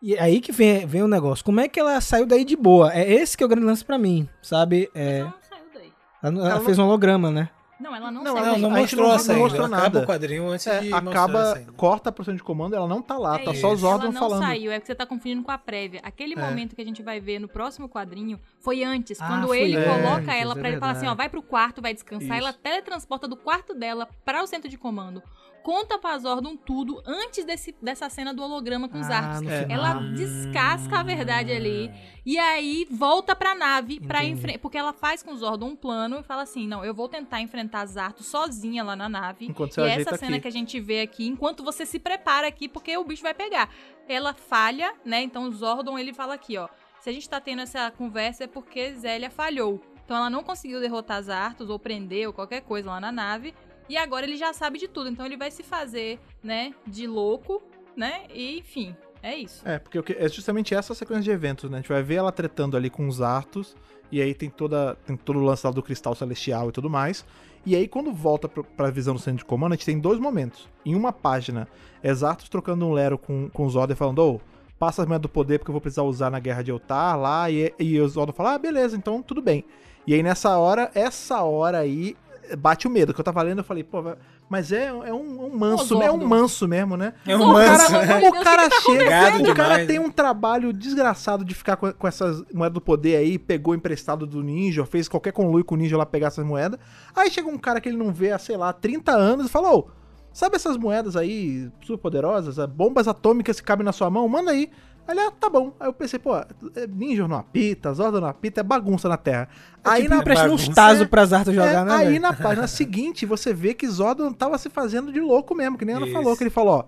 E 0.00 0.18
aí 0.18 0.40
que 0.40 0.50
vem, 0.50 0.84
vem 0.86 1.02
o 1.02 1.08
negócio. 1.08 1.44
Como 1.44 1.60
é 1.60 1.68
que 1.68 1.78
ela 1.78 2.00
saiu 2.00 2.26
daí 2.26 2.44
de 2.44 2.56
boa? 2.56 2.92
É 2.92 3.08
esse 3.12 3.36
que 3.36 3.42
é 3.42 3.46
o 3.46 3.48
grande 3.48 3.66
lance 3.66 3.84
pra 3.84 3.96
mim, 3.98 4.28
sabe? 4.42 4.90
É, 4.94 5.22
Não 5.22 5.32
saiu 5.48 5.64
daí. 5.72 5.92
ela, 6.22 6.50
ela 6.50 6.60
fez 6.60 6.78
um 6.78 6.84
holograma, 6.84 7.30
né? 7.30 7.48
Não, 7.78 7.94
ela 7.96 8.10
não, 8.12 8.22
Não, 8.22 8.32
saiu. 8.34 8.46
ela 8.46 8.58
Não, 8.58 8.70
mostrou 8.70 9.08
não- 9.08 9.14
a 9.14 9.18
não 9.24 9.36
mostrou 9.38 9.66
Acaba 9.66 9.82
nada. 9.82 10.00
o 10.02 10.06
quadrinho 10.06 10.48
antes 10.48 10.66
É, 10.68 10.80
de 10.80 10.92
acaba, 10.94 11.60
corta 11.76 12.10
a 12.10 12.12
posição 12.12 12.34
de 12.36 12.42
comando, 12.42 12.74
ela 12.76 12.86
não 12.86 13.02
tá 13.02 13.16
lá, 13.18 13.40
É 13.40 13.44
tá 13.44 13.50
isso. 13.52 13.60
só 13.60 13.72
o 13.72 13.76
Zordon 13.76 14.04
ela 14.06 14.12
não 14.12 14.20
falando. 14.20 14.42
saiu, 14.42 14.70
é 14.70 14.78
que 14.78 14.86
você 14.86 14.94
tá 14.94 15.04
confundindo 15.04 15.42
com 15.42 15.50
a 15.50 15.58
prévia. 15.58 16.00
Aquele 16.04 16.34
É. 16.34 16.36
momento 16.36 16.76
que 16.76 16.82
a 16.82 16.84
gente 16.84 17.02
vai 17.02 17.18
ver 17.18 17.40
no 17.40 17.48
próximo 17.48 17.88
quadrinho 17.88 18.38
foi 18.60 18.84
antes, 18.84 19.20
Ah, 19.20 19.26
quando 19.26 19.48
foi 19.48 19.62
ele 19.62 19.76
antes, 19.76 19.90
coloca 19.90 20.32
é 20.32 20.40
ela 20.40 20.54
pra 20.54 20.68
ele 20.68 20.78
falar 20.78 20.92
assim, 20.92 21.06
ó, 21.08 21.14
vai 21.16 21.28
pro 21.28 21.42
quarto, 21.42 21.82
vai 21.82 21.92
descansar, 21.92 22.28
Isso. 22.38 22.46
ela 22.46 22.52
teletransporta 22.52 23.26
do 23.26 23.36
quarto 23.36 23.74
dela 23.74 24.08
para 24.24 24.42
o 24.44 24.46
centro 24.46 24.68
de 24.70 24.76
comando. 24.78 25.20
Conta 25.62 25.98
pra 25.98 26.18
Zordon 26.18 26.56
tudo 26.56 27.00
antes 27.06 27.44
desse, 27.44 27.74
dessa 27.80 28.08
cena 28.08 28.34
do 28.34 28.42
holograma 28.42 28.88
com 28.88 28.98
os 28.98 29.08
Ah, 29.08 29.18
arcos. 29.18 29.48
É. 29.48 29.66
Ela 29.70 29.94
descasca 30.14 30.98
a 30.98 31.02
verdade 31.02 31.52
ali 31.52 31.90
e 32.26 32.38
aí 32.38 32.86
volta 32.90 33.34
pra 33.36 33.54
nave 33.54 34.00
para 34.00 34.24
enfrentar, 34.24 34.58
porque 34.58 34.76
ela 34.76 34.92
faz 34.92 35.22
com 35.22 35.32
o 35.32 35.36
Zordon 35.36 35.68
um 35.68 35.76
plano 35.76 36.18
e 36.18 36.22
fala 36.22 36.42
assim, 36.42 36.66
não, 36.66 36.84
eu 36.84 36.92
vou 36.92 37.08
tentar 37.08 37.40
enfrentar 37.40 37.86
Zarto 37.86 38.22
sozinha 38.24 38.82
lá 38.82 38.96
na 38.96 39.08
nave. 39.08 39.46
Enquanto 39.46 39.74
você 39.74 39.82
E 39.82 39.88
essa 39.88 40.16
cena 40.16 40.32
aqui. 40.32 40.42
que 40.42 40.48
a 40.48 40.52
gente 40.52 40.80
vê 40.80 41.00
aqui, 41.00 41.26
enquanto 41.26 41.62
você 41.62 41.86
se 41.86 41.98
prepara 41.98 42.46
aqui, 42.48 42.68
porque 42.68 42.96
o 42.96 43.04
bicho 43.04 43.22
vai 43.22 43.34
pegar. 43.34 43.68
Ela 44.08 44.34
falha, 44.34 44.92
né? 45.04 45.22
Então 45.22 45.44
o 45.44 45.52
Zordon, 45.52 45.98
ele 45.98 46.12
fala 46.12 46.34
aqui, 46.34 46.58
ó. 46.58 46.68
Se 47.00 47.08
a 47.08 47.12
gente 47.12 47.28
tá 47.28 47.40
tendo 47.40 47.62
essa 47.62 47.90
conversa 47.90 48.44
é 48.44 48.46
porque 48.46 48.94
Zélia 48.94 49.30
falhou. 49.30 49.80
Então 50.04 50.16
ela 50.16 50.28
não 50.30 50.42
conseguiu 50.42 50.80
derrotar 50.80 51.22
Zartos 51.22 51.70
ou 51.70 51.78
prender 51.78 52.26
ou 52.26 52.32
qualquer 52.32 52.62
coisa 52.62 52.90
lá 52.90 53.00
na 53.00 53.12
nave. 53.12 53.54
E 53.92 53.96
agora 53.98 54.24
ele 54.24 54.38
já 54.38 54.54
sabe 54.54 54.78
de 54.78 54.88
tudo. 54.88 55.10
Então 55.10 55.26
ele 55.26 55.36
vai 55.36 55.50
se 55.50 55.62
fazer, 55.62 56.18
né, 56.42 56.72
de 56.86 57.06
louco, 57.06 57.62
né? 57.94 58.22
E 58.32 58.58
enfim, 58.58 58.96
é 59.22 59.36
isso. 59.36 59.68
É, 59.68 59.78
porque 59.78 60.16
é 60.18 60.26
justamente 60.30 60.74
essa 60.74 60.94
sequência 60.94 61.24
de 61.24 61.30
eventos, 61.30 61.68
né? 61.68 61.76
A 61.76 61.80
gente 61.82 61.90
vai 61.90 62.02
ver 62.02 62.14
ela 62.14 62.32
tretando 62.32 62.74
ali 62.74 62.88
com 62.88 63.06
os 63.06 63.20
Artos, 63.20 63.76
e 64.10 64.22
aí 64.22 64.32
tem 64.32 64.48
toda 64.48 64.94
tem 65.04 65.14
todo 65.14 65.38
o 65.38 65.42
lance 65.42 65.66
lá 65.66 65.70
do 65.70 65.82
cristal 65.82 66.14
celestial 66.14 66.70
e 66.70 66.72
tudo 66.72 66.88
mais. 66.88 67.22
E 67.66 67.76
aí, 67.76 67.86
quando 67.86 68.10
volta 68.14 68.48
pra 68.48 68.90
visão 68.90 69.12
do 69.12 69.20
centro 69.20 69.40
de 69.40 69.44
comando, 69.44 69.74
a 69.74 69.76
gente 69.76 69.84
tem 69.84 70.00
dois 70.00 70.18
momentos. 70.18 70.66
Em 70.86 70.94
uma 70.94 71.12
página, 71.12 71.68
é 72.02 72.14
Zartos 72.14 72.48
trocando 72.48 72.86
um 72.86 72.92
Lero 72.92 73.18
com, 73.18 73.50
com 73.50 73.68
Zordon 73.68 73.94
falando, 73.94 74.18
ô, 74.20 74.40
passa 74.78 75.02
as 75.02 75.06
moedas 75.06 75.22
do 75.22 75.28
poder 75.28 75.58
porque 75.58 75.70
eu 75.70 75.74
vou 75.74 75.82
precisar 75.82 76.02
usar 76.02 76.30
na 76.30 76.40
guerra 76.40 76.62
de 76.62 76.70
Eltar 76.70 77.20
lá, 77.20 77.50
e, 77.50 77.74
e 77.78 78.00
o 78.00 78.08
Zordon 78.08 78.32
fala, 78.32 78.54
ah, 78.54 78.58
beleza, 78.58 78.96
então 78.96 79.22
tudo 79.22 79.42
bem. 79.42 79.66
E 80.06 80.14
aí, 80.14 80.22
nessa 80.22 80.56
hora, 80.56 80.90
essa 80.94 81.42
hora 81.42 81.78
aí, 81.78 82.16
bate 82.58 82.86
o 82.86 82.90
medo, 82.90 83.14
que 83.14 83.20
eu 83.20 83.24
tava 83.24 83.42
lendo, 83.42 83.58
eu 83.58 83.64
falei, 83.64 83.84
pô, 83.84 84.02
mas 84.48 84.72
é, 84.72 84.86
é 84.86 85.12
um, 85.12 85.46
um 85.46 85.56
manso, 85.56 85.98
Ô, 85.98 86.02
é 86.02 86.10
um 86.10 86.26
manso 86.26 86.68
mesmo, 86.68 86.96
né? 86.96 87.14
É 87.26 87.36
um 87.36 87.42
O 87.42 87.52
manso. 87.52 87.90
cara, 87.92 88.20
Deus, 88.20 88.32
o 88.32 88.44
cara 88.44 88.68
tá 88.68 88.80
chega, 88.80 89.50
o 89.50 89.54
cara 89.54 89.86
tem 89.86 89.98
né? 89.98 90.04
um 90.04 90.10
trabalho 90.10 90.72
desgraçado 90.72 91.44
de 91.44 91.54
ficar 91.54 91.76
com, 91.76 91.92
com 91.92 92.06
essas 92.06 92.42
moedas 92.52 92.74
do 92.74 92.80
poder 92.80 93.16
aí, 93.16 93.38
pegou 93.38 93.74
emprestado 93.74 94.26
do 94.26 94.42
ninja, 94.42 94.84
fez 94.84 95.08
qualquer 95.08 95.32
conluio 95.32 95.64
com 95.64 95.74
o 95.74 95.78
ninja 95.78 95.96
lá 95.96 96.04
pegar 96.04 96.28
essas 96.28 96.44
moedas. 96.44 96.78
Aí 97.14 97.30
chega 97.30 97.48
um 97.48 97.58
cara 97.58 97.80
que 97.80 97.88
ele 97.88 97.96
não 97.96 98.12
vê 98.12 98.32
há, 98.32 98.38
sei 98.38 98.56
lá, 98.56 98.72
30 98.72 99.12
anos 99.12 99.46
e 99.46 99.48
fala, 99.48 99.74
ô, 99.74 99.88
sabe 100.32 100.56
essas 100.56 100.76
moedas 100.76 101.16
aí 101.16 101.70
super 101.82 101.98
poderosas, 101.98 102.58
é, 102.58 102.66
bombas 102.66 103.06
atômicas 103.06 103.60
que 103.60 103.66
cabem 103.66 103.84
na 103.84 103.92
sua 103.92 104.10
mão? 104.10 104.28
Manda 104.28 104.50
aí. 104.50 104.70
Aí 105.06 105.16
ele, 105.16 105.20
ah, 105.26 105.30
tá 105.32 105.48
bom. 105.50 105.72
Aí 105.80 105.88
eu 105.88 105.92
pensei, 105.92 106.18
pô, 106.18 106.36
é 106.36 106.46
ninja 106.88 107.26
não 107.26 107.36
apita, 107.36 107.92
Zorda 107.92 108.20
não 108.20 108.28
apita, 108.28 108.60
é 108.60 108.64
bagunça 108.64 109.08
na 109.08 109.16
Terra. 109.16 109.48
aí 109.84 110.02
tipo, 110.02 110.14
na 110.14 110.22
uns 110.46 110.68
tazos 110.68 111.02
é- 111.02 111.52
jogar, 111.52 111.82
é, 111.82 111.84
né, 111.84 111.94
Aí 111.94 112.06
velho? 112.08 112.20
na 112.22 112.32
página 112.32 112.66
seguinte 112.66 113.26
você 113.26 113.52
vê 113.52 113.74
que 113.74 113.88
Zordon 113.88 114.32
tava 114.32 114.56
se 114.58 114.70
fazendo 114.70 115.12
de 115.12 115.20
louco 115.20 115.54
mesmo, 115.54 115.76
que 115.76 115.84
nem 115.84 115.96
ela 115.96 116.06
falou, 116.08 116.36
que 116.36 116.44
ele 116.44 116.50
falou, 116.50 116.74
ó, 116.78 116.84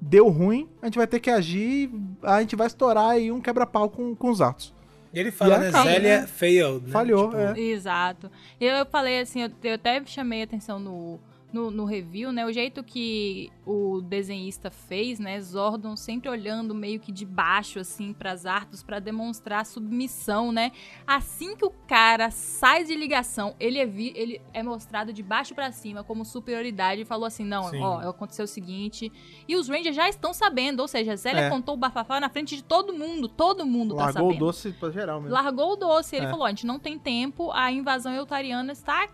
deu 0.00 0.28
ruim, 0.28 0.68
a 0.82 0.86
gente 0.86 0.98
vai 0.98 1.06
ter 1.06 1.20
que 1.20 1.30
agir, 1.30 1.90
a 2.22 2.40
gente 2.40 2.56
vai 2.56 2.66
estourar 2.66 3.10
aí 3.10 3.30
um 3.30 3.40
quebra-pau 3.40 3.88
com, 3.88 4.14
com 4.16 4.30
os 4.30 4.40
atos. 4.40 4.74
E 5.14 5.20
ele 5.20 5.30
fala, 5.30 5.56
E 5.56 5.58
né? 5.60 5.68
acaba, 5.68 5.84
Zélia 5.90 6.20
né? 6.22 6.26
failed. 6.26 6.86
Né? 6.86 6.90
Falhou, 6.90 7.26
Tipo, 7.28 7.36
é. 7.40 7.60
Exato. 7.60 8.30
Eu, 8.60 8.74
eu 8.76 8.86
falei 8.86 9.20
assim, 9.20 9.42
eu, 9.42 9.50
eu 9.62 9.74
até 9.74 10.02
chamei 10.06 10.42
atenção 10.42 10.80
no, 10.80 11.20
no, 11.52 11.70
no 11.70 11.84
review, 11.84 12.32
né? 12.32 12.46
O 12.46 12.52
jeito 12.52 12.82
que 12.82 13.50
o 13.66 14.00
desenhista 14.00 14.70
fez, 14.70 15.18
né? 15.18 15.40
Zordon 15.40 15.94
sempre 15.96 16.28
olhando 16.28 16.74
meio 16.74 16.98
que 16.98 17.12
de 17.12 17.24
baixo, 17.26 17.78
assim, 17.78 18.12
pras 18.12 18.46
artes, 18.46 18.82
pra 18.82 18.98
demonstrar 18.98 19.64
submissão, 19.66 20.50
né? 20.50 20.72
Assim 21.06 21.54
que 21.56 21.64
o 21.64 21.70
cara 21.86 22.30
sai 22.30 22.84
de 22.84 22.94
ligação, 22.94 23.54
ele 23.60 23.78
é, 23.78 23.86
vi, 23.86 24.12
ele 24.16 24.40
é 24.52 24.62
mostrado 24.62 25.12
de 25.12 25.22
baixo 25.22 25.54
pra 25.54 25.70
cima 25.72 26.02
como 26.02 26.24
superioridade 26.24 27.02
e 27.02 27.04
falou 27.04 27.26
assim: 27.26 27.44
não, 27.44 27.64
Sim. 27.64 27.80
ó, 27.82 28.08
aconteceu 28.08 28.44
o 28.44 28.48
seguinte. 28.48 29.12
E 29.46 29.54
os 29.56 29.68
Rangers 29.68 29.94
já 29.96 30.08
estão 30.08 30.32
sabendo, 30.32 30.80
ou 30.80 30.88
seja, 30.88 31.14
Zélia 31.16 31.42
É. 31.42 31.50
contou 31.50 31.74
o 31.74 31.78
bafafá 31.78 32.18
na 32.18 32.28
frente 32.30 32.56
de 32.56 32.64
todo 32.64 32.92
mundo, 32.92 33.28
todo 33.28 33.66
mundo 33.66 33.94
tá 33.94 34.04
Largou 34.06 34.22
sabendo. 34.28 34.36
o 34.42 34.46
doce 34.46 34.72
pra 34.72 34.90
geral 34.90 35.20
mesmo. 35.20 35.34
Largou 35.34 35.72
o 35.72 35.76
doce. 35.76 36.16
Ele 36.16 36.26
É. 36.26 36.30
falou: 36.30 36.46
a 36.46 36.48
gente 36.50 36.66
não 36.66 36.78
tem 36.78 36.98
tempo, 36.98 37.50
a 37.52 37.70
invasão 37.70 38.12
eutariana 38.14 38.72
está 38.72 39.06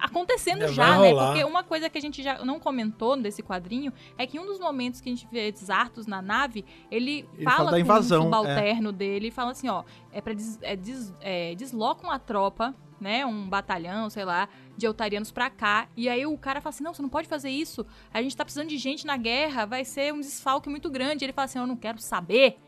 acontecendo 0.00 0.62
É, 0.64 0.68
já, 0.68 0.98
né? 0.98 1.10
Porque 1.26 1.44
uma 1.44 1.62
coisa 1.62 1.88
que 1.90 1.98
a 1.98 2.00
gente 2.00 2.22
já 2.22 2.44
não 2.44 2.58
comentou 2.58 3.16
desse 3.16 3.42
quadrinho 3.42 3.92
é 4.16 4.26
que 4.26 4.38
um 4.38 4.46
dos 4.46 4.58
momentos 4.58 5.00
que 5.00 5.08
a 5.08 5.12
gente 5.14 5.26
vê 5.30 5.52
Zartos 5.56 6.06
na 6.06 6.20
nave, 6.22 6.64
ele, 6.90 7.26
Ele 7.34 7.44
fala, 7.44 7.56
fala 7.56 7.70
da 7.72 7.76
com 7.76 7.82
invasão, 7.82 8.20
um 8.20 8.24
subalterno 8.24 8.92
dele 8.92 9.28
e 9.28 9.30
fala 9.30 9.50
assim: 9.52 9.68
ó, 9.68 9.84
é 10.12 10.20
pra 10.20 10.32
des, 10.32 10.58
é, 10.62 10.76
des- 10.76 11.14
é, 11.20 11.54
desloca 11.54 12.02
uma 12.04 12.18
tropa. 12.18 12.74
Né, 13.00 13.24
um 13.24 13.48
batalhão, 13.48 14.10
sei 14.10 14.26
lá, 14.26 14.46
de 14.76 14.84
eutarianos 14.84 15.32
pra 15.32 15.48
cá. 15.48 15.88
E 15.96 16.06
aí 16.06 16.26
o 16.26 16.36
cara 16.36 16.60
fala 16.60 16.68
assim: 16.68 16.84
não, 16.84 16.92
você 16.92 17.00
não 17.00 17.08
pode 17.08 17.26
fazer 17.28 17.48
isso. 17.48 17.86
A 18.12 18.20
gente 18.20 18.36
tá 18.36 18.44
precisando 18.44 18.68
de 18.68 18.76
gente 18.76 19.06
na 19.06 19.16
guerra, 19.16 19.64
vai 19.64 19.86
ser 19.86 20.12
um 20.12 20.20
desfalque 20.20 20.68
muito 20.68 20.90
grande. 20.90 21.24
Ele 21.24 21.32
fala 21.32 21.46
assim: 21.46 21.58
eu 21.58 21.66
não 21.66 21.76
quero 21.76 21.98
saber. 21.98 22.58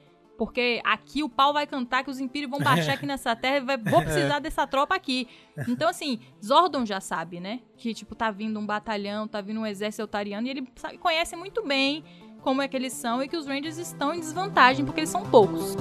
Porque 0.45 0.81
aqui 0.85 1.23
o 1.23 1.29
pau 1.29 1.53
vai 1.53 1.69
cantar 1.69 2.03
que 2.03 2.11
os 2.11 2.19
impérios 2.19 2.51
vão 2.51 2.59
baixar 2.59 2.95
aqui 2.95 3.07
nessa 3.07 3.37
terra 3.37 3.59
e 3.59 3.61
vai, 3.61 3.77
vou 3.77 4.03
precisar 4.03 4.41
dessa 4.41 4.67
tropa 4.67 4.93
aqui. 4.97 5.29
Então, 5.69 5.89
assim, 5.89 6.19
Zordon 6.45 6.85
já 6.85 7.01
sabe, 7.01 7.39
né? 7.39 7.61
Que, 7.77 7.95
tipo, 7.95 8.17
tá 8.17 8.29
vindo 8.33 8.59
um 8.59 8.67
batalhão, 8.67 9.29
tá 9.29 9.41
vindo 9.41 9.61
um 9.61 9.67
exército 9.67 10.03
eutariano 10.03 10.45
e 10.49 10.51
ele 10.51 10.69
sabe- 10.75 10.99
conhece 10.99 11.37
muito 11.37 11.65
bem 11.65 12.03
como 12.41 12.61
é 12.61 12.67
que 12.67 12.77
eles 12.77 12.93
são 12.93 13.23
e 13.23 13.29
que 13.29 13.37
os 13.37 13.47
Rangers 13.47 13.79
estão 13.79 14.13
em 14.13 14.19
desvantagem 14.19 14.85
porque 14.85 14.99
eles 14.99 15.11
são 15.11 15.23
poucos. 15.23 15.77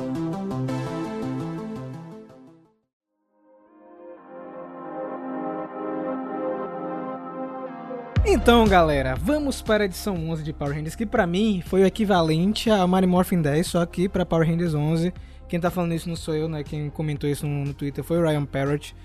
Então, 8.24 8.66
galera, 8.68 9.16
vamos 9.16 9.64
para 9.64 9.84
a 9.84 9.86
edição 9.86 10.16
11 10.30 10.44
de 10.44 10.54
Power 10.54 10.76
Rangers, 10.76 10.96
que 10.96 11.08
pra 11.08 11.26
mim 11.26 11.62
foi 11.66 11.82
o 11.82 11.86
equivalente 11.86 12.70
a 12.70 12.86
Mighty 12.86 13.08
Morphin 13.08 13.42
10, 13.42 13.66
só 13.66 13.86
que 13.86 14.08
pra 14.08 14.26
Power 14.26 14.48
Rangers 14.48 14.76
11. 14.76 15.12
Quem 15.50 15.60
tá 15.60 15.72
falando 15.72 15.96
isso 15.96 16.08
não 16.08 16.16
sou 16.16 16.36
eu, 16.36 16.48
né? 16.48 16.64
Quem 16.64 16.90
comentou 16.92 17.28
isso 17.28 17.48
no, 17.48 17.66
no 17.66 17.74
Twitter 17.74 18.04
foi 18.04 18.20
o 18.20 18.22
Ryan 18.22 18.46
Parrott. 18.46 18.96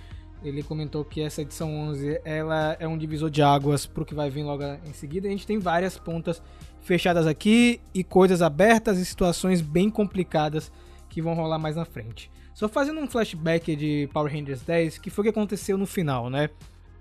Ele 0.45 0.63
comentou 0.63 1.03
que 1.03 1.23
essa 1.23 1.41
edição 1.41 1.75
11 1.75 2.21
ela 2.25 2.77
é 2.79 2.87
um 2.87 2.97
divisor 2.97 3.31
de 3.31 3.43
águas 3.43 3.87
pro 3.87 4.05
que 4.05 4.15
vai 4.15 4.29
vir 4.29 4.45
logo 4.45 4.63
em 4.63 4.93
seguida. 4.93 5.27
A 5.27 5.31
gente 5.31 5.47
tem 5.47 5.59
várias 5.59 5.99
pontas 5.99 6.43
fechadas 6.83 7.27
aqui 7.27 7.81
e 7.95 8.05
coisas 8.05 8.43
abertas 8.43 8.99
e 8.99 9.05
situações 9.05 9.63
bem 9.63 9.89
complicadas 9.89 10.71
que 11.09 11.23
vão 11.23 11.33
rolar 11.33 11.59
mais 11.59 11.75
na 11.75 11.87
frente. 11.87 12.31
Só 12.55 12.69
fazendo 12.69 13.01
um 13.01 13.09
flashback 13.09 13.75
de 13.75 14.09
Power 14.13 14.33
Rangers 14.33 14.61
10, 14.61 14.99
que 14.99 15.09
foi 15.09 15.23
o 15.23 15.25
que 15.25 15.31
aconteceu 15.31 15.79
no 15.79 15.87
final, 15.87 16.29
né? 16.29 16.51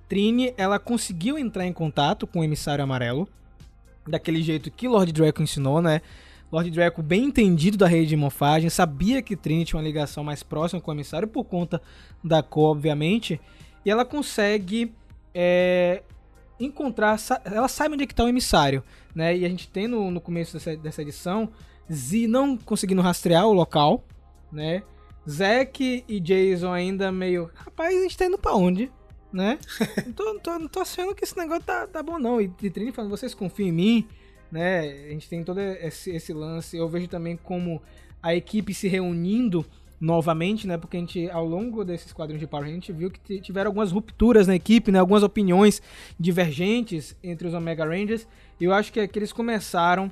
Trini, 0.07 0.53
ela 0.57 0.79
conseguiu 0.79 1.37
entrar 1.37 1.65
em 1.65 1.73
contato 1.73 2.27
com 2.27 2.39
o 2.39 2.43
emissário 2.43 2.83
amarelo, 2.83 3.27
daquele 4.07 4.41
jeito 4.41 4.69
que 4.69 4.87
Lord 4.87 5.11
Draco 5.11 5.41
ensinou, 5.41 5.81
né? 5.81 6.01
Lord 6.51 6.69
Draco, 6.71 7.01
bem 7.01 7.25
entendido 7.25 7.77
da 7.77 7.87
rede 7.87 8.09
de 8.09 8.15
morfagem, 8.15 8.69
sabia 8.69 9.21
que 9.21 9.35
Trini 9.35 9.65
tinha 9.65 9.79
uma 9.79 9.85
ligação 9.85 10.23
mais 10.23 10.43
próxima 10.43 10.79
com 10.79 10.91
o 10.91 10.93
emissário 10.93 11.27
por 11.27 11.43
conta 11.43 11.81
da 12.23 12.43
cor, 12.43 12.71
obviamente, 12.71 13.41
e 13.83 13.89
ela 13.89 14.05
consegue 14.05 14.93
é, 15.33 16.03
encontrar, 16.59 17.17
ela 17.43 17.67
sabe 17.67 17.95
onde 17.95 18.03
é 18.03 18.07
que 18.07 18.15
tá 18.15 18.23
o 18.23 18.29
emissário, 18.29 18.83
né? 19.13 19.35
E 19.35 19.43
a 19.43 19.49
gente 19.49 19.67
tem 19.67 19.87
no, 19.87 20.11
no 20.11 20.21
começo 20.21 20.53
dessa, 20.53 20.77
dessa 20.77 21.01
edição 21.01 21.49
Z 21.91 22.27
não 22.27 22.57
conseguindo 22.57 23.01
rastrear 23.01 23.45
o 23.47 23.53
local, 23.53 24.03
né? 24.51 24.83
Zack 25.27 26.03
e 26.07 26.19
Jason 26.19 26.71
ainda 26.71 27.11
meio, 27.11 27.49
rapaz, 27.55 27.97
a 27.97 28.01
gente 28.01 28.17
tá 28.17 28.25
indo 28.25 28.37
pra 28.37 28.53
onde? 28.53 28.91
Né? 29.35 29.59
não, 30.05 30.13
tô, 30.15 30.23
não, 30.23 30.39
tô, 30.39 30.59
não 30.59 30.67
tô 30.69 30.79
achando 30.79 31.13
que 31.13 31.25
esse 31.25 31.37
negócio 31.37 31.63
tá, 31.63 31.85
tá 31.85 32.01
bom, 32.01 32.17
não. 32.17 32.39
E, 32.39 32.49
e 32.63 32.69
Trini 32.69 32.93
falando, 32.93 33.11
vocês 33.11 33.33
confiam 33.33 33.67
em 33.67 33.71
mim, 33.73 34.07
né? 34.49 34.79
A 35.07 35.09
gente 35.09 35.27
tem 35.27 35.43
todo 35.43 35.59
esse, 35.59 36.09
esse 36.11 36.31
lance. 36.31 36.77
Eu 36.77 36.87
vejo 36.87 37.09
também 37.09 37.35
como 37.35 37.81
a 38.23 38.33
equipe 38.33 38.73
se 38.73 38.87
reunindo 38.87 39.65
novamente, 39.99 40.65
né? 40.65 40.77
Porque 40.77 40.95
a 40.95 40.99
gente, 41.01 41.29
ao 41.29 41.45
longo 41.45 41.83
desses 41.83 42.13
quadrinhos 42.13 42.39
de 42.39 42.47
Power 42.47 42.65
a 42.65 42.71
gente 42.71 42.93
viu 42.93 43.11
que 43.11 43.41
tiveram 43.41 43.69
algumas 43.69 43.91
rupturas 43.91 44.47
na 44.47 44.55
equipe, 44.55 44.89
né? 44.89 44.99
Algumas 44.99 45.21
opiniões 45.21 45.81
divergentes 46.17 47.13
entre 47.21 47.45
os 47.45 47.53
Omega 47.53 47.83
Rangers. 47.83 48.25
E 48.57 48.63
eu 48.63 48.73
acho 48.73 48.93
que 48.93 49.01
é 49.01 49.07
que 49.07 49.19
eles 49.19 49.33
começaram 49.33 50.09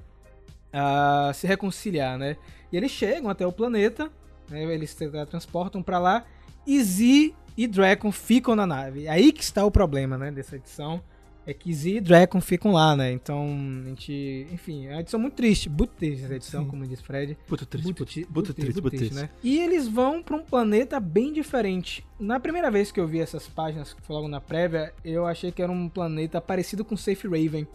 a 0.73 1.31
se 1.33 1.47
reconciliar, 1.47 2.17
né? 2.17 2.35
E 2.73 2.75
eles 2.75 2.91
chegam 2.91 3.29
até 3.29 3.47
o 3.47 3.53
planeta, 3.53 4.11
né? 4.49 4.63
Eles 4.73 4.89
se 4.89 5.09
transportam 5.27 5.81
pra 5.81 5.97
lá. 5.97 6.25
E 6.67 6.83
Z 6.83 7.33
e 7.57 7.67
Draco 7.67 8.11
ficam 8.11 8.55
na 8.55 8.65
nave. 8.65 9.05
É 9.05 9.09
Aí 9.09 9.31
que 9.31 9.43
está 9.43 9.65
o 9.65 9.71
problema, 9.71 10.17
né? 10.17 10.31
Dessa 10.31 10.55
edição. 10.55 11.01
é 11.45 11.53
que 11.53 11.73
Z 11.73 11.89
e 11.97 11.99
Dragon 12.01 12.39
ficam 12.39 12.71
lá, 12.71 12.95
né? 12.95 13.11
Então, 13.11 13.45
a 13.85 13.89
gente. 13.89 14.47
Enfim, 14.51 14.85
é 14.87 14.91
uma 14.93 15.01
edição 15.01 15.19
muito 15.19 15.33
triste. 15.33 15.69
Muito 15.69 15.91
triste 15.91 16.23
essa 16.23 16.35
edição, 16.35 16.63
Sim. 16.63 16.69
como 16.69 16.87
diz 16.87 17.01
Fred. 17.01 17.37
Puto 17.47 17.65
triste, 17.65 17.85
Muito, 17.85 17.99
muito 17.99 18.53
triste, 18.53 18.73
muito 18.81 18.89
triste, 18.89 19.09
triste. 19.09 19.13
né? 19.15 19.29
E 19.43 19.59
eles 19.59 19.87
vão 19.87 20.23
pra 20.23 20.37
um 20.37 20.41
planeta 20.43 20.99
bem 20.99 21.33
diferente. 21.33 22.05
Na 22.19 22.39
primeira 22.39 22.71
vez 22.71 22.91
que 22.91 22.99
eu 22.99 23.05
vi 23.07 23.19
essas 23.19 23.47
páginas, 23.47 23.93
que 23.93 24.01
foi 24.01 24.15
logo 24.15 24.27
na 24.29 24.39
prévia, 24.39 24.93
eu 25.03 25.25
achei 25.25 25.51
que 25.51 25.61
era 25.61 25.71
um 25.71 25.89
planeta 25.89 26.39
parecido 26.39 26.85
com 26.85 26.95
Safe 26.95 27.27
Raven. 27.27 27.67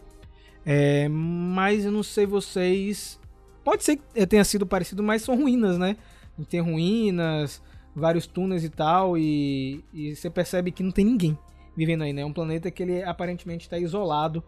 É, 0.64 1.08
mas 1.08 1.84
eu 1.84 1.92
não 1.92 2.02
sei 2.02 2.24
vocês. 2.26 3.18
Pode 3.62 3.84
ser 3.84 3.96
que 3.96 4.26
tenha 4.26 4.44
sido 4.44 4.66
parecido, 4.66 5.02
mas 5.02 5.22
são 5.22 5.36
ruínas, 5.36 5.76
né? 5.78 5.96
Tem 6.48 6.60
ruínas, 6.60 7.60
vários 7.95 8.26
túneis 8.26 8.62
e 8.64 8.68
tal, 8.68 9.16
e, 9.18 9.84
e 9.93 10.14
você 10.14 10.30
percebe 10.30 10.70
que 10.70 10.82
não 10.82 10.91
tem 10.91 11.05
ninguém 11.05 11.36
vivendo 11.76 12.03
aí, 12.03 12.12
né? 12.12 12.22
É 12.22 12.26
um 12.26 12.32
planeta 12.32 12.70
que 12.70 12.82
ele 12.82 13.03
aparentemente 13.03 13.64
está 13.66 13.78
isolado 13.78 14.43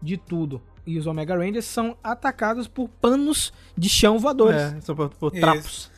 de 0.00 0.16
tudo. 0.16 0.60
E 0.84 0.98
os 0.98 1.06
Omega 1.06 1.36
Rangers 1.36 1.64
são 1.64 1.96
atacados 2.02 2.66
por 2.66 2.88
panos 2.88 3.52
de 3.78 3.88
chão 3.88 4.18
voadores. 4.18 4.60
É, 4.60 4.80
são 4.80 4.96
por, 4.96 5.08
por 5.10 5.30
trapos. 5.30 5.90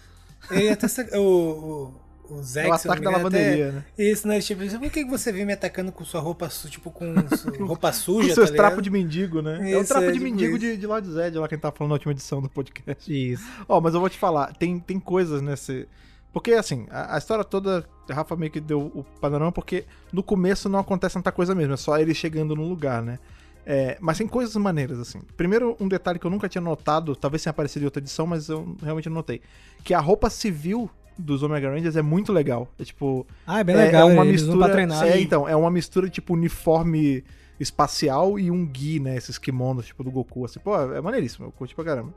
E 0.51 0.69
até 0.69 0.85
essa- 0.85 1.19
o, 1.19 1.95
o, 2.29 2.35
o 2.37 2.43
Zex, 2.43 2.67
É 2.67 2.71
o 2.71 2.75
ataque 2.75 2.89
da 2.89 3.11
engano, 3.11 3.27
até- 3.27 3.39
lavanderia, 3.39 3.73
né? 3.73 3.85
Isso, 3.97 4.29
né? 4.29 4.41
Tipo, 4.43 4.79
por 4.79 4.91
que 4.91 5.05
você 5.07 5.33
vem 5.33 5.47
me 5.47 5.55
atacando 5.55 5.91
com 5.91 6.05
sua 6.05 6.21
roupa, 6.21 6.49
tipo, 6.69 6.91
com 6.91 7.15
roupa 7.65 7.93
suja, 7.95 8.29
Com 8.29 8.35
seus 8.35 8.51
tá 8.51 8.57
trapos 8.57 8.83
de 8.83 8.91
mendigo, 8.91 9.41
né? 9.41 9.73
é 9.73 9.77
o 9.79 9.81
Isso, 9.81 9.89
trapo 9.89 10.05
é, 10.05 10.09
de 10.09 10.19
tipo 10.19 10.25
mendigo 10.25 10.59
de, 10.59 10.77
de 10.77 10.87
Lord 10.87 11.11
Zed, 11.11 11.39
lá 11.39 11.49
que 11.49 11.55
a 11.55 11.57
gente 11.57 11.63
tava 11.63 11.75
falando 11.75 11.89
na 11.93 11.95
última 11.95 12.13
edição 12.13 12.43
do 12.43 12.51
podcast. 12.51 13.11
Isso. 13.33 13.45
Ó, 13.67 13.81
mas 13.81 13.95
eu 13.95 14.01
vou 14.01 14.11
te 14.11 14.19
falar, 14.19 14.53
tem, 14.55 14.79
tem 14.79 15.01
coisas 15.01 15.41
nesse. 15.41 15.89
Porque, 16.35 16.51
assim, 16.53 16.85
a, 16.91 17.14
a 17.14 17.18
história 17.18 17.45
toda, 17.45 17.89
a 18.11 18.12
Rafa 18.12 18.35
meio 18.35 18.51
que 18.51 18.61
deu 18.61 18.91
o 18.93 19.05
panorama, 19.20 19.53
porque 19.53 19.85
no 20.12 20.20
começo 20.20 20.68
não 20.68 20.80
acontece 20.80 21.14
tanta 21.14 21.30
coisa 21.30 21.55
mesmo, 21.55 21.74
é 21.74 21.76
só 21.76 21.97
ele 21.97 22.12
chegando 22.12 22.57
no 22.57 22.68
lugar, 22.68 23.01
né? 23.01 23.20
É, 23.64 23.97
mas 24.01 24.18
tem 24.18 24.26
coisas 24.26 24.55
maneiras, 24.57 24.99
assim. 24.99 25.20
Primeiro, 25.37 25.76
um 25.78 25.87
detalhe 25.87 26.18
que 26.18 26.26
eu 26.26 26.30
nunca 26.30 26.49
tinha 26.49 26.61
notado, 26.61 27.14
talvez 27.14 27.41
tenha 27.41 27.53
aparecido 27.53 27.85
em 27.85 27.87
outra 27.87 28.03
edição, 28.03 28.26
mas 28.26 28.49
eu 28.49 28.76
realmente 28.82 29.09
não 29.09 29.14
notei. 29.14 29.41
Que 29.85 29.95
a 29.95 30.01
roupa 30.01 30.28
civil 30.28 30.91
dos 31.16 31.45
Omega 31.45 31.70
Rangers 31.70 31.95
é 31.95 32.03
muito 32.03 32.32
legal. 32.32 32.68
É 32.80 32.85
tipo. 32.85 33.24
Ah, 33.47 33.61
é 33.61 33.64
bem 33.64 33.76
legal. 33.76 34.11
É, 34.11 34.12
uma 34.12 34.24
mistura. 34.24 34.68
treinar. 34.72 35.07
É, 35.07 35.20
então, 35.20 35.49
é 35.49 35.55
uma 35.55 35.70
mistura 35.70 36.11
tipo 36.11 36.35
uniforme 36.35 37.24
espacial 37.61 38.41
e 38.41 38.51
um 38.51 38.68
gi, 38.70 38.99
né? 38.99 39.16
Esses 39.16 39.39
kimonos, 39.39 39.87
tipo 39.87 40.03
do 40.03 40.11
Goku. 40.11 40.45
Assim, 40.45 40.59
pô, 40.59 40.76
é 40.76 41.01
maneiríssimo. 41.01 41.47
Eu 41.47 41.53
curti 41.53 41.76
pra 41.76 41.85
caramba. 41.85 42.12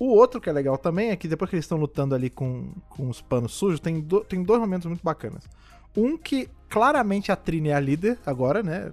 O 0.00 0.06
outro 0.14 0.40
que 0.40 0.48
é 0.48 0.52
legal 0.52 0.76
também 0.78 1.10
é 1.10 1.16
que 1.16 1.28
depois 1.28 1.48
que 1.48 1.54
eles 1.56 1.64
estão 1.66 1.78
lutando 1.78 2.14
ali 2.14 2.28
com, 2.30 2.72
com 2.88 3.08
os 3.08 3.20
panos 3.20 3.52
sujos, 3.52 3.78
tem, 3.78 4.00
do- 4.00 4.24
tem 4.24 4.42
dois 4.42 4.58
momentos 4.58 4.86
muito 4.86 5.02
bacanas. 5.04 5.44
Um 5.96 6.16
que 6.16 6.48
claramente 6.70 7.30
a 7.30 7.36
Trini 7.36 7.68
é 7.68 7.74
a 7.74 7.80
líder 7.80 8.18
agora, 8.24 8.62
né? 8.62 8.90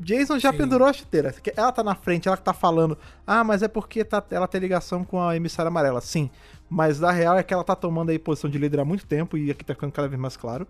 Jason 0.00 0.38
já 0.38 0.50
Sim. 0.52 0.58
pendurou 0.58 0.86
a 0.88 0.92
chuteira. 0.92 1.34
Ela 1.56 1.70
tá 1.72 1.82
na 1.84 1.94
frente, 1.94 2.26
ela 2.28 2.36
que 2.36 2.42
tá 2.42 2.52
falando. 2.52 2.98
Ah, 3.26 3.42
mas 3.44 3.62
é 3.62 3.68
porque 3.68 4.04
tá- 4.04 4.22
ela 4.30 4.46
tem 4.48 4.60
ligação 4.60 5.04
com 5.04 5.20
a 5.22 5.36
emissária 5.36 5.68
amarela. 5.68 6.00
Sim. 6.00 6.28
Mas 6.68 7.02
a 7.02 7.10
real 7.12 7.38
é 7.38 7.42
que 7.42 7.54
ela 7.54 7.64
tá 7.64 7.74
tomando 7.76 8.10
aí 8.10 8.18
posição 8.18 8.50
de 8.50 8.58
líder 8.58 8.80
há 8.80 8.84
muito 8.84 9.06
tempo 9.06 9.36
e 9.38 9.50
aqui 9.50 9.64
tá 9.64 9.74
ficando 9.74 9.92
cada 9.92 10.08
vez 10.08 10.20
mais 10.20 10.36
claro. 10.36 10.66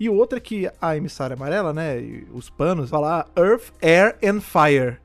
E 0.00 0.08
o 0.08 0.14
outro 0.14 0.38
é 0.38 0.40
que 0.40 0.70
a 0.80 0.96
emissária 0.96 1.34
amarela, 1.34 1.72
né? 1.72 1.96
os 2.32 2.48
panos, 2.50 2.90
falar 2.90 3.28
Earth, 3.36 3.72
Air 3.82 4.16
and 4.24 4.40
Fire. 4.40 4.98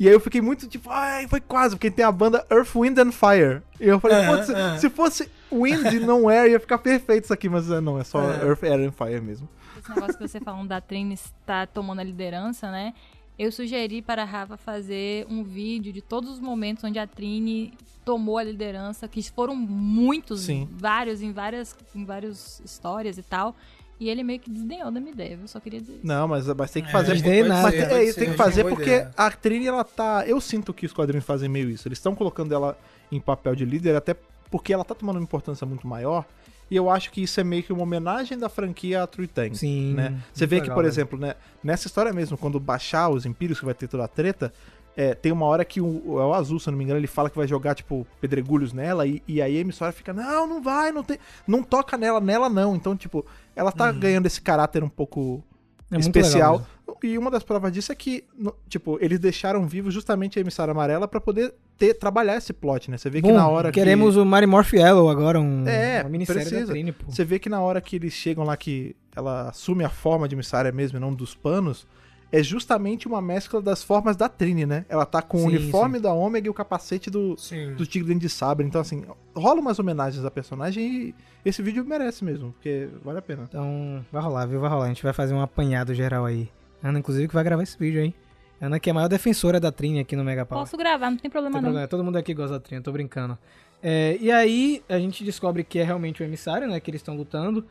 E 0.00 0.08
aí 0.08 0.14
eu 0.14 0.18
fiquei 0.18 0.40
muito 0.40 0.66
tipo, 0.66 0.88
ai, 0.90 1.28
foi 1.28 1.40
quase, 1.42 1.76
porque 1.76 1.90
tem 1.90 2.02
a 2.02 2.10
banda 2.10 2.42
Earth, 2.50 2.74
Wind 2.74 2.96
and 2.98 3.12
Fire. 3.12 3.60
E 3.78 3.86
eu 3.86 4.00
falei, 4.00 4.16
Aham, 4.16 4.38
pô, 4.38 4.42
se, 4.44 4.52
aham. 4.54 4.78
se 4.78 4.88
fosse 4.88 5.30
Wind 5.52 5.92
e 5.92 6.00
não 6.00 6.26
Air, 6.26 6.52
ia 6.52 6.58
ficar 6.58 6.78
perfeito 6.78 7.24
isso 7.24 7.34
aqui, 7.34 7.50
mas 7.50 7.70
é, 7.70 7.82
não, 7.82 7.98
é 8.00 8.04
só 8.04 8.18
É. 8.32 8.46
Earth, 8.46 8.64
Air 8.64 8.88
and 8.88 8.92
Fire 8.92 9.20
mesmo. 9.20 9.46
Esse 9.78 9.90
negócio 9.90 10.16
que 10.16 10.26
você 10.26 10.40
falando 10.40 10.68
da 10.68 10.80
Trini 10.80 11.12
estar 11.12 11.66
tomando 11.66 12.00
a 12.00 12.02
liderança, 12.04 12.70
né? 12.70 12.94
Eu 13.38 13.52
sugeri 13.52 14.00
para 14.00 14.22
a 14.22 14.24
Rafa 14.24 14.56
fazer 14.56 15.26
um 15.28 15.42
vídeo 15.44 15.92
de 15.92 16.00
todos 16.00 16.30
os 16.30 16.40
momentos 16.40 16.82
onde 16.82 16.98
a 16.98 17.06
Trini 17.06 17.74
tomou 18.02 18.38
a 18.38 18.42
liderança, 18.42 19.06
que 19.06 19.22
foram 19.30 19.54
muitos, 19.54 20.42
Sim. 20.42 20.66
vários, 20.72 21.20
em 21.20 21.32
várias, 21.32 21.76
em 21.94 22.04
várias 22.06 22.60
histórias 22.64 23.18
e 23.18 23.22
tal. 23.22 23.54
E 24.00 24.08
ele 24.08 24.22
meio 24.24 24.40
que 24.40 24.50
desdenhou 24.50 24.90
da 24.90 24.98
minha 24.98 25.12
ideia, 25.12 25.38
eu 25.40 25.46
só 25.46 25.60
queria 25.60 25.78
dizer 25.80 25.92
isso. 25.98 26.06
Não, 26.06 26.26
mas, 26.26 26.46
mas 26.46 26.70
tem 26.70 26.82
que 26.82 26.88
É, 26.88 26.92
fazer. 26.92 27.12
mas 27.12 27.20
porque- 27.22 27.30
tem 27.40 27.42
nada. 27.48 27.62
mas 27.62 27.70
tem, 27.74 27.80
ser, 27.84 27.86
é, 27.92 27.98
tem 27.98 28.12
ser, 28.12 28.26
que 28.30 28.32
fazer 28.36 28.64
porque 28.64 28.82
ideia. 28.84 29.10
a 29.16 29.30
Trini, 29.30 29.66
ela 29.66 29.84
tá. 29.84 30.24
Eu 30.26 30.40
sinto 30.40 30.72
que 30.72 30.86
os 30.86 30.92
quadrinhos 30.92 31.24
fazem 31.26 31.48
meio 31.50 31.68
isso. 31.68 31.86
Eles 31.86 31.98
estão 31.98 32.14
colocando 32.14 32.54
ela 32.54 32.78
em 33.12 33.20
papel 33.20 33.54
de 33.54 33.64
líder, 33.66 33.94
até 33.94 34.16
porque 34.50 34.72
ela 34.72 34.84
tá 34.84 34.94
tomando 34.94 35.16
uma 35.16 35.22
importância 35.22 35.66
muito 35.66 35.86
maior. 35.86 36.24
E 36.70 36.76
eu 36.76 36.88
acho 36.88 37.10
que 37.10 37.20
isso 37.22 37.38
é 37.40 37.44
meio 37.44 37.62
que 37.64 37.72
uma 37.72 37.82
homenagem 37.82 38.38
da 38.38 38.48
franquia 38.48 39.02
a 39.02 39.06
True 39.06 39.26
Tang. 39.26 39.54
Sim. 39.56 39.92
né? 39.94 40.16
Você 40.32 40.46
vê 40.46 40.56
que, 40.56 40.62
legal, 40.62 40.76
por 40.76 40.82
velho. 40.84 40.92
exemplo, 40.92 41.18
né, 41.18 41.34
nessa 41.62 41.86
história 41.88 42.12
mesmo, 42.12 42.38
quando 42.38 42.58
baixar 42.60 43.08
os 43.10 43.26
Impérios, 43.26 43.58
que 43.58 43.64
vai 43.64 43.74
ter 43.74 43.88
toda 43.88 44.04
a 44.04 44.08
treta, 44.08 44.52
é, 45.00 45.14
tem 45.14 45.32
uma 45.32 45.46
hora 45.46 45.64
que 45.64 45.80
o, 45.80 46.20
é 46.20 46.24
o 46.26 46.34
Azul, 46.34 46.60
se 46.60 46.68
eu 46.68 46.72
não 46.72 46.76
me 46.78 46.84
engano, 46.84 47.00
ele 47.00 47.06
fala 47.06 47.30
que 47.30 47.36
vai 47.38 47.48
jogar, 47.48 47.74
tipo, 47.74 48.06
pedregulhos 48.20 48.74
nela, 48.74 49.06
e, 49.06 49.22
e 49.26 49.40
aí 49.40 49.56
a 49.56 49.60
emissora 49.60 49.92
fica, 49.92 50.12
não, 50.12 50.46
não 50.46 50.62
vai, 50.62 50.92
não 50.92 51.02
tem. 51.02 51.16
Não 51.46 51.62
toca 51.62 51.96
nela, 51.96 52.20
nela 52.20 52.50
não. 52.50 52.76
Então, 52.76 52.94
tipo, 52.94 53.24
ela 53.56 53.72
tá 53.72 53.90
ganhando 53.92 54.26
esse 54.26 54.42
caráter 54.42 54.84
um 54.84 54.90
pouco 54.90 55.42
É 55.90 55.96
especial. 55.98 56.66
E 57.02 57.16
uma 57.16 57.30
das 57.30 57.42
provas 57.42 57.72
disso 57.72 57.90
é 57.90 57.94
que, 57.94 58.24
no- 58.36 58.54
tipo, 58.68 58.98
eles 59.00 59.18
deixaram 59.18 59.66
vivo 59.66 59.90
justamente 59.90 60.38
a 60.38 60.42
emissária 60.42 60.72
amarela 60.72 61.08
pra 61.08 61.18
poder 61.18 61.54
ter, 61.78 61.94
trabalhar 61.94 62.36
esse 62.36 62.52
plot, 62.52 62.90
né? 62.90 62.98
Você 62.98 63.08
vê 63.08 63.22
que 63.22 63.28
Bom, 63.28 63.34
na 63.34 63.48
hora 63.48 63.72
queremos 63.72 64.16
que... 64.16 64.20
o 64.20 64.26
Mary 64.26 64.44
Morph 64.46 64.74
Yellow 64.74 65.08
agora, 65.08 65.40
um, 65.40 65.66
É, 65.66 66.02
uma 66.02 66.10
minissérie 66.10 66.42
da 66.44 66.48
precisa. 66.50 66.72
Trini, 66.72 66.92
pô. 66.92 67.10
Você 67.10 67.24
vê 67.24 67.38
que 67.38 67.48
na 67.48 67.62
hora 67.62 67.80
que 67.80 67.96
eles 67.96 68.12
chegam 68.12 68.44
lá 68.44 68.54
que 68.54 68.94
ela 69.16 69.48
assume 69.48 69.82
a 69.82 69.88
forma 69.88 70.28
de 70.28 70.34
emissária 70.34 70.70
mesmo 70.70 70.98
e 70.98 71.00
não 71.00 71.14
dos 71.14 71.34
panos, 71.34 71.86
é 72.32 72.42
justamente 72.42 73.08
uma 73.08 73.20
mescla 73.20 73.60
das 73.60 73.82
formas 73.82 74.16
da 74.16 74.28
Trini, 74.28 74.64
né? 74.64 74.84
Ela 74.88 75.04
tá 75.04 75.20
com 75.20 75.38
o 75.38 75.40
Sim, 75.40 75.46
uniforme 75.48 75.98
da 75.98 76.12
Ômega 76.12 76.46
e 76.46 76.50
o 76.50 76.54
capacete 76.54 77.10
do, 77.10 77.36
Sim. 77.36 77.74
do 77.74 77.84
Tigre 77.84 78.14
de 78.14 78.28
Sabre. 78.28 78.66
Então, 78.66 78.80
assim, 78.80 79.04
rola 79.34 79.60
umas 79.60 79.78
homenagens 79.78 80.24
à 80.24 80.30
personagem 80.30 80.84
e 80.84 81.14
esse 81.44 81.62
vídeo 81.62 81.84
merece 81.84 82.24
mesmo, 82.24 82.52
porque 82.52 82.88
vale 83.04 83.18
a 83.18 83.22
pena. 83.22 83.44
Então, 83.48 84.04
vai 84.12 84.22
rolar, 84.22 84.46
viu? 84.46 84.60
Vai 84.60 84.70
rolar. 84.70 84.84
A 84.84 84.88
gente 84.88 85.02
vai 85.02 85.12
fazer 85.12 85.34
um 85.34 85.40
apanhado 85.40 85.92
geral 85.94 86.24
aí. 86.24 86.48
Ana, 86.82 86.98
inclusive, 86.98 87.26
que 87.26 87.34
vai 87.34 87.44
gravar 87.44 87.62
esse 87.62 87.76
vídeo 87.78 88.00
aí. 88.00 88.14
Ana, 88.60 88.78
que 88.78 88.90
é 88.90 88.92
a 88.92 88.94
maior 88.94 89.08
defensora 89.08 89.58
da 89.58 89.72
Trini 89.72 89.98
aqui 90.00 90.14
no 90.14 90.22
Mega 90.22 90.46
Power. 90.46 90.62
Posso 90.62 90.76
gravar, 90.76 91.10
não 91.10 91.16
tem 91.16 91.30
problema 91.30 91.54
Tem 91.54 91.62
não. 91.62 91.68
problema, 91.70 91.88
Todo 91.88 92.04
mundo 92.04 92.16
aqui 92.16 92.32
gosta 92.34 92.54
da 92.54 92.60
Trini, 92.60 92.82
tô 92.82 92.92
brincando. 92.92 93.36
É, 93.82 94.18
e 94.20 94.30
aí, 94.30 94.82
a 94.88 94.98
gente 94.98 95.24
descobre 95.24 95.64
que 95.64 95.78
é 95.78 95.82
realmente 95.82 96.22
o 96.22 96.24
emissário, 96.24 96.68
né? 96.68 96.78
Que 96.78 96.90
eles 96.90 97.00
estão 97.00 97.16
lutando. 97.16 97.64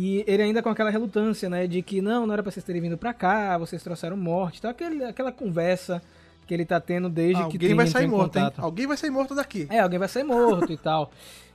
E 0.00 0.22
ele 0.28 0.44
ainda 0.44 0.62
com 0.62 0.68
aquela 0.68 0.90
relutância, 0.90 1.50
né? 1.50 1.66
De 1.66 1.82
que 1.82 2.00
não, 2.00 2.24
não 2.24 2.32
era 2.32 2.40
pra 2.40 2.52
vocês 2.52 2.64
terem 2.64 2.80
vindo 2.80 2.96
pra 2.96 3.12
cá, 3.12 3.58
vocês 3.58 3.82
trouxeram 3.82 4.16
morte. 4.16 4.60
Então, 4.60 4.70
aquele, 4.70 5.02
aquela 5.02 5.32
conversa 5.32 6.00
que 6.46 6.54
ele 6.54 6.64
tá 6.64 6.80
tendo 6.80 7.08
desde 7.08 7.34
que 7.34 7.42
Alguém 7.42 7.58
Trini 7.58 7.74
vai 7.74 7.84
entrou 7.84 8.00
sair 8.00 8.06
morto, 8.06 8.38
hein? 8.38 8.52
Alguém 8.58 8.86
vai 8.86 8.96
sair 8.96 9.10
morto 9.10 9.34
daqui. 9.34 9.66
É, 9.68 9.80
alguém 9.80 9.98
vai 9.98 10.06
sair 10.06 10.22
morto 10.22 10.72
e 10.72 10.76
tal. 10.76 11.10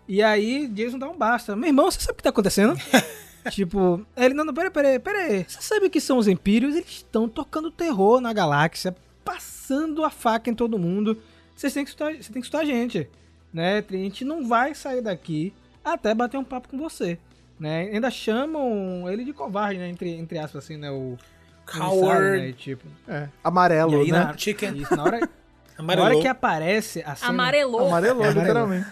E 0.10 0.22
aí, 0.22 0.68
Jason 0.68 1.00
dá 1.00 1.10
um 1.10 1.18
basta. 1.18 1.56
Meu 1.56 1.70
irmão, 1.70 1.90
você 1.90 2.02
sabe 2.02 2.16
o 2.16 2.16
que 2.18 2.24
tá 2.24 2.32
acontecendo? 2.32 2.76
tipo, 3.50 4.06
ele, 4.14 4.34
não, 4.34 4.44
não, 4.44 4.54
peraí, 4.54 4.70
peraí, 4.70 5.00
peraí. 5.00 5.46
Você 5.48 5.62
sabe 5.62 5.86
o 5.86 5.90
que 5.90 6.02
são 6.02 6.18
os 6.18 6.28
Empírios? 6.28 6.76
Eles 6.76 6.90
estão 6.90 7.30
tocando 7.30 7.72
terror 7.72 8.20
na 8.20 8.34
galáxia, 8.34 8.94
passando 9.24 10.04
a 10.04 10.10
faca 10.10 10.50
em 10.50 10.54
todo 10.54 10.78
mundo. 10.78 11.18
Vocês 11.56 11.74
têm 11.74 11.86
que 11.86 11.92
escutar, 11.92 12.12
você 12.14 12.24
tem 12.24 12.42
que 12.42 12.48
escutar 12.48 12.60
a 12.60 12.66
gente, 12.66 13.08
né? 13.54 13.82
A 13.90 13.94
gente 13.94 14.26
não 14.26 14.46
vai 14.46 14.76
sair 14.76 15.02
daqui 15.02 15.54
até 15.82 16.14
bater 16.14 16.36
um 16.36 16.44
papo 16.44 16.68
com 16.68 16.78
você, 16.78 17.18
né? 17.60 17.90
Ainda 17.92 18.10
chamam 18.10 19.10
ele 19.12 19.24
de 19.24 19.34
covarde, 19.34 19.80
né? 19.80 19.90
Entre, 19.90 20.12
entre 20.12 20.38
aspas, 20.38 20.64
assim, 20.64 20.78
né? 20.78 20.92
O 20.92 21.18
Coward. 21.66 22.40
né? 22.42 22.54
Tipo, 22.54 22.86
É. 23.08 23.30
Amarelo, 23.44 23.92
e 23.94 24.06
aí, 24.06 24.12
né? 24.12 24.20
na, 24.20 24.38
Chicken. 24.38 24.78
isso, 24.78 24.96
na 24.96 25.04
hora, 25.04 25.20
na 25.80 26.04
hora 26.04 26.20
que 26.20 26.28
aparece 26.28 27.02
a 27.06 27.16
cena... 27.16 27.30
Amarelou. 27.30 27.88
Amarelou, 27.88 28.24
Amarelo. 28.24 28.42
literalmente. 28.42 28.88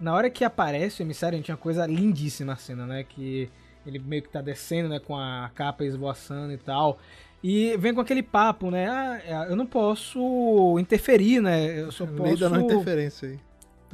Na 0.00 0.14
hora 0.14 0.28
que 0.28 0.44
aparece 0.44 1.02
o 1.02 1.04
emissário, 1.04 1.40
tinha 1.42 1.54
uma 1.54 1.60
coisa 1.60 1.86
lindíssima 1.86 2.52
a 2.52 2.56
cena, 2.56 2.86
né? 2.86 3.04
Que 3.04 3.50
ele 3.86 3.98
meio 3.98 4.22
que 4.22 4.28
tá 4.28 4.40
descendo, 4.40 4.88
né? 4.88 4.98
Com 4.98 5.16
a 5.16 5.50
capa 5.54 5.84
esvoaçando 5.84 6.52
e 6.52 6.58
tal. 6.58 6.98
E 7.42 7.76
vem 7.76 7.94
com 7.94 8.00
aquele 8.00 8.22
papo, 8.22 8.70
né? 8.70 8.88
Ah, 8.88 9.20
é, 9.24 9.52
eu 9.52 9.56
não 9.56 9.66
posso 9.66 10.78
interferir, 10.78 11.40
né? 11.40 11.80
Eu 11.80 11.92
só 11.92 12.06
No 12.06 12.22
meio 12.22 12.36
da 12.38 12.48
posso 12.48 12.60
não 12.60 12.66
interferência 12.66 13.28
aí. 13.28 13.38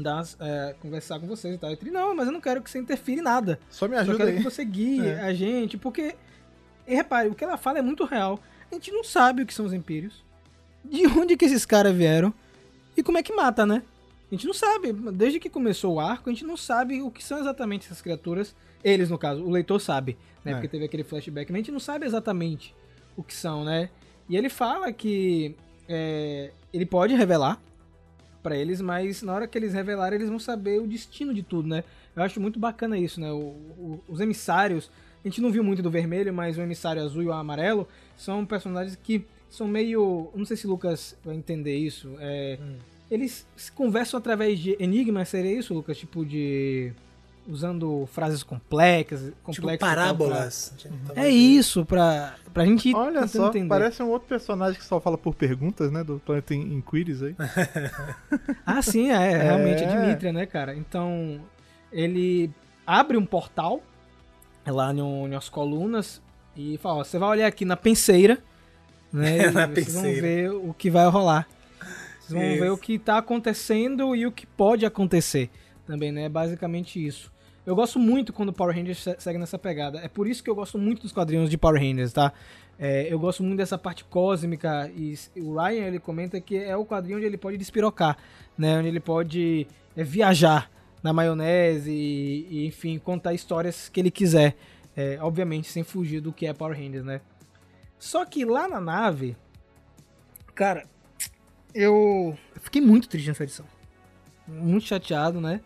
Umas, 0.08 0.36
é, 0.40 0.74
conversar 0.80 1.18
com 1.20 1.26
vocês 1.26 1.54
e 1.54 1.58
tal. 1.58 1.70
Eu 1.70 1.76
falei, 1.76 1.92
não, 1.92 2.14
mas 2.14 2.26
eu 2.26 2.32
não 2.32 2.40
quero 2.40 2.62
que 2.62 2.70
você 2.70 2.78
interfira 2.78 3.20
em 3.20 3.24
nada. 3.24 3.58
Só 3.68 3.86
me 3.86 3.94
Só 3.96 4.00
ajuda 4.02 4.16
quero 4.18 4.30
aí. 4.30 4.36
que 4.38 4.42
você 4.44 4.64
guie 4.64 5.06
É. 5.06 5.20
a 5.20 5.32
gente, 5.34 5.76
porque. 5.76 6.14
E 6.86 6.94
repare, 6.94 7.28
o 7.28 7.34
que 7.34 7.44
ela 7.44 7.56
fala 7.56 7.78
é 7.78 7.82
muito 7.82 8.04
real. 8.04 8.40
A 8.70 8.74
gente 8.74 8.90
não 8.92 9.04
sabe 9.04 9.42
o 9.42 9.46
que 9.46 9.52
são 9.54 9.66
os 9.66 9.72
Empírios. 9.72 10.24
De 10.84 11.06
onde 11.06 11.36
que 11.36 11.44
esses 11.44 11.66
caras 11.66 11.94
vieram. 11.94 12.32
E 12.96 13.02
como 13.02 13.18
é 13.18 13.22
que 13.22 13.32
mata, 13.34 13.66
né? 13.66 13.82
A 14.30 14.34
gente 14.34 14.46
não 14.46 14.54
sabe. 14.54 14.92
Desde 14.92 15.38
que 15.40 15.50
começou 15.50 15.94
o 15.94 16.00
arco, 16.00 16.30
a 16.30 16.32
gente 16.32 16.44
não 16.44 16.56
sabe 16.56 17.02
o 17.02 17.10
que 17.10 17.22
são 17.22 17.38
exatamente 17.38 17.86
essas 17.86 18.00
criaturas. 18.00 18.54
Eles, 18.82 19.10
no 19.10 19.18
caso, 19.18 19.44
o 19.44 19.50
leitor 19.50 19.80
sabe, 19.80 20.16
né? 20.44 20.52
É. 20.52 20.54
Porque 20.54 20.68
teve 20.68 20.84
aquele 20.84 21.04
flashback, 21.04 21.50
mas 21.50 21.56
a 21.56 21.62
gente 21.62 21.72
não 21.72 21.80
sabe 21.80 22.06
exatamente 22.06 22.74
o 23.16 23.22
que 23.22 23.34
são, 23.34 23.64
né? 23.64 23.90
E 24.28 24.36
ele 24.36 24.48
fala 24.48 24.92
que 24.92 25.54
é, 25.88 26.52
ele 26.72 26.86
pode 26.86 27.14
revelar 27.14 27.60
pra 28.42 28.56
eles, 28.56 28.80
mas 28.80 29.22
na 29.22 29.32
hora 29.34 29.46
que 29.46 29.56
eles 29.58 29.72
revelarem, 29.72 30.16
eles 30.16 30.28
vão 30.28 30.38
saber 30.38 30.80
o 30.80 30.86
destino 30.86 31.32
de 31.34 31.42
tudo, 31.42 31.68
né? 31.68 31.84
Eu 32.16 32.22
acho 32.22 32.40
muito 32.40 32.58
bacana 32.58 32.98
isso, 32.98 33.20
né? 33.20 33.30
O- 33.32 33.36
o- 33.38 34.00
os 34.08 34.20
emissários, 34.20 34.90
a 35.24 35.28
gente 35.28 35.40
não 35.40 35.50
viu 35.50 35.62
muito 35.62 35.82
do 35.82 35.90
vermelho, 35.90 36.32
mas 36.32 36.56
o 36.58 36.60
emissário 36.62 37.02
azul 37.02 37.22
e 37.22 37.26
o 37.26 37.32
amarelo 37.32 37.86
são 38.16 38.44
personagens 38.46 38.96
que 39.02 39.24
são 39.48 39.66
meio. 39.68 40.30
Não 40.34 40.44
sei 40.44 40.56
se 40.56 40.66
o 40.66 40.70
Lucas 40.70 41.16
vai 41.24 41.34
entender 41.36 41.76
isso. 41.76 42.16
É, 42.20 42.58
Hum. 42.60 42.76
Eles 43.10 43.44
se 43.56 43.72
conversam 43.72 44.18
através 44.18 44.60
de 44.60 44.76
enigmas, 44.78 45.28
seria 45.28 45.52
isso, 45.58 45.74
Lucas? 45.74 45.98
Tipo 45.98 46.24
de. 46.24 46.92
Usando 47.50 48.06
frases 48.12 48.42
complexas. 48.44 49.20
Tipo 49.24 49.36
complexas 49.42 49.74
e 49.74 49.78
tal, 49.78 49.88
parábolas. 49.88 50.74
pra- 51.12 51.22
É 51.24 51.28
isso, 51.28 51.84
pra, 51.84 52.34
pra 52.54 52.64
gente 52.64 52.94
Olha 52.94 53.22
tentando 53.22 53.28
só, 53.30 53.48
entender. 53.48 53.68
parece 53.68 54.02
um 54.02 54.08
outro 54.08 54.28
personagem 54.28 54.78
que 54.78 54.84
só 54.86 55.00
fala 55.00 55.18
por 55.18 55.34
perguntas, 55.34 55.90
né? 55.90 56.04
Do 56.04 56.20
Planeta 56.24 56.54
In- 56.54 56.74
Inquiries 56.74 57.22
aí. 57.22 57.34
Ah, 58.64 58.80
sim, 58.82 59.10
é, 59.10 59.36
realmente, 59.42 59.82
é 59.82 59.86
É. 59.86 60.00
Dimitria, 60.00 60.32
né, 60.32 60.46
cara? 60.46 60.74
Então, 60.76 61.40
ele 61.92 62.50
abre 62.86 63.16
um 63.16 63.26
portal 63.26 63.82
lá 64.66 64.92
no, 64.92 65.26
nas 65.26 65.48
colunas 65.48 66.22
e 66.56 66.78
fala, 66.78 66.96
ó, 67.00 67.04
você 67.04 67.18
vai 67.18 67.30
olhar 67.30 67.46
aqui 67.48 67.64
na 67.64 67.76
penseira, 67.76 68.38
né? 69.12 69.48
e 69.48 69.50
Na 69.50 69.66
vocês 69.66 69.92
vão 69.94 70.02
penseira. 70.04 70.20
ver 70.22 70.50
o 70.52 70.72
que 70.72 70.88
vai 70.90 71.06
rolar. 71.08 71.48
Vocês 72.20 72.32
vão 72.32 72.42
Isso. 72.52 72.60
ver 72.62 72.70
o 72.70 72.78
que 72.78 72.96
tá 72.98 73.18
acontecendo 73.18 74.14
e 74.14 74.24
o 74.24 74.30
que 74.30 74.46
pode 74.46 74.86
acontecer 74.86 75.50
também, 75.84 76.12
né? 76.12 76.24
É 76.26 76.28
basicamente 76.28 77.04
isso. 77.04 77.32
Eu 77.66 77.76
gosto 77.76 77.98
muito 77.98 78.32
quando 78.32 78.52
Power 78.52 78.74
Rangers 78.74 78.98
se- 79.02 79.16
segue 79.18 79.38
nessa 79.38 79.58
pegada. 79.58 79.98
É 80.00 80.08
por 80.08 80.26
isso 80.26 80.42
que 80.42 80.48
eu 80.50 80.54
gosto 80.54 80.78
muito 80.78 81.02
dos 81.02 81.12
quadrinhos 81.12 81.50
de 81.50 81.58
Power 81.58 81.80
Rangers, 81.80 82.12
tá? 82.12 82.32
É, 82.78 83.12
eu 83.12 83.18
gosto 83.18 83.42
muito 83.42 83.58
dessa 83.58 83.76
parte 83.76 84.04
cósmica 84.04 84.90
e 84.96 85.14
o 85.36 85.54
Ryan 85.54 85.86
ele 85.86 85.98
comenta 85.98 86.40
que 86.40 86.56
é 86.56 86.74
o 86.74 86.86
quadrinho 86.86 87.18
onde 87.18 87.26
ele 87.26 87.36
pode 87.36 87.58
despirocar, 87.58 88.16
né? 88.56 88.78
Onde 88.78 88.88
ele 88.88 89.00
pode 89.00 89.66
é, 89.94 90.02
viajar 90.02 90.70
na 91.02 91.12
maionese 91.12 91.90
e, 91.90 92.46
e, 92.50 92.66
enfim, 92.66 92.98
contar 92.98 93.34
histórias 93.34 93.88
que 93.88 94.00
ele 94.00 94.10
quiser. 94.10 94.56
É, 94.96 95.18
obviamente, 95.20 95.68
sem 95.68 95.84
fugir 95.84 96.20
do 96.20 96.32
que 96.32 96.46
é 96.46 96.52
Power 96.54 96.76
Rangers, 96.76 97.04
né? 97.04 97.20
Só 97.98 98.24
que 98.24 98.44
lá 98.46 98.66
na 98.66 98.80
nave, 98.80 99.36
cara, 100.54 100.84
eu 101.74 102.36
fiquei 102.62 102.80
muito 102.80 103.08
triste 103.08 103.28
nessa 103.28 103.44
edição. 103.44 103.66
Muito 104.48 104.86
chateado, 104.86 105.40
né? 105.40 105.60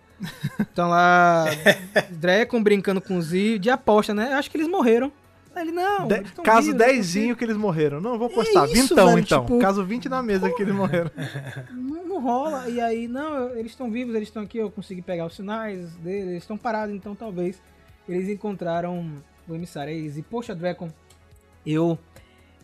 Então 0.60 0.88
lá, 0.88 1.44
Drecon 2.10 2.62
brincando 2.62 3.00
com 3.00 3.16
o 3.16 3.22
Z, 3.22 3.58
de 3.58 3.70
aposta, 3.70 4.12
né? 4.14 4.32
Eu 4.32 4.36
acho 4.36 4.50
que 4.50 4.56
eles 4.56 4.68
morreram. 4.68 5.12
Ele, 5.56 5.70
não, 5.70 6.08
De- 6.08 6.20
caso 6.42 6.72
vivos, 6.72 6.84
sei. 6.84 6.96
dezinho 6.96 7.36
que 7.36 7.44
eles 7.44 7.56
morreram. 7.56 8.00
Não, 8.00 8.18
vou 8.18 8.28
postar. 8.28 8.64
isso, 8.66 8.74
Vintão, 8.88 9.06
velho, 9.10 9.20
então. 9.20 9.44
tipo, 9.44 9.58
Caso 9.60 9.84
20 9.84 10.08
na 10.08 10.20
mesa 10.20 10.50
que 10.50 10.62
eles 10.62 10.74
morreram. 10.74 11.10
não, 11.70 12.08
não 12.08 12.20
rola. 12.20 12.68
E 12.68 12.80
aí, 12.80 13.06
não, 13.06 13.50
eles 13.50 13.70
estão 13.70 13.88
vivos, 13.88 14.16
eles 14.16 14.26
estão 14.28 14.42
aqui, 14.42 14.58
eu 14.58 14.68
consegui 14.68 15.00
pegar 15.00 15.26
os 15.26 15.36
sinais 15.36 15.94
deles, 15.96 16.26
eles 16.28 16.42
estão 16.42 16.58
parados, 16.58 16.92
então 16.92 17.14
talvez 17.14 17.62
eles 18.08 18.28
encontraram 18.28 19.08
o 19.46 19.54
emissário. 19.54 19.92
Aí 19.92 20.12
e 20.16 20.22
poxa, 20.22 20.56
Drecon, 20.56 20.90
eu, 21.64 21.96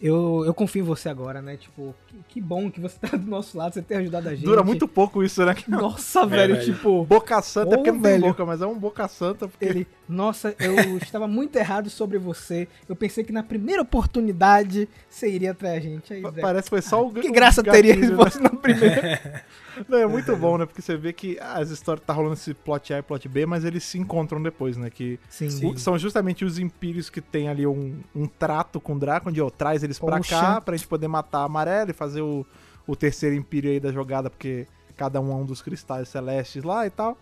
eu, 0.00 0.44
eu 0.46 0.54
confio 0.54 0.80
em 0.80 0.86
você 0.86 1.08
agora, 1.08 1.42
né? 1.42 1.56
Tipo, 1.56 1.94
que, 2.06 2.16
que 2.28 2.40
bom 2.40 2.70
que 2.70 2.80
você 2.80 2.96
tá 3.06 3.16
do 3.16 3.26
nosso 3.26 3.58
lado, 3.58 3.74
você 3.74 3.82
ter 3.82 3.96
ajudado 3.96 4.28
a 4.28 4.34
gente. 4.34 4.44
Dura 4.44 4.62
muito 4.62 4.88
pouco 4.88 5.22
isso, 5.22 5.44
né? 5.44 5.54
Nossa, 5.68 6.26
velho, 6.26 6.54
velho. 6.56 6.72
tipo. 6.72 7.04
Boca 7.04 7.40
Santa, 7.42 7.74
é 7.74 7.76
porque 7.76 7.92
não 7.92 8.00
tem 8.00 8.12
velho. 8.12 8.28
boca, 8.28 8.46
mas 8.46 8.62
é 8.62 8.66
um 8.66 8.78
Boca 8.78 9.06
Santa. 9.08 9.46
Porque... 9.46 9.64
Ele, 9.64 9.86
nossa, 10.10 10.54
eu 10.58 10.74
estava 10.98 11.26
muito 11.26 11.56
errado 11.56 11.88
sobre 11.88 12.18
você. 12.18 12.68
Eu 12.88 12.96
pensei 12.96 13.24
que 13.24 13.32
na 13.32 13.42
primeira 13.42 13.82
oportunidade 13.82 14.88
você 15.08 15.30
iria 15.30 15.52
atrás 15.52 15.76
a 15.76 15.80
gente. 15.80 16.12
Aí, 16.12 16.22
Parece 16.40 16.64
que 16.64 16.70
foi 16.70 16.82
só 16.82 17.06
o 17.06 17.12
que 17.12 17.28
o 17.28 17.32
graça 17.32 17.62
teria 17.62 17.94
se 17.94 18.10
né? 18.10 18.16
fosse 18.16 18.40
na 18.40 18.50
primeira. 18.50 19.44
Não, 19.88 19.98
é 19.98 20.06
muito 20.06 20.36
bom, 20.36 20.58
né? 20.58 20.66
Porque 20.66 20.82
você 20.82 20.96
vê 20.96 21.12
que 21.12 21.38
as 21.40 21.70
histórias 21.70 22.04
tá 22.04 22.12
rolando 22.12 22.34
esse 22.34 22.52
plot 22.52 22.92
A 22.92 22.98
e 22.98 23.02
plot 23.02 23.28
B, 23.28 23.46
mas 23.46 23.64
eles 23.64 23.84
se 23.84 23.98
encontram 23.98 24.42
depois, 24.42 24.76
né? 24.76 24.90
Que 24.90 25.18
Sim. 25.28 25.76
são 25.76 25.98
justamente 25.98 26.44
os 26.44 26.58
impérios 26.58 27.08
que 27.08 27.20
tem 27.20 27.48
ali 27.48 27.66
um, 27.66 28.00
um 28.14 28.26
trato 28.26 28.80
com 28.80 28.94
o 28.94 28.98
Draco, 28.98 29.30
onde 29.30 29.40
ó, 29.40 29.48
traz 29.48 29.82
eles 29.82 29.98
pra 29.98 30.16
Poxa. 30.18 30.40
cá 30.40 30.60
pra 30.60 30.76
gente 30.76 30.88
poder 30.88 31.08
matar 31.08 31.40
a 31.40 31.44
amarela 31.44 31.90
e 31.90 31.94
fazer 31.94 32.20
o, 32.20 32.44
o 32.86 32.96
terceiro 32.96 33.34
império 33.36 33.70
aí 33.70 33.80
da 33.80 33.92
jogada, 33.92 34.28
porque 34.28 34.66
cada 34.96 35.20
um 35.20 35.30
é 35.30 35.34
um 35.34 35.46
dos 35.46 35.62
cristais 35.62 36.08
celestes 36.08 36.62
lá 36.62 36.86
e 36.86 36.90
tal. 36.90 37.16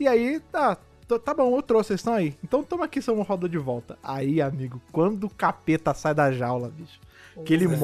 E 0.00 0.06
aí, 0.06 0.40
tá, 0.52 0.78
tá 1.16 1.32
bom, 1.32 1.54
eu 1.56 1.62
trouxe, 1.62 1.88
vocês 1.88 2.00
estão 2.00 2.14
aí. 2.14 2.36
Então 2.42 2.64
toma 2.64 2.86
aqui 2.86 3.00
seu 3.00 3.14
rodou 3.22 3.48
de 3.48 3.56
volta. 3.58 3.96
Aí, 4.02 4.40
amigo, 4.40 4.82
quando 4.90 5.24
o 5.24 5.30
capeta 5.30 5.94
sai 5.94 6.12
da 6.12 6.32
jaula, 6.32 6.68
bicho, 6.76 6.98
que 7.44 7.54
ele 7.54 7.68
Deus. 7.68 7.78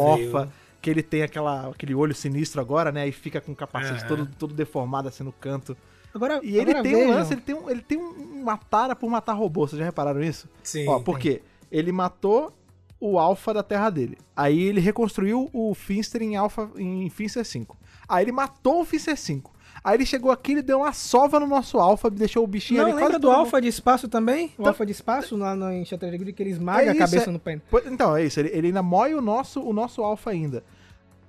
que 0.83 0.91
ele 0.91 1.03
tem 1.03 1.23
aquela, 1.23 1.69
aquele 1.69 1.95
olho 1.95 2.15
sinistro 2.15 2.61
agora, 2.61 2.91
né? 2.91 3.07
E 3.07 3.13
fica 3.13 3.41
com 3.41 3.53
o 3.53 3.57
capacete 3.57 4.01
todo, 4.09 4.27
todo 4.37 4.53
deformado 4.53 5.07
assim 5.09 5.23
no 5.23 5.33
canto. 5.33 5.77
Agora, 6.13 6.41
E 6.43 6.57
ele 6.59 6.71
agora 6.73 6.83
tem 6.83 6.97
um 6.97 7.11
lance, 7.11 7.33
ele 7.33 7.41
tem, 7.41 7.55
um, 7.55 7.71
ele 7.71 7.81
tem 7.83 7.99
um- 7.99 8.41
uma 8.43 8.57
tara 8.59 8.95
por 8.95 9.09
matar 9.09 9.33
robô, 9.33 9.67
vocês 9.67 9.79
já 9.79 9.85
repararam 9.85 10.23
isso? 10.23 10.49
Sim. 10.63 10.87
Ó, 10.89 10.99
por 11.01 11.19
quê? 11.19 11.41
Ele 11.73 11.91
matou 11.93 12.53
o 13.01 13.19
Alpha 13.19 13.53
da 13.55 13.63
terra 13.63 13.91
dele. 13.91 14.19
Aí 14.37 14.61
ele 14.63 14.81
reconstruiu 14.81 15.49
o 15.53 15.75
Finster 15.75 16.23
em 16.23 16.37
Alpha 16.37 16.71
em 16.77 17.09
Finster 17.11 17.45
5. 17.45 17.77
Aí 18.09 18.25
ele 18.25 18.33
matou 18.33 18.81
o 18.81 18.85
Finster 18.85 19.17
5. 19.17 19.53
Aí 19.85 19.97
ele 19.99 20.07
chegou 20.07 20.31
aqui 20.33 20.53
e 20.53 20.63
deu 20.63 20.79
uma 20.79 20.95
sova 20.95 21.39
no 21.39 21.47
nosso 21.47 21.79
Alpha, 21.79 22.09
deixou 22.09 22.43
o 22.43 22.47
bichinho 22.47 22.79
Não, 22.79 22.87
ali 22.87 22.95
lembra 22.95 23.11
quase 23.11 23.21
do 23.21 23.31
Alpha 23.31 23.61
de 23.61 23.69
espaço 23.69 24.09
também? 24.09 24.47
O 24.47 24.51
Então- 24.55 24.67
Alpha 24.69 24.87
de 24.87 24.93
espaço 24.93 25.37
lá 25.37 25.55
no, 25.55 25.71
em 25.71 25.85
Shattered 25.85 26.17
Grid, 26.17 26.33
que 26.35 26.43
ele 26.43 26.51
esmaga 26.51 26.85
É 26.85 26.89
a 26.89 26.93
isso, 26.93 26.99
cabeça 27.01 27.29
é- 27.29 27.33
no 27.33 27.39
pé. 27.39 27.61
Pois- 27.71 27.87
Então, 27.87 28.17
é 28.17 28.25
isso. 28.25 28.41
Ele, 28.41 28.49
ele 28.49 28.67
ainda 28.69 28.83
mói 28.83 29.13
o 29.15 29.21
nosso, 29.21 29.61
o 29.61 29.75
nosso 29.75 30.03
alfa 30.03 30.31
ainda. 30.31 30.65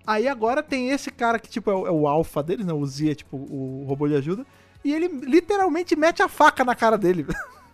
Aí 0.08 0.26
agora 0.28 0.64
tem 0.64 0.89
esse 0.91 1.12
cara 1.12 1.38
que, 1.38 1.49
tipo, 1.49 1.70
é 1.70 1.76
o, 1.76 1.88
é 1.88 1.91
o 1.91 2.08
alfa 2.08 2.41
deles, 2.41 2.66
né? 2.66 2.72
O 2.72 2.86
Z 2.86 3.12
é, 3.12 3.16
tipo, 3.16 3.36
o 3.36 3.84
robô 3.88 4.08
de 4.08 4.16
ajuda. 4.16 4.45
E 4.86 4.93
ele 4.93 5.08
literalmente 5.08 5.93
mete 5.95 6.24
a 6.24 6.30
faca 6.30 6.64
na 6.64 6.76
cara 6.76 6.97
dele. 6.97 7.26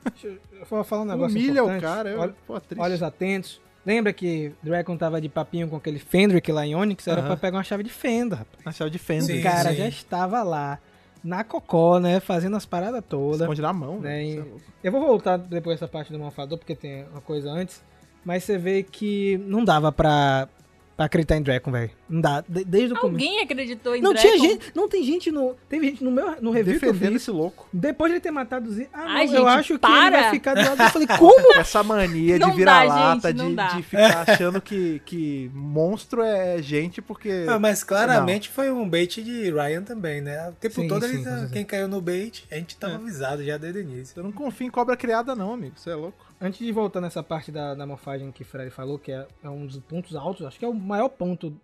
Deixa 0.04 0.40
eu 0.72 0.84
falar 0.84 1.04
um 1.04 1.06
negócio 1.12 1.38
Humilha 1.38 1.62
o 1.64 1.68
importante. 1.68 1.82
cara. 1.82 2.10
É, 2.10 2.18
Olha- 2.18 2.36
pô. 2.48 2.60
Olhos 2.78 3.04
atentos. 3.04 3.62
Lembra 3.86 4.14
que 4.14 4.52
Dragon 4.62 4.96
tava 4.96 5.20
de 5.20 5.28
papinho 5.28 5.68
com 5.68 5.76
aquele 5.76 5.98
Fendrick 6.00 6.52
lá 6.52 6.66
em 6.66 6.76
Onyx? 6.76 7.08
Era 7.08 7.20
Aham. 7.22 7.28
pra 7.30 7.38
pegar 7.38 7.58
uma 7.58 7.64
chave 7.64 7.84
de 7.84 7.90
fenda, 7.90 8.36
rapaz. 8.38 8.64
Na 8.66 8.72
chave 8.72 8.92
de 8.92 9.00
fenda. 9.00 9.26
Sim, 9.26 9.40
o 9.40 9.44
cara 9.44 9.72
sim. 9.72 9.76
já 9.78 9.88
estava 9.88 10.44
lá, 10.44 10.78
na 11.24 11.44
cocó, 11.44 12.00
né? 12.00 12.20
Fazendo 12.20 12.56
as 12.56 12.66
paradas 12.66 13.04
todas. 13.08 13.42
Esconde 13.42 13.62
na 13.62 13.74
mão. 13.74 14.00
né, 14.00 14.10
velho, 14.20 14.46
e- 14.58 14.60
é. 14.60 14.88
Eu 14.88 14.92
vou 14.92 15.02
voltar 15.02 15.38
depois 15.38 15.80
dessa 15.80 15.88
parte 15.92 16.12
do 16.14 16.20
Malfador, 16.20 16.58
porque 16.60 16.76
tem 16.76 17.06
uma 17.12 17.22
coisa 17.22 17.50
antes. 17.50 17.82
Mas 18.24 18.44
você 18.44 18.56
vê 18.58 18.84
que 18.84 19.40
não 19.48 19.66
dava 19.66 19.92
pra, 19.92 20.48
pra 20.96 21.06
acreditar 21.08 21.38
em 21.38 21.42
Dragon, 21.42 21.72
velho. 21.72 21.90
Não 22.12 22.22
dá. 22.22 22.42
De- 22.48 22.64
desde 22.66 22.94
o 22.94 23.00
começo. 23.00 23.24
Alguém 23.26 23.42
acreditou 23.42 23.96
em 23.96 24.02
Não 24.02 24.14
Dragon? 24.14 24.28
tinha 24.30 24.38
gente. 24.50 24.72
Não 24.76 24.90
tem 24.90 25.04
gente 25.04 25.32
no. 25.32 25.56
Teve 25.70 25.88
gente 25.88 26.04
no 26.04 26.12
meu 26.12 26.42
no 26.42 26.52
review 26.52 26.78
que 26.80 26.86
eu 26.86 26.92
Defendendo 26.92 27.12
vi. 27.12 27.16
esse 27.18 27.32
louco. 27.32 27.68
Depois 27.72 28.12
de 28.12 28.16
ele 28.16 28.22
ter 28.22 28.32
matado 28.32 28.70
o 28.70 28.74
Z. 28.74 28.90
Ah, 28.94 29.06
Ai, 29.08 29.28
não, 29.28 29.34
eu 29.34 29.40
gente, 29.46 29.48
acho 29.48 29.68
que 29.68 29.74
ele 29.74 29.80
para! 29.80 30.22
vai 30.22 30.30
ficar 30.32 30.54
do 30.54 30.62
lado. 30.62 30.82
Eu 30.84 30.90
falei, 30.90 31.08
como? 31.18 31.56
Essa 31.58 31.82
mania 31.84 32.38
Não 32.38 32.50
de 32.52 32.56
virar 32.58 32.86
dá, 32.86 32.94
lata, 32.94 33.30
gente, 33.30 33.38
não 33.38 33.56
de, 33.56 33.76
de 33.78 33.84
ficar 33.84 34.30
achando 34.30 34.62
que, 34.62 35.02
que 35.06 35.50
monstro 35.54 36.22
é 36.22 36.62
gente, 36.62 37.02
porque. 37.02 37.46
Ah, 37.48 37.58
mas 37.58 37.84
claramente 37.84 38.50
foi 38.50 38.70
um 38.70 38.88
bait 38.88 39.22
de 39.24 39.50
Ryan 39.52 39.84
também, 39.84 40.20
né? 40.22 40.50
O 40.50 40.54
tempo 40.54 40.76
Sim, 40.82 40.88
todo 40.88 41.06
sim, 41.08 41.16
ele, 41.16 41.24
tá- 41.24 41.48
quem 41.52 41.64
caiu 41.64 41.88
no 41.88 42.02
bait, 42.02 42.46
a 42.52 42.56
gente 42.56 42.76
tava 42.76 42.94
É. 42.94 42.96
avisado 42.98 43.44
já 43.44 43.58
desde 43.58 43.80
o 43.80 43.82
início. 43.82 44.20
Eu 44.20 44.24
não 44.24 44.32
confio 44.32 44.68
em 44.68 44.70
cobra 44.72 44.98
criada, 44.98 45.34
não, 45.36 45.54
amigo. 45.54 45.74
Você 45.78 45.90
é 45.92 45.96
louco. 45.96 46.18
Antes 46.44 46.60
de 46.60 46.72
voltar 46.72 47.00
nessa 47.00 47.22
parte 47.22 47.52
da, 47.52 47.76
da 47.76 47.86
morfagem 47.86 48.32
que 48.32 48.42
o 48.42 48.46
Freddy 48.46 48.72
falou, 48.72 48.98
que 48.98 49.12
é, 49.12 49.28
é 49.44 49.50
um 49.50 49.66
dos 49.68 49.78
pontos 49.78 50.16
altos, 50.16 50.46
acho 50.46 50.58
que 50.58 50.66
é 50.66 50.68
o 50.68 50.74
maior 50.74 51.08
ponto, 51.10 51.56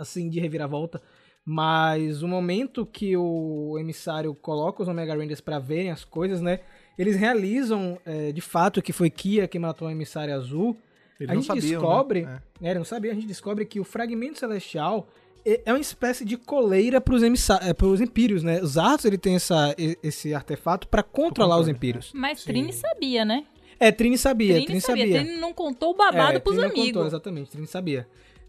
assim, 0.00 0.28
de 0.28 0.40
reviravolta. 0.40 1.00
Mas 1.44 2.22
o 2.22 2.28
momento 2.28 2.84
que 2.84 3.16
o 3.16 3.76
emissário 3.78 4.34
coloca 4.34 4.82
os 4.82 4.88
Omega 4.88 5.14
Rangers 5.14 5.40
pra 5.40 5.58
verem 5.58 5.90
as 5.90 6.04
coisas, 6.04 6.40
né? 6.40 6.60
Eles 6.98 7.16
realizam, 7.16 7.98
é, 8.04 8.30
de 8.30 8.40
fato, 8.40 8.82
que 8.82 8.92
foi 8.92 9.08
Kia 9.08 9.48
que 9.48 9.58
matou 9.58 9.88
o 9.88 9.90
emissário 9.90 10.34
azul. 10.34 10.76
Eles 11.18 11.30
a 11.30 11.34
não 11.34 11.40
gente 11.42 11.46
sabiam, 11.60 11.80
descobre, 11.80 12.22
né? 12.22 12.42
né, 12.60 12.70
ele 12.70 12.78
não 12.78 12.84
sabia, 12.84 13.10
a 13.10 13.14
gente 13.14 13.26
descobre 13.26 13.64
que 13.64 13.80
o 13.80 13.84
fragmento 13.84 14.38
celestial 14.38 15.08
é 15.44 15.62
é 15.64 15.72
uma 15.72 15.80
espécie 15.80 16.24
de 16.24 16.36
coleira 16.36 17.00
pros, 17.00 17.22
emissa- 17.22 17.58
é, 17.62 17.72
pros 17.72 18.00
empírios, 18.00 18.42
né? 18.42 18.60
Os 18.62 18.76
Arthur, 18.76 19.08
ele 19.08 19.18
tem 19.18 19.34
essa, 19.36 19.74
esse 20.02 20.34
artefato 20.34 20.86
pra 20.88 21.02
controlar 21.02 21.58
os 21.58 21.68
empírios. 21.68 22.10
Mas 22.14 22.40
Sim. 22.40 22.46
Trini 22.46 22.72
sabia, 22.72 23.24
né? 23.24 23.44
É, 23.78 23.90
Trini 23.90 24.18
sabia, 24.18 24.52
Trini, 24.54 24.66
Trini 24.66 24.80
sabia. 24.82 25.04
sabia. 25.06 25.20
Trini 25.24 25.40
não 25.40 25.54
contou 25.54 25.92
o 25.92 25.94
babado 25.96 26.36
É, 26.36 26.38
pros 26.38 26.56
Trini 26.56 26.68
não 26.68 26.74
amigos. 26.74 26.92
Contou, 26.92 27.06
exatamente, 27.06 27.50
Trini 27.50 27.66
sabia. 27.66 28.06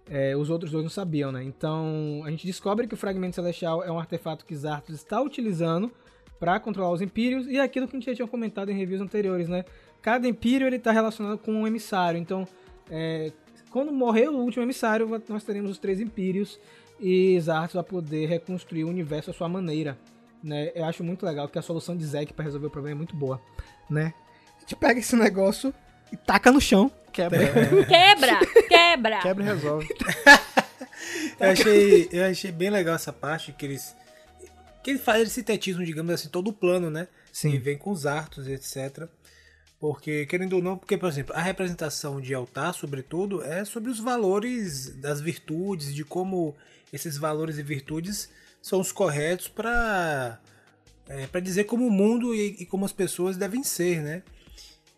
É, 0.09 0.35
os 0.35 0.49
outros 0.49 0.71
dois 0.71 0.83
não 0.83 0.89
sabiam, 0.89 1.31
né? 1.31 1.43
Então, 1.43 2.21
a 2.25 2.31
gente 2.31 2.45
descobre 2.45 2.87
que 2.87 2.93
o 2.93 2.97
Fragmento 2.97 3.35
Celestial 3.35 3.83
é 3.83 3.91
um 3.91 3.99
artefato 3.99 4.45
que 4.45 4.55
Zartos 4.55 4.95
está 4.95 5.21
utilizando 5.21 5.91
para 6.39 6.59
controlar 6.59 6.91
os 6.91 7.01
Empírios, 7.01 7.45
e 7.47 7.57
é 7.57 7.61
aquilo 7.61 7.87
que 7.87 7.95
a 7.95 7.99
gente 7.99 8.09
já 8.09 8.15
tinha 8.15 8.27
comentado 8.27 8.69
em 8.69 8.75
reviews 8.75 9.01
anteriores, 9.01 9.47
né? 9.47 9.63
Cada 10.01 10.27
Empírio, 10.27 10.65
ele 10.65 10.79
tá 10.79 10.91
relacionado 10.91 11.37
com 11.37 11.53
um 11.53 11.67
emissário, 11.67 12.19
então, 12.19 12.47
é, 12.89 13.31
quando 13.69 13.91
morrer 13.91 14.27
o 14.27 14.37
último 14.37 14.63
emissário, 14.63 15.07
nós 15.29 15.43
teremos 15.43 15.69
os 15.69 15.77
três 15.77 16.01
Empírios, 16.01 16.59
e 16.99 17.39
Zartos 17.39 17.75
vai 17.75 17.83
poder 17.83 18.28
reconstruir 18.28 18.83
o 18.83 18.89
universo 18.89 19.32
à 19.32 19.33
sua 19.33 19.47
maneira, 19.47 19.97
né? 20.43 20.71
Eu 20.73 20.86
acho 20.86 21.03
muito 21.03 21.25
legal 21.25 21.47
que 21.47 21.59
a 21.59 21.61
solução 21.61 21.95
de 21.95 22.05
Zack 22.05 22.33
para 22.33 22.45
resolver 22.45 22.67
o 22.67 22.71
problema 22.71 22.95
é 22.95 22.97
muito 22.97 23.15
boa, 23.15 23.39
né? 23.89 24.13
A 24.57 24.61
gente 24.61 24.75
pega 24.75 24.99
esse 24.99 25.15
negócio 25.17 25.73
e 26.12 26.17
taca 26.17 26.51
no 26.51 26.62
chão, 26.62 26.92
Quebra. 27.12 27.39
Quebra! 27.86 28.39
Quebra! 28.67 29.21
Quebra 29.21 29.43
e 29.43 29.47
resolve. 29.47 29.88
Eu 31.39 31.50
achei, 31.50 32.09
eu 32.12 32.25
achei 32.25 32.51
bem 32.51 32.70
legal 32.70 32.96
essa 32.96 33.12
parte 33.12 33.51
que 33.51 33.66
eles. 33.66 33.96
Que 34.83 34.92
ele 34.92 35.00
faz 35.00 35.24
esse 35.24 35.32
sintetismo, 35.32 35.83
digamos 35.83 36.13
assim, 36.13 36.29
todo 36.29 36.50
o 36.50 36.54
plano, 36.54 36.89
né? 36.89 37.08
Sim. 37.32 37.51
E 37.54 37.58
vem 37.58 37.78
com 37.78 37.92
os 37.92 38.05
artos, 38.05 38.47
etc. 38.47 39.08
Porque, 39.79 40.28
querendo 40.28 40.54
ou 40.54 40.62
não, 40.62 40.78
porque, 40.78 40.97
por 40.97 41.09
exemplo, 41.09 41.36
a 41.36 41.42
representação 41.42 42.21
de 42.21 42.33
altar, 42.33 42.74
sobretudo, 42.74 43.43
é 43.43 43.66
sobre 43.66 43.89
os 43.89 44.00
valores 44.00 44.96
das 44.97 45.20
virtudes, 45.20 45.93
de 45.93 46.04
como 46.04 46.55
esses 46.93 47.17
valores 47.17 47.58
e 47.58 47.63
virtudes 47.63 48.29
são 48.62 48.79
os 48.79 48.92
corretos 48.92 49.47
para 49.47 50.39
é, 51.09 51.25
para 51.25 51.42
dizer 51.42 51.63
como 51.63 51.88
o 51.88 51.92
mundo 51.92 52.33
e, 52.36 52.58
e 52.59 52.66
como 52.66 52.86
as 52.86 52.93
pessoas 52.93 53.38
devem 53.38 53.63
ser, 53.63 54.01
né? 54.01 54.24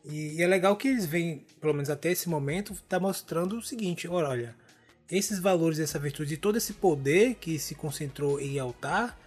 E, 0.06 0.36
e 0.38 0.42
é 0.42 0.48
legal 0.48 0.76
que 0.76 0.88
eles 0.88 1.06
vêm, 1.06 1.46
pelo 1.62 1.74
menos 1.74 1.90
até 1.90 2.12
esse 2.12 2.28
momento, 2.30 2.76
tá 2.90 3.00
mostrando 3.00 3.58
o 3.58 3.62
seguinte, 3.62 4.08
olha, 4.08 4.28
olha, 4.30 4.56
esses 5.10 5.40
valores, 5.40 5.80
essa 5.80 6.00
virtude 6.00 6.38
todo 6.38 6.58
esse 6.58 6.74
poder 6.74 7.36
que 7.36 7.58
se 7.60 7.76
concentrou 7.76 8.40
em 8.40 8.60
altar, 8.60 9.18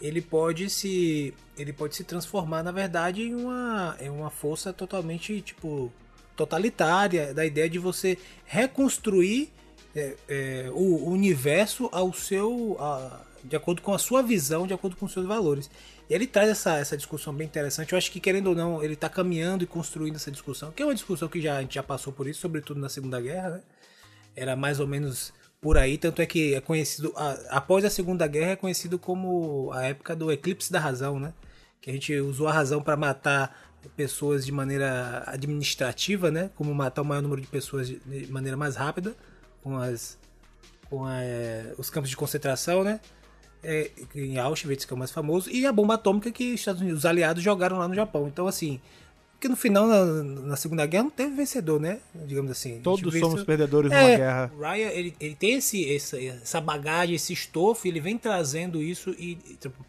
ele 0.00 0.20
pode 0.20 0.68
se 0.70 1.32
ele 1.56 1.72
pode 1.72 1.94
se 1.94 2.02
transformar 2.04 2.62
na 2.62 2.72
verdade 2.72 3.22
em 3.22 3.34
uma 3.34 3.96
em 4.00 4.08
uma 4.10 4.30
força 4.30 4.72
totalmente 4.72 5.40
tipo 5.40 5.92
totalitária 6.34 7.32
da 7.32 7.46
ideia 7.46 7.68
de 7.70 7.78
você 7.78 8.18
reconstruir 8.44 9.50
é, 9.94 10.16
é, 10.28 10.70
o 10.72 11.08
universo 11.08 11.88
ao 11.92 12.12
seu 12.12 12.76
a- 12.80 13.20
de 13.44 13.54
acordo 13.54 13.80
com 13.82 13.92
a 13.94 13.98
sua 13.98 14.22
visão 14.22 14.66
de 14.66 14.74
acordo 14.74 14.96
com 14.96 15.06
os 15.06 15.12
seus 15.12 15.26
valores 15.26 15.70
e 16.08 16.14
ele 16.14 16.26
traz 16.26 16.48
essa, 16.48 16.76
essa 16.78 16.96
discussão 16.96 17.34
bem 17.34 17.46
interessante 17.46 17.92
eu 17.92 17.98
acho 17.98 18.10
que 18.10 18.20
querendo 18.20 18.48
ou 18.48 18.54
não 18.54 18.82
ele 18.82 18.94
está 18.94 19.08
caminhando 19.08 19.64
e 19.64 19.66
construindo 19.66 20.16
essa 20.16 20.30
discussão 20.30 20.70
que 20.72 20.82
é 20.82 20.86
uma 20.86 20.94
discussão 20.94 21.28
que 21.28 21.40
já 21.40 21.58
a 21.58 21.60
gente 21.62 21.74
já 21.74 21.82
passou 21.82 22.12
por 22.12 22.26
isso 22.26 22.40
sobretudo 22.40 22.80
na 22.80 22.88
segunda 22.88 23.20
guerra 23.20 23.50
né? 23.50 23.60
era 24.34 24.56
mais 24.56 24.80
ou 24.80 24.86
menos 24.86 25.32
por 25.62 25.78
aí, 25.78 25.96
tanto 25.96 26.20
é 26.20 26.26
que 26.26 26.54
é 26.54 26.60
conhecido 26.60 27.12
a- 27.16 27.38
após 27.50 27.84
a 27.84 27.90
Segunda 27.90 28.26
Guerra 28.26 28.50
é 28.50 28.56
conhecido 28.56 28.98
como 28.98 29.70
a 29.72 29.84
época 29.84 30.16
do 30.16 30.32
eclipse 30.32 30.72
da 30.72 30.80
razão, 30.80 31.20
né? 31.20 31.32
Que 31.80 31.88
a 31.88 31.92
gente 31.92 32.12
usou 32.16 32.48
a 32.48 32.52
razão 32.52 32.82
para 32.82 32.96
matar 32.96 33.72
pessoas 33.96 34.44
de 34.44 34.50
maneira 34.50 35.22
administrativa, 35.24 36.32
né? 36.32 36.50
Como 36.56 36.74
matar 36.74 37.02
o 37.02 37.04
maior 37.04 37.22
número 37.22 37.40
de 37.40 37.46
pessoas 37.46 37.86
de, 37.86 38.00
maneira 38.28 38.56
mais 38.56 38.74
rápida, 38.74 39.14
com 39.62 39.76
as 39.78 40.18
com 40.90 41.08
é, 41.08 41.72
os 41.78 41.88
campos 41.88 42.10
de 42.10 42.16
concentração, 42.16 42.82
né? 42.82 42.98
É, 43.64 43.90
em 44.14 44.38
Auschwitz, 44.38 44.84
que 44.84 44.92
é 44.92 44.96
o 44.96 44.98
mais 44.98 45.12
famoso, 45.12 45.48
e 45.48 45.64
a 45.64 45.72
bomba 45.72 45.94
atômica 45.94 46.32
que 46.32 46.56
Unidos, 46.66 46.98
os 46.98 47.06
aliados 47.06 47.42
jogaram 47.42 47.78
lá 47.78 47.86
no 47.86 47.94
Japão. 47.94 48.26
Então, 48.26 48.48
assim, 48.48 48.80
que 49.42 49.48
no 49.48 49.56
final, 49.56 49.88
na, 49.88 50.04
na 50.04 50.56
Segunda 50.56 50.86
Guerra, 50.86 51.02
não 51.02 51.10
teve 51.10 51.34
vencedor, 51.34 51.80
né? 51.80 51.98
Digamos 52.14 52.50
assim. 52.52 52.80
Todos 52.80 53.18
somos 53.18 53.42
perdedores 53.42 53.90
numa 53.90 54.00
é, 54.00 54.16
guerra. 54.16 54.52
o 54.56 54.60
Ryan, 54.60 54.88
ele, 54.90 55.16
ele 55.18 55.34
tem 55.34 55.54
esse, 55.54 55.94
essa, 55.94 56.22
essa 56.22 56.60
bagagem, 56.60 57.16
esse 57.16 57.32
estofo, 57.32 57.88
ele 57.88 57.98
vem 57.98 58.16
trazendo 58.16 58.80
isso 58.80 59.10
e, 59.10 59.36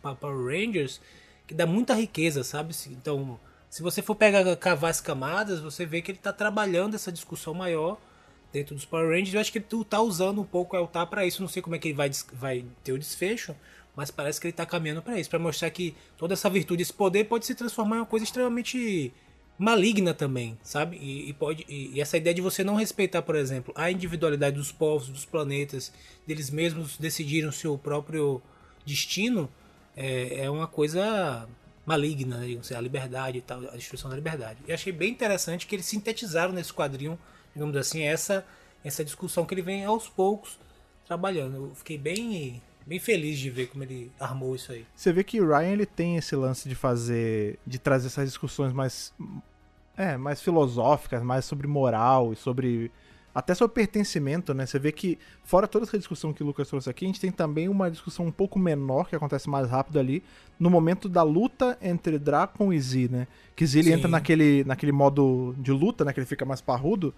para 0.01 0.15
Power 0.15 0.45
Rangers, 0.47 0.99
que 1.45 1.53
dá 1.53 1.67
muita 1.67 1.93
riqueza, 1.93 2.43
sabe? 2.43 2.73
Então, 2.89 3.39
se 3.69 3.83
você 3.83 4.01
for 4.01 4.15
pegar, 4.15 4.55
cavar 4.55 4.89
as 4.89 4.99
camadas, 4.99 5.59
você 5.59 5.85
vê 5.85 6.01
que 6.01 6.09
ele 6.09 6.19
tá 6.19 6.33
trabalhando 6.33 6.95
essa 6.95 7.11
discussão 7.11 7.53
maior 7.53 7.99
dentro 8.53 8.75
dos 8.75 8.85
Power 8.85 9.09
Rangers. 9.09 9.33
Eu 9.33 9.41
acho 9.41 9.51
que 9.51 9.59
tu 9.59 9.83
tá 9.83 9.99
usando 9.99 10.39
um 10.39 10.45
pouco 10.45 10.77
o 10.77 10.79
Eltar 10.79 11.07
para 11.07 11.25
isso. 11.25 11.41
Não 11.41 11.49
sei 11.49 11.61
como 11.61 11.75
é 11.75 11.79
que 11.79 11.89
ele 11.89 11.95
vai, 11.95 12.11
vai 12.31 12.63
ter 12.83 12.93
o 12.93 12.99
desfecho, 12.99 13.55
mas 13.95 14.11
parece 14.11 14.39
que 14.39 14.47
ele 14.47 14.53
tá 14.53 14.65
caminhando 14.65 15.01
para 15.01 15.19
isso, 15.19 15.29
para 15.29 15.39
mostrar 15.39 15.69
que 15.71 15.95
toda 16.17 16.33
essa 16.33 16.49
virtude, 16.49 16.83
esse 16.83 16.93
poder 16.93 17.25
pode 17.25 17.45
se 17.45 17.55
transformar 17.55 17.97
em 17.97 17.99
uma 17.99 18.05
coisa 18.05 18.23
extremamente 18.23 19.11
maligna 19.57 20.13
também, 20.13 20.57
sabe? 20.63 20.97
E, 20.97 21.29
e 21.29 21.33
pode 21.33 21.65
e, 21.67 21.91
e 21.93 22.01
essa 22.01 22.17
ideia 22.17 22.33
de 22.33 22.41
você 22.41 22.63
não 22.63 22.75
respeitar, 22.75 23.21
por 23.21 23.35
exemplo, 23.35 23.73
a 23.75 23.91
individualidade 23.91 24.55
dos 24.55 24.71
povos, 24.71 25.09
dos 25.09 25.25
planetas, 25.25 25.91
deles 26.25 26.49
mesmos 26.49 26.97
decidirem 26.97 27.49
o 27.49 27.51
seu 27.51 27.77
próprio 27.77 28.41
destino, 28.85 29.49
é, 29.95 30.45
é 30.45 30.49
uma 30.49 30.67
coisa 30.67 31.47
maligna, 31.85 32.37
né? 32.37 32.59
a 32.75 32.81
liberdade 32.81 33.37
e 33.37 33.41
tal, 33.41 33.59
a 33.69 33.75
destruição 33.75 34.09
da 34.09 34.15
liberdade. 34.15 34.59
E 34.67 34.73
achei 34.73 34.91
bem 34.91 35.11
interessante 35.11 35.67
que 35.67 35.75
eles 35.75 35.85
sintetizaram 35.85 36.53
nesse 36.53 36.73
quadrinho, 36.73 37.19
digamos 37.53 37.75
assim, 37.75 38.03
essa 38.03 38.45
essa 38.83 39.03
discussão 39.03 39.45
que 39.45 39.53
ele 39.53 39.61
vem 39.61 39.85
aos 39.85 40.09
poucos 40.09 40.59
trabalhando. 41.07 41.55
Eu 41.55 41.75
fiquei 41.75 41.97
bem 41.97 42.61
bem 42.85 42.99
feliz 42.99 43.39
de 43.39 43.49
ver 43.49 43.67
como 43.67 43.83
ele 43.83 44.11
armou 44.19 44.55
isso 44.55 44.71
aí. 44.71 44.85
Você 44.95 45.13
vê 45.13 45.23
que 45.23 45.39
o 45.39 45.47
Ryan 45.47 45.71
ele 45.71 45.85
tem 45.85 46.17
esse 46.17 46.35
lance 46.35 46.67
de 46.67 46.75
fazer, 46.75 47.57
de 47.65 47.79
trazer 47.79 48.07
essas 48.07 48.25
discussões 48.25 48.73
mais, 48.73 49.13
é, 49.95 50.17
mais 50.17 50.41
filosóficas, 50.41 51.23
mais 51.23 51.45
sobre 51.45 51.65
moral 51.65 52.33
e 52.33 52.35
sobre 52.35 52.91
até 53.35 53.55
sobre 53.55 53.73
pertencimento, 53.73 54.53
né? 54.53 54.65
Você 54.65 54.77
vê 54.77 54.91
que 54.91 55.17
fora 55.43 55.67
toda 55.67 55.85
essa 55.85 55.97
discussão 55.97 56.31
que 56.31 56.43
o 56.43 56.45
Lucas 56.45 56.67
trouxe 56.67 56.87
aqui, 56.87 57.05
a 57.05 57.07
gente 57.07 57.19
tem 57.19 57.31
também 57.31 57.67
uma 57.67 57.89
discussão 57.89 58.27
um 58.27 58.31
pouco 58.31 58.59
menor 58.59 59.09
que 59.09 59.15
acontece 59.15 59.49
mais 59.49 59.67
rápido 59.67 59.97
ali 59.97 60.21
no 60.59 60.69
momento 60.69 61.09
da 61.09 61.23
luta 61.23 61.75
entre 61.81 62.19
Dracon 62.19 62.71
e 62.71 62.79
Z, 62.79 63.07
né? 63.11 63.27
Que 63.55 63.65
Z 63.65 63.79
entra 63.91 64.07
naquele 64.07 64.63
naquele 64.65 64.91
modo 64.91 65.55
de 65.57 65.71
luta, 65.71 66.05
né? 66.05 66.13
Que 66.13 66.19
ele 66.19 66.27
fica 66.27 66.45
mais 66.45 66.61
parrudo. 66.61 67.13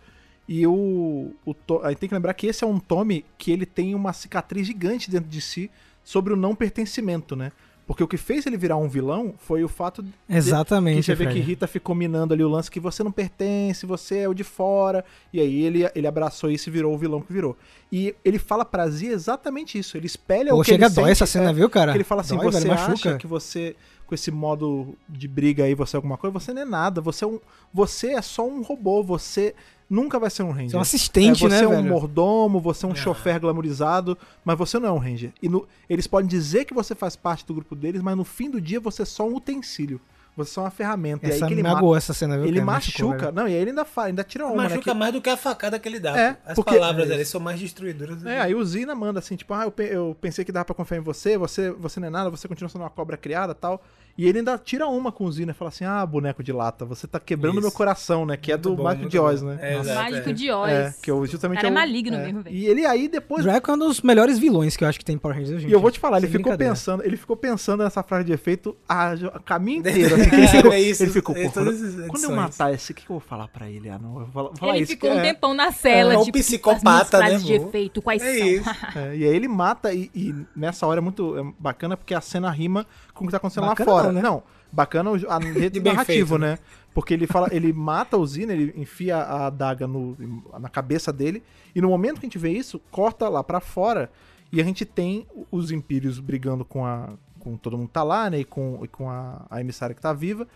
E 0.47 0.65
o, 0.67 1.31
o 1.45 1.55
aí 1.84 1.95
tem 1.95 2.07
que 2.07 2.15
lembrar 2.15 2.34
que 2.34 2.47
esse 2.47 2.63
é 2.63 2.67
um 2.67 2.80
Tommy 2.80 3.26
que 3.38 3.51
ele 3.51 3.65
tem 3.65 3.95
uma 3.95 4.13
cicatriz 4.13 4.67
gigante 4.67 5.09
dentro 5.09 5.30
de 5.30 5.41
si 5.41 5.72
sobre 6.03 6.34
o 6.34 6.35
não 6.35 6.55
pertencimento, 6.55 7.35
né? 7.35 7.51
Porque 7.88 8.03
o 8.03 8.07
que 8.07 8.17
fez 8.17 8.45
ele 8.47 8.57
virar 8.57 8.77
um 8.77 8.88
vilão 8.88 9.35
foi 9.38 9.63
o 9.63 9.67
fato 9.67 10.01
de 10.01 10.11
Exatamente. 10.27 10.97
que 10.97 11.03
você 11.03 11.13
vê 11.13 11.27
que. 11.27 11.39
Rita 11.39 11.67
ficou 11.67 11.93
minando 11.93 12.34
ali 12.34 12.43
o 12.43 12.49
lance 12.49 12.69
que 12.69 12.80
você 12.80 13.03
não 13.03 13.11
pertence, 13.11 13.85
você 13.85 14.19
é 14.19 14.30
o 14.30 14.34
de 14.34 14.43
fora. 14.43 15.05
E 15.31 15.39
aí 15.39 15.63
ele, 15.63 15.88
ele 15.93 16.07
abraçou 16.07 16.49
isso 16.49 16.67
e 16.67 16.72
virou 16.72 16.95
o 16.95 16.97
vilão 16.97 17.22
que 17.22 17.31
virou. 17.31 17.55
E 17.91 18.15
ele 18.26 18.39
fala 18.39 18.65
pra 18.65 18.89
Z 18.89 19.05
exatamente 19.05 19.77
isso. 19.77 19.97
Ele 19.97 20.07
espelha 20.07 20.49
Pô, 20.49 20.61
o 20.61 20.63
que 20.63 20.72
chega 20.72 20.85
a 20.85 20.88
ele 20.88 20.95
dói 20.95 21.03
sente, 21.05 21.11
essa 21.11 21.26
cena, 21.27 21.51
é, 21.51 21.53
viu, 21.53 21.69
cara? 21.69 21.93
ele 21.93 22.03
fala 22.03 22.22
assim, 22.22 22.35
Dói, 22.35 22.45
você 22.45 22.61
velho, 22.61 22.72
machuca. 22.72 22.91
acha 22.93 23.17
que 23.19 23.27
você, 23.27 23.76
com 24.07 24.15
esse 24.15 24.31
modo 24.31 24.97
de 25.07 25.27
briga 25.27 25.63
aí, 25.63 25.76
você 25.76 25.95
é 25.95 25.97
alguma 25.99 26.17
coisa? 26.17 26.34
Você 26.34 26.53
não 26.53 26.63
é 26.63 26.65
nada. 26.65 27.01
Você 27.01 27.23
é, 27.23 27.27
um, 27.27 27.39
você 27.72 28.13
é 28.13 28.22
só 28.23 28.47
um 28.47 28.63
robô. 28.63 29.03
Você 29.03 29.53
nunca 29.90 30.20
vai 30.20 30.30
ser 30.30 30.44
um 30.44 30.52
Ranger. 30.52 30.70
Você 30.72 30.76
é 30.76 30.80
um 30.80 30.82
assistente, 30.82 31.45
É, 31.45 31.49
você 31.49 31.56
né, 31.56 31.64
é 31.64 31.68
um 31.68 31.72
velho? 31.72 31.84
mordomo, 31.90 32.60
você 32.60 32.86
é 32.86 32.90
um 32.90 32.91
Ah. 32.91 32.95
chofer 32.95 33.40
glamourizado, 33.40 34.18
mas 34.44 34.57
você 34.57 34.80
não 34.80 34.90
é 34.90 34.91
um 34.91 34.98
ranger. 34.98 35.32
E 35.41 35.48
no- 35.49 35.68
eles 35.90 36.07
podem 36.07 36.28
dizer 36.28 36.66
que 36.66 36.74
você 36.74 36.95
faz 36.95 37.16
parte 37.16 37.45
do 37.45 37.53
grupo 37.53 37.76
deles, 37.76 38.02
mas 38.02 38.16
no 38.18 38.24
fim 38.24 38.49
do 38.49 38.60
dia 38.60 38.80
você 38.80 39.03
é 39.03 39.06
só 39.06 39.28
um 39.28 39.36
utensílio. 39.36 39.99
Você 40.38 40.52
é 40.52 40.53
só 40.56 40.62
uma 40.64 40.70
ferramenta. 40.72 41.26
e 41.26 41.30
Essa 41.30 41.45
aí 41.45 41.49
que 41.49 41.56
me 41.56 41.62
ele, 41.62 41.68
ma- 41.70 41.76
magoou 41.76 41.95
essa 41.95 42.14
cena, 42.14 42.36
viu? 42.36 42.45
ele 42.45 42.60
cara? 42.60 42.66
Machuca. 42.66 43.32
não, 43.32 43.48
e 43.48 43.53
aí 43.53 43.62
ele 43.62 43.70
ainda, 43.70 43.86
fala, 43.86 44.07
ainda 44.07 44.22
tira 44.22 44.45
uma, 44.45 44.56
né? 44.56 44.64
Machuca 44.64 44.82
que- 44.82 44.94
mais 44.94 45.14
do 45.14 45.22
que 45.22 45.30
a 45.30 45.38
facada 45.38 45.80
que 45.80 45.88
ele 45.88 45.98
dá. 45.98 46.20
É, 46.20 46.38
As 46.45 46.56
porque- 46.56 46.74
palavras 46.74 47.10
é 47.10 47.14
ali 47.14 47.24
são 47.24 47.40
mais 47.40 47.57
destruidoras. 47.57 48.26
É, 48.26 48.41
aí 48.41 48.53
o 48.53 48.66
Zina 48.66 48.94
manda 48.94 49.20
assim, 49.20 49.38
tipo, 49.38 49.53
ah, 49.53 49.64
eu, 49.64 49.72
pe- 49.72 49.88
eu 49.90 50.18
pensei 50.20 50.44
que 50.44 50.52
dava 50.52 50.66
pra 50.66 50.76
confiar 50.76 50.98
em 50.98 51.02
você, 51.02 51.38
você, 51.38 51.72
você 51.72 52.02
não 52.02 52.07
é 52.07 52.10
nada, 52.10 52.30
você 52.30 52.49
continua 52.49 52.68
sendo 52.70 52.82
uma 52.82 52.90
cobra 52.90 53.16
criada 53.16 53.56
tal. 53.56 53.82
E 54.18 54.26
ele 54.28 54.40
ainda 54.40 54.58
tira 54.58 54.88
uma 54.88 55.12
com 55.12 55.26
o 55.26 55.32
Zina 55.32 55.52
e 55.52 55.54
fala 55.54 55.70
assim, 55.70 55.84
ah, 55.84 56.06
boneco 56.06 56.42
de 56.42 56.54
lata, 56.54 56.86
você 56.86 57.06
tá 57.06 57.20
quebrando 57.20 57.56
Isso. 57.56 57.64
meu 57.64 57.72
coração, 57.72 58.26
né? 58.26 58.38
Que 58.38 58.52
é 58.52 58.56
Muito 58.56 58.70
do 58.70 58.76
bom, 58.78 58.84
Mágico 58.84 59.10
de 59.10 59.20
Oz, 59.20 59.42
bom. 59.42 59.50
né? 59.50 59.58
É, 59.62 59.76
Nossa. 59.78 59.94
Mágico 59.96 60.30
é. 60.30 60.34
de 60.34 60.52
Oz. 60.52 60.72
É, 60.72 60.96
que 61.02 61.12
eu 61.12 61.26
justamente 61.26 61.58
Cara, 61.58 61.68
é 61.68 61.70
é 61.70 61.72
o- 61.72 61.76
maligno 61.76 62.16
é. 62.16 62.26
mesmo, 62.26 62.42
velho. 62.42 62.56
E 62.56 62.66
ele 62.66 62.86
aí 62.86 63.10
depois 63.10 63.44
Draco 63.44 63.70
é 63.70 63.74
um 63.74 63.78
dos 63.78 64.00
melhores 64.02 64.40
vilões 64.40 64.78
que 64.78 64.86
eu 64.86 64.88
acho 64.88 64.98
que 64.98 65.04
tem 65.04 65.16
em 65.16 65.20
Power 65.20 65.38
Rangers, 65.38 65.62
gente. 65.62 65.70
E 65.70 65.74
eu 65.74 65.82
vou 65.82 65.92
te 65.92 66.00
falar, 66.00 66.18
ele 66.20 66.28
ficou 66.28 66.58
pensando, 66.58 67.04
ele 67.04 67.18
ficou 67.18 67.36
pensando 67.36 67.84
nessa 67.84 68.02
frase 68.04 68.24
de 68.24 68.32
efeito 68.32 68.74
a, 68.88 69.12
a 69.12 69.40
caminho 69.40 69.80
inteiro. 69.86 70.16
Assim, 70.16 70.30
ele 70.34 70.44
É, 70.44 70.48
ficou, 70.48 70.74
é 70.74 70.82
isso, 70.82 71.04
ele 71.04 71.12
ficou, 71.12 71.36
é 71.36 71.50
quando, 71.50 72.08
quando 72.08 72.24
eu 72.24 72.32
matar 72.32 72.74
esse, 72.74 72.94
o 72.94 72.96
que, 72.96 73.04
que 73.06 73.12
eu 73.12 73.16
vou 73.16 73.20
falar 73.20 73.50
pra 73.50 73.70
ele? 73.70 73.90
Ah, 73.90 74.00
não, 74.00 74.20
eu 74.20 74.26
vou 74.26 74.28
falar, 74.28 74.48
vou 74.48 74.58
falar 74.58 74.74
Ele 74.76 74.84
isso. 74.84 74.94
ficou 74.94 75.10
que 75.10 75.16
um 75.18 75.20
é- 75.20 75.24
tempão 75.24 75.54
na 75.54 75.72
cela, 75.74 76.14
É 76.14 76.18
um 76.18 76.24
tipo, 76.24 76.38
psicopata, 76.38 77.18
as 77.22 77.34
né, 77.34 77.38
de 77.40 77.54
efeito, 77.54 78.02
quais 78.02 78.22
É 78.22 78.38
são? 78.38 78.48
isso. 78.48 78.70
é, 78.98 79.18
e 79.18 79.24
aí 79.26 79.36
ele 79.36 79.50
mata, 79.50 79.94
e, 79.94 80.10
e 80.16 80.34
nessa 80.56 80.88
hora 80.88 81.00
é 81.00 81.02
muito 81.02 81.38
é 81.38 81.44
bacana 81.60 81.98
porque 81.98 82.14
a 82.14 82.22
cena 82.22 82.50
rima 82.50 82.86
com 83.16 83.24
o 83.24 83.28
que 83.28 83.32
tá 83.32 83.38
acontecendo 83.38 83.66
Bacana 83.66 83.92
lá 83.92 83.98
fora. 83.98 84.08
não, 84.08 84.14
né? 84.14 84.22
Não, 84.22 84.44
bacana 84.72 85.12
o 85.12 85.16
a 85.32 85.40
rede 85.40 85.80
narrativo, 85.80 86.38
feito, 86.38 86.42
né? 86.42 86.60
Porque 86.94 87.14
ele 87.14 87.26
fala, 87.26 87.48
ele 87.52 87.74
mata 87.74 88.18
o 88.18 88.28
Zina, 88.28 88.54
ele 88.54 88.74
enfia 88.76 89.18
a 89.18 89.48
adaga 89.48 89.88
no, 89.88 90.16
na 90.60 90.70
cabeça 90.70 91.12
dele, 91.12 91.42
e 91.74 91.82
no 91.82 91.90
momento 91.90 92.20
que 92.20 92.26
a 92.26 92.30
gente 92.30 92.38
vê 92.38 92.52
isso, 92.52 92.80
corta 92.92 93.28
lá 93.28 93.44
pra 93.44 93.60
fora, 93.60 94.12
e 94.52 94.62
a 94.62 94.64
gente 94.64 94.86
tem 94.86 95.26
os 95.52 95.72
Impérios 95.72 96.20
brigando 96.20 96.64
com 96.64 96.86
a. 96.86 97.10
com 97.40 97.58
todo 97.58 97.78
mundo 97.78 97.88
que 97.88 97.94
tá 97.94 98.04
lá, 98.04 98.30
né? 98.30 98.40
E 98.40 98.46
com, 98.46 98.80
e 98.84 98.88
com 98.88 99.10
a, 99.10 99.46
a 99.50 99.60
emissária 99.60 99.96
que 99.96 100.02
tá 100.02 100.14
viva. 100.14 100.48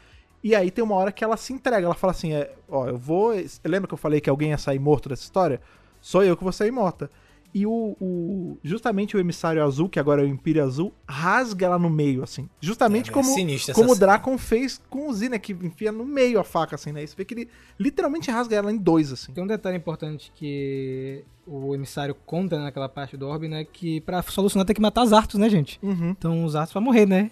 E 0.44 0.56
aí 0.56 0.72
tem 0.72 0.84
uma 0.84 0.95
hora 0.95 1.11
que 1.11 1.23
ela 1.23 1.36
se 1.36 1.52
entrega, 1.52 1.86
ela 1.86 1.95
fala 1.95 2.11
assim: 2.11 2.34
é, 2.34 2.53
ó, 2.69 2.88
eu 2.88 2.98
vou. 2.98 3.34
Lembra 3.65 3.88
que 3.88 3.94
eu 3.94 3.98
falei 3.98 4.22
que 4.22 4.30
alguém 4.30 4.52
ia 4.52 4.57
sair 4.57 4.80
morto 4.80 5.10
dessa 5.10 5.23
história? 5.23 5.60
Sou 5.99 6.23
eu 6.23 6.38
que 6.38 6.44
vou 6.44 6.53
sair 6.53 6.72
morta. 6.72 7.10
E 7.53 7.65
o, 7.65 7.95
o- 7.99 8.57
justamente 8.63 9.17
o 9.17 9.19
emissário 9.19 9.63
azul, 9.63 9.89
que 9.89 9.99
agora 9.99 10.21
é 10.21 10.26
o 10.26 10.27
Império 10.27 10.63
Azul, 10.63 10.93
rasga 11.07 11.65
ela 11.65 11.80
no 11.80 11.89
meio, 11.89 12.21
assim. 12.21 12.47
Justamente 12.61 13.07
É, 13.09 13.11
é 13.11 13.13
como, 13.13 13.39
essa 13.55 13.73
como 13.73 13.91
o. 13.91 13.95
Dracon 13.95 14.38
fez 14.38 14.80
com 14.89 15.09
o 15.09 15.13
Z, 15.13 15.30
né? 15.30 15.39
Que 15.39 15.53
enfia 15.53 15.91
no 15.91 16.05
meio 16.05 16.39
a 16.39 16.43
faca, 16.43 16.76
assim, 16.76 16.91
né? 16.91 17.03
E 17.03 17.07
Você 17.07 17.15
vê 17.15 17.26
que 17.26 17.34
ele 17.34 17.49
literalmente 17.80 18.30
rasga 18.30 18.55
ela 18.55 18.71
em 18.71 18.77
dois, 18.77 19.11
assim. 19.11 19.31
Tem 19.34 19.43
um 19.43 19.47
detalhe 19.47 19.77
importante 19.77 20.31
que 20.35 21.23
o 21.47 21.73
emissário 21.73 22.13
conta 22.26 22.61
naquela 22.61 22.88
parte 22.88 23.17
do 23.17 23.27
Orbe, 23.27 23.47
né? 23.47 23.63
Que 23.65 23.99
pra 24.01 24.21
solucionar 24.21 24.65
tem 24.65 24.76
que 24.76 24.81
matar 24.81 25.03
os 25.03 25.11
Arthur, 25.11 25.39
né, 25.39 25.49
gente? 25.49 25.80
Uhum. 25.81 26.09
Então 26.11 26.45
os 26.45 26.55
Arthur 26.55 26.73
vão 26.76 26.84
morrer, 26.84 27.07
né? 27.07 27.31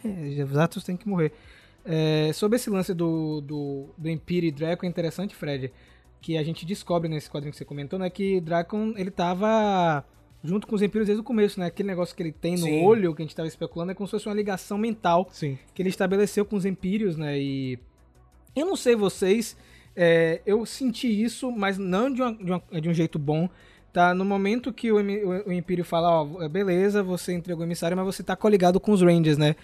Os 0.51 0.57
Arthur 0.57 0.81
têm 0.81 0.97
que 0.97 1.07
morrer. 1.07 1.31
É, 1.85 2.31
sobre 2.33 2.57
esse 2.57 2.69
lance 2.69 2.93
do, 2.93 3.39
do, 3.39 3.85
do 3.97 4.09
Empire 4.09 4.47
e 4.47 4.51
Draco 4.51 4.85
é 4.85 4.89
interessante, 4.89 5.33
Fred, 5.33 5.71
que 6.21 6.37
a 6.37 6.43
gente 6.43 6.65
descobre 6.65 7.07
nesse 7.09 7.29
quadrinho 7.29 7.51
que 7.51 7.57
você 7.57 7.65
comentou, 7.65 7.97
né? 7.99 8.09
Que 8.09 8.39
Dracon, 8.41 8.93
ele 8.97 9.11
tava 9.11 10.03
junto 10.43 10.67
com 10.67 10.75
os 10.75 10.81
Empírios 10.81 11.07
desde 11.07 11.21
o 11.21 11.23
começo, 11.23 11.59
né? 11.59 11.65
Aquele 11.67 11.87
negócio 11.87 12.15
que 12.15 12.21
ele 12.23 12.31
tem 12.31 12.53
no 12.53 12.65
Sim. 12.65 12.83
olho, 12.85 13.13
que 13.15 13.21
a 13.21 13.25
gente 13.25 13.35
tava 13.35 13.47
especulando, 13.47 13.91
é 13.91 13.95
como 13.95 14.07
se 14.07 14.11
fosse 14.11 14.27
uma 14.27 14.35
ligação 14.35 14.77
mental 14.77 15.27
Sim. 15.31 15.57
que 15.73 15.81
ele 15.81 15.89
estabeleceu 15.89 16.45
com 16.45 16.55
os 16.55 16.65
Empírios, 16.65 17.17
né? 17.17 17.37
E 17.39 17.77
eu 18.55 18.65
não 18.65 18.75
sei 18.75 18.95
vocês, 18.95 19.55
É, 19.99 20.41
eu 20.45 20.63
senti 20.63 21.07
isso, 21.23 21.51
mas 21.51 21.79
não 21.79 22.13
de, 22.13 22.21
uma- 22.21 22.31
de 22.35 22.51
uma- 22.51 22.81
de 22.81 22.87
um 22.87 22.93
jeito 22.93 23.17
bom. 23.17 23.49
Tá, 23.91 24.13
no 24.13 24.23
momento 24.23 24.71
que 24.71 24.91
o, 24.91 24.97
o, 24.97 25.49
o 25.49 25.51
Império 25.51 25.83
fala, 25.83 26.21
ó, 26.21 26.47
beleza, 26.47 27.01
você 27.01 27.33
entregou 27.33 27.63
o 27.63 27.65
emissário, 27.67 27.97
mas 27.97 28.05
você 28.05 28.21
tá 28.21 28.35
coligado 28.35 28.79
com 28.79 28.91
os 28.91 29.01
Rangers, 29.01 29.39
né? 29.39 29.55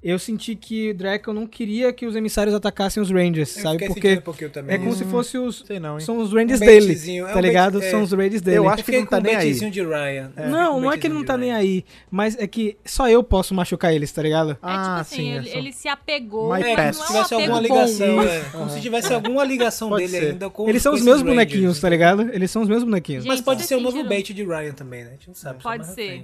Eu 0.00 0.16
senti 0.16 0.54
que 0.54 0.92
Draco 0.92 1.32
não 1.32 1.44
queria 1.44 1.92
que 1.92 2.06
os 2.06 2.14
emissários 2.14 2.54
atacassem 2.54 3.02
os 3.02 3.10
Rangers, 3.10 3.56
Eu 3.56 3.62
sabe? 3.64 3.86
Porque 4.22 4.46
um 4.46 4.48
também. 4.48 4.76
é 4.76 4.78
como 4.78 4.90
isso. 4.90 4.98
se 4.98 5.04
fosse 5.06 5.36
os. 5.36 5.64
Sei 5.66 5.80
não, 5.80 5.94
hein? 5.98 6.04
São 6.04 6.18
os 6.18 6.32
Rangers 6.32 6.60
Um 6.60 6.64
dele, 6.64 7.18
é 7.18 7.24
tá 7.32 7.36
um 7.36 7.40
ligado? 7.40 7.80
bait- 7.80 7.90
São 7.90 8.00
é. 8.00 8.02
os 8.04 8.12
Rangers 8.12 8.40
dele. 8.40 8.58
Eu 8.58 8.68
acho 8.68 8.84
que 8.84 8.90
ele 8.92 8.98
não 9.00 9.06
tá 9.06 9.20
nem 9.20 9.32
aí. 9.34 9.44
baitzinho 9.46 9.70
de 9.72 9.82
Ryan. 9.84 10.32
Não, 10.48 10.80
não 10.80 10.92
é 10.92 10.96
que 10.98 11.08
ele 11.08 11.14
não 11.14 11.24
tá 11.24 11.36
nem 11.36 11.52
aí, 11.52 11.84
mas 12.10 12.36
é 12.38 12.46
que 12.46 12.76
só 12.84 13.08
eu 13.08 13.24
posso 13.24 13.52
machucar 13.54 13.92
eles, 13.92 14.12
tá 14.12 14.22
ligado? 14.22 14.50
É 14.50 14.54
tipo 14.54 14.66
Ah, 14.66 15.00
assim, 15.00 15.16
sim, 15.16 15.32
ele, 15.32 15.48
é 15.50 15.58
ele 15.58 15.72
se 15.72 15.88
apegou. 15.88 16.44
My 16.54 16.60
mas 16.60 16.66
É, 16.78 16.86
não 16.86 16.92
se 16.92 17.00
é 17.00 17.02
um 17.02 17.06
tivesse 17.24 17.34
alguma 17.34 17.54
bom. 17.56 17.60
ligação, 17.62 18.22
é. 18.22 18.40
Como 18.52 18.70
se 18.70 18.80
tivesse 18.80 19.12
alguma 19.14 19.44
ligação 19.44 19.90
dele 19.96 20.08
ser. 20.08 20.24
ainda 20.32 20.48
com 20.50 20.68
Eles 20.68 20.80
são 20.80 20.94
os 20.94 21.02
meus 21.02 21.22
bonequinhos, 21.22 21.74
né? 21.76 21.80
tá 21.82 21.88
ligado? 21.88 22.22
Eles 22.32 22.50
são 22.52 22.62
os 22.62 22.68
meus 22.68 22.84
bonequinhos. 22.84 23.24
Mas 23.26 23.40
pode 23.40 23.64
ser 23.64 23.74
o 23.74 23.80
novo 23.80 24.04
bait 24.04 24.32
de 24.32 24.44
Ryan 24.44 24.72
também, 24.72 25.02
né? 25.02 25.08
A 25.10 25.12
gente 25.14 25.26
não 25.28 25.34
sabe. 25.34 25.60
Pode 25.60 25.86
ser. 25.88 26.22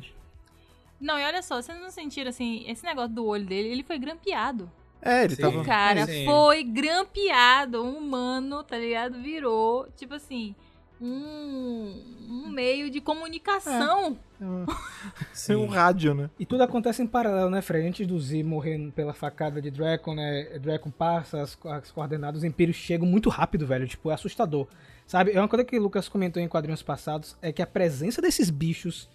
Não, 1.00 1.18
e 1.18 1.24
olha 1.24 1.42
só, 1.42 1.60
vocês 1.60 1.78
não 1.80 1.90
sentiram 1.90 2.30
assim, 2.30 2.64
esse 2.66 2.84
negócio 2.84 3.14
do 3.14 3.26
olho 3.26 3.44
dele, 3.44 3.68
ele 3.68 3.82
foi 3.82 3.98
grampeado. 3.98 4.70
É, 5.02 5.24
ele 5.24 5.36
Sim. 5.36 5.42
tava. 5.42 5.60
O 5.60 5.64
cara 5.64 6.06
Sim. 6.06 6.24
foi 6.24 6.64
grampeado, 6.64 7.82
um 7.82 7.98
humano, 7.98 8.62
tá 8.62 8.78
ligado? 8.78 9.20
Virou, 9.20 9.86
tipo 9.96 10.14
assim, 10.14 10.54
um, 11.00 12.02
um 12.28 12.48
meio 12.48 12.90
de 12.90 13.00
comunicação. 13.00 14.16
Tem 15.46 15.56
um 15.56 15.66
rádio, 15.66 16.14
né? 16.14 16.30
E 16.38 16.46
tudo 16.46 16.62
acontece 16.62 17.02
em 17.02 17.06
paralelo, 17.06 17.50
né, 17.50 17.60
Fred? 17.60 17.86
Antes 17.86 18.06
do 18.06 18.18
Z 18.18 18.42
morrer 18.42 18.90
pela 18.92 19.12
facada 19.12 19.60
de 19.60 19.70
Draco, 19.70 20.14
né? 20.14 20.58
Draco 20.58 20.90
passa 20.90 21.42
as, 21.42 21.58
as 21.64 21.90
coordenadas, 21.90 22.38
os 22.38 22.44
Impérios 22.44 22.76
chegam 22.76 23.06
muito 23.06 23.28
rápido, 23.28 23.66
velho. 23.66 23.86
Tipo, 23.86 24.10
é 24.10 24.14
assustador. 24.14 24.66
Sabe? 25.06 25.32
É 25.32 25.38
uma 25.38 25.48
coisa 25.48 25.64
que 25.64 25.78
o 25.78 25.82
Lucas 25.82 26.08
comentou 26.08 26.42
em 26.42 26.48
quadrinhos 26.48 26.82
passados, 26.82 27.36
é 27.42 27.52
que 27.52 27.60
a 27.60 27.66
presença 27.66 28.22
desses 28.22 28.48
bichos 28.48 29.08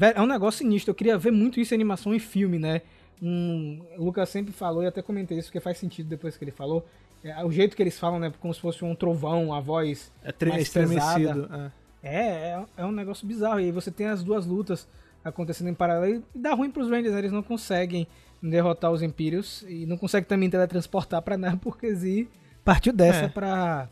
é 0.00 0.20
um 0.20 0.26
negócio 0.26 0.58
sinistro. 0.58 0.90
Eu 0.90 0.94
queria 0.94 1.18
ver 1.18 1.30
muito 1.30 1.60
isso 1.60 1.74
em 1.74 1.76
animação 1.76 2.14
e 2.14 2.18
filme, 2.20 2.58
né? 2.58 2.82
Um, 3.20 3.80
o 3.98 4.04
Lucas 4.04 4.28
sempre 4.28 4.52
falou, 4.52 4.82
e 4.82 4.86
até 4.86 5.00
comentei 5.02 5.38
isso, 5.38 5.48
porque 5.48 5.60
faz 5.60 5.78
sentido 5.78 6.08
depois 6.08 6.36
que 6.36 6.44
ele 6.44 6.50
falou. 6.50 6.84
É, 7.22 7.44
o 7.44 7.52
jeito 7.52 7.76
que 7.76 7.82
eles 7.82 7.98
falam, 7.98 8.18
né? 8.18 8.32
Como 8.40 8.52
se 8.52 8.60
fosse 8.60 8.84
um 8.84 8.94
trovão, 8.96 9.54
a 9.54 9.60
voz 9.60 10.10
É 10.24 10.32
tre- 10.32 10.50
mais 10.50 10.62
estremecido. 10.62 11.48
é. 11.52 11.82
É, 12.04 12.16
é, 12.16 12.64
é 12.78 12.84
um 12.84 12.90
negócio 12.90 13.24
bizarro. 13.26 13.60
E 13.60 13.64
aí 13.66 13.70
você 13.70 13.90
tem 13.92 14.06
as 14.08 14.24
duas 14.24 14.44
lutas 14.44 14.88
acontecendo 15.24 15.68
em 15.70 15.74
paralelo 15.74 16.24
e 16.34 16.38
dá 16.38 16.52
ruim 16.52 16.68
pros 16.68 16.90
Rangers, 16.90 17.12
né? 17.12 17.18
Eles 17.20 17.30
não 17.30 17.44
conseguem 17.44 18.08
derrotar 18.42 18.90
os 18.90 19.02
Impérios 19.02 19.64
e 19.68 19.86
não 19.86 19.96
conseguem 19.96 20.26
também 20.26 20.50
teletransportar 20.50 21.22
pra 21.22 21.38
nada, 21.38 21.56
porque 21.58 21.94
Z 21.94 22.26
partiu 22.64 22.92
dessa 22.92 23.26
É. 23.26 23.28
pra, 23.28 23.88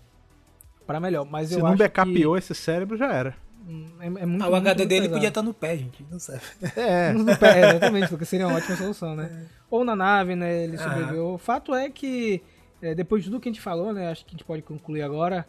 pra 0.84 0.98
melhor. 0.98 1.24
Mas 1.24 1.50
Se 1.50 1.54
eu 1.54 1.60
não 1.60 1.68
acho 1.68 1.76
backupeou 1.78 2.36
esse 2.36 2.52
cérebro, 2.52 2.96
já 2.96 3.12
era. 3.12 3.36
É, 4.00 4.06
é 4.06 4.26
muito, 4.26 4.42
Ah, 4.44 4.48
o 4.48 4.54
HD 4.54 4.68
muito 4.82 4.88
dele 4.88 5.00
pesado. 5.02 5.14
podia 5.14 5.28
estar 5.28 5.42
no 5.42 5.54
pé, 5.54 5.76
gente. 5.76 6.04
Não 6.10 6.18
sabe. 6.18 6.40
É. 6.76 7.12
No 7.12 7.36
pé, 7.36 7.60
é, 7.60 7.68
exatamente, 7.70 8.08
porque 8.08 8.24
seria 8.24 8.46
uma 8.46 8.56
ótima 8.56 8.76
solução, 8.76 9.14
né? 9.14 9.46
Ou 9.70 9.84
na 9.84 9.94
nave, 9.94 10.34
né? 10.34 10.64
Ele 10.64 10.76
Ah. 10.76 10.78
sobreviveu. 10.82 11.26
O 11.34 11.38
fato 11.38 11.74
é 11.74 11.88
que, 11.90 12.42
é, 12.82 12.94
depois 12.94 13.22
de 13.24 13.30
tudo 13.30 13.40
que 13.40 13.48
a 13.48 13.52
gente 13.52 13.60
falou, 13.60 13.92
né? 13.92 14.10
Acho 14.10 14.24
que 14.24 14.30
a 14.30 14.32
gente 14.32 14.44
pode 14.44 14.62
concluir 14.62 15.02
agora. 15.02 15.46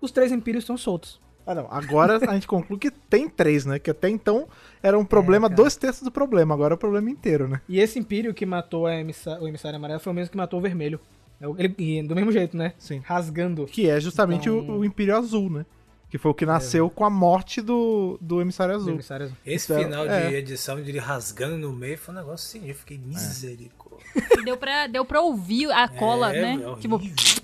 Os 0.00 0.10
três 0.10 0.30
Impérios 0.32 0.64
estão 0.64 0.76
soltos. 0.76 1.20
Ah, 1.46 1.54
não. 1.54 1.66
Agora 1.70 2.16
a 2.26 2.34
gente 2.34 2.46
conclui 2.46 2.78
que 2.78 2.90
tem 2.90 3.28
três, 3.28 3.66
né? 3.66 3.78
Que 3.78 3.90
até 3.90 4.08
então 4.08 4.48
era 4.82 4.98
um 4.98 5.04
problema, 5.04 5.46
cara. 5.48 5.56
dois 5.56 5.76
terços 5.76 6.02
do 6.02 6.10
problema. 6.10 6.54
Agora 6.54 6.72
é 6.72 6.76
o 6.76 6.78
problema 6.78 7.10
inteiro, 7.10 7.46
né? 7.48 7.60
E 7.68 7.78
esse 7.80 7.98
Império 7.98 8.32
que 8.32 8.46
matou 8.46 8.86
a 8.86 8.94
emissa- 8.96 9.38
o 9.40 9.46
emissário 9.48 9.76
amarelo 9.76 10.00
foi 10.00 10.10
o 10.12 10.16
mesmo 10.16 10.30
que 10.30 10.36
matou 10.38 10.58
o 10.58 10.62
vermelho. 10.62 10.98
É 11.40 11.46
o- 11.46 11.54
Ele, 11.58 11.74
e 11.78 12.02
do 12.02 12.14
mesmo 12.14 12.32
jeito, 12.32 12.56
né? 12.56 12.72
Sim. 12.78 13.02
Rasgando. 13.04 13.66
Que 13.66 13.90
é 13.90 14.00
justamente 14.00 14.48
o- 14.48 14.62
Então- 14.62 14.78
o, 14.78 14.84
Império 14.86 15.16
Azul, 15.16 15.50
né? 15.50 15.66
Que 16.14 16.18
foi 16.18 16.30
o 16.30 16.34
que 16.34 16.46
nasceu 16.46 16.88
com 16.88 17.04
a 17.04 17.10
morte 17.10 17.60
do, 17.60 18.16
do 18.20 18.40
emissário 18.40 18.72
azul. 18.76 18.92
emissário 18.92 19.24
azul. 19.26 19.36
Esse 19.44 19.72
Então, 19.72 19.82
final 19.82 20.06
é. 20.06 20.28
de 20.28 20.34
edição 20.36 20.80
de 20.80 20.88
ele 20.88 21.00
rasgando 21.00 21.58
no 21.58 21.72
meio 21.72 21.98
foi 21.98 22.14
um 22.14 22.18
negócio 22.18 22.56
assim. 22.56 22.68
Eu 22.68 22.74
fiquei 22.76 22.96
misericórdia. 22.98 24.06
Deu 24.44 24.56
pra, 24.56 24.86
deu 24.86 25.04
pra 25.04 25.20
ouvir 25.20 25.72
a 25.72 25.88
cola, 25.88 26.32
É, 26.32 26.40
né? 26.56 26.64
é 26.72 26.76
Tipo. 26.80 27.00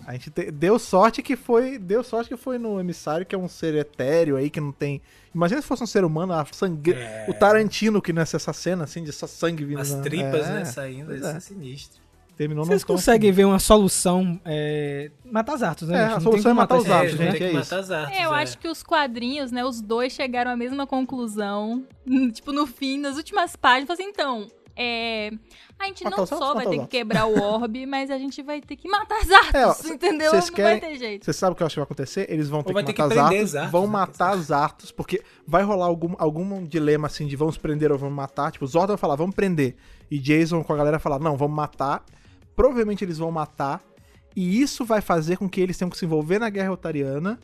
A 0.07 0.13
gente 0.13 0.31
te- 0.31 0.53
deu 0.53 0.79
sorte 0.79 1.21
que 1.21 1.35
foi. 1.35 1.79
Deu 1.79 2.05
sorte 2.05 2.29
que 2.29 2.37
foi 2.37 2.59
no 2.59 2.79
emissário, 2.79 3.27
que 3.27 3.35
é 3.35 3.39
um 3.39 3.49
ser 3.49 3.75
etéreo 3.75 4.37
aí, 4.37 4.49
que 4.49 4.61
não 4.61 4.71
tem. 4.71 5.03
Imagina 5.35 5.61
se 5.61 5.67
fosse 5.67 5.83
um 5.83 5.87
ser 5.87 6.05
humano, 6.05 6.33
a 6.33 6.47
sangue. 6.53 6.93
É. 6.93 7.27
O 7.29 7.35
Tarantino 7.35 8.01
que 8.01 8.13
nessa 8.13 8.37
essa 8.37 8.53
cena, 8.53 8.85
assim, 8.85 9.03
de 9.03 9.11
só 9.11 9.27
sangue 9.27 9.65
vindo. 9.65 9.81
As 9.81 9.91
na- 9.91 10.01
tripas, 10.01 10.47
é, 10.47 10.53
né, 10.53 10.65
saindo. 10.65 11.13
Isso 11.13 11.27
é. 11.27 11.37
é 11.37 11.41
sinistro. 11.41 12.01
Terminou 12.41 12.65
Vocês 12.65 12.83
conseguem 12.83 13.31
ver 13.31 13.45
uma 13.45 13.59
solução. 13.59 14.41
É... 14.47 15.11
Matar 15.31 15.57
os 15.57 15.63
Arthur, 15.63 15.89
né? 15.89 15.99
É, 15.99 16.05
a 16.05 16.21
solução 16.21 16.53
é 16.53 16.55
como 16.55 16.55
matar 16.55 16.79
os 16.79 16.87
é, 16.87 17.09
gente, 17.09 17.37
que 17.37 17.45
é 17.45 17.53
matar 17.53 17.61
isso. 17.61 17.75
as 17.75 17.91
artes. 17.91 18.19
É, 18.19 18.25
eu 18.25 18.35
é. 18.35 18.43
acho 18.43 18.59
que 18.59 18.67
os 18.67 18.83
quadrinhos, 18.83 19.53
né, 19.53 19.63
os 19.63 19.83
dois 19.83 20.15
chegaram 20.15 20.51
à 20.51 20.57
mesma 20.57 20.87
conclusão. 20.87 21.85
Tipo, 22.33 22.51
no 22.53 22.67
fim, 22.67 22.99
nas 22.99 23.19
últimas 23.19 23.57
páginas, 23.57 23.89
falaram 23.89 24.05
assim, 24.05 24.11
então, 24.11 24.47
é, 24.75 25.31
a 25.79 25.85
gente 25.85 26.03
Matar 26.03 26.17
não 26.17 26.25
os 26.25 26.31
só 26.31 26.39
vai 26.39 26.65
matar 26.65 26.71
ter 26.71 26.79
os 26.79 26.83
que 26.85 26.91
quebrar 26.91 27.27
o 27.27 27.39
orbe, 27.39 27.85
mas 27.85 28.11
a 28.11 28.17
gente 28.17 28.43
vai 28.43 28.63
ter 28.63 28.77
que 28.77 28.89
matar 28.89 29.19
as 29.19 29.31
artes, 29.31 29.55
É, 29.55 29.67
ó, 29.67 29.75
entendeu? 29.93 30.31
vocês 30.31 30.47
Não 30.47 30.55
querem- 30.55 30.81
vai 30.81 30.91
ter 30.91 30.99
jeito. 30.99 31.25
Você 31.27 31.35
sabe 31.35 31.53
o 31.53 31.55
que 31.55 31.63
eu 31.63 31.67
acho 31.67 31.75
que 31.75 31.81
vai 31.81 31.85
acontecer? 31.85 32.27
Eles 32.31 32.49
vão 32.49 32.63
ter 32.63 32.73
que 32.73 32.85
ter 32.85 32.93
que 32.95 33.03
matar 33.03 33.05
as 33.05 33.19
prender 33.19 33.39
artos, 33.39 33.51
os 33.51 33.57
Arthurs, 33.57 33.73
vão 33.73 33.83
né, 33.83 33.93
matar 33.93 34.31
as 34.31 34.51
artos, 34.51 34.91
porque 34.91 35.23
vai 35.47 35.63
rolar 35.63 35.85
algum, 35.85 36.15
algum 36.19 36.65
dilema 36.65 37.07
assim 37.07 37.27
de 37.27 37.37
vamos 37.37 37.59
prender 37.59 37.93
ou 37.93 37.99
vamos 37.99 38.15
matar. 38.15 38.51
Tipo, 38.51 38.65
o 38.65 38.69
Zordon 38.69 38.95
vai 38.95 38.97
falar, 38.97 39.17
vamos 39.17 39.35
prender. 39.35 39.77
E 40.11 40.19
Jason 40.19 40.65
com 40.65 40.73
a 40.73 40.77
galera 40.77 40.99
falar, 40.99 41.19
não, 41.19 41.37
vamos 41.37 41.55
matar. 41.55 42.03
Provavelmente 42.61 43.03
eles 43.03 43.17
vão 43.17 43.31
matar. 43.31 43.83
E 44.37 44.61
isso 44.61 44.85
vai 44.85 45.01
fazer 45.01 45.39
com 45.39 45.49
que 45.49 45.61
eles 45.63 45.79
tenham 45.79 45.89
que 45.89 45.97
se 45.97 46.05
envolver 46.05 46.39
na 46.39 46.51
guerra 46.51 46.73
otariana. 46.73 47.41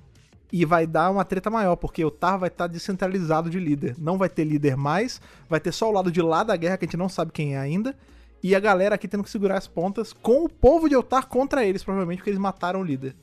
E 0.52 0.64
vai 0.64 0.86
dar 0.86 1.10
uma 1.10 1.24
treta 1.24 1.48
maior, 1.48 1.74
porque 1.74 2.04
o 2.04 2.10
Tar 2.10 2.38
vai 2.38 2.48
estar 2.48 2.66
descentralizado 2.66 3.48
de 3.48 3.58
líder. 3.58 3.96
Não 3.98 4.18
vai 4.18 4.28
ter 4.28 4.44
líder 4.44 4.76
mais, 4.76 5.20
vai 5.48 5.58
ter 5.58 5.72
só 5.72 5.88
o 5.88 5.92
lado 5.92 6.12
de 6.12 6.20
lá 6.20 6.44
da 6.44 6.54
guerra, 6.54 6.76
que 6.76 6.84
a 6.84 6.86
gente 6.86 6.96
não 6.98 7.08
sabe 7.08 7.32
quem 7.32 7.54
é 7.54 7.58
ainda. 7.58 7.96
E 8.42 8.54
a 8.54 8.60
galera 8.60 8.94
aqui 8.94 9.08
tendo 9.08 9.24
que 9.24 9.30
segurar 9.30 9.56
as 9.56 9.66
pontas 9.66 10.12
com 10.12 10.44
o 10.44 10.48
povo 10.48 10.86
de 10.88 10.94
Eltar 10.94 11.26
contra 11.26 11.64
eles, 11.64 11.82
provavelmente, 11.82 12.18
porque 12.18 12.30
eles 12.30 12.38
mataram 12.38 12.80
o 12.80 12.84
líder. 12.84 13.16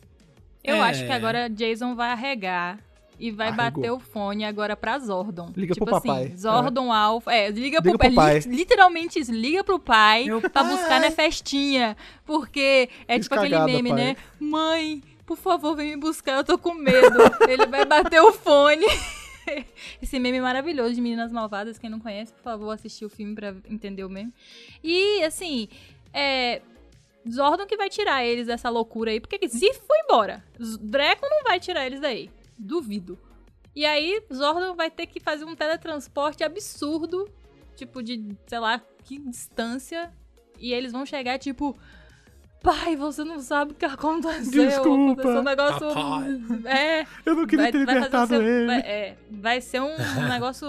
Eu 0.64 0.78
É. 0.78 0.82
acho 0.82 1.06
que 1.06 1.11
agora 1.11 1.48
Jason 1.48 1.95
vai 1.95 2.11
arregar 2.11 2.80
e 3.19 3.31
vai 3.31 3.49
Arregou. 3.49 3.65
bater 3.81 3.91
o 3.91 3.99
fone 3.99 4.44
agora 4.45 4.76
pra 4.76 4.99
Zordon. 4.99 5.52
Liga 5.56 5.73
tipo 5.73 5.85
pro 5.85 5.95
assim, 5.95 6.07
papai. 6.07 6.34
Zordon 6.35 6.91
Alpha. 6.91 7.31
É, 7.31 7.48
liga, 7.49 7.60
Liga 7.77 7.81
pro, 7.81 7.98
pro 7.98 8.07
é, 8.07 8.11
pai. 8.11 8.40
literalmente 8.40 9.19
isso, 9.19 9.31
liga 9.31 9.64
pro 9.64 9.80
pai 9.80 10.26
Meu 10.26 10.40
pra 10.41 10.49
pai. 10.49 10.64
buscar 10.69 10.99
na 11.02 11.11
festinha. 11.11 11.95
Porque 12.26 12.90
é 13.07 13.15
Fiz 13.15 13.26
tipo 13.26 13.35
aquele 13.35 13.52
cagada, 13.56 13.72
meme, 13.72 13.90
pai. 13.90 13.98
né? 13.99 14.15
Mãe, 14.40 15.03
por 15.26 15.38
favor, 15.38 15.76
vem 15.76 15.91
me 15.91 15.98
buscar, 15.98 16.38
eu 16.38 16.44
tô 16.44 16.57
com 16.57 16.73
medo. 16.73 17.18
Ele 17.48 17.65
vai 17.68 17.85
bater 17.85 18.22
o 18.22 18.31
fone. 18.34 18.85
Esse 20.02 20.19
meme 20.19 20.40
maravilhoso 20.41 20.94
de 20.95 21.02
Meninas 21.02 21.31
Malvadas, 21.31 21.77
quem 21.77 21.90
não 21.90 21.99
conhece, 21.99 22.31
por 22.34 22.41
favor, 22.44 22.72
assistir 22.72 23.06
o 23.06 23.10
filme 23.10 23.35
pra 23.35 23.53
entender 23.69 24.03
o 24.03 24.10
meme. 24.10 24.34
E, 24.84 25.23
assim, 25.23 25.68
é. 26.14 26.61
Zordon 27.30 27.65
que 27.65 27.77
vai 27.77 27.88
tirar 27.90 28.26
eles 28.26 28.48
dessa 28.48 28.69
loucura 28.69 29.11
aí, 29.11 29.19
porque 29.22 29.48
Zif 29.48 29.80
foi 29.88 29.98
embora. 29.99 30.44
Draco 30.81 31.26
não 31.30 31.44
vai 31.44 31.57
tirar 31.57 31.85
eles 31.85 32.02
daí. 32.02 32.30
Duvido. 32.57 33.17
E 33.75 33.85
aí, 33.85 34.21
Zordon 34.31 34.75
vai 34.75 34.91
ter 34.91 35.07
que 35.07 35.19
fazer 35.19 35.45
um 35.45 35.55
teletransporte 35.55 36.43
absurdo, 36.43 37.27
tipo 37.75 38.03
de, 38.03 38.35
sei 38.45 38.59
lá, 38.59 38.81
que 39.03 39.17
distância. 39.19 40.11
E 40.59 40.71
eles 40.73 40.91
vão 40.91 41.05
chegar, 41.05 41.38
tipo. 41.39 41.77
Pai, 42.61 42.95
você 42.95 43.25
não 43.25 43.41
sabe 43.41 43.73
o 43.73 43.75
que 43.75 43.84
aconteceu. 43.84 44.65
Desculpa. 44.69 45.21
Aconteceu 45.21 45.39
um 45.41 45.43
negócio. 45.43 45.88
É. 46.65 47.05
Eu 47.25 47.35
não 47.35 47.45
queria 47.45 47.69
ter 47.69 47.85
fazer 47.85 47.93
libertado 47.93 48.27
seu- 48.27 48.41
ele. 48.41 48.65
Vai, 48.67 48.80
é, 48.80 49.17
vai 49.30 49.59
ser 49.59 49.81
um 49.81 49.97
negócio, 50.30 50.65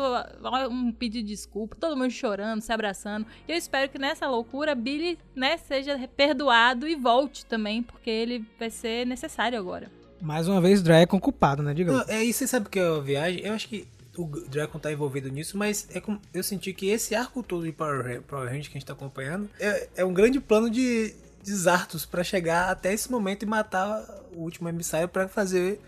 um 0.71 0.91
pedido 0.91 1.25
de 1.25 1.35
desculpa, 1.35 1.77
todo 1.79 1.97
mundo 1.97 2.11
chorando, 2.11 2.61
se 2.63 2.73
abraçando. 2.73 3.25
E 3.47 3.53
eu 3.53 3.57
espero 3.57 3.89
que 3.89 3.97
nessa 3.97 4.29
loucura 4.29 4.75
Billy, 4.75 5.17
né, 5.37 5.57
seja 5.57 5.97
perdoado 6.17 6.89
e 6.89 6.97
volte 6.97 7.47
também, 7.47 7.81
porque 7.81 8.11
ele 8.11 8.45
vai 8.59 8.71
ser 8.71 9.07
necessário 9.07 9.57
agora. 9.57 9.89
Mais 10.25 10.49
uma 10.49 10.61
vez, 10.61 10.83
Dragon 10.83 11.21
culpado, 11.21 11.63
né? 11.63 11.75
Diga. 11.75 11.93
Não, 11.93 12.05
é, 12.09 12.25
e 12.25 12.33
você 12.33 12.47
sabe 12.47 12.69
que 12.69 12.79
é 12.79 12.87
a 12.87 12.99
viagem? 12.99 13.45
Eu 13.45 13.53
acho 13.53 13.69
que 13.69 13.87
o 14.17 14.27
Dragon 14.49 14.79
tá 14.79 14.91
envolvido 14.91 15.29
nisso, 15.29 15.57
mas 15.59 15.87
é 15.93 16.01
como, 16.01 16.21
eu 16.33 16.43
senti 16.43 16.73
que 16.73 16.89
esse 16.89 17.15
arco 17.15 17.43
todo 17.43 17.65
de 17.65 17.73
Power, 17.73 18.03
Ra- 18.03 18.23
Power 18.27 18.49
Rangers 18.49 18.69
que 18.69 18.77
a 18.77 18.81
gente 18.81 18.87
tá 18.87 18.93
acompanhando 18.93 19.51
é, 19.59 19.89
é 19.97 20.05
um 20.05 20.15
grande 20.15 20.41
plano 20.41 20.71
de, 20.71 21.13
de 21.43 21.55
Zartos 21.55 22.07
pra 22.07 22.25
chegar 22.25 22.71
até 22.71 22.93
esse 22.93 23.11
momento 23.11 23.43
e 23.43 23.47
matar 23.47 24.03
o 24.35 24.41
último 24.41 24.69
emissário 24.69 25.09
pra 25.09 25.29
fazer 25.29 25.81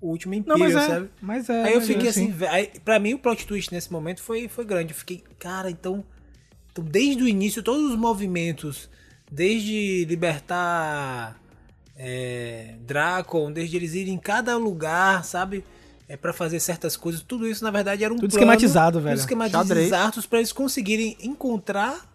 o 0.00 0.08
último 0.08 0.34
Não, 0.34 0.56
Império, 0.56 0.74
mas 0.74 0.74
é. 0.74 0.86
sabe? 0.86 1.10
Mas 1.22 1.48
é. 1.48 1.62
Aí 1.64 1.74
eu 1.74 1.80
fiquei 1.80 2.06
é. 2.06 2.10
assim, 2.10 2.34
aí, 2.48 2.70
pra 2.84 2.98
mim 2.98 3.14
o 3.14 3.18
plot 3.18 3.46
twist 3.46 3.72
nesse 3.72 3.90
momento 3.92 4.20
foi, 4.22 4.48
foi 4.48 4.64
grande. 4.64 4.92
Eu 4.92 4.98
fiquei, 4.98 5.22
cara, 5.38 5.70
então, 5.70 6.04
então 6.72 6.84
desde 6.84 7.22
o 7.22 7.28
início, 7.28 7.62
todos 7.62 7.90
os 7.90 7.96
movimentos, 7.96 8.90
desde 9.30 10.04
libertar 10.06 11.39
é, 12.02 12.76
Dracon, 12.86 13.52
desde 13.52 13.76
eles 13.76 13.92
irem 13.92 14.14
em 14.14 14.18
cada 14.18 14.56
lugar, 14.56 15.22
sabe? 15.22 15.62
É 16.08 16.16
para 16.16 16.32
fazer 16.32 16.58
certas 16.58 16.96
coisas, 16.96 17.22
tudo 17.22 17.46
isso 17.46 17.62
na 17.62 17.70
verdade 17.70 18.02
era 18.02 18.12
um 18.12 18.16
Tudo 18.16 18.30
plano, 18.30 18.42
esquematizado, 18.42 19.00
velho. 19.00 19.16
Tudo 19.16 19.20
esquematizado 19.20 19.68
Xadrez. 19.68 19.92
Arthur 19.92 20.26
pra 20.26 20.38
eles 20.38 20.52
conseguirem 20.52 21.16
encontrar 21.22 22.10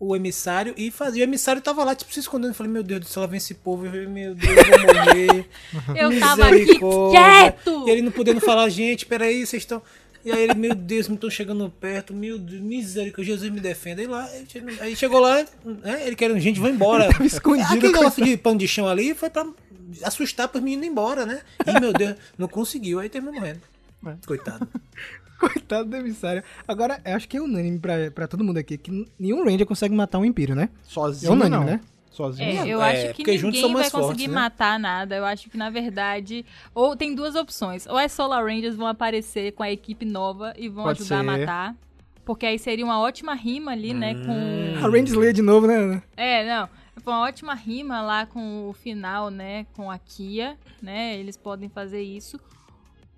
o 0.00 0.16
emissário 0.16 0.72
e 0.74 0.90
fazia. 0.90 1.22
O 1.22 1.28
emissário 1.28 1.60
tava 1.60 1.84
lá, 1.84 1.94
tipo, 1.94 2.12
se 2.12 2.18
escondendo. 2.18 2.52
Eu 2.52 2.54
falei, 2.54 2.72
meu 2.72 2.82
Deus 2.82 3.00
do 3.00 3.06
céu, 3.06 3.20
lá 3.20 3.26
vem 3.26 3.36
esse 3.36 3.52
povo. 3.52 3.84
Eu 3.84 3.90
falei, 3.90 4.06
meu 4.06 4.34
Deus, 4.34 4.56
eu 4.56 4.86
vou 4.86 4.94
morrer. 4.94 5.48
Eu 5.94 6.18
tava 6.18 6.46
aqui 6.46 6.78
quieto! 7.10 7.84
E 7.86 7.90
ele 7.90 8.00
não 8.02 8.10
podendo 8.10 8.40
falar, 8.40 8.68
gente, 8.70 9.04
peraí, 9.04 9.46
vocês 9.46 9.62
estão. 9.62 9.82
E 10.24 10.30
aí 10.32 10.42
ele, 10.42 10.54
meu 10.54 10.74
Deus, 10.74 11.08
me 11.08 11.14
estão 11.14 11.30
chegando 11.30 11.68
perto, 11.80 12.12
meu 12.12 12.38
Deus, 12.38 12.60
misericórdia, 12.60 13.32
Jesus 13.34 13.50
me 13.50 13.60
defenda. 13.60 14.02
Aí 14.02 14.06
lá, 14.06 14.28
aí 14.80 14.94
chegou 14.96 15.20
lá, 15.20 15.36
né, 15.64 16.06
ele 16.06 16.14
querendo, 16.16 16.38
gente, 16.40 16.60
vai 16.60 16.70
embora. 16.70 17.10
Tava 17.10 17.24
escondido, 17.26 17.66
Aquele 17.72 17.92
negócio 17.92 18.24
de 18.24 18.36
pano 18.36 18.58
de 18.58 18.68
chão 18.68 18.86
ali 18.86 19.14
foi 19.14 19.30
pra 19.30 19.46
assustar 20.04 20.48
pros 20.48 20.62
meninos 20.62 20.86
ir 20.86 20.90
embora, 20.90 21.24
né? 21.26 21.40
E 21.66 21.80
meu 21.80 21.92
Deus, 21.92 22.16
não 22.38 22.48
conseguiu, 22.48 22.98
aí 23.00 23.08
terminou 23.08 23.34
morrendo. 23.40 23.60
É. 24.06 24.14
Coitado. 24.26 24.68
Coitado 25.40 25.88
do 25.88 25.96
emissário. 25.96 26.44
Agora, 26.68 27.00
eu 27.02 27.16
acho 27.16 27.26
que 27.26 27.38
é 27.38 27.40
unânime 27.40 27.78
pra, 27.78 28.10
pra 28.10 28.28
todo 28.28 28.44
mundo 28.44 28.58
aqui 28.58 28.76
que 28.76 29.06
nenhum 29.18 29.42
Ranger 29.42 29.64
consegue 29.66 29.94
matar 29.94 30.18
um 30.18 30.24
Império, 30.24 30.54
né? 30.54 30.68
Sozinho 30.82 31.30
É 31.30 31.34
unânime, 31.34 31.56
não. 31.56 31.64
né? 31.64 31.80
Sozinho 32.10 32.48
É, 32.62 32.66
eu 32.68 32.82
É, 32.82 32.90
acho 32.92 33.14
que 33.14 33.22
porque 33.22 33.38
juntos 33.38 33.60
ninguém 33.60 33.60
são 33.62 33.72
vai 33.72 33.82
mais 33.82 33.92
conseguir 33.92 34.24
fortes, 34.24 34.28
né? 34.34 34.34
matar 34.34 34.78
nada. 34.80 35.16
Eu 35.16 35.24
acho 35.24 35.48
que, 35.48 35.56
na 35.56 35.70
verdade, 35.70 36.44
ou 36.74 36.96
tem 36.96 37.14
duas 37.14 37.34
opções. 37.36 37.86
Ou 37.86 37.96
as 37.96 38.10
Solar 38.12 38.44
Rangers 38.44 38.74
vão 38.76 38.86
aparecer 38.86 39.52
com 39.52 39.62
a 39.62 39.70
equipe 39.70 40.04
nova 40.04 40.52
e 40.56 40.68
vão 40.68 40.84
Pode 40.84 41.00
ajudar 41.02 41.16
a 41.16 41.20
ser. 41.20 41.24
matar. 41.40 41.76
Porque 42.24 42.46
aí 42.46 42.58
seria 42.58 42.84
uma 42.84 43.00
ótima 43.00 43.34
rima 43.34 43.72
ali, 43.72 43.94
né? 43.94 44.14
Hum. 44.14 44.24
Com. 44.26 44.78
A 44.86 44.88
Ranger 44.88 45.04
Slayer 45.08 45.32
de 45.32 45.42
novo, 45.42 45.66
né? 45.66 46.02
É, 46.16 46.46
não. 46.46 46.68
Foi 47.02 47.12
uma 47.14 47.22
ótima 47.22 47.54
rima 47.54 48.02
lá 48.02 48.26
com 48.26 48.68
o 48.68 48.72
final, 48.74 49.30
né? 49.30 49.64
Com 49.74 49.90
a 49.90 49.98
Kia, 49.98 50.56
né? 50.82 51.16
Eles 51.18 51.36
podem 51.36 51.68
fazer 51.68 52.02
isso. 52.02 52.38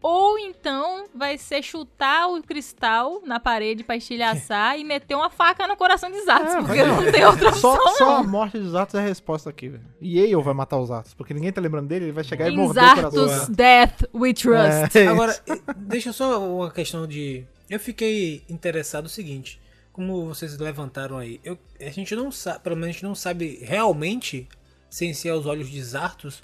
Ou 0.03 0.37
então 0.39 1.07
vai 1.15 1.39
ser 1.39 1.62
chutar 1.62 2.27
o 2.29 2.43
cristal 2.43 3.23
na 3.24 3.39
parede 3.39 3.85
pra 3.85 3.97
estilhaçar 3.97 4.77
e 4.81 4.85
meter 4.85 5.15
uma 5.15 5.31
faca 5.31 5.66
no 5.69 5.77
coração 5.77 6.11
de 6.11 6.20
Zatos, 6.24 6.55
É, 6.55 6.61
porque 6.61 6.83
não 6.83 7.12
tem 7.12 7.24
outra 7.24 7.51
opção. 7.51 7.77
Só, 7.77 7.95
só 7.97 8.16
a 8.16 8.23
morte 8.24 8.59
dos 8.59 8.74
Atos 8.74 8.97
é 8.97 8.99
a 8.99 9.03
resposta 9.03 9.49
aqui, 9.49 9.69
velho. 9.69 9.85
E 10.01 10.19
Yale 10.19 10.43
vai 10.43 10.55
matar 10.55 10.79
os 10.79 10.91
Atos, 10.91 11.15
porque 11.15 11.33
ninguém 11.33 11.53
tá 11.53 11.61
lembrando 11.61 11.87
dele, 11.87 12.07
ele 12.07 12.12
vai 12.12 12.24
chegar 12.24 12.49
e 12.49 12.55
In 12.55 12.59
o 12.59 12.66
coração. 12.69 13.29
Zartos 13.29 13.49
Death 13.49 14.03
We 14.12 14.35
Trust. 14.35 14.99
É, 14.99 15.07
Agora, 15.07 15.41
eh, 15.47 15.61
deixa 15.77 16.12
só 16.12 16.45
uma 16.45 16.70
questão 16.70 17.07
de. 17.07 17.47
Eu 17.70 17.79
fiquei 17.79 18.43
interessado 18.49 19.05
no 19.05 19.09
seguinte. 19.09 19.61
Como 19.93 20.27
vocês 20.27 20.59
levantaram 20.59 21.19
aí, 21.19 21.39
eu, 21.45 21.59
a 21.79 21.91
gente 21.91 22.16
não 22.16 22.33
sabe, 22.33 22.61
pelo 22.61 22.77
menos 22.77 22.89
a 22.89 22.93
gente 22.93 23.05
não 23.05 23.15
sabe 23.15 23.59
realmente, 23.62 24.49
sem 24.89 25.12
ser 25.12 25.29
aos 25.29 25.45
olhos 25.45 25.69
de 25.69 25.83
Zartos, 25.83 26.43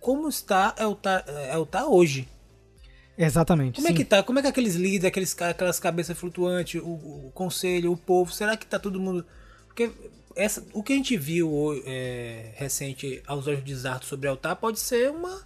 como 0.00 0.28
está 0.28 0.72
Eltar, 0.78 1.24
Eltar 1.52 1.86
hoje. 1.88 2.28
Exatamente. 3.18 3.76
Como 3.76 3.86
sim. 3.88 3.94
é 3.94 3.96
que 3.96 4.04
tá? 4.04 4.22
Como 4.22 4.38
é 4.38 4.42
que 4.42 4.48
aqueles 4.48 4.74
líderes, 4.74 5.04
aqueles, 5.06 5.40
aquelas 5.40 5.80
cabeças 5.80 6.18
flutuantes, 6.18 6.80
o, 6.82 6.86
o 6.86 7.30
conselho, 7.34 7.92
o 7.92 7.96
povo, 7.96 8.32
será 8.32 8.56
que 8.56 8.66
tá 8.66 8.78
todo 8.78 9.00
mundo. 9.00 9.24
Porque 9.66 9.90
essa, 10.34 10.64
o 10.74 10.82
que 10.82 10.92
a 10.92 10.96
gente 10.96 11.16
viu 11.16 11.50
é, 11.86 12.52
recente 12.56 13.22
aos 13.26 13.46
olhos 13.46 13.64
de 13.64 13.74
Zartos 13.74 14.08
sobre 14.08 14.28
Eltar 14.28 14.54
pode 14.56 14.78
ser 14.78 15.10
uma, 15.10 15.42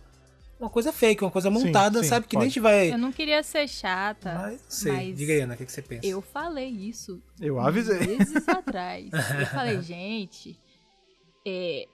uma 0.59 0.69
coisa 0.69 0.93
fake, 0.93 1.23
uma 1.23 1.31
coisa 1.31 1.49
montada, 1.49 2.03
sim, 2.03 2.09
sabe? 2.09 2.27
Que 2.27 2.37
nem 2.37 2.47
a 2.47 2.49
gente 2.49 2.61
vai. 2.61 2.93
Eu 2.93 2.99
não 2.99 3.13
queria 3.13 3.43
ser 3.43 3.69
chata, 3.69 4.35
Mas, 4.35 4.61
sei. 4.69 4.93
mas 4.93 5.17
Diga 5.17 5.33
aí, 5.33 5.41
Ana, 5.41 5.55
o 5.55 5.57
que, 5.57 5.65
que 5.65 5.73
você 5.73 5.83
pensa? 5.83 6.07
eu 6.07 6.21
falei 6.21 6.69
isso 6.69 7.23
Eu 7.41 7.61
avisei. 7.61 7.99
meses 8.01 8.47
atrás. 8.49 9.09
Eu 9.13 9.47
falei, 9.47 9.81
gente, 9.83 10.59
é, 11.47 11.87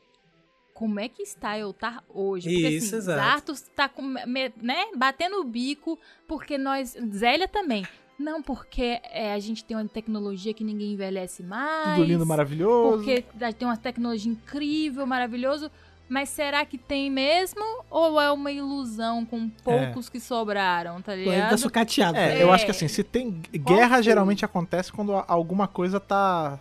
como 0.77 1.01
é 1.01 1.09
que 1.09 1.23
está 1.23 1.59
eu 1.59 1.73
tá 1.73 2.03
hoje? 2.07 2.51
Porque 2.51 2.69
Isso, 2.69 2.89
assim, 2.89 2.97
exato. 2.97 3.19
Zartos 3.19 3.63
tá 3.75 3.89
com, 3.89 4.03
me- 4.03 4.53
né, 4.61 4.85
batendo 4.95 5.41
o 5.41 5.45
bico, 5.45 5.99
porque 6.29 6.59
nós. 6.59 6.95
Zélia 7.15 7.49
também. 7.49 7.87
Não, 8.19 8.43
porque 8.43 9.01
é, 9.11 9.33
a 9.33 9.39
gente 9.39 9.65
tem 9.65 9.75
uma 9.75 9.89
tecnologia 9.89 10.53
que 10.53 10.63
ninguém 10.63 10.93
envelhece 10.93 11.43
mais. 11.43 11.97
Tudo 11.97 12.07
lindo, 12.07 12.27
maravilhoso. 12.27 12.97
Porque 12.99 13.25
tem 13.59 13.67
uma 13.67 13.77
tecnologia 13.79 14.31
incrível, 14.31 15.07
maravilhoso. 15.07 15.71
Mas 16.11 16.29
será 16.29 16.65
que 16.67 16.77
tem 16.77 17.11
mesmo? 17.11 17.65
Ou 17.91 18.21
é 18.21 18.31
uma 18.31 18.53
ilusão 18.53 19.25
com 19.25 19.49
poucos 19.49 20.11
que 20.11 20.21
sobraram, 20.21 21.01
tá 21.01 21.15
ligado? 21.17 21.57
sucateado. 21.57 22.19
É, 22.19 22.29
velho. 22.29 22.41
eu 22.43 22.53
acho 22.53 22.67
que 22.67 22.71
assim, 22.71 22.87
se 22.87 23.03
tem. 23.03 23.31
Guerra 23.51 23.97
foi? 23.97 24.03
geralmente 24.03 24.45
acontece 24.45 24.93
quando 24.93 25.13
alguma 25.27 25.67
coisa 25.67 25.99
tá. 25.99 26.61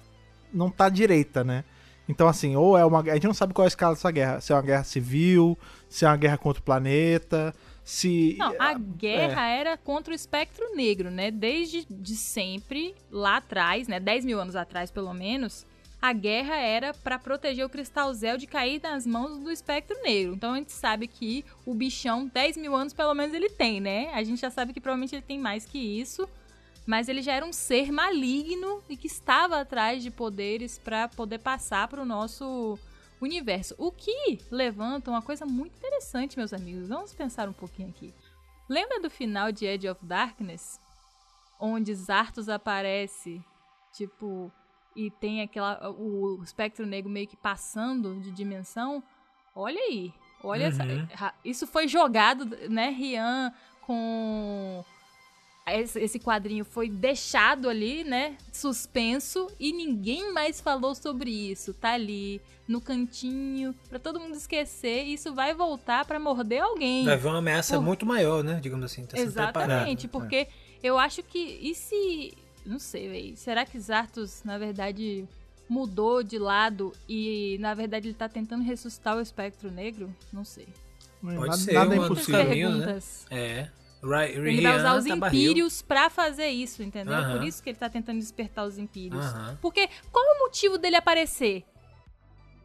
não 0.53 0.69
tá 0.69 0.87
direita, 0.87 1.43
né? 1.43 1.65
Então, 2.07 2.27
assim, 2.27 2.56
ou 2.56 2.77
é 2.77 2.86
uma. 2.86 2.99
A 2.99 3.14
gente 3.15 3.27
não 3.27 3.34
sabe 3.34 3.53
qual 3.53 3.65
é 3.65 3.68
a 3.68 3.69
escala 3.69 3.95
dessa 3.95 4.11
guerra. 4.11 4.40
Se 4.40 4.52
é 4.52 4.56
uma 4.56 4.61
guerra 4.61 4.84
civil, 4.84 5.57
se 5.90 6.06
é 6.06 6.07
uma 6.07 6.18
guerra 6.18 6.38
contra 6.38 6.61
o 6.61 6.64
planeta, 6.64 7.53
se. 7.84 8.36
Não, 8.38 8.53
a 8.60 8.72
é. 8.72 8.76
guerra 8.80 9.48
era 9.48 9.77
contra 9.77 10.11
o 10.11 10.15
espectro 10.15 10.76
negro, 10.76 11.10
né? 11.10 11.32
Desde 11.32 11.86
de 11.90 12.15
sempre, 12.15 12.95
lá 13.11 13.38
atrás, 13.38 13.88
né? 13.88 13.99
10 13.99 14.26
mil 14.26 14.40
anos 14.40 14.56
atrás, 14.56 14.91
pelo 14.91 15.14
menos, 15.14 15.65
a 16.02 16.14
guerra 16.14 16.56
era 16.56 16.94
pra 16.94 17.18
proteger 17.18 17.65
o 17.65 17.69
Cristal 17.69 18.14
Zel 18.14 18.38
de 18.38 18.45
cair 18.45 18.80
nas 18.82 19.06
mãos 19.06 19.40
do 19.40 19.52
espectro 19.52 19.95
negro. 20.03 20.34
Então 20.34 20.53
a 20.53 20.57
gente 20.57 20.72
sabe 20.72 21.07
que 21.07 21.44
o 21.65 21.73
bichão, 21.73 22.27
10 22.27 22.57
mil 22.57 22.76
anos 22.76 22.94
pelo 22.94 23.14
menos 23.14 23.34
ele 23.34 23.49
tem, 23.49 23.80
né? 23.80 24.11
A 24.14 24.23
gente 24.23 24.41
já 24.41 24.52
sabe 24.52 24.73
que 24.73 24.82
provavelmente 24.82 25.15
ele 25.15 25.23
tem 25.23 25.40
mais 25.40 25.65
que 25.65 25.77
isso. 25.77 26.27
Mas 26.85 27.09
ele 27.09 27.21
já 27.21 27.33
era 27.33 27.45
um 27.45 27.53
ser 27.53 27.91
maligno 27.91 28.83
e 28.87 28.95
que 28.95 29.07
estava 29.07 29.59
atrás 29.61 30.03
de 30.03 30.11
poderes 30.11 30.77
pra 30.77 31.07
poder 31.07 31.39
passar 31.39 31.87
pro 31.87 32.05
nosso 32.05 32.77
universo. 33.19 33.73
O 33.77 33.91
que 33.91 34.39
levanta 34.51 35.09
uma 35.09 35.21
coisa 35.21 35.45
muito 35.45 35.75
interessante, 35.77 36.37
meus 36.37 36.53
amigos. 36.53 36.87
Vamos 36.89 37.13
pensar 37.13 37.49
um 37.49 37.53
pouquinho 37.53 37.89
aqui. 37.89 38.13
Lembra 38.69 38.99
do 38.99 39.09
final 39.09 39.51
de 39.51 39.65
Edge 39.65 39.89
of 39.89 40.05
Darkness? 40.05 40.79
Onde 41.59 41.93
Zartos 41.95 42.49
aparece, 42.49 43.41
tipo, 43.93 44.51
e 44.95 45.09
tem 45.09 45.41
aquela. 45.41 45.89
o 45.89 46.41
espectro 46.43 46.85
negro 46.85 47.09
meio 47.09 47.27
que 47.27 47.37
passando 47.37 48.19
de 48.21 48.29
dimensão? 48.31 49.01
Olha 49.55 49.79
aí. 49.79 50.13
Olha 50.43 50.65
essa. 50.65 50.83
ra- 51.15 51.33
Isso 51.43 51.65
foi 51.65 51.87
jogado, 51.87 52.45
né, 52.69 52.89
Rian, 52.89 53.51
com. 53.81 54.83
Esse 55.67 56.19
quadrinho 56.19 56.63
foi 56.63 56.87
deixado 56.87 57.67
ali, 57.67 58.03
né? 58.03 58.37
Suspenso 58.51 59.47
e 59.59 59.73
ninguém 59.73 60.31
mais 60.31 60.61
falou 60.61 60.93
sobre 60.93 61.31
isso. 61.31 61.73
Tá 61.73 61.93
ali 61.93 62.39
no 62.67 62.79
cantinho 62.79 63.73
pra 63.89 63.97
todo 63.97 64.19
mundo 64.19 64.35
esquecer. 64.35 65.03
E 65.05 65.13
isso 65.13 65.33
vai 65.33 65.55
voltar 65.55 66.05
pra 66.05 66.19
morder 66.19 66.61
alguém. 66.61 67.03
Vai 67.05 67.15
haver 67.15 67.27
uma 67.29 67.39
ameaça 67.39 67.77
Por- 67.77 67.83
muito 67.83 68.05
maior, 68.05 68.43
né? 68.43 68.59
Digamos 68.61 68.85
assim. 68.85 69.07
Tá 69.07 69.17
Exatamente, 69.17 70.07
preparado. 70.07 70.09
porque 70.29 70.47
eu 70.83 70.99
acho 70.99 71.23
que. 71.23 71.39
E 71.39 71.73
se. 71.73 72.33
Não 72.63 72.77
sei, 72.77 73.09
véi. 73.09 73.33
Será 73.35 73.65
que 73.65 73.79
Zartos, 73.79 74.43
na 74.43 74.59
verdade, 74.59 75.25
mudou 75.67 76.21
de 76.21 76.37
lado 76.37 76.93
e, 77.09 77.57
na 77.59 77.73
verdade, 77.73 78.07
ele 78.09 78.15
tá 78.15 78.29
tentando 78.29 78.63
ressuscitar 78.63 79.17
o 79.17 79.21
espectro 79.21 79.71
negro? 79.71 80.13
Não 80.31 80.45
sei. 80.45 80.67
Pode 81.21 81.37
nada, 81.39 81.57
ser 81.57 81.73
nada 81.73 81.95
é 81.95 81.97
uma 81.97 82.07
dos 82.09 82.17
impossível. 82.19 82.45
caminhos, 82.45 82.77
né? 82.85 82.99
É. 83.31 83.69
Ry- 84.07 84.32
Ele 84.36 84.61
vai 84.61 84.77
usar 84.77 84.95
os 84.98 85.06
tá 85.06 85.15
barril. 85.15 85.41
empírios 85.52 85.82
pra 85.82 86.10
fazer 86.10 86.48
isso, 86.48 86.84
entendeu? 86.84 87.14
Aham. 87.15 87.38
Por 87.38 87.44
isso 87.48 87.64
que 87.64 87.69
ele 87.69 87.77
tá 87.77 87.90
tentando 87.90 88.19
despertar 88.19 88.65
os 88.65 88.77
empírios. 88.77 89.26
Aham. 89.26 89.57
Porque 89.61 89.90
qual 90.11 90.23
é 90.23 90.38
o 90.38 90.40
motivo 90.44 90.77
dele 90.77 90.95
aparecer 90.95 91.64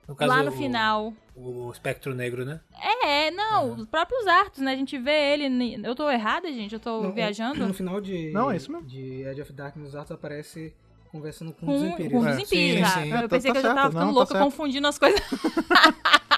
No 0.06 0.14
caso, 0.14 0.30
lá 0.30 0.42
no 0.42 0.50
o- 0.50 0.52
final? 0.52 1.14
O 1.34 1.70
espectro 1.72 2.14
negro, 2.14 2.44
né? 2.44 2.60
É, 3.02 3.30
não, 3.30 3.72
os 3.74 3.86
próprios 3.86 4.26
Artos, 4.26 4.60
né? 4.60 4.72
A 4.72 4.76
gente 4.76 4.98
vê 4.98 5.32
ele. 5.32 5.80
Eu 5.82 5.94
tô 5.94 6.10
errada, 6.10 6.52
gente? 6.52 6.74
Eu 6.74 6.80
tô 6.80 7.00
No- 7.02 7.12
viajando? 7.14 7.66
No 7.66 7.72
final 7.72 7.98
de. 8.00 8.30
Não, 8.32 8.50
é 8.50 8.56
isso 8.56 8.70
mesmo. 8.70 8.86
De 8.86 9.22
Edge 9.22 9.40
of 9.40 9.52
Darkness, 9.54 9.88
os 9.88 9.96
Arthur 9.96 10.14
aparece 10.14 10.74
conversando 11.10 11.52
com, 11.54 11.64
Com, 11.66 11.74
os 11.76 11.80
com 11.80 11.86
Impérios. 11.88 12.20
os 12.20 12.24
né? 12.26 12.42
É. 12.42 12.44
Sim, 12.44 12.78
já. 12.78 12.86
sim. 12.88 13.10
Eu 13.10 13.20
Tá- 13.22 13.28
pensei 13.28 13.50
tá 13.50 13.52
que 13.52 13.58
eu 13.58 13.62
já 13.62 13.74
tava 13.74 13.80
certo, 13.80 13.92
ficando 13.92 14.04
não, 14.06 14.12
tá 14.12 14.18
louca, 14.18 14.32
certo. 14.34 14.44
confundindo 14.44 14.86
as 14.86 14.98
coisas. 14.98 15.20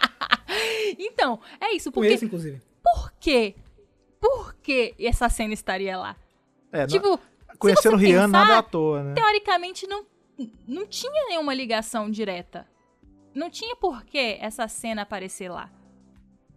então, 0.99 1.41
é 1.61 1.75
isso. 1.75 1.91
Com 1.91 2.01
Porque, 2.01 2.13
esse, 2.15 2.25
inclusive. 2.25 2.61
por 2.83 3.13
quê? 3.21 3.55
Por 4.23 4.55
que 4.63 4.95
essa 5.01 5.29
cena 5.29 5.53
estaria 5.53 5.99
lá? 5.99 6.17
É, 6.71 6.83
não- 6.83 6.87
Tipo, 6.87 7.19
conhecendo 7.59 7.97
o 7.97 7.99
você 7.99 8.07
Rian, 8.07 8.27
pensar, 8.27 8.29
nada 8.29 8.59
à 8.59 8.63
toa, 8.63 9.03
né? 9.03 9.15
teoricamente 9.15 9.85
não, 9.89 10.07
não 10.67 10.87
tinha 10.87 11.27
nenhuma 11.27 11.53
ligação 11.53 12.09
direta. 12.09 12.65
Não 13.35 13.51
tinha 13.51 13.75
por 13.75 14.05
que 14.05 14.39
essa 14.41 14.69
cena 14.69 15.03
aparecer 15.03 15.51
lá. 15.51 15.69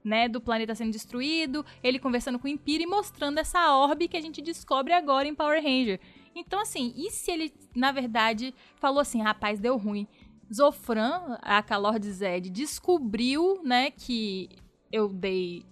Né, 0.04 0.30
do 0.30 0.40
planeta 0.40 0.76
sendo 0.76 0.92
destruído, 0.92 1.66
ele 1.82 1.98
conversando 1.98 2.38
com 2.38 2.46
o 2.46 2.52
Impiro 2.52 2.84
e 2.84 2.86
mostrando 2.86 3.40
essa 3.40 3.76
orbe 3.76 4.08
que 4.08 4.16
a 4.16 4.22
gente 4.22 4.40
descobre 4.40 4.94
agora 4.94 5.28
em 5.28 5.34
Power 5.34 5.60
Ranger. 5.64 6.00
Então, 6.36 6.60
assim, 6.60 6.94
e 6.96 7.10
se 7.10 7.32
ele, 7.32 7.52
na 7.76 7.92
verdade, 7.92 8.54
falou 8.76 9.00
assim, 9.00 9.20
rapaz, 9.24 9.60
deu 9.60 9.76
ruim. 9.78 10.08
Zofran, 10.54 11.40
a 11.42 11.64
Calord 11.64 12.08
Zed, 12.12 12.52
descobriu, 12.52 13.60
né, 13.64 13.90
que 13.90 14.48
eu 14.92 15.10
dei, 15.10 15.66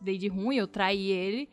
dei 0.00 0.18
de 0.18 0.28
ruim, 0.28 0.56
eu 0.56 0.66
traí 0.66 1.10
ele. 1.10 1.48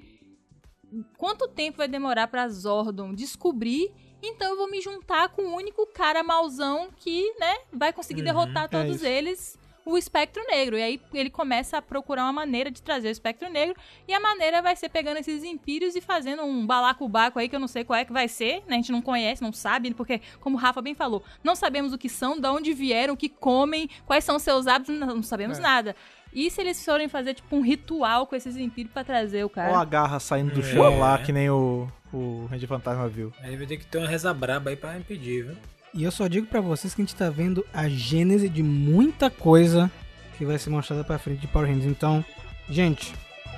Quanto 1.17 1.47
tempo 1.47 1.77
vai 1.77 1.87
demorar 1.87 2.27
pra 2.27 2.47
Zordon 2.47 3.13
descobrir 3.13 3.91
então 4.27 4.51
eu 4.51 4.57
vou 4.57 4.69
me 4.69 4.81
juntar 4.81 5.29
com 5.29 5.43
o 5.43 5.55
único 5.55 5.85
cara 5.87 6.23
mauzão 6.23 6.89
que, 6.97 7.33
né, 7.39 7.57
vai 7.71 7.93
conseguir 7.93 8.21
derrotar 8.21 8.65
é 8.65 8.67
todos 8.67 8.97
isso. 8.97 9.05
eles 9.05 9.59
o 9.85 9.99
espectro 9.99 10.43
negro. 10.47 10.75
E 10.77 10.81
aí 10.81 11.01
ele 11.13 11.29
começa 11.29 11.77
a 11.77 11.81
procurar 11.81 12.23
uma 12.23 12.33
maneira 12.33 12.71
de 12.71 12.81
trazer 12.81 13.07
o 13.07 13.11
espectro 13.11 13.47
negro. 13.49 13.79
E 14.07 14.13
a 14.15 14.19
maneira 14.19 14.59
vai 14.59 14.75
ser 14.75 14.89
pegando 14.89 15.17
esses 15.17 15.43
impérios 15.43 15.95
e 15.95 16.01
fazendo 16.01 16.41
um 16.43 16.65
balacobaco 16.65 17.37
aí, 17.37 17.47
que 17.47 17.55
eu 17.55 17.59
não 17.59 17.67
sei 17.67 17.83
qual 17.83 17.99
é 17.99 18.03
que 18.03 18.11
vai 18.11 18.27
ser, 18.27 18.63
né? 18.67 18.73
A 18.73 18.73
gente 18.75 18.91
não 18.91 19.01
conhece, 19.01 19.43
não 19.43 19.53
sabe, 19.53 19.93
porque, 19.93 20.21
como 20.39 20.57
o 20.57 20.59
Rafa 20.59 20.81
bem 20.81 20.95
falou, 20.95 21.23
não 21.43 21.55
sabemos 21.55 21.93
o 21.93 21.99
que 21.99 22.09
são, 22.09 22.39
de 22.39 22.47
onde 22.47 22.73
vieram, 22.73 23.13
o 23.13 23.17
que 23.17 23.29
comem, 23.29 23.87
quais 24.07 24.23
são 24.23 24.39
seus 24.39 24.65
hábitos, 24.65 24.97
não, 24.97 25.17
não 25.17 25.23
sabemos 25.23 25.59
É. 25.59 25.61
nada. 25.61 25.95
E 26.35 26.51
se 26.51 26.59
eles 26.59 26.83
forem 26.83 27.07
fazer, 27.07 27.33
tipo, 27.33 27.55
um 27.55 27.61
ritual 27.61 28.27
com 28.27 28.35
esses 28.35 28.57
impérios 28.57 28.91
pra 28.93 29.03
trazer 29.05 29.45
o 29.45 29.49
cara? 29.49 29.71
Ou 29.71 29.77
a 29.77 29.85
garra 29.85 30.19
saindo 30.19 30.53
do 30.53 30.59
É. 30.59 30.63
chão 30.63 30.99
lá, 30.99 31.17
que 31.17 31.31
nem 31.31 31.49
o, 31.49 31.87
o 32.13 32.45
Randy 32.51 32.67
Fantasma 32.67 33.07
viu. 33.07 33.31
Aí 33.41 33.55
vai 33.55 33.65
ter 33.65 33.77
que 33.77 33.85
ter 33.85 33.97
uma 33.99 34.07
reza 34.07 34.33
braba 34.33 34.69
aí 34.69 34.75
pra 34.75 34.97
impedir, 34.97 35.45
viu? 35.45 35.55
E 35.93 36.03
eu 36.03 36.11
só 36.11 36.27
digo 36.27 36.45
pra 36.45 36.59
vocês 36.59 36.93
que 36.93 37.01
a 37.01 37.05
gente 37.05 37.15
tá 37.15 37.29
vendo 37.29 37.65
a 37.73 37.87
gênese 37.87 38.49
de 38.49 38.61
muita 38.61 39.29
coisa 39.29 39.89
que 40.37 40.43
vai 40.43 40.57
ser 40.59 40.69
mostrada 40.69 41.05
pra 41.05 41.17
frente 41.17 41.39
de 41.39 41.47
Power 41.47 41.69
Rangers. 41.69 41.85
Então, 41.89 42.23
gente, 42.69 43.13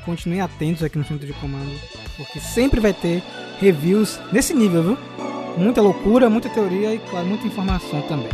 continuem 0.06 0.42
atentos 0.42 0.84
aqui 0.84 1.00
no 1.00 1.04
centro 1.04 1.26
de 1.26 1.34
comando, 1.34 1.72
porque 2.16 2.40
sempre 2.40 2.80
vai 2.80 2.94
ter 2.94 3.24
reviews 3.60 4.20
nesse 4.32 4.54
nível, 4.54 4.84
viu? 4.84 4.98
Muita 5.58 5.82
loucura, 5.82 6.30
muita 6.30 6.48
teoria 6.48 6.94
e, 6.94 7.00
claro, 7.00 7.26
muita 7.26 7.48
informação 7.48 8.04
também. 8.04 8.30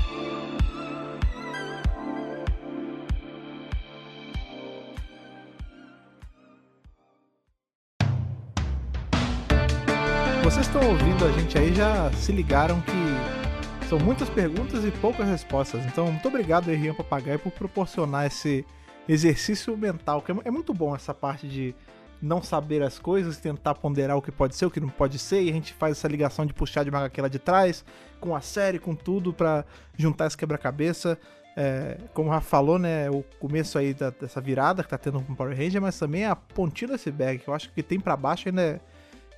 Vocês 10.53 10.67
estão 10.67 10.87
ouvindo 10.87 11.25
a 11.25 11.31
gente 11.31 11.57
aí 11.57 11.73
já 11.73 12.11
se 12.11 12.31
ligaram 12.31 12.79
que 12.81 13.87
são 13.89 13.97
muitas 13.97 14.29
perguntas 14.29 14.85
e 14.85 14.91
poucas 14.91 15.27
respostas. 15.27 15.83
Então, 15.87 16.11
muito 16.11 16.27
obrigado 16.27 16.69
Rian 16.69 16.93
Papagaio, 16.93 17.39
por 17.39 17.51
proporcionar 17.51 18.27
esse 18.27 18.63
exercício 19.09 19.75
mental, 19.75 20.21
que 20.21 20.31
é 20.31 20.35
é 20.45 20.51
muito 20.51 20.71
bom 20.71 20.95
essa 20.95 21.11
parte 21.11 21.47
de 21.47 21.73
não 22.21 22.39
saber 22.39 22.83
as 22.83 22.99
coisas, 22.99 23.37
tentar 23.37 23.73
ponderar 23.73 24.15
o 24.15 24.21
que 24.21 24.31
pode 24.31 24.55
ser, 24.55 24.67
o 24.67 24.69
que 24.69 24.79
não 24.79 24.89
pode 24.89 25.17
ser, 25.17 25.41
e 25.41 25.49
a 25.49 25.53
gente 25.53 25.73
faz 25.73 25.97
essa 25.97 26.07
ligação 26.07 26.45
de 26.45 26.53
puxar 26.53 26.83
de 26.83 26.91
uma 26.91 26.99
lá 27.17 27.27
de 27.27 27.39
trás, 27.39 27.83
com 28.19 28.35
a 28.35 28.39
série, 28.39 28.77
com 28.77 28.93
tudo, 28.93 29.33
pra 29.33 29.65
juntar 29.97 30.27
esse 30.27 30.37
quebra-cabeça. 30.37 31.17
É, 31.57 31.97
como 32.13 32.29
o 32.29 32.31
Rafa 32.31 32.47
falou, 32.47 32.77
né, 32.77 33.09
o 33.09 33.23
começo 33.39 33.79
aí 33.79 33.95
da- 33.95 34.11
dessa 34.11 34.39
virada 34.39 34.83
que 34.83 34.89
tá 34.89 34.99
tendo 34.99 35.19
com 35.19 35.33
Power 35.33 35.57
Ranger, 35.57 35.81
mas 35.81 35.97
também 35.97 36.25
a 36.25 36.35
pontinha 36.35 36.89
do 36.89 36.93
iceberg, 36.93 37.39
que 37.39 37.47
eu 37.47 37.55
acho 37.55 37.71
que 37.71 37.81
tem 37.81 37.99
pra 37.99 38.15
baixo 38.15 38.47
ainda 38.47 38.61
é 38.61 38.79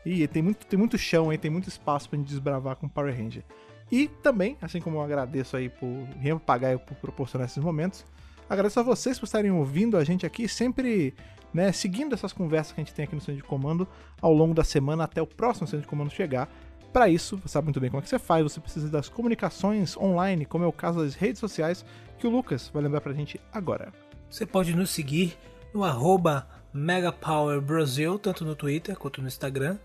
Ih, 0.06 0.28
tem 0.28 0.44
muito, 0.44 0.66
tem 0.66 0.78
muito 0.78 0.98
chão 0.98 1.30
aí, 1.30 1.38
tem 1.38 1.50
muito 1.50 1.68
espaço 1.68 2.10
pra 2.10 2.18
gente 2.18 2.28
desbravar 2.28 2.76
com 2.76 2.88
Power 2.88 3.16
Ranger. 3.16 3.44
E 3.92 4.08
também, 4.08 4.58
assim 4.62 4.80
como 4.80 4.98
eu 4.98 5.02
agradeço 5.02 5.58
aí 5.58 5.70
por 5.70 5.88
Rian 6.20 6.38
Papagaio 6.38 6.80
por 6.80 6.96
proporcionar 6.96 7.48
esses 7.48 7.64
momentos, 7.64 8.06
agradeço 8.50 8.80
a 8.80 8.84
vocês 8.84 9.18
por 9.20 9.26
estarem 9.26 9.52
ouvindo 9.52 9.98
a 9.98 10.04
gente 10.04 10.26
aqui, 10.26 10.48
sempre 10.48 11.14
né, 11.54 11.72
seguindo 11.72 12.14
essas 12.14 12.34
conversas 12.34 12.74
que 12.74 12.82
a 12.82 12.84
gente 12.84 12.94
tem 12.94 13.06
aqui 13.06 13.16
no 13.16 13.22
Centro 13.22 13.38
de 13.38 13.44
Comando 13.44 13.88
ao 14.22 14.34
longo 14.34 14.54
da 14.54 14.64
semana 14.64 15.06
até 15.06 15.22
o 15.22 15.28
próximo 15.28 15.68
Centro 15.68 15.82
de 15.82 15.88
Comando 15.88 16.12
chegar. 16.12 16.50
Para 16.92 17.10
isso, 17.10 17.38
você 17.38 17.50
sabe 17.50 17.66
muito 17.66 17.80
bem 17.80 17.90
como 17.90 18.00
é 18.00 18.04
que 18.04 18.10
você 18.10 18.20
faz, 18.20 18.44
você 18.44 18.60
precisa 18.60 18.90
das 18.90 19.10
comunicações 19.10 19.98
online, 19.98 20.46
como 20.46 20.64
é 20.64 20.68
o 20.68 20.72
caso 20.72 21.00
das 21.00 21.16
redes 21.16 21.40
sociais, 21.40 21.86
que 22.18 22.28
o 22.28 22.30
Lucas 22.30 22.70
vai 22.74 22.84
lembrar 22.84 23.02
pra 23.02 23.14
gente 23.14 23.40
agora. 23.52 23.94
Você 24.30 24.46
pode 24.46 24.76
nos 24.76 24.90
seguir 24.90 25.38
no 25.74 25.84
arroba 25.84 26.48
MegaPowerBrasil, 26.74 28.20
tanto 28.20 28.44
no 28.44 28.56
Twitter 28.56 28.98
quanto 28.98 29.22
no 29.22 29.28
Instagram, 29.28 29.78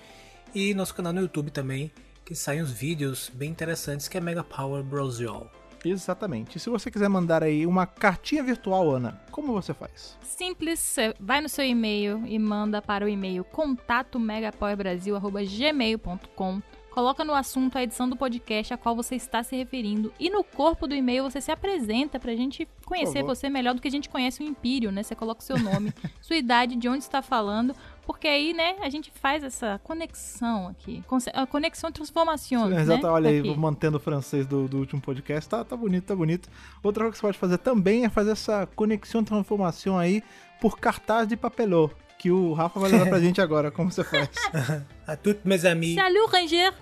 e 0.54 0.74
nosso 0.74 0.94
canal 0.94 1.14
no 1.14 1.22
YouTube 1.22 1.50
também, 1.52 1.90
que 2.26 2.36
saem 2.36 2.62
os 2.62 2.72
vídeos 2.72 3.32
bem 3.34 3.50
interessantes, 3.50 4.08
que 4.08 4.18
é 4.18 4.22
Mega 4.22 4.44
Power 4.44 4.84
Brasil. 4.84 5.48
Exatamente. 5.90 6.60
Se 6.60 6.70
você 6.70 6.92
quiser 6.92 7.10
mandar 7.10 7.44
aí 7.44 7.66
uma 7.66 7.86
cartinha 7.86 8.44
virtual, 8.44 8.92
Ana, 8.92 9.22
como 9.32 9.54
você 9.54 9.74
faz? 9.74 10.18
Simples, 10.22 10.80
você 10.80 11.14
vai 11.20 11.42
no 11.42 11.50
seu 11.50 11.66
e-mail 11.66 12.24
e 12.26 12.40
manda 12.40 12.82
para 12.82 13.06
o 13.06 13.10
e-mail 13.10 13.44
contato 13.44 14.18
megapowerbrasil@gmail.com. 14.20 16.62
Coloca 16.98 17.24
no 17.24 17.36
assunto 17.36 17.78
a 17.78 17.84
edição 17.84 18.10
do 18.10 18.16
podcast 18.16 18.74
a 18.74 18.78
qual 18.78 18.96
você 18.96 19.14
está 19.14 19.44
se 19.44 19.56
referindo 19.56 20.12
e 20.20 20.32
no 20.32 20.44
corpo 20.44 20.88
do 20.88 20.96
e-mail 20.96 21.22
você 21.22 21.40
se 21.40 21.52
apresenta 21.52 22.20
pra 22.20 22.36
gente 22.36 22.68
conhecer 22.84 23.22
você 23.22 23.52
melhor 23.52 23.76
do 23.76 23.82
que 23.82 23.88
a 23.88 23.92
gente 23.92 24.10
conhece 24.10 24.42
o 24.42 24.44
Império, 24.44 24.92
né? 24.92 25.04
Você 25.04 25.14
coloca 25.14 25.42
o 25.42 25.44
seu 25.44 25.60
nome, 25.60 25.94
sua 26.20 26.38
idade, 26.38 26.76
de 26.76 26.90
onde 26.90 27.04
está 27.04 27.22
falando, 27.22 27.76
porque 28.08 28.26
aí, 28.26 28.54
né, 28.54 28.78
a 28.82 28.90
gente 28.90 29.12
faz 29.12 29.44
essa 29.44 29.82
conexão 29.84 30.70
aqui, 30.70 31.04
a 31.34 31.46
conexão 31.46 31.92
transformação, 31.92 32.70
né? 32.70 32.82
Exato, 32.82 33.06
olha 33.06 33.30
aí, 33.30 33.40
aqui. 33.40 33.50
vou 33.50 33.58
mantendo 33.58 33.98
o 33.98 34.00
francês 34.00 34.48
do, 34.48 34.66
do 34.66 34.78
último 34.78 35.02
podcast. 35.02 35.50
Tá, 35.50 35.66
tá 35.66 35.76
bonito, 35.76 36.06
tá 36.06 36.16
bonito. 36.16 36.50
Outra 36.82 37.04
coisa 37.04 37.12
que 37.12 37.18
você 37.18 37.28
pode 37.28 37.38
fazer 37.38 37.58
também 37.58 38.06
é 38.06 38.10
fazer 38.10 38.32
essa 38.32 38.66
conexão 38.78 39.26
transformação 39.26 40.00
aí 40.00 40.24
por 40.62 40.80
cartaz 40.80 41.28
de 41.28 41.36
papelô. 41.36 41.92
Que 42.18 42.32
o 42.32 42.54
Rafa 42.54 42.80
vai 42.80 42.90
levar 42.90 43.10
pra 43.10 43.20
gente 43.22 43.42
agora, 43.42 43.70
como 43.70 43.92
você 43.92 44.06
faz. 44.06 44.30
A 45.06 45.18
toutes 45.18 45.46
mes 45.46 45.66
amis, 45.66 45.96
Salut, 45.96 46.32
Ranger! 46.32 46.74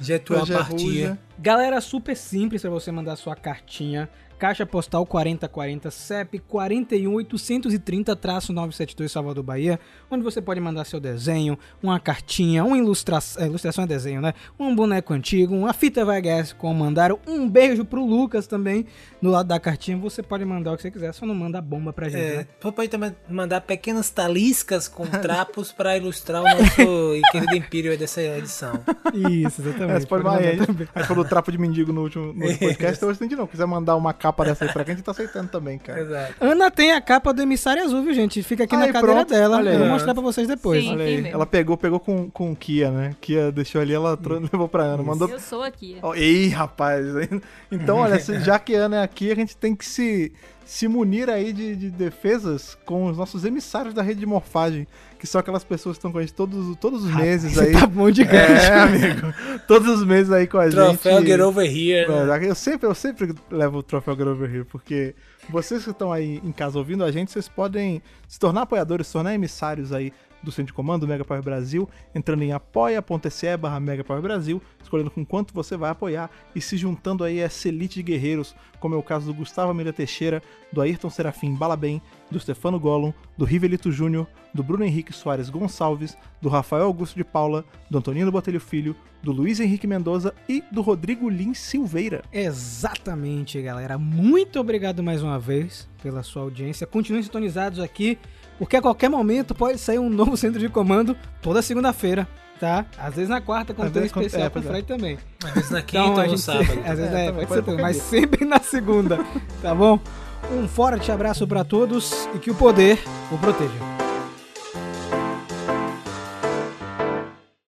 j'ai 0.00 0.18
toi 0.18 0.38
Roger 0.38 0.56
partir. 0.56 0.84
Ruja. 0.84 1.18
Galera, 1.38 1.80
super 1.82 2.16
simples 2.16 2.62
para 2.62 2.70
você 2.70 2.90
mandar 2.90 3.14
sua 3.16 3.36
cartinha. 3.36 4.08
Caixa 4.40 4.64
postal 4.64 5.04
4040 5.04 5.90
CEP 5.90 6.40
41830-972 6.50 9.08
Salvador 9.08 9.44
Bahia, 9.44 9.78
onde 10.10 10.24
você 10.24 10.40
pode 10.40 10.58
mandar 10.60 10.86
seu 10.86 10.98
desenho, 10.98 11.58
uma 11.82 12.00
cartinha, 12.00 12.64
uma 12.64 12.78
ilustração, 12.78 13.44
ilustração 13.44 13.84
é 13.84 13.86
desenho, 13.86 14.22
né? 14.22 14.32
Um 14.58 14.74
boneco 14.74 15.12
antigo, 15.12 15.54
uma 15.54 15.74
fita 15.74 16.06
VHS 16.06 16.54
com 16.54 16.72
mandaram, 16.72 17.18
um 17.28 17.46
beijo 17.46 17.84
pro 17.84 18.02
Lucas 18.02 18.46
também 18.46 18.86
no 19.20 19.28
lado 19.30 19.46
da 19.48 19.60
cartinha. 19.60 19.98
Você 19.98 20.22
pode 20.22 20.42
mandar 20.46 20.72
o 20.72 20.76
que 20.76 20.80
você 20.82 20.90
quiser, 20.90 21.12
só 21.12 21.26
não 21.26 21.34
manda 21.34 21.60
bomba 21.60 21.92
pra 21.92 22.08
gente, 22.08 22.22
É, 22.22 22.36
né? 22.38 22.46
pode 22.74 22.88
também 22.88 23.14
mandar 23.28 23.60
pequenas 23.60 24.08
taliscas 24.08 24.88
com 24.88 25.04
trapos 25.20 25.70
para 25.70 25.98
ilustrar 25.98 26.40
o 26.40 26.44
nosso 26.44 27.20
querido 27.30 27.56
Império 27.56 27.98
dessa 27.98 28.22
edição. 28.22 28.80
Isso, 29.12 29.60
exatamente. 29.60 29.96
É, 29.96 30.00
você 30.00 30.06
pode 30.06 30.24
mandar 30.24 30.42
mandar. 30.42 30.66
também. 30.66 30.88
A 30.94 30.98
gente 31.00 31.08
falou 31.08 31.26
trapo 31.26 31.52
de 31.52 31.58
mendigo 31.58 31.92
no 31.92 32.04
último, 32.04 32.32
no 32.32 32.46
último 32.46 32.58
podcast, 32.70 32.96
então 32.96 33.10
hoje 33.10 33.18
tem 33.18 33.28
de 33.28 33.36
não. 33.36 33.46
Quiser 33.46 33.66
mandar 33.66 33.96
uma 33.96 34.14
capa 34.14 34.29
dessa 34.44 34.64
aí 34.64 34.72
pra 34.72 34.84
quem, 34.84 34.92
a 34.92 34.96
gente 34.96 35.04
tá 35.04 35.12
aceitando 35.12 35.48
também, 35.48 35.78
cara. 35.78 36.00
Exato. 36.00 36.34
Ana 36.40 36.70
tem 36.70 36.92
a 36.92 37.00
capa 37.00 37.32
do 37.32 37.42
emissário 37.42 37.82
azul, 37.82 38.02
viu, 38.02 38.14
gente? 38.14 38.42
Fica 38.42 38.64
aqui 38.64 38.74
Aí, 38.74 38.80
na 38.86 38.92
cadeira 38.92 39.14
pronto, 39.16 39.28
dela. 39.30 39.56
olha 39.58 39.70
Eu 39.70 39.78
vou 39.80 39.88
mostrar 39.88 40.14
pra 40.14 40.22
vocês 40.22 40.46
depois. 40.48 40.82
Sim. 40.84 41.28
Ela 41.28 41.46
pegou, 41.46 41.76
pegou 41.76 41.98
com, 42.00 42.30
com 42.30 42.54
Kia, 42.54 42.90
né? 42.90 43.14
Kia 43.20 43.50
deixou 43.52 43.80
ali, 43.80 43.92
ela 43.92 44.16
tro- 44.16 44.38
levou 44.40 44.68
pra 44.68 44.82
Ana. 44.84 45.02
Mandou 45.02 45.28
Eu 45.28 45.40
sou 45.40 45.62
aqui. 45.62 45.98
Ó, 46.02 46.14
Ei, 46.14 46.48
rapaz. 46.48 47.06
Então, 47.72 47.98
olha, 47.98 48.18
já 48.18 48.58
que 48.58 48.74
a 48.74 48.84
Ana 48.86 48.96
é 48.98 49.02
aqui, 49.02 49.30
a 49.30 49.34
gente 49.34 49.56
tem 49.56 49.74
que 49.76 49.84
se, 49.84 50.32
se 50.64 50.88
munir 50.88 51.28
aí 51.30 51.52
de, 51.52 51.76
de 51.76 51.90
defesas 51.90 52.76
com 52.84 53.06
os 53.06 53.16
nossos 53.16 53.44
emissários 53.44 53.94
da 53.94 54.02
rede 54.02 54.20
de 54.20 54.26
morfagem, 54.26 54.86
que 55.20 55.26
são 55.26 55.38
aquelas 55.38 55.62
pessoas 55.62 55.96
que 55.96 55.98
estão 55.98 56.10
com 56.10 56.16
a 56.16 56.22
gente 56.22 56.32
todos, 56.32 56.74
todos 56.78 57.04
os 57.04 57.14
meses 57.14 57.58
aí. 57.58 57.72
Tá 57.72 57.86
bom 57.86 58.10
de 58.10 58.24
gancho. 58.24 58.72
É, 58.72 58.80
amigo. 58.80 59.34
Todos 59.68 59.86
os 59.86 60.06
meses 60.06 60.32
aí 60.32 60.46
com 60.46 60.56
a 60.56 60.66
Troféu 60.66 61.18
gente. 61.18 61.28
Get 61.28 61.40
Over 61.40 61.66
Here. 61.66 62.10
É, 62.10 62.48
eu 62.48 62.54
sempre, 62.54 62.86
eu 62.86 62.94
sempre 62.94 63.34
levo 63.50 63.78
o 63.78 63.82
troféu 63.82 64.16
Get 64.16 64.26
Over 64.26 64.50
Here, 64.52 64.64
porque 64.64 65.14
vocês 65.50 65.84
que 65.84 65.90
estão 65.90 66.10
aí 66.10 66.40
em 66.42 66.52
casa 66.52 66.78
ouvindo 66.78 67.04
a 67.04 67.12
gente, 67.12 67.30
vocês 67.30 67.48
podem 67.48 68.02
se 68.26 68.38
tornar 68.38 68.62
apoiadores, 68.62 69.08
se 69.08 69.12
tornar 69.12 69.34
emissários 69.34 69.92
aí 69.92 70.10
do 70.42 70.50
Centro 70.50 70.66
de 70.66 70.72
Comando, 70.72 71.02
do 71.02 71.08
Mega 71.08 71.24
Power 71.24 71.42
Brasil, 71.42 71.88
entrando 72.14 72.42
em 72.42 72.52
apoia.se 72.52 73.56
barra 73.56 73.80
Mega 73.80 74.04
Power 74.04 74.22
Brasil, 74.22 74.60
escolhendo 74.82 75.10
com 75.10 75.24
quanto 75.24 75.54
você 75.54 75.76
vai 75.76 75.90
apoiar 75.90 76.30
e 76.54 76.60
se 76.60 76.76
juntando 76.76 77.24
aí 77.24 77.40
a 77.40 77.44
essa 77.44 77.68
elite 77.68 77.96
de 77.96 78.02
guerreiros, 78.02 78.54
como 78.78 78.94
é 78.94 78.98
o 78.98 79.02
caso 79.02 79.26
do 79.26 79.34
Gustavo 79.34 79.70
Amília 79.70 79.92
Teixeira, 79.92 80.42
do 80.72 80.80
Ayrton 80.80 81.10
Serafim 81.10 81.54
Balabem, 81.54 82.00
do 82.30 82.38
Stefano 82.38 82.78
Gollum, 82.78 83.12
do 83.36 83.44
Rivelito 83.44 83.90
Júnior, 83.90 84.26
do 84.54 84.62
Bruno 84.62 84.84
Henrique 84.84 85.12
Soares 85.12 85.50
Gonçalves, 85.50 86.16
do 86.40 86.48
Rafael 86.48 86.84
Augusto 86.84 87.16
de 87.16 87.24
Paula, 87.24 87.64
do 87.90 87.98
Antonino 87.98 88.32
Botelho 88.32 88.60
Filho, 88.60 88.96
do 89.22 89.32
Luiz 89.32 89.60
Henrique 89.60 89.86
Mendoza 89.86 90.34
e 90.48 90.62
do 90.72 90.80
Rodrigo 90.80 91.28
Lins 91.28 91.58
Silveira. 91.58 92.22
Exatamente, 92.32 93.60
galera. 93.60 93.98
Muito 93.98 94.58
obrigado 94.58 95.02
mais 95.02 95.22
uma 95.22 95.38
vez 95.38 95.88
pela 96.02 96.22
sua 96.22 96.42
audiência. 96.42 96.86
Continuem 96.86 97.22
sintonizados 97.22 97.78
aqui, 97.80 98.18
porque 98.60 98.76
a 98.76 98.82
qualquer 98.82 99.08
momento 99.08 99.54
pode 99.54 99.78
sair 99.78 99.98
um 99.98 100.10
novo 100.10 100.36
centro 100.36 100.60
de 100.60 100.68
comando 100.68 101.16
toda 101.40 101.62
segunda-feira, 101.62 102.28
tá? 102.60 102.84
Às 102.98 103.14
vezes 103.14 103.30
na 103.30 103.40
quarta, 103.40 103.72
quando 103.72 103.86
Às 103.86 103.92
tem 103.94 104.02
um 104.02 104.04
especial 104.04 104.42
é, 104.42 104.50
com 104.50 104.58
o 104.58 104.62
é. 104.62 104.66
Fred 104.66 104.86
também. 104.86 105.18
Às 105.42 105.54
vezes 105.54 105.70
na 105.70 105.80
quinta 105.80 106.04
Então, 106.04 106.24
ou 106.24 106.30
no 106.32 106.36
sábado. 106.36 106.78
Às 106.84 106.98
vezes 106.98 107.14
É, 107.14 107.26
é, 107.26 107.32
pode 107.32 107.46
pode 107.46 107.64
ser 107.64 107.80
mas 107.80 107.96
sempre 107.96 108.44
na 108.44 108.60
segunda, 108.60 109.18
tá 109.62 109.74
bom? 109.74 109.98
Um 110.52 110.68
forte 110.68 111.10
abraço 111.10 111.46
pra 111.46 111.64
todos 111.64 112.28
e 112.34 112.38
que 112.38 112.50
o 112.50 112.54
poder 112.54 113.02
o 113.32 113.38
proteja. 113.38 114.09